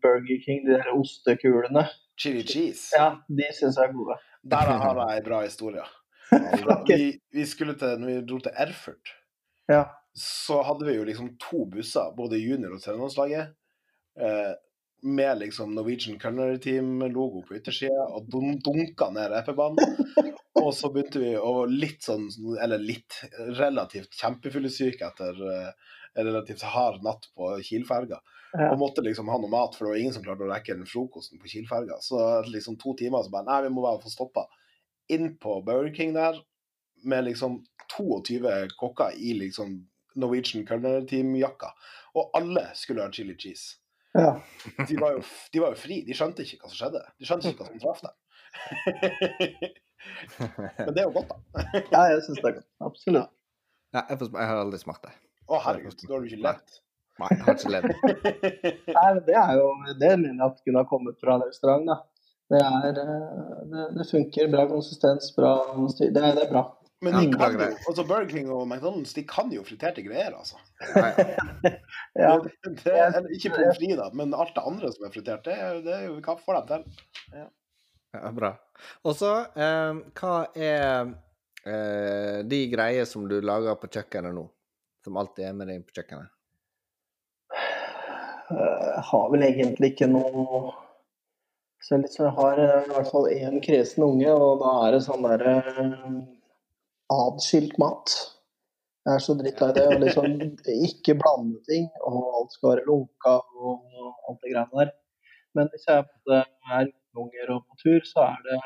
Burger 0.00 0.40
King, 0.44 0.64
de 0.68 0.78
der 0.78 0.92
ostekulene. 0.94 1.84
Chili 2.20 2.44
cheese. 2.48 2.88
Ja, 2.96 3.14
de 3.28 3.48
syns 3.56 3.76
jeg 3.76 3.90
er 3.90 3.96
gode. 3.96 4.16
Der 4.50 4.72
har 4.72 5.02
jeg 5.02 5.20
ei 5.20 5.24
bra 5.24 5.42
historie. 5.44 5.84
Vi, 6.86 7.06
vi 7.34 7.44
skulle 7.46 7.74
til, 7.74 7.96
når 7.98 8.06
vi 8.06 8.20
dro 8.22 8.36
til 8.38 8.52
Erfurt, 8.54 9.10
Ja. 9.68 9.82
Så 10.16 10.62
hadde 10.66 10.86
vi 10.88 10.96
jo 10.96 11.04
liksom 11.06 11.36
to 11.38 11.64
busser, 11.70 12.10
både 12.16 12.40
junior- 12.40 12.74
og 12.74 12.82
seniorlandslaget, 12.82 13.54
eh, 14.20 14.52
med 15.02 15.38
liksom 15.38 15.74
Norwegian 15.74 16.18
Culinary 16.18 16.58
Team-logo 16.60 17.42
på 17.46 17.56
yttersida, 17.56 18.08
og 18.10 18.26
dun 18.30 18.58
dunka 18.64 19.10
ned 19.14 19.30
reperbanen. 19.32 19.78
Og 20.60 20.74
så 20.76 20.90
begynte 20.92 21.22
vi 21.22 21.30
å 21.38 21.64
litt 21.70 22.04
sånn, 22.04 22.26
eller 22.60 22.82
litt, 22.82 23.22
relativt 23.56 24.12
kjempefyllesyke 24.18 25.06
etter 25.06 25.38
eh, 25.54 25.70
en 26.18 26.26
relativt 26.26 26.66
hard 26.74 27.04
natt 27.06 27.30
på 27.36 27.54
Kiel-ferga. 27.64 28.18
Ja. 28.52 28.72
Og 28.72 28.80
måtte 28.80 29.04
liksom 29.06 29.30
ha 29.30 29.38
noe 29.38 29.50
mat, 29.50 29.76
for 29.76 29.86
det 29.86 29.92
var 29.92 30.02
ingen 30.02 30.16
som 30.16 30.24
klarte 30.26 30.44
å 30.44 30.50
rekke 30.50 30.74
den 30.74 30.88
frokosten 30.90 31.40
på 31.40 31.48
Kiel-ferga. 31.52 32.00
Så 32.02 32.18
liksom 32.50 32.76
to 32.82 32.96
timer 32.98 33.22
så 33.24 33.32
bare 33.32 33.46
Nei, 33.46 33.60
vi 33.68 33.74
må 33.74 33.86
bare 33.86 34.02
få 34.02 34.12
stoppa. 34.12 34.48
Inn 35.14 35.36
på 35.42 35.60
Burger 35.66 35.94
King 35.94 36.16
der 36.18 36.42
med 37.06 37.24
liksom 37.30 37.60
22 37.94 38.42
kokker 38.78 39.16
i 39.16 39.32
liksom 39.38 39.78
Norwegian 40.16 40.66
Culinary 40.66 41.06
Team-jakka. 41.10 41.70
Og 42.18 42.30
alle 42.38 42.64
skulle 42.74 43.04
ha 43.04 43.12
chili 43.14 43.36
cheese. 43.38 43.76
ja. 44.14 44.32
De 44.88 44.96
var, 44.98 45.12
jo, 45.14 45.22
de 45.52 45.60
var 45.62 45.74
jo 45.74 45.78
fri, 45.78 46.00
de 46.06 46.14
skjønte 46.16 46.42
ikke 46.42 46.64
hva 46.64 46.70
som 46.72 46.78
skjedde. 46.80 47.02
De 47.20 47.28
skjønte 47.28 47.52
ikke 47.52 47.64
hva 47.64 47.70
som 47.70 47.82
traff 47.84 48.00
dem. 48.06 48.14
Men 50.86 50.94
det 50.94 51.02
er 51.02 51.06
jo 51.06 51.12
godt, 51.14 51.30
da. 51.30 51.36
ja 51.92 52.04
jeg 52.14 52.22
syns 52.26 52.40
det 52.40 52.48
er 52.50 52.56
godt. 52.58 52.68
Absolutt. 52.88 53.30
Ja, 53.94 54.04
jeg, 54.08 54.20
jeg 54.22 54.48
har 54.50 54.62
aldri 54.62 54.80
smakt 54.80 55.04
det. 55.06 55.12
Å, 55.50 55.58
herregud, 55.66 55.98
da 56.02 56.14
har 56.14 56.22
du 56.22 56.30
ikke 56.30 56.44
levd. 56.46 56.78
Nei, 57.20 57.28
jeg 57.34 57.44
har 57.44 57.56
ikke 57.58 57.72
levd. 57.74 57.90
Nei, 58.96 59.06
men 59.16 59.22
det 59.26 59.36
er 59.36 59.52
jo 59.58 59.66
det 60.00 60.12
mener 60.22 60.36
jeg 60.38 60.46
at 60.46 60.60
kunne 60.64 60.82
ha 60.82 60.88
kommet 60.88 61.18
fra 61.22 61.36
en 61.36 61.46
restaurant, 61.46 61.86
da. 61.90 61.96
Det 62.50 62.60
er 62.66 63.00
eh, 63.02 63.58
Det, 63.70 63.86
det 63.98 64.06
funker. 64.10 64.48
Bra 64.50 64.64
konsistens, 64.70 65.30
bra 65.36 65.52
styr. 65.92 66.10
Det, 66.14 66.22
det 66.38 66.46
er 66.46 66.50
bra. 66.50 66.64
Men 67.00 67.14
Ja, 67.14 67.20
de 67.20 67.32
kan 67.32 67.52
jo, 67.52 67.58
det. 67.58 67.68
altså 67.88 68.04
Burger 68.04 68.28
King 68.28 68.50
og 68.52 68.66
McDonald's 68.66 69.14
de 69.16 69.22
kan 69.24 69.48
jo 69.52 69.62
friterte 69.64 70.02
greier, 70.04 70.34
altså. 70.36 70.58
Ja. 70.80 71.12
Ja. 72.14 72.32
Det, 72.64 72.82
det, 72.84 72.92
er, 72.92 73.28
ikke 73.32 73.54
pommes 73.54 73.78
frites, 73.78 73.96
da, 73.96 74.10
men 74.16 74.34
alt 74.36 74.52
det 74.56 74.64
andre 74.68 74.90
som 74.92 75.06
er 75.06 75.14
fritert, 75.14 75.46
det, 75.46 75.56
det 75.86 75.94
er 75.96 76.04
jo 76.08 76.18
hva 76.20 76.34
får 76.40 76.58
dem 76.68 76.84
til. 76.84 77.46
Ja, 78.12 78.32
bra. 78.36 78.50
Og 79.06 79.16
så, 79.16 79.30
eh, 79.54 80.00
hva 80.20 80.34
er 80.52 81.12
eh, 81.64 82.40
de 82.50 82.60
greier 82.72 83.08
som 83.08 83.24
du 83.30 83.38
lager 83.40 83.78
på 83.80 83.88
kjøkkenet 83.88 84.36
nå? 84.36 84.44
Som 85.04 85.16
alltid 85.20 85.46
er 85.48 85.56
med 85.56 85.72
deg 85.72 85.86
på 85.86 85.96
kjøkkenet? 85.96 86.36
Jeg 88.50 89.04
har 89.08 89.26
vel 89.32 89.46
egentlig 89.46 89.92
ikke 89.94 90.10
noe 90.10 90.64
så 91.80 91.94
jeg, 91.94 92.02
liksom, 92.04 92.26
jeg 92.26 92.36
har 92.36 92.58
eh, 92.60 92.82
i 92.84 92.92
hvert 92.92 93.08
fall 93.08 93.30
én 93.32 93.62
kresen 93.64 94.04
unge, 94.04 94.28
og 94.34 94.60
da 94.60 94.74
er 94.84 94.94
det 94.94 95.04
sånn 95.06 95.24
derre 95.24 95.54
atskilt 97.14 97.76
mat. 97.82 98.14
Jeg 99.06 99.16
er 99.16 99.22
så 99.24 99.34
drittlei 99.38 99.72
det. 99.76 99.86
Og 99.90 100.02
liksom 100.04 100.26
ikke 100.86 101.16
blande 101.20 101.60
ting, 101.68 101.88
og 102.06 102.18
alt 102.38 102.54
skal 102.56 102.72
være 102.74 102.86
lunka 102.88 103.36
og 103.56 103.76
alt 104.28 104.40
det 104.44 104.52
greiene 104.52 104.80
der. 104.80 104.94
Men 105.56 105.70
hvis 105.72 105.86
jeg 105.88 106.04
er 106.78 106.90
unger 107.18 107.54
og 107.56 107.64
på 107.66 107.78
tur, 107.82 108.00
så 108.06 108.26
er 108.30 108.40
det 108.46 108.60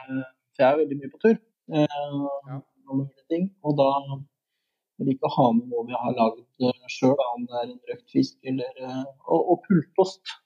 For 0.54 0.62
jeg 0.62 0.70
er 0.70 0.80
veldig 0.82 1.00
mye 1.00 1.12
på 1.14 1.22
tur. 1.24 1.36
Eh, 1.74 1.90
Ja. 2.52 2.60
ting, 3.32 3.44
og 3.64 3.78
da 3.80 3.86
jeg 4.98 5.06
liker 5.08 5.26
å 5.26 5.34
ha 5.36 5.46
med 5.56 5.70
noe 5.72 5.86
vi 5.88 5.96
har 5.96 6.12
lagd 6.14 6.44
sjøl, 6.92 7.16
om 7.34 7.46
det 7.48 7.56
er 7.60 7.70
en 7.70 7.80
røkt 7.88 8.10
fisk 8.12 8.36
eller 8.44 8.82
eh, 8.84 9.04
Og, 9.26 9.40
og 9.50 9.64
pultost. 9.64 10.36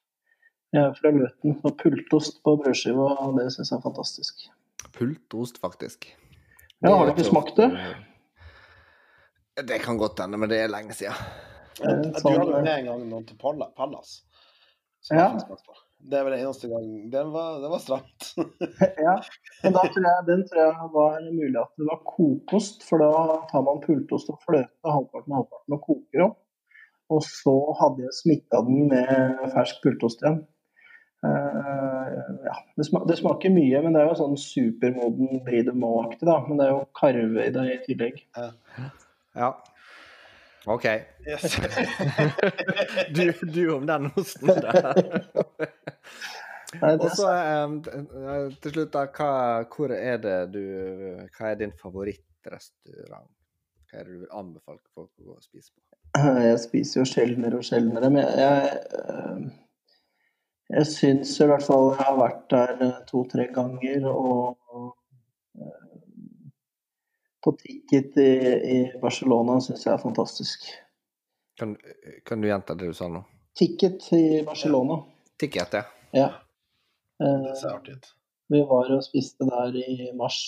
Jeg 0.72 0.84
er 0.84 0.94
fra 0.94 1.10
Løten, 1.10 1.58
og 1.64 1.76
pultost 1.82 2.42
på 2.44 2.54
brødskiva, 2.62 3.08
det 3.36 3.50
syns 3.52 3.72
jeg 3.72 3.78
er 3.78 3.84
fantastisk. 3.84 4.48
Pultost, 4.96 5.60
faktisk. 5.60 6.12
Ja, 6.80 6.94
har 6.94 7.08
du 7.08 7.12
ikke 7.12 7.26
smakt 7.26 7.56
det? 7.58 7.68
Det 9.66 9.78
kan 9.82 9.98
godt 9.98 10.20
hende, 10.22 10.38
men 10.38 10.50
det 10.50 10.60
er 10.62 10.70
lenge 10.70 10.94
siden. 10.94 11.16
Eh, 11.82 11.96
Du 12.04 12.12
sånn, 12.20 12.36
hadde 12.38 12.58
eh, 12.60 12.62
med 12.62 12.72
en 12.74 12.88
gang 12.90 13.04
noen 13.10 13.26
til 13.26 13.38
Pallas. 13.38 14.20
som 15.02 15.18
Ja. 15.18 15.28
Det 15.98 16.14
er 16.14 16.22
vel 16.22 16.36
den 16.36 16.44
eneste 16.46 16.68
gang 16.70 17.10
Det 17.10 17.24
var, 17.32 17.56
det 17.58 17.70
var 17.72 17.80
stramt. 17.82 18.28
Ja, 19.06 19.16
men 19.64 19.72
da 19.74 19.82
tror 19.90 20.04
jeg, 20.06 20.26
den 20.28 20.44
tror 20.46 20.60
jeg 20.62 20.90
var 20.94 21.16
mulig 21.26 21.58
at 21.58 21.72
det 21.74 21.88
var 21.88 22.04
kokost, 22.06 22.84
for 22.86 23.02
da 23.02 23.40
tar 23.50 23.64
man 23.66 23.82
pultost 23.82 24.30
og 24.30 24.38
fløte 24.46 24.70
halvparten 24.86 25.34
og 25.34 25.40
halvparten 25.40 25.74
og 25.78 25.82
koker 25.88 26.24
opp. 26.28 26.38
Og 27.10 27.24
så 27.24 27.56
hadde 27.80 28.04
jeg 28.04 28.14
smitta 28.20 28.62
den 28.68 28.86
med 28.92 29.42
fersk 29.56 29.82
pultost 29.82 30.22
igjen. 30.22 30.42
Eh, 31.26 32.08
ja, 32.44 32.56
det, 32.76 32.84
smaker, 32.84 33.08
det 33.08 33.16
smaker 33.16 33.50
mye, 33.50 33.80
men 33.82 33.94
det 33.94 34.02
er 34.02 34.10
jo 34.10 34.18
sånn 34.20 34.36
supermoden 34.38 35.42
Bride 35.46 35.72
det 35.72 35.80
må-aktig, 35.82 36.26
da. 36.28 36.38
Men 36.46 36.60
det 36.60 36.68
er 36.68 36.74
jo 36.76 36.84
karve 36.98 37.46
i 37.46 37.54
det 37.54 37.64
i 37.72 37.78
tillegg. 37.86 38.22
Ja. 39.38 39.52
OK. 40.68 40.84
Yes. 41.26 41.58
Du, 43.14 43.32
du 43.52 43.62
om 43.74 43.86
den 43.86 44.10
osten 44.16 44.48
der. 44.64 44.98
Og 46.82 47.08
så 47.16 47.30
eh, 47.32 47.66
til 48.62 48.74
slutt, 48.74 48.92
da. 48.92 49.06
Hva, 49.08 49.30
hvor 49.72 49.94
er 49.96 50.18
det 50.22 50.38
du 50.52 50.62
Hva 51.34 51.52
er 51.52 51.60
din 51.62 51.72
favorittrestaurant? 51.82 53.30
Hva 53.88 54.02
er 54.02 54.04
det 54.04 54.18
du 54.18 54.24
vil 54.26 54.34
anbefale 54.36 54.82
folk 54.92 55.14
å 55.22 55.30
gå 55.30 55.38
og 55.38 55.44
spise 55.46 55.72
på? 55.72 55.80
Jeg 56.18 56.58
spiser 56.60 57.00
jo 57.00 57.06
sjeldnere 57.08 57.60
og 57.60 57.64
sjeldnere, 57.64 58.10
men 58.12 58.24
jeg, 58.24 58.32
jeg, 58.42 59.50
jeg 60.68 60.88
syns 60.90 61.34
i 61.40 61.48
hvert 61.48 61.64
fall 61.64 61.92
jeg 61.94 62.04
har 62.04 62.18
vært 62.18 62.42
der 62.52 62.96
to-tre 63.08 63.48
ganger 63.54 64.08
og 64.10 64.58
eh, 65.58 65.86
på 67.44 67.54
Ticket 67.62 68.18
i, 68.20 68.32
i 68.74 68.78
Barcelona 69.00 69.56
syns 69.64 69.86
jeg 69.86 69.94
er 69.94 70.02
fantastisk. 70.02 70.68
Kan, 71.58 71.76
kan 72.26 72.42
du 72.42 72.50
gjenta 72.50 72.76
det 72.78 72.90
du 72.90 72.94
sa 72.96 73.08
nå? 73.10 73.24
Ticket 73.58 74.12
i 74.14 74.42
Barcelona, 74.46 75.00
Ticket, 75.40 75.72
ja. 75.74 75.86
ja. 76.14 76.28
Det 77.18 77.26
Eh, 77.26 77.54
ser 77.54 77.74
artig 77.74 77.96
ut. 77.98 78.12
Vi 78.48 78.60
var 78.70 78.90
og 78.94 79.02
spiste 79.04 79.46
der 79.48 79.74
i 79.76 80.10
mars, 80.16 80.38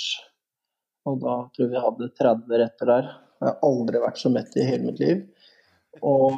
og 1.09 1.19
da 1.23 1.37
tror 1.51 1.65
jeg 1.65 1.73
vi 1.73 1.83
hadde 1.85 2.11
30 2.21 2.61
retter 2.63 2.91
der. 2.93 3.09
Jeg 3.41 3.49
har 3.49 3.65
aldri 3.67 4.03
vært 4.05 4.21
så 4.21 4.31
mett 4.33 4.55
i 4.57 4.67
hele 4.69 4.87
mitt 4.87 5.01
liv. 5.03 5.25
Og, 6.07 6.37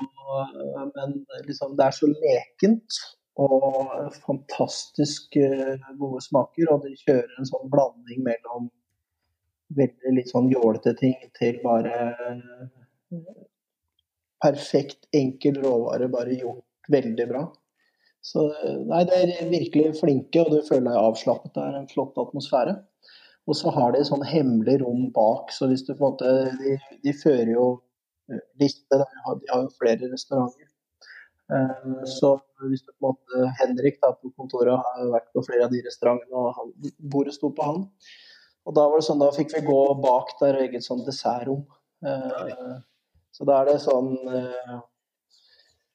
men 0.96 1.18
liksom, 1.44 1.74
det 1.76 1.84
er 1.84 1.96
så 1.96 2.09
lekent 2.09 2.98
og 3.40 4.12
fantastisk 4.26 5.36
eh, 5.40 5.80
gode 5.98 6.20
smaker. 6.24 6.72
Og 6.72 6.86
de 6.86 6.96
kjører 7.00 7.38
en 7.38 7.48
sånn 7.48 7.70
blanding 7.72 8.22
mellom 8.26 8.68
veldig 9.76 10.12
litt 10.18 10.32
sånn 10.32 10.50
jålete 10.52 10.92
ting 10.98 11.16
til 11.38 11.59
bare 11.64 11.96
eh, 12.12 13.26
perfekt, 14.42 15.06
enkel 15.16 15.60
råvare, 15.62 16.10
bare 16.12 16.36
gjort 16.36 16.92
veldig 16.92 17.28
bra. 17.30 17.46
Så 18.22 18.46
nei, 18.86 19.02
det 19.09 19.18
er 19.18 19.48
virkelig 19.50 19.96
flinke, 19.98 20.44
og 20.44 20.52
du 20.52 20.66
føler 20.66 20.92
deg 20.92 20.98
avslappet. 20.98 21.54
Det 21.56 21.62
er 21.62 21.78
en 21.80 21.88
flott 21.90 22.18
atmosfære. 22.22 22.76
Og 23.50 23.59
så 23.59 23.72
har 23.74 23.94
de 23.94 24.04
sånn 24.06 24.22
hemmelig 24.26 24.78
rom 24.84 25.09
bak, 25.14 25.50
så 25.54 25.66
hvis 25.70 25.82
du 25.88 25.94
på 25.94 25.98
en 25.98 26.12
måte 26.12 26.34
De, 26.60 26.76
de 27.02 27.14
fører 27.18 27.50
jo 27.56 27.66
eh, 28.30 28.42
liste, 28.62 28.98
de 28.98 29.50
har 29.50 29.64
jo 29.64 29.72
flere 29.80 30.10
restauranter. 30.12 30.68
Eh, 31.51 32.05
Så 32.06 32.36
hvis 32.69 32.85
du 32.86 32.93
på 32.93 33.09
en 33.09 33.09
måte 33.14 33.48
Henrik 33.60 33.98
da, 34.02 34.12
på 34.14 34.31
kontoret 34.36 34.78
har 34.78 35.09
vært 35.10 35.32
på 35.35 35.43
flere 35.47 35.66
av 35.66 35.73
de 35.73 35.82
restaurantene, 35.82 36.36
og 36.39 36.55
han, 36.59 36.93
bordet 36.98 37.35
sto 37.35 37.51
på 37.51 37.66
han. 37.66 37.82
Og 38.66 38.74
da 38.77 38.85
var 38.86 39.01
det 39.01 39.06
sånn, 39.09 39.19
da 39.19 39.32
fikk 39.35 39.56
vi 39.56 39.64
gå 39.66 39.81
bak 40.01 40.36
der 40.40 40.55
og 40.60 40.62
eget 40.69 40.85
sånn 40.86 41.05
dessertrom. 41.06 41.64
Eh, 42.06 42.81
Så 43.32 43.47
da 43.48 43.62
er 43.62 43.70
det 43.70 43.78
sånn 43.81 44.12
eh, 44.28 44.81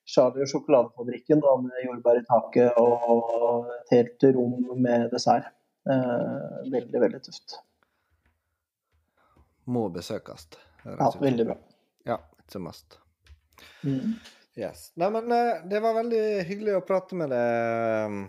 Charlie 0.08 0.42
og 0.42 0.50
sjokoladefabrikken 0.50 1.40
da, 1.44 1.54
med 1.62 1.84
jordbær 1.86 2.18
i 2.18 2.26
taket 2.26 2.78
og 2.82 3.68
et 3.76 3.92
helt 3.94 4.24
rom 4.36 4.56
med 4.82 5.12
dessert. 5.12 5.52
Veldig, 5.86 7.00
veldig 7.00 7.20
tøft. 7.24 7.60
Må 9.68 9.90
besøkes. 9.92 10.48
Ja, 10.88 11.12
veldig 11.20 11.46
bra. 11.50 11.56
Ja, 12.08 12.18
it's 12.40 12.56
a 12.56 12.60
must. 12.60 12.98
Mm. 13.84 14.16
Yes. 14.58 14.88
Nei, 14.98 15.10
men 15.14 15.32
eh, 15.32 15.60
det 15.70 15.80
var 15.84 15.94
veldig 16.00 16.22
hyggelig 16.50 16.78
å 16.80 16.84
prate 16.88 17.18
med 17.20 17.30
deg 17.30 18.08
um, 18.10 18.20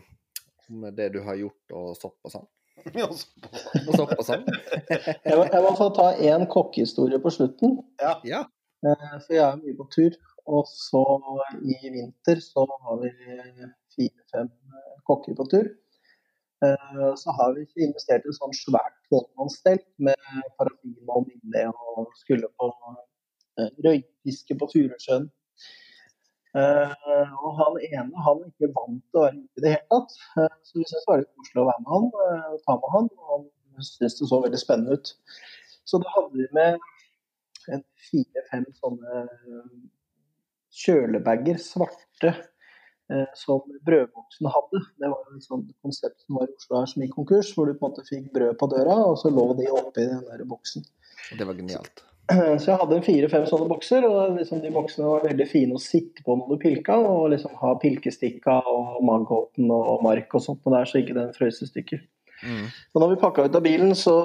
om 0.68 0.82
det 0.92 1.06
du 1.14 1.22
har 1.24 1.38
gjort, 1.40 1.72
og 1.72 1.94
og 1.96 2.32
sånn. 2.34 2.46
Ja, 2.94 3.09
så- 3.10 3.48
Og 3.88 3.94
sopp 3.96 4.12
sånn. 4.28 4.44
Jeg, 4.88 5.34
må, 5.34 5.42
jeg 5.48 5.62
må 5.64 5.72
få 5.76 5.88
ta 5.96 6.10
én 6.22 6.44
kokkehistorie 6.52 7.18
på 7.24 7.32
slutten. 7.34 7.78
Ja. 8.00 8.12
ja. 8.28 8.42
Så 9.24 9.34
jeg 9.34 9.42
er 9.42 9.56
mye 9.59 9.74
på 9.80 9.88
tur. 9.92 10.14
Og 10.48 10.64
så 10.70 11.02
i 11.60 11.90
vinter 11.92 12.38
så 12.40 12.62
har 12.84 13.00
vi 13.02 13.10
fire-fem 13.96 14.46
eh, 14.48 14.94
kokker 15.09 15.34
på 15.36 15.48
tur. 15.50 15.66
Eh, 16.64 17.10
Så 17.18 17.34
har 17.40 17.52
vi 17.56 17.66
ikke 17.66 17.82
investert 17.88 18.24
i 18.24 18.30
et 18.32 18.38
sånt 18.38 18.56
svært 18.56 18.94
tolvmannsstelt 19.10 19.84
med 19.98 20.16
parafin 20.60 20.94
og 21.09 21.26
minne 21.28 21.66
og 21.72 22.12
skulle 22.20 22.48
på 22.60 22.70
røykfiske 23.84 24.55
på 24.60 24.68
Furusjøen. 24.72 25.28
Eh, 26.56 27.32
Og 27.44 27.58
han 27.58 27.78
ene 27.84 28.24
han 28.24 28.42
er 28.42 28.48
ikke 28.48 28.72
vant 28.76 29.02
til 29.10 29.20
å 29.20 29.24
være 29.26 29.36
ute 29.42 29.60
i 29.60 29.64
det 29.64 29.72
hele 29.74 29.88
tatt. 29.92 30.14
Uh, 30.36 30.54
Så 30.64 30.78
vi 30.78 30.86
syntes 30.86 31.04
det 31.04 31.10
var 31.12 31.22
litt 31.22 31.34
koselig 31.36 31.62
å 31.62 31.68
være 31.68 31.84
med 31.84 31.92
han, 31.94 32.06
og 32.54 32.62
ta 32.64 32.76
med 32.78 32.94
han. 32.94 33.10
Og 33.18 33.32
han 33.34 33.88
syntes 33.88 34.18
det 34.18 34.30
så 34.30 34.40
veldig 34.44 34.60
spennende 34.62 34.98
ut. 34.98 35.12
Så 35.88 36.00
da 36.02 36.14
hadde 36.16 36.36
vi 36.36 36.48
med 36.56 36.80
fire-fem 38.08 38.64
sånne 38.80 39.22
kjølebager, 40.78 41.58
svarte, 41.60 42.32
som 43.36 43.62
brødboksen 43.86 44.50
hadde. 44.52 44.82
Det 45.00 45.08
var 45.12 45.30
et 45.36 45.44
sånt 45.44 45.70
konsept 45.84 46.20
som 46.24 46.38
var 46.38 46.48
i 46.48 46.56
Oslo 46.56 46.80
her 46.80 46.90
som 46.90 47.04
gikk 47.04 47.14
konkurs, 47.16 47.54
hvor 47.56 47.68
du 47.68 47.72
på 47.74 47.88
en 47.88 47.92
måte 47.92 48.04
fikk 48.08 48.28
brød 48.34 48.56
på 48.60 48.68
døra, 48.72 48.98
og 49.08 49.16
så 49.20 49.32
lå 49.32 49.46
de 49.58 49.68
oppi 49.72 50.04
den 50.04 50.24
der 50.28 50.44
boksen. 50.48 50.84
Det 51.38 51.48
var 51.48 51.56
genialt. 51.56 52.04
Så 52.04 52.18
jeg 52.68 52.76
hadde 52.80 53.00
fire-fem 53.06 53.46
sånne 53.48 53.68
bokser, 53.70 54.05
og 54.05 54.36
liksom 54.36 54.60
de 54.60 54.72
boksene 54.74 55.09
var 55.09 55.24
veldig 55.24 55.46
fine 55.48 55.78
å 55.78 55.82
sitte 55.82 56.24
på 56.26 56.36
når 56.36 56.50
du 56.50 56.62
pilka, 56.64 56.98
og 57.00 57.30
liksom 57.32 57.55
ha 57.62 57.72
pilkestikka 57.80 58.59
og 58.68 58.98
maghåten 59.09 59.70
og 59.72 60.05
mark 60.05 60.36
og 60.36 60.44
sånt 60.44 60.60
på 60.64 60.74
der, 60.74 60.88
så 60.88 61.00
ikke 61.00 61.16
den 61.16 61.32
frøs 61.36 61.62
i 61.64 61.70
stykker. 61.70 62.02
Mm. 62.42 62.66
Men 62.68 63.02
når 63.02 63.14
vi 63.14 63.22
pakka 63.22 63.46
ut 63.48 63.56
av 63.56 63.64
bilen, 63.64 63.94
så 63.98 64.18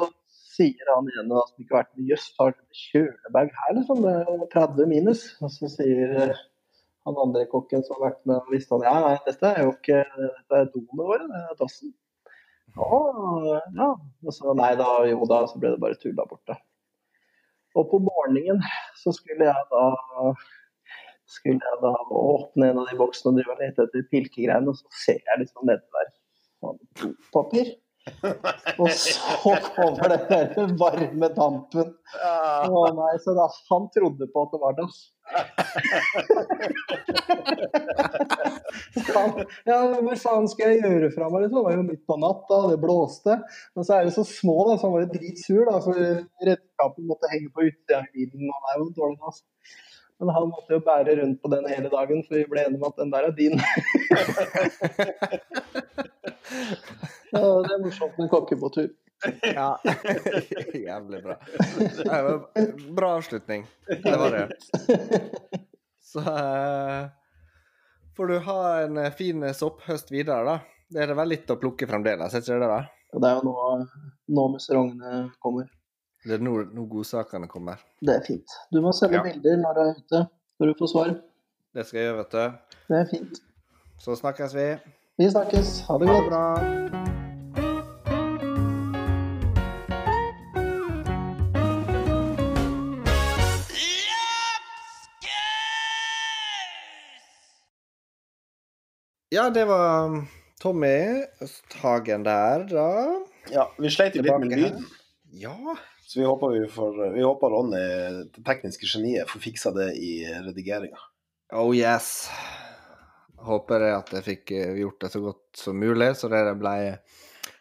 sier 0.54 0.92
han 0.92 1.08
igjen 1.10 1.32
at 1.34 1.54
det 1.54 1.64
ikke 1.64 1.78
har 1.78 1.86
vært 1.86 2.10
Jøss, 2.12 2.26
har 2.40 2.54
du 2.54 2.82
kjølebag 2.82 3.54
her, 3.60 3.76
liksom? 3.80 4.04
Det 4.04 4.14
er 4.20 4.28
jo 4.28 4.50
30 4.54 4.92
minus. 4.92 5.24
Og 5.42 5.54
så 5.54 5.70
sier 5.72 6.14
eh, 6.26 6.44
han 7.08 7.20
andre 7.24 7.48
kokken 7.52 7.84
som 7.86 7.98
har 7.98 8.12
vært 8.12 8.22
med, 8.30 8.44
og 8.44 8.54
visste 8.54 8.78
han 8.78 8.86
ja, 8.88 8.94
nei, 9.08 9.16
dette 9.26 9.50
er 9.50 9.66
jo 9.66 9.74
ikke 9.74 10.04
dette 10.20 10.60
er 10.60 10.70
doene 10.76 11.08
våre, 11.08 11.30
det 11.32 11.42
er 11.42 11.58
dassen. 11.64 11.96
Å, 12.74 13.00
ja. 13.78 13.90
Og 14.26 14.34
så 14.36 14.54
nei 14.58 14.72
da, 14.80 14.92
jo 15.10 15.26
da, 15.30 15.44
så 15.50 15.60
ble 15.62 15.74
det 15.76 15.82
bare 15.82 16.00
tulla 16.02 16.28
bort, 16.30 16.44
da. 16.50 16.60
Og 17.74 17.88
på 17.90 18.00
morgenen 18.06 18.62
så 19.02 19.14
skulle 19.16 19.48
jeg 19.50 19.70
da 19.72 19.86
skulle 21.34 21.62
jeg 21.64 21.80
da 21.82 21.94
åpne 22.20 22.70
en 22.70 22.82
av 22.82 22.90
de 22.90 22.98
boksene 23.00 23.32
og 23.32 23.40
drive 23.40 23.56
og 23.56 23.62
lete 23.64 23.86
etter 23.88 24.06
pilkegreiene, 24.12 24.70
og 24.70 24.78
så 24.78 25.00
ser 25.06 25.22
jeg 25.22 25.42
liksom 25.42 25.70
nedi 25.70 25.96
der 25.96 26.12
papir. 26.64 26.92
dopapir. 27.02 27.72
Og 28.78 28.90
så 28.92 29.54
kommer 29.76 30.10
den 30.12 30.26
der 30.30 30.74
varme 30.80 31.30
dampen. 31.36 31.94
Å 32.68 32.82
nei, 32.98 33.14
så 33.24 33.36
da, 33.38 33.46
han 33.70 33.88
trodde 33.96 34.28
på 34.32 34.44
at 34.44 34.52
det 34.54 34.60
var 34.64 34.74
dass. 34.80 34.98
Ja, 39.64 39.78
hvor 40.02 40.18
faen 40.20 40.48
skal 40.52 40.74
jeg 40.74 40.82
gjøre 40.84 41.10
fra 41.14 41.30
meg? 41.32 41.46
Liksom? 41.46 41.58
Det 41.58 41.66
var 41.68 41.76
jo 41.78 41.86
midt 41.88 42.04
på 42.10 42.16
natta, 42.20 42.58
det 42.72 42.80
blåste. 42.82 43.34
Men 43.78 43.88
så 43.88 43.92
er 43.96 44.02
de 44.08 44.12
så 44.16 44.26
små, 44.28 44.58
da, 44.68 44.74
så 44.78 44.84
han 44.88 44.96
var 44.96 45.06
jo 45.06 45.14
dritsur, 45.14 45.64
da, 45.70 45.76
for 45.86 45.96
redskapen 46.50 47.10
måtte 47.10 47.32
henge 47.32 47.50
på 47.54 47.68
utsida 47.70 48.02
av 48.02 48.08
bilen. 48.12 48.44
Og 48.50 48.58
det 48.60 48.70
er 48.74 48.78
jo 48.82 48.88
dårlig 49.00 49.20
dass. 49.24 49.40
Men 50.22 50.30
han 50.36 50.52
måtte 50.52 50.76
jo 50.76 50.82
bære 50.86 51.18
rundt 51.22 51.40
på 51.44 51.48
den 51.54 51.66
hele 51.72 51.90
dagen, 51.94 52.20
for 52.28 52.34
vi 52.38 52.50
ble 52.52 52.60
enige 52.66 52.80
om 52.82 52.88
at 52.90 53.00
den 53.02 53.14
der 53.14 53.24
er 53.28 53.34
din. 53.38 53.56
ja, 57.34 57.42
det 57.66 57.74
er 57.76 57.82
morsomt 57.84 58.20
med 58.22 58.30
kokker 58.32 58.60
på 58.62 58.70
tur. 58.76 58.90
Ja. 59.48 59.70
Jævlig 60.88 61.22
bra. 61.24 61.38
Bra 62.98 63.12
avslutning. 63.18 63.66
Det 63.88 64.16
var 64.20 64.36
det. 64.36 64.48
Så 66.04 66.20
eh, 66.20 67.06
får 68.18 68.28
du 68.28 68.36
ha 68.48 68.58
en 68.84 68.98
eh, 68.98 69.14
fin 69.16 69.46
sopphøst 69.56 70.12
videre, 70.12 70.44
da. 70.46 70.58
Det 70.94 71.06
er 71.08 71.16
vel 71.18 71.32
litt 71.34 71.50
å 71.50 71.58
plukke 71.58 71.88
fremdeles, 71.90 72.36
er 72.36 72.44
ikke 72.44 72.60
det 72.62 72.70
da? 72.70 72.82
Det 73.14 73.30
er 73.30 73.40
jo 73.40 73.48
nå, 73.48 73.56
nå 74.38 74.46
musserongene 74.58 75.24
kommer. 75.42 75.72
Det 76.24 76.38
er 76.38 76.44
nå, 76.44 76.54
nå 76.76 76.86
godsakene 76.92 77.50
kommer. 77.52 77.82
Det 78.04 78.18
er 78.20 78.28
fint. 78.28 78.58
Du 78.72 78.82
må 78.84 78.94
sende 78.96 79.20
Ja. 79.20 79.24
bilder 79.26 79.58
når 79.64 79.74
du 79.80 79.82
er 79.86 79.98
ute, 79.98 80.24
når 80.60 80.72
du 80.74 80.78
får 80.84 80.94
svar. 80.94 81.16
Det 81.74 81.88
skal 81.88 82.00
jeg 82.00 82.08
gjøre, 82.12 82.22
vet 82.22 82.38
du. 82.38 82.78
Det 82.92 83.02
er 83.02 83.10
fint. 83.16 83.42
Så 84.04 84.16
snakkes 84.20 84.56
vi. 84.56 84.70
Vi 85.18 85.30
snakkes. 85.34 85.76
Ha 85.88 85.98
det 85.98 86.08
godt. 86.12 86.32
Ha 86.34 86.46
det 86.62 86.92
bra. 86.94 87.23
Ja, 99.34 99.48
det 99.50 99.64
var 99.66 100.06
um, 100.06 100.20
Tommy 100.62 101.24
Østhagen 101.42 102.24
der, 102.28 102.66
da. 102.70 102.88
Ja, 103.52 103.66
vi 103.82 103.90
sleit 103.92 104.14
jo 104.18 104.22
litt 104.26 104.40
med 104.44 104.54
lyden, 104.54 104.84
Ja. 105.34 105.56
så 106.06 106.20
vi 106.20 106.28
håper, 106.28 106.54
vi 106.54 106.68
får, 106.70 107.00
vi 107.16 107.24
håper 107.26 107.50
Ronny, 107.56 107.82
det 108.36 108.44
tekniske 108.46 108.86
geniet, 108.88 109.26
får 109.32 109.42
fiksa 109.48 109.72
det 109.76 109.90
i 109.98 110.12
redigeringa. 110.46 111.02
Oh 111.58 111.74
yes. 111.76 112.28
Håper 113.44 113.88
jeg 113.88 113.96
at 113.98 114.14
jeg 114.20 114.26
fikk 114.28 114.54
eh, 114.56 114.76
gjort 114.84 115.02
det 115.04 115.10
så 115.16 115.24
godt 115.26 115.64
som 115.66 115.82
mulig, 115.82 116.14
så 116.16 116.30
dere 116.32 116.54
ble 116.60 116.76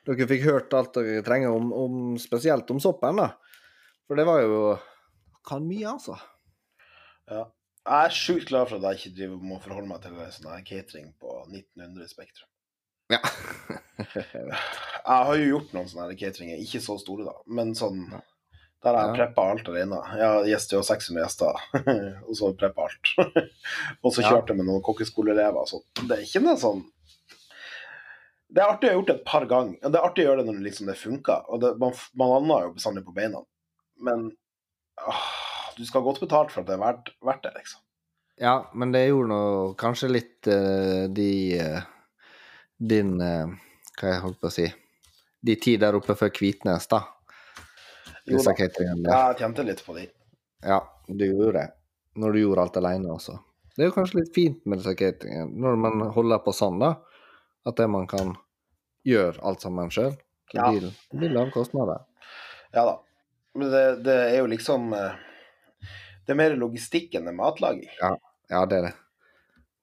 Dere 0.02 0.26
fikk 0.26 0.44
hørt 0.48 0.72
alt 0.74 0.96
dere 0.98 1.22
trenger 1.22 1.54
om, 1.54 1.68
om 1.72 1.98
spesielt 2.18 2.70
om 2.74 2.80
soppen, 2.82 3.18
da. 3.22 3.28
For 4.06 4.18
det 4.18 4.26
var 4.26 4.42
jo 4.42 4.60
Kan 5.46 5.64
mye, 5.66 5.88
altså. 5.96 6.18
Ja. 7.30 7.46
Jeg 7.82 8.06
er 8.08 8.14
sjukt 8.14 8.46
glad 8.48 8.68
for 8.70 8.78
at 8.78 8.84
jeg 8.92 8.98
ikke 9.00 9.16
driver 9.18 9.38
må 9.42 9.56
forholde 9.62 9.88
meg 9.90 10.02
til 10.04 10.18
sånn 10.36 10.66
catering 10.68 11.08
på 11.18 11.32
1900 11.50 12.10
Spektrum. 12.12 12.48
Ja. 13.10 13.18
Jeg 14.14 15.24
har 15.26 15.32
jo 15.36 15.48
gjort 15.48 15.72
noen 15.74 15.88
sånne 15.90 16.14
cateringer, 16.18 16.60
ikke 16.62 16.80
så 16.84 16.94
store 17.02 17.26
da, 17.26 17.34
men 17.50 17.74
sånn 17.76 18.04
Der 18.82 18.94
har 18.96 19.08
jeg 19.08 19.10
Ja. 19.12 19.16
preppa 19.18 19.42
alt 19.50 19.68
alene. 19.70 19.98
Jeg 20.18 20.26
har 20.26 20.46
gjester 20.48 20.78
og 20.80 20.86
600 20.86 21.22
gjester, 21.22 21.58
og 22.28 22.32
så 22.38 22.48
preppa 22.58 22.86
alt. 22.88 23.12
og 24.02 24.14
så 24.14 24.24
kjørte 24.24 24.50
jeg 24.54 24.58
med 24.58 24.66
noen 24.66 24.82
kokkeskoleelever. 24.82 25.68
Så 25.70 25.82
det 26.02 26.16
er 26.16 26.24
ikke 26.26 26.42
noe 26.42 26.56
sånn 26.58 26.82
Det 28.52 28.60
er 28.62 28.72
artig 28.72 28.88
å 28.88 28.92
ha 28.92 28.96
gjort 28.98 29.10
det 29.12 29.14
et 29.20 29.26
par 29.28 29.46
ganger. 29.50 29.78
Det 29.86 29.98
er 30.00 30.06
artig 30.08 30.24
å 30.24 30.28
gjøre 30.30 30.42
det 30.42 30.48
når 30.50 30.58
det 30.58 30.66
liksom 30.66 30.90
det 30.90 30.96
funker. 30.98 31.44
Og 31.48 31.62
det, 31.62 31.70
man, 31.82 31.94
man 32.18 32.32
lander 32.34 32.66
jo 32.66 32.74
bestandig 32.80 33.04
på 33.06 33.14
beina. 33.16 33.40
Men 34.02 34.26
åh, 35.00 35.22
du 35.76 35.84
skal 35.86 36.00
ha 36.02 36.08
godt 36.08 36.20
betalt 36.24 36.52
for 36.52 36.62
at 36.62 36.68
det 36.68 36.76
er 36.76 36.82
verdt, 36.82 37.10
verdt 37.24 37.42
det, 37.46 37.52
liksom. 37.56 37.80
Ja, 38.42 38.54
men 38.74 38.92
det 38.94 39.06
gjorde 39.06 39.28
nå 39.30 39.42
kanskje 39.78 40.08
litt 40.10 40.48
uh, 40.48 41.04
de 41.12 41.30
uh, 41.60 41.82
Din 42.80 43.12
uh, 43.20 43.52
Hva 44.00 44.14
jeg 44.14 44.22
holdt 44.24 44.40
på 44.40 44.48
å 44.48 44.54
si 44.54 44.64
De 45.44 45.56
ti 45.60 45.76
der 45.78 45.98
oppe 45.98 46.16
før 46.18 46.32
Kvitnes, 46.32 46.88
da. 46.90 47.02
Jo 48.24 48.40
da. 48.42 48.54
Ja, 48.56 49.20
jeg 49.32 49.38
tjente 49.42 49.64
litt 49.66 49.82
på 49.84 49.96
de. 49.96 50.06
Ja, 50.64 50.78
du 51.08 51.24
gjorde 51.26 51.52
det. 51.58 51.66
Når 52.22 52.32
du 52.32 52.40
gjorde 52.40 52.64
alt 52.64 52.76
alene 52.78 53.10
også. 53.10 53.34
Det 53.74 53.82
er 53.82 53.90
jo 53.90 53.96
kanskje 53.96 54.20
litt 54.20 54.34
fint 54.34 54.60
med 54.68 54.78
disse 54.78 54.94
cateringene, 54.94 55.50
når 55.64 55.80
man 55.80 56.04
holder 56.14 56.42
på 56.44 56.54
sånn, 56.54 56.78
da. 56.82 56.92
At 57.66 57.78
det 57.80 57.88
man 57.90 58.06
kan 58.10 58.36
gjøre 59.08 59.42
alt 59.42 59.64
sammen 59.64 59.90
sjøl. 59.90 60.14
Det 60.52 60.60
Ja. 60.60 60.70
det 60.70 61.18
blir 61.18 61.34
lave 61.34 61.50
kostnader. 61.50 62.04
Ja 62.72 62.84
da. 62.84 63.00
Men 63.54 63.70
det, 63.70 63.84
det 64.04 64.16
er 64.30 64.38
jo 64.38 64.46
liksom 64.48 64.92
eh, 64.96 65.18
Det 66.26 66.34
er 66.34 66.38
mer 66.38 66.54
logistikk 66.58 67.16
enn 67.18 67.30
matlaging. 67.36 67.88
Ja, 67.98 68.64
det 68.68 68.78
er 68.78 68.86
det. 68.88 68.92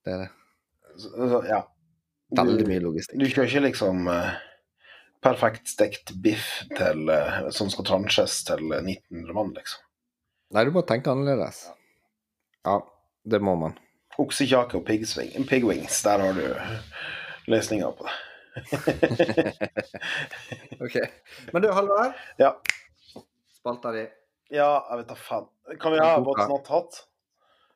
Det 0.05 0.13
er 0.13 0.21
det. 0.23 0.29
Så, 0.99 1.09
så, 1.15 1.41
ja. 1.47 1.63
Veldig 2.37 2.67
mye 2.69 2.83
logistikk. 2.83 3.19
Du 3.19 3.25
kjører 3.27 3.49
ikke 3.49 3.65
liksom 3.65 4.07
uh, 4.07 4.31
perfekt 5.25 5.71
stekt 5.71 6.13
biff 6.23 6.47
til, 6.77 7.09
uh, 7.09 7.49
som 7.55 7.71
skal 7.73 7.87
transjes 7.89 8.41
til 8.47 8.63
eh, 8.69 8.85
1900 8.85 9.35
mann, 9.35 9.53
liksom. 9.57 9.85
Nei, 10.55 10.65
du 10.65 10.73
må 10.73 10.83
tenke 10.87 11.11
annerledes. 11.13 11.67
Ja, 12.65 12.79
det 13.29 13.41
må 13.45 13.55
man. 13.59 13.75
Oksekjake 14.19 14.79
og 14.79 14.85
pigsving, 14.87 15.45
pigwings, 15.47 16.01
der 16.03 16.23
har 16.25 16.37
du 16.37 16.45
løsninga 17.49 17.91
på 17.97 18.07
det. 18.07 18.17
Ok. 20.79 20.95
Men 21.53 21.61
du, 21.61 21.71
Halvard. 21.75 22.13
Ja. 22.39 22.53
Spalta 23.59 23.91
di. 23.91 24.07
Ja, 24.49 24.69
jeg 24.89 25.01
vet 25.01 25.11
da 25.11 25.17
faen. 25.19 25.47
Kan 25.79 25.93
vi 25.93 26.01
ha. 26.01 26.17
What's 26.25 26.49
Not 26.49 26.67
Hot? 26.73 26.99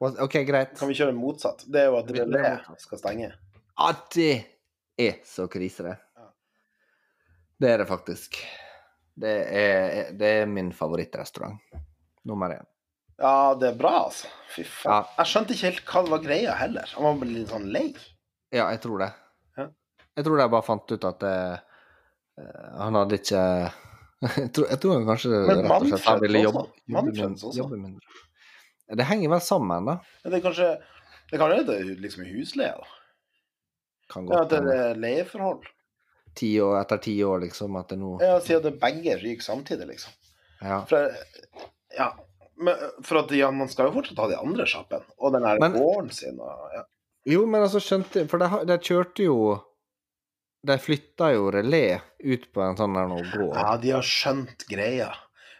OK, 0.03 0.39
greit. 0.47 0.73
Kan 0.79 0.89
vi 0.89 0.97
kjøre 0.97 1.13
motsatt? 1.15 1.63
Det 1.69 1.85
er 1.85 1.91
jo 1.91 1.99
at 2.01 2.09
relé 2.11 2.43
skal 2.81 2.99
stenge. 2.99 3.29
Ja, 3.77 3.93
det 4.15 4.33
er 4.99 5.15
så 5.27 5.47
krise, 5.51 5.85
det. 5.85 5.95
Ja. 6.17 6.27
Det 7.61 7.71
er 7.71 7.83
det 7.83 7.87
faktisk. 7.89 8.41
Det 9.13 9.33
er, 9.61 10.11
det 10.17 10.31
er 10.41 10.49
min 10.49 10.73
favorittrestaurant. 10.75 11.61
Nummer 12.27 12.55
én. 12.57 12.67
Ja, 13.21 13.53
det 13.59 13.69
er 13.69 13.77
bra, 13.77 13.93
altså. 14.07 14.27
Fy 14.51 14.65
faen. 14.65 14.91
Ja. 14.91 15.15
Jeg 15.21 15.31
skjønte 15.31 15.55
ikke 15.55 15.69
helt 15.69 15.85
hva 15.87 16.03
det 16.03 16.13
var 16.15 16.25
greia 16.25 16.57
heller. 16.57 16.93
Han 16.97 17.07
var 17.07 17.21
bare 17.21 17.35
litt 17.37 17.53
sånn 17.53 17.69
lei. 17.71 17.85
Ja, 18.53 18.67
jeg 18.73 18.81
tror 18.83 19.05
det. 19.05 19.11
Ja. 19.59 19.69
Jeg 20.17 20.27
tror 20.27 20.41
de 20.41 20.51
bare 20.57 20.65
fant 20.65 20.93
ut 20.93 21.07
at 21.09 21.21
det, 21.23 21.37
eh, 22.41 22.67
han 22.81 22.97
hadde 22.99 23.21
ikke 23.21 23.43
jeg, 24.23 24.49
tror, 24.55 24.67
jeg 24.69 24.81
tror 24.83 25.05
kanskje 25.07 25.29
Men 25.33 25.63
rett 25.63 25.75
og 25.75 25.87
slett 25.91 26.07
han 26.07 26.23
ville 26.23 26.41
jobbe, 26.43 26.65
jobbe, 26.87 27.13
mindre, 27.13 27.53
jobbe 27.57 27.79
mindre. 27.79 28.17
Det 28.93 29.07
henger 29.09 29.31
vel 29.33 29.41
sammen, 29.43 29.87
da. 29.89 29.95
Men 30.23 30.33
det 30.33 30.39
er 30.39 30.43
kanskje 30.47 30.71
Det 31.31 31.39
kan 31.41 31.53
være 31.53 31.77
liksom 32.03 32.27
husleie, 32.29 32.73
da. 32.77 32.91
Kan 34.13 34.27
Ja, 34.27 34.43
godt 34.43 34.53
at 34.53 34.67
det 34.67 34.75
er 34.77 34.99
leieforhold. 34.99 35.63
Ti 36.37 36.49
år, 36.65 36.75
etter 36.81 36.99
ti 37.01 37.13
år, 37.23 37.41
liksom, 37.45 37.75
at 37.79 37.93
det 37.93 37.97
nå 38.01 38.17
Ja, 38.21 38.37
siden 38.41 38.65
det 38.67 38.75
begge 38.81 39.17
ryker 39.21 39.45
samtidig, 39.45 39.87
liksom. 39.93 40.13
Ja. 40.63 40.83
For, 40.89 41.09
ja, 41.97 42.11
men, 42.55 42.87
for 43.03 43.23
at 43.23 43.31
ja, 43.35 43.49
man 43.51 43.69
skal 43.71 43.89
jo 43.89 43.97
fortsatt 43.97 44.21
ha 44.23 44.29
de 44.31 44.39
andre 44.39 44.65
sjappene. 44.69 45.05
Og 45.19 45.33
den 45.35 45.45
her 45.47 45.61
gården 45.61 46.11
sin 46.13 46.39
og 46.39 46.73
ja. 46.75 46.83
Jo, 47.29 47.45
men 47.47 47.63
altså, 47.63 47.79
skjønte 47.79 48.25
For 48.27 48.41
de 48.67 48.77
kjørte 48.83 49.23
jo 49.23 49.37
De 50.63 50.77
flytta 50.79 51.31
jo 51.33 51.49
relé 51.51 51.99
ut 52.23 52.45
på 52.55 52.61
en 52.63 52.77
sånn 52.79 52.93
der 52.95 53.07
noe 53.11 53.23
gård. 53.33 53.55
ja, 53.57 53.73
de 53.77 53.89
har 53.91 54.05
skjønt 54.07 54.63
greia. 54.69 55.09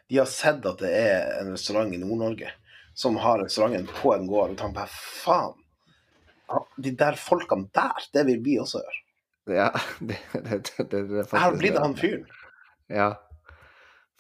De 0.10 0.18
har 0.22 0.30
sett 0.32 0.64
at 0.70 0.80
det 0.80 0.92
er 0.96 1.42
en 1.42 1.52
restaurant 1.52 1.92
i 1.94 1.98
Nord-Norge 2.00 2.52
som 2.96 3.16
har 3.20 3.42
restauranten 3.44 3.88
på 3.90 4.14
en 4.16 4.28
gård. 4.30 4.54
Og 4.54 4.58
tenker 4.60 4.78
bare 4.78 4.94
faen. 4.94 5.60
De 6.78 6.92
der 6.96 7.18
folkene 7.18 7.68
der, 7.74 8.06
det 8.14 8.26
vil 8.30 8.40
vi 8.46 8.58
også 8.62 8.80
gjøre. 8.84 9.00
Ja, 9.58 9.70
det, 10.08 10.20
det, 10.34 10.62
det, 10.70 10.88
det, 10.92 11.00
er 11.02 11.08
Jeg 11.10 11.26
har 11.26 11.30
faktisk 11.34 11.60
blitt 11.64 11.74
det. 11.76 11.82
han 11.84 11.96
fyren. 12.00 12.26
Ja, 12.94 13.10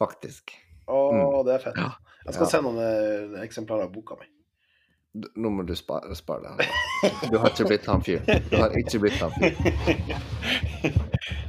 faktisk. 0.02 0.56
Å, 0.88 1.00
Mm. 1.14 1.46
det 1.48 1.54
er 1.54 1.60
fett. 1.64 1.78
Jeg 2.26 2.34
skal 2.36 2.46
Ja. 2.48 2.50
se 2.52 2.62
noen 2.66 2.80
eh, 2.84 3.44
eksemplarer 3.44 3.88
av 3.88 3.92
boka 3.94 4.16
mi. 4.20 4.28
Nå 5.14 5.50
må 5.50 5.64
du 5.64 5.76
spare, 5.78 6.16
spare 6.16 6.56
deg. 6.58 6.68
Du 7.30 7.38
har 7.38 7.52
ikke 7.52 7.68
blitt 7.70 7.86
han 7.86 8.02
fyren. 8.02 8.48
Du 8.50 8.56
har 8.58 8.74
ikke 8.80 9.00
blitt 9.04 9.20
han 9.22 9.32
fyren. 9.36 9.58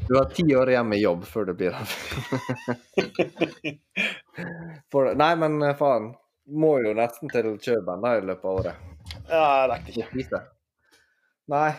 Du 0.09 0.19
har 0.19 0.29
ti 0.37 0.45
år 0.57 0.71
igjen 0.75 0.89
med 0.91 1.01
jobb 1.01 1.25
før 1.25 1.49
du 1.49 1.55
blir 1.57 1.73
han 1.73 1.87
fyren. 1.89 3.79
Nei, 5.17 5.31
men 5.41 5.57
eh, 5.63 5.73
faen. 5.79 6.11
Må 6.45 6.75
jo 6.85 6.93
nesten 6.93 7.33
til 7.33 7.55
Kjøben 7.57 8.05
i 8.05 8.21
løpet 8.29 8.45
av 8.45 8.59
året. 8.59 8.77
Ja, 9.31 9.41
jeg 9.41 9.71
rekte 9.71 10.21
ikke. 10.27 10.41
Nei, 11.55 11.71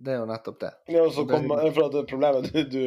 det 0.00 0.14
er 0.14 0.18
jo 0.22 0.30
nettopp 0.30 0.58
det. 0.64 0.72
Ja, 0.94 1.04
og 1.04 1.12
så 1.12 1.26
kom, 1.28 1.44
for 1.50 1.82
at 1.90 1.92
det 1.98 2.06
problemet 2.08 2.48
du, 2.54 2.62
du, 2.72 2.82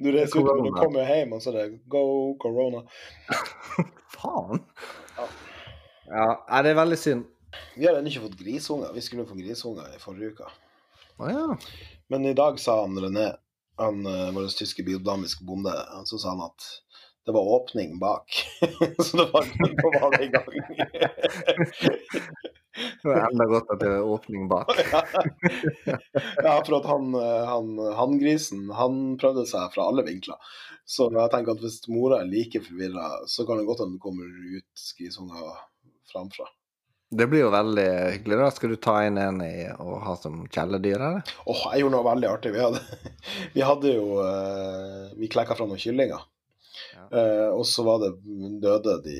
du 0.00 0.08
reiser 0.08 0.40
ut, 0.40 0.48
men 0.56 0.70
du 0.70 0.72
kommer 0.78 1.02
jo 1.02 1.06
hjem, 1.10 1.36
og 1.36 1.44
så 1.44 1.52
er 1.52 1.60
det 1.60 1.68
go 1.92 2.04
corona. 2.40 2.80
Faen! 4.16 4.64
Ja. 5.18 5.28
Ja, 6.12 6.62
det 6.64 6.72
er 6.72 6.80
veldig 6.80 6.98
synd. 7.00 7.28
Vi 7.76 7.86
har 7.86 7.98
ennå 7.98 8.10
ikke 8.10 8.26
fått 8.26 8.40
grisunger. 8.40 8.92
Vi 8.94 9.04
skulle 9.04 9.26
få 9.28 9.38
grisunger 9.38 9.94
i 9.96 10.00
forrige 10.02 10.34
uke. 10.34 10.50
Å 11.20 11.30
ja. 11.30 11.46
Men 12.12 12.26
i 12.28 12.36
dag 12.36 12.60
sa 12.60 12.80
han 12.82 12.98
René, 13.00 13.30
han 13.80 14.06
eh, 14.06 14.30
vår 14.34 14.48
tyske 14.56 14.84
biodynamiske 14.86 15.44
bonde, 15.48 15.74
så 16.08 16.18
sa 16.18 16.34
han 16.34 16.46
at 16.48 16.70
det 17.26 17.34
var 17.36 17.50
åpning 17.54 17.98
bak. 18.02 18.34
så 19.04 19.16
det 19.16 19.28
var, 19.32 19.46
ikke 19.46 19.92
var 20.00 20.16
det 20.16 20.24
i 20.26 20.32
gang. 20.34 20.52
Det 22.72 23.10
er 23.12 23.26
enda 23.26 23.44
godt 23.50 23.68
at 23.74 23.82
det 23.82 23.88
er 23.92 24.06
åpning 24.08 24.46
bak. 24.48 24.70
ja, 26.46 26.54
for 26.64 26.78
at 26.78 26.86
han, 26.88 27.10
han, 27.44 27.74
han 27.98 28.14
grisen, 28.16 28.62
han 28.72 29.18
prøvde 29.20 29.44
seg 29.50 29.74
fra 29.74 29.90
alle 29.90 30.06
vinkler. 30.06 30.38
Så 30.88 31.10
jeg 31.12 31.32
tenker 31.34 31.52
at 31.52 31.60
hvis 31.60 31.82
mora 31.92 32.22
er 32.22 32.30
like 32.30 32.62
forvirra, 32.64 33.10
så 33.28 33.44
kan 33.44 33.60
det 33.60 33.68
godt 33.68 33.84
hende 33.84 33.98
det 33.98 34.04
kommer 34.06 34.24
ut 34.56 34.86
grisunger 34.96 35.52
framfra. 36.14 36.48
Det 37.12 37.26
blir 37.28 37.42
jo 37.44 37.50
veldig 37.52 37.86
hyggelig. 38.14 38.36
da. 38.40 38.50
Skal 38.56 38.72
du 38.72 38.78
ta 38.80 38.94
inn 39.04 39.18
en 39.20 39.42
i 39.44 39.66
å 39.68 39.98
ha 40.00 40.14
som 40.16 40.42
kjæledyr, 40.48 40.96
eller? 40.96 41.32
Åh, 41.44 41.64
jeg 41.74 41.82
gjorde 41.82 41.96
noe 41.98 42.06
veldig 42.06 42.28
artig. 42.30 42.52
Vi 42.54 42.62
hadde, 42.62 42.80
vi 43.56 43.64
hadde 43.68 43.92
jo 43.92 44.06
uh, 44.24 45.10
Vi 45.18 45.28
klekka 45.32 45.56
fra 45.58 45.66
noen 45.68 45.82
kyllinger. 45.82 46.24
Ja. 46.94 47.04
Uh, 47.12 47.48
og 47.58 47.66
så 47.68 47.84
var 47.84 48.00
det 48.00 48.14
døde 48.62 48.96
de 49.04 49.18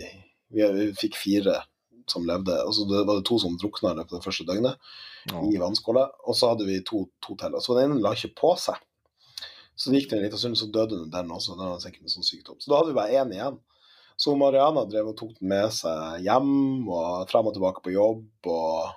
vi, 0.52 0.64
vi 0.78 0.86
fikk 0.96 1.18
fire 1.20 1.58
som 2.08 2.24
levde. 2.28 2.56
Og 2.64 2.72
så 2.76 2.86
var 2.92 3.12
det 3.12 3.26
to 3.28 3.38
som 3.42 3.58
drukna 3.60 3.92
i 3.92 3.98
løpet 4.00 4.16
av 4.16 4.22
det 4.22 4.26
første 4.26 4.48
døgnet 4.48 4.94
i 5.52 5.60
vannskåla. 5.60 6.06
Og 6.28 6.36
så 6.36 6.52
hadde 6.52 6.66
vi 6.68 6.80
to, 6.86 7.04
to 7.24 7.36
til. 7.40 7.56
Og 7.56 7.64
så 7.64 7.76
den 7.76 7.92
ene 7.92 8.02
la 8.02 8.14
ikke 8.16 8.34
på 8.40 8.54
seg. 8.60 8.80
Så 9.76 9.90
det 9.90 10.02
gikk 10.02 10.10
det 10.10 10.18
en 10.18 10.24
liten 10.26 10.40
stund, 10.40 10.58
så 10.60 10.68
døde 10.72 10.98
den 10.98 11.12
den 11.12 11.32
også. 11.32 11.56
Den 11.56 11.68
hadde 11.68 11.84
sikkert 11.84 12.08
en 12.08 12.16
sånn 12.16 12.26
sykdom. 12.26 12.58
Så 12.60 12.72
da 12.72 12.80
hadde 12.80 12.92
vi 12.92 12.98
bare 12.98 13.20
én 13.20 13.36
igjen. 13.36 13.60
Så 14.20 14.34
Mariana 14.38 14.84
drev 14.86 15.08
og 15.12 15.16
tok 15.18 15.32
den 15.38 15.48
med 15.48 15.72
seg 15.74 16.22
hjem 16.26 16.88
og 16.88 17.28
frem 17.30 17.46
og 17.50 17.54
tilbake 17.56 17.82
på 17.84 17.94
jobb. 17.94 18.26
og 18.46 18.92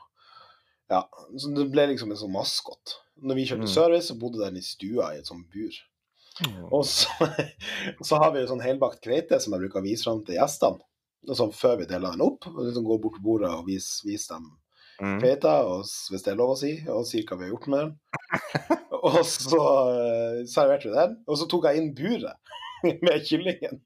ja, 0.92 1.02
så 1.38 1.50
Det 1.56 1.70
ble 1.74 1.88
liksom 1.94 2.12
en 2.12 2.18
sånn 2.20 2.34
maskot. 2.36 2.98
Når 3.24 3.36
vi 3.36 3.46
kjørte 3.48 3.66
Mm. 3.66 3.74
service, 3.74 4.08
så 4.12 4.20
bodde 4.20 4.44
den 4.44 4.58
i 4.58 4.62
stua 4.62 5.14
i 5.16 5.18
et 5.20 5.26
sånt 5.28 5.48
bur. 5.50 5.72
Mm. 6.46 6.66
Og 6.72 6.84
så, 6.86 7.08
så 8.04 8.20
har 8.22 8.32
vi 8.36 8.46
sånn 8.46 8.62
helbakt 8.62 9.02
kveite 9.02 9.40
som 9.42 9.54
jeg 9.56 9.62
bruker 9.66 9.80
å 9.82 9.86
vise 9.88 10.04
fram 10.04 10.22
til 10.26 10.36
gjestene. 10.36 10.82
Og 11.28 11.36
sånn 11.40 11.54
før 11.56 11.78
vi 11.80 11.86
deler 11.90 12.12
den 12.12 12.22
opp. 12.22 12.46
og 12.48 12.60
liksom 12.68 12.86
Gå 12.86 13.00
bort 13.02 13.16
til 13.18 13.24
bordet 13.24 13.50
og 13.50 13.66
viser 13.66 14.06
vise 14.06 14.30
dem 14.36 14.52
Mm. 15.02 15.18
kveita, 15.20 15.52
hvis 15.84 16.24
det 16.24 16.32
er 16.32 16.38
lov 16.40 16.54
å 16.54 16.58
si, 16.58 16.70
og 16.88 17.04
sier 17.06 17.26
hva 17.28 17.36
vi 17.38 17.44
har 17.44 17.52
gjort 17.52 17.66
med 17.68 17.80
den. 17.82 17.98
og 19.04 19.18
så 19.28 19.60
uh, 19.60 20.38
serverte 20.48 20.88
vi 20.88 20.96
den, 20.96 21.18
og 21.28 21.36
så 21.36 21.48
tok 21.52 21.66
jeg 21.68 21.82
inn 21.82 21.90
buret 21.98 22.38
med 23.06 23.26
kyllingen. 23.28 23.80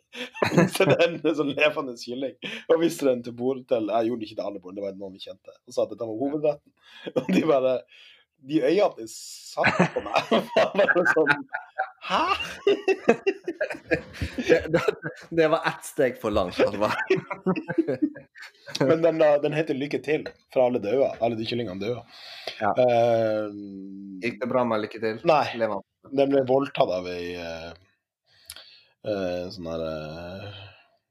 Så 0.74 0.84
det 0.88 0.96
er 0.98 1.08
en 1.08 1.36
sånn 1.38 1.52
levende 1.56 1.94
kylling. 2.00 2.36
Og 2.68 2.80
viste 2.82 3.06
den 3.08 3.22
til 3.26 3.34
bordet 3.38 3.66
til 3.72 3.90
Jeg 3.92 4.08
gjorde 4.10 4.20
det 4.22 4.28
ikke 4.30 4.38
til 4.40 4.48
alle 4.48 4.60
bordene, 4.62 4.80
det 4.80 4.86
var 4.86 4.96
noen 4.98 5.16
vi 5.16 5.22
kjente. 5.26 5.54
Og 5.66 5.76
sa 5.76 5.86
at 5.86 5.92
dette 5.94 6.08
var 6.08 6.18
hovedretten. 6.24 6.72
Og 7.18 7.30
de 7.32 7.44
bare 7.48 7.74
De 8.42 8.58
øynene 8.58 8.96
de 8.98 9.06
satt 9.08 9.92
på 9.94 10.00
meg. 10.02 10.32
bare 10.66 11.04
sånn 11.14 11.44
Hæ? 12.02 12.22
Det, 14.42 14.56
det, 14.74 14.80
det 15.38 15.46
var 15.52 15.62
ett 15.70 15.84
steg 15.86 16.16
for 16.18 16.34
langt. 16.34 16.58
Men 18.80 19.02
den, 19.04 19.22
den 19.44 19.54
heter 19.54 19.78
Lykke 19.78 20.00
til, 20.02 20.26
for 20.52 20.64
alle 20.66 20.80
døde. 20.82 21.12
Alle 21.22 21.38
de 21.38 21.46
kyllingene 21.46 21.78
døde. 21.78 22.02
Ja. 22.58 22.72
Uh, 22.74 23.54
Gikk 24.22 24.40
det 24.42 24.50
bra 24.50 24.64
med 24.66 24.82
lykke 24.84 25.00
til? 25.02 25.22
nei. 25.28 25.46
Den 26.10 26.32
ble 26.34 26.42
voldtatt 26.48 26.90
av 26.98 27.06
ei 27.10 27.36
eh, 27.38 27.70
eh, 29.06 29.48
sånn 29.54 29.68
her 29.70 29.82
uh, 29.86 30.60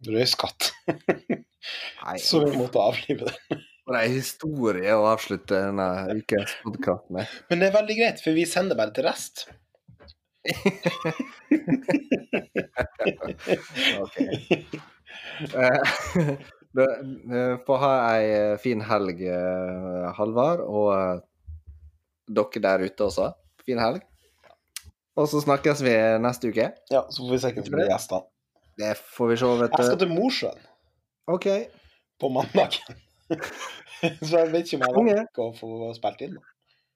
Røyskatt. 0.08 0.72
Nei, 0.88 2.18
Så 2.28 2.44
vi 2.46 2.56
måtte 2.58 2.82
avlive 2.82 3.30
det. 3.30 3.60
For 3.82 3.98
ei 3.98 4.12
historie 4.14 4.94
å 4.96 5.08
avslutte 5.10 5.58
denne 5.58 5.88
ukens 6.14 6.54
podkast 6.64 7.10
med. 7.14 7.30
Men 7.50 7.62
det 7.62 7.70
er 7.70 7.78
veldig 7.80 7.98
greit, 7.98 8.22
for 8.24 8.38
vi 8.38 8.46
sender 8.50 8.78
bare 8.80 8.94
til 8.96 9.08
rest. 9.10 9.48
Ok. 14.02 14.16
Eh, 15.56 15.82
du, 16.76 16.84
eh, 16.84 17.58
Få 17.66 17.78
ha 17.82 17.92
ei 18.16 18.30
eh, 18.36 18.58
fin 18.62 18.82
helg, 18.86 19.22
eh, 19.26 20.08
Halvard, 20.18 20.64
og 20.66 20.90
eh, 20.96 21.22
dere 22.32 22.64
der 22.68 22.86
ute 22.88 23.08
også. 23.08 23.32
Fin 23.66 23.82
helg. 23.82 24.06
Og 25.20 25.28
så 25.28 25.42
snakkes 25.44 25.82
vi 25.84 25.94
neste 26.24 26.52
uke. 26.52 26.70
Ja, 26.94 27.04
så 27.12 27.24
får 27.26 27.34
vi 27.34 27.40
se 27.44 27.52
hvem 27.56 27.66
som 27.68 27.76
blir 27.76 27.90
gjestene. 27.92 28.28
Det 28.80 28.92
får 28.98 29.32
vi 29.32 29.38
se, 29.42 29.50
vet 29.60 29.74
Jeg 29.78 29.90
skal 29.90 30.00
til 30.00 30.12
Mosjøen 30.14 30.62
OK. 31.32 31.48
på 32.22 32.30
mandag. 32.32 32.78
så 34.28 34.40
jeg 34.40 34.52
vet 34.54 34.66
ikke 34.66 34.80
om 34.80 34.86
jeg 34.86 34.96
Konge. 34.96 35.18
rekker 35.20 35.44
å 35.44 35.52
få 35.58 35.92
spilt 35.98 36.24
inn. 36.28 36.38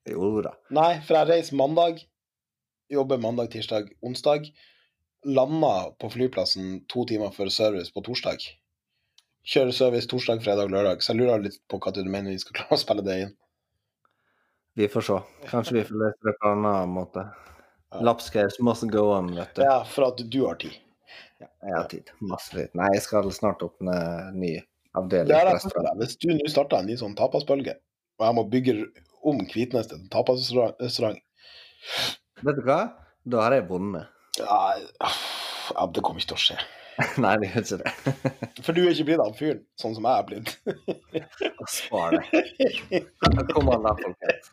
Jo 0.08 0.30
da. 0.44 0.54
Nei, 0.74 0.92
for 1.04 1.18
jeg 1.18 1.28
reiser 1.30 1.58
mandag, 1.58 2.00
jobber 2.92 3.20
mandag, 3.20 3.50
tirsdag, 3.52 3.90
onsdag. 4.06 4.48
Landa 5.26 5.90
på 5.98 6.10
flyplassen 6.12 6.84
to 6.92 7.04
timer 7.08 7.32
før 7.34 7.50
service 7.50 7.90
på 7.92 8.02
torsdag. 8.06 8.44
Kjører 9.46 9.74
service 9.74 10.08
torsdag, 10.10 10.42
fredag, 10.44 10.70
lørdag. 10.72 11.02
Så 11.02 11.12
jeg 11.12 11.22
lurer 11.22 11.42
litt 11.44 11.58
på 11.70 11.80
hva 11.82 11.92
du 11.94 12.02
mener 12.06 12.32
vi 12.32 12.40
skal 12.42 12.60
klare 12.60 12.78
å 12.78 12.82
spille 12.82 13.04
det 13.06 13.18
inn. 13.24 13.34
Vi 14.76 14.88
får 14.92 15.06
se. 15.06 15.18
Kanskje 15.50 15.78
vi 15.78 15.84
får 15.88 16.00
løse 16.02 16.28
det 16.28 16.34
på 16.40 16.52
en 16.52 16.66
annen 16.68 16.94
måte. 16.94 17.26
Lapskaus 17.94 18.58
must 18.60 18.88
go 18.90 19.10
on, 19.14 19.30
vet 19.36 19.54
du. 19.54 19.62
Ja, 19.62 19.84
for 19.88 20.08
at 20.10 20.18
du 20.18 20.40
har 20.46 20.58
tid. 20.60 20.74
Ja, 21.38 21.46
jeg 21.62 21.74
har 21.76 21.88
tid. 21.90 22.10
Masse 22.24 22.54
tid. 22.56 22.72
Nei, 22.78 22.88
jeg 22.96 23.04
skal 23.04 23.28
snart 23.34 23.62
åpne 23.64 23.96
ny 24.36 24.56
avdeling. 24.96 25.30
Det 25.30 25.38
er 25.38 25.50
deg. 25.52 25.90
Hvis 26.00 26.16
du 26.22 26.30
nå 26.32 26.48
starter 26.50 26.80
en 26.80 26.90
ny 26.90 26.96
sånn 26.98 27.16
tapasbølge, 27.18 27.76
og 28.18 28.26
jeg 28.26 28.38
må 28.38 28.46
bygge 28.52 28.76
om 29.26 29.42
Kvitnes 29.50 29.90
til 29.90 30.00
en 30.00 30.08
tapasrestaurant 30.12 31.22
Vet 32.46 32.58
du 32.58 32.64
hva? 32.66 32.80
Da 33.26 33.44
har 33.46 33.56
jeg 33.56 33.66
vunnet. 33.68 34.08
ja, 34.38 35.86
det 35.92 36.02
kommer 36.04 36.20
ikke 36.22 36.34
til 36.34 36.38
å 36.38 36.44
skje. 36.46 36.58
Nei, 37.22 37.34
det 37.42 37.50
gjør 37.50 37.64
ikke 37.66 37.78
det. 37.82 38.22
For 38.64 38.76
du 38.76 38.80
er 38.82 38.90
ikke 38.94 39.06
blitt 39.10 39.20
han 39.20 39.36
fyren, 39.36 39.60
sånn 39.80 39.96
som 39.96 40.06
jeg 40.08 40.22
er 40.22 40.26
blitt. 40.30 40.52
Spar 41.68 42.16
det. 42.16 43.02
Kom 43.52 43.68
an 43.74 43.84
da, 43.84 43.92
folkens. 44.00 44.50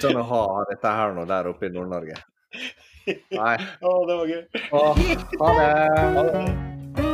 Sånn 0.00 0.20
å 0.20 0.24
ha 0.30 0.42
dette 0.70 0.94
her 1.00 1.16
nå 1.16 1.26
der 1.28 1.50
oppe 1.50 1.68
i 1.68 1.72
Nord-Norge. 1.74 2.16
Nei. 3.08 3.58
Å, 3.80 3.92
det 4.08 4.16
var 4.20 4.32
gøy. 4.32 4.42
Å, 4.72 4.86
ha 5.42 5.52
det. 5.60 5.68
Ha 6.16 6.26
det. 6.32 7.07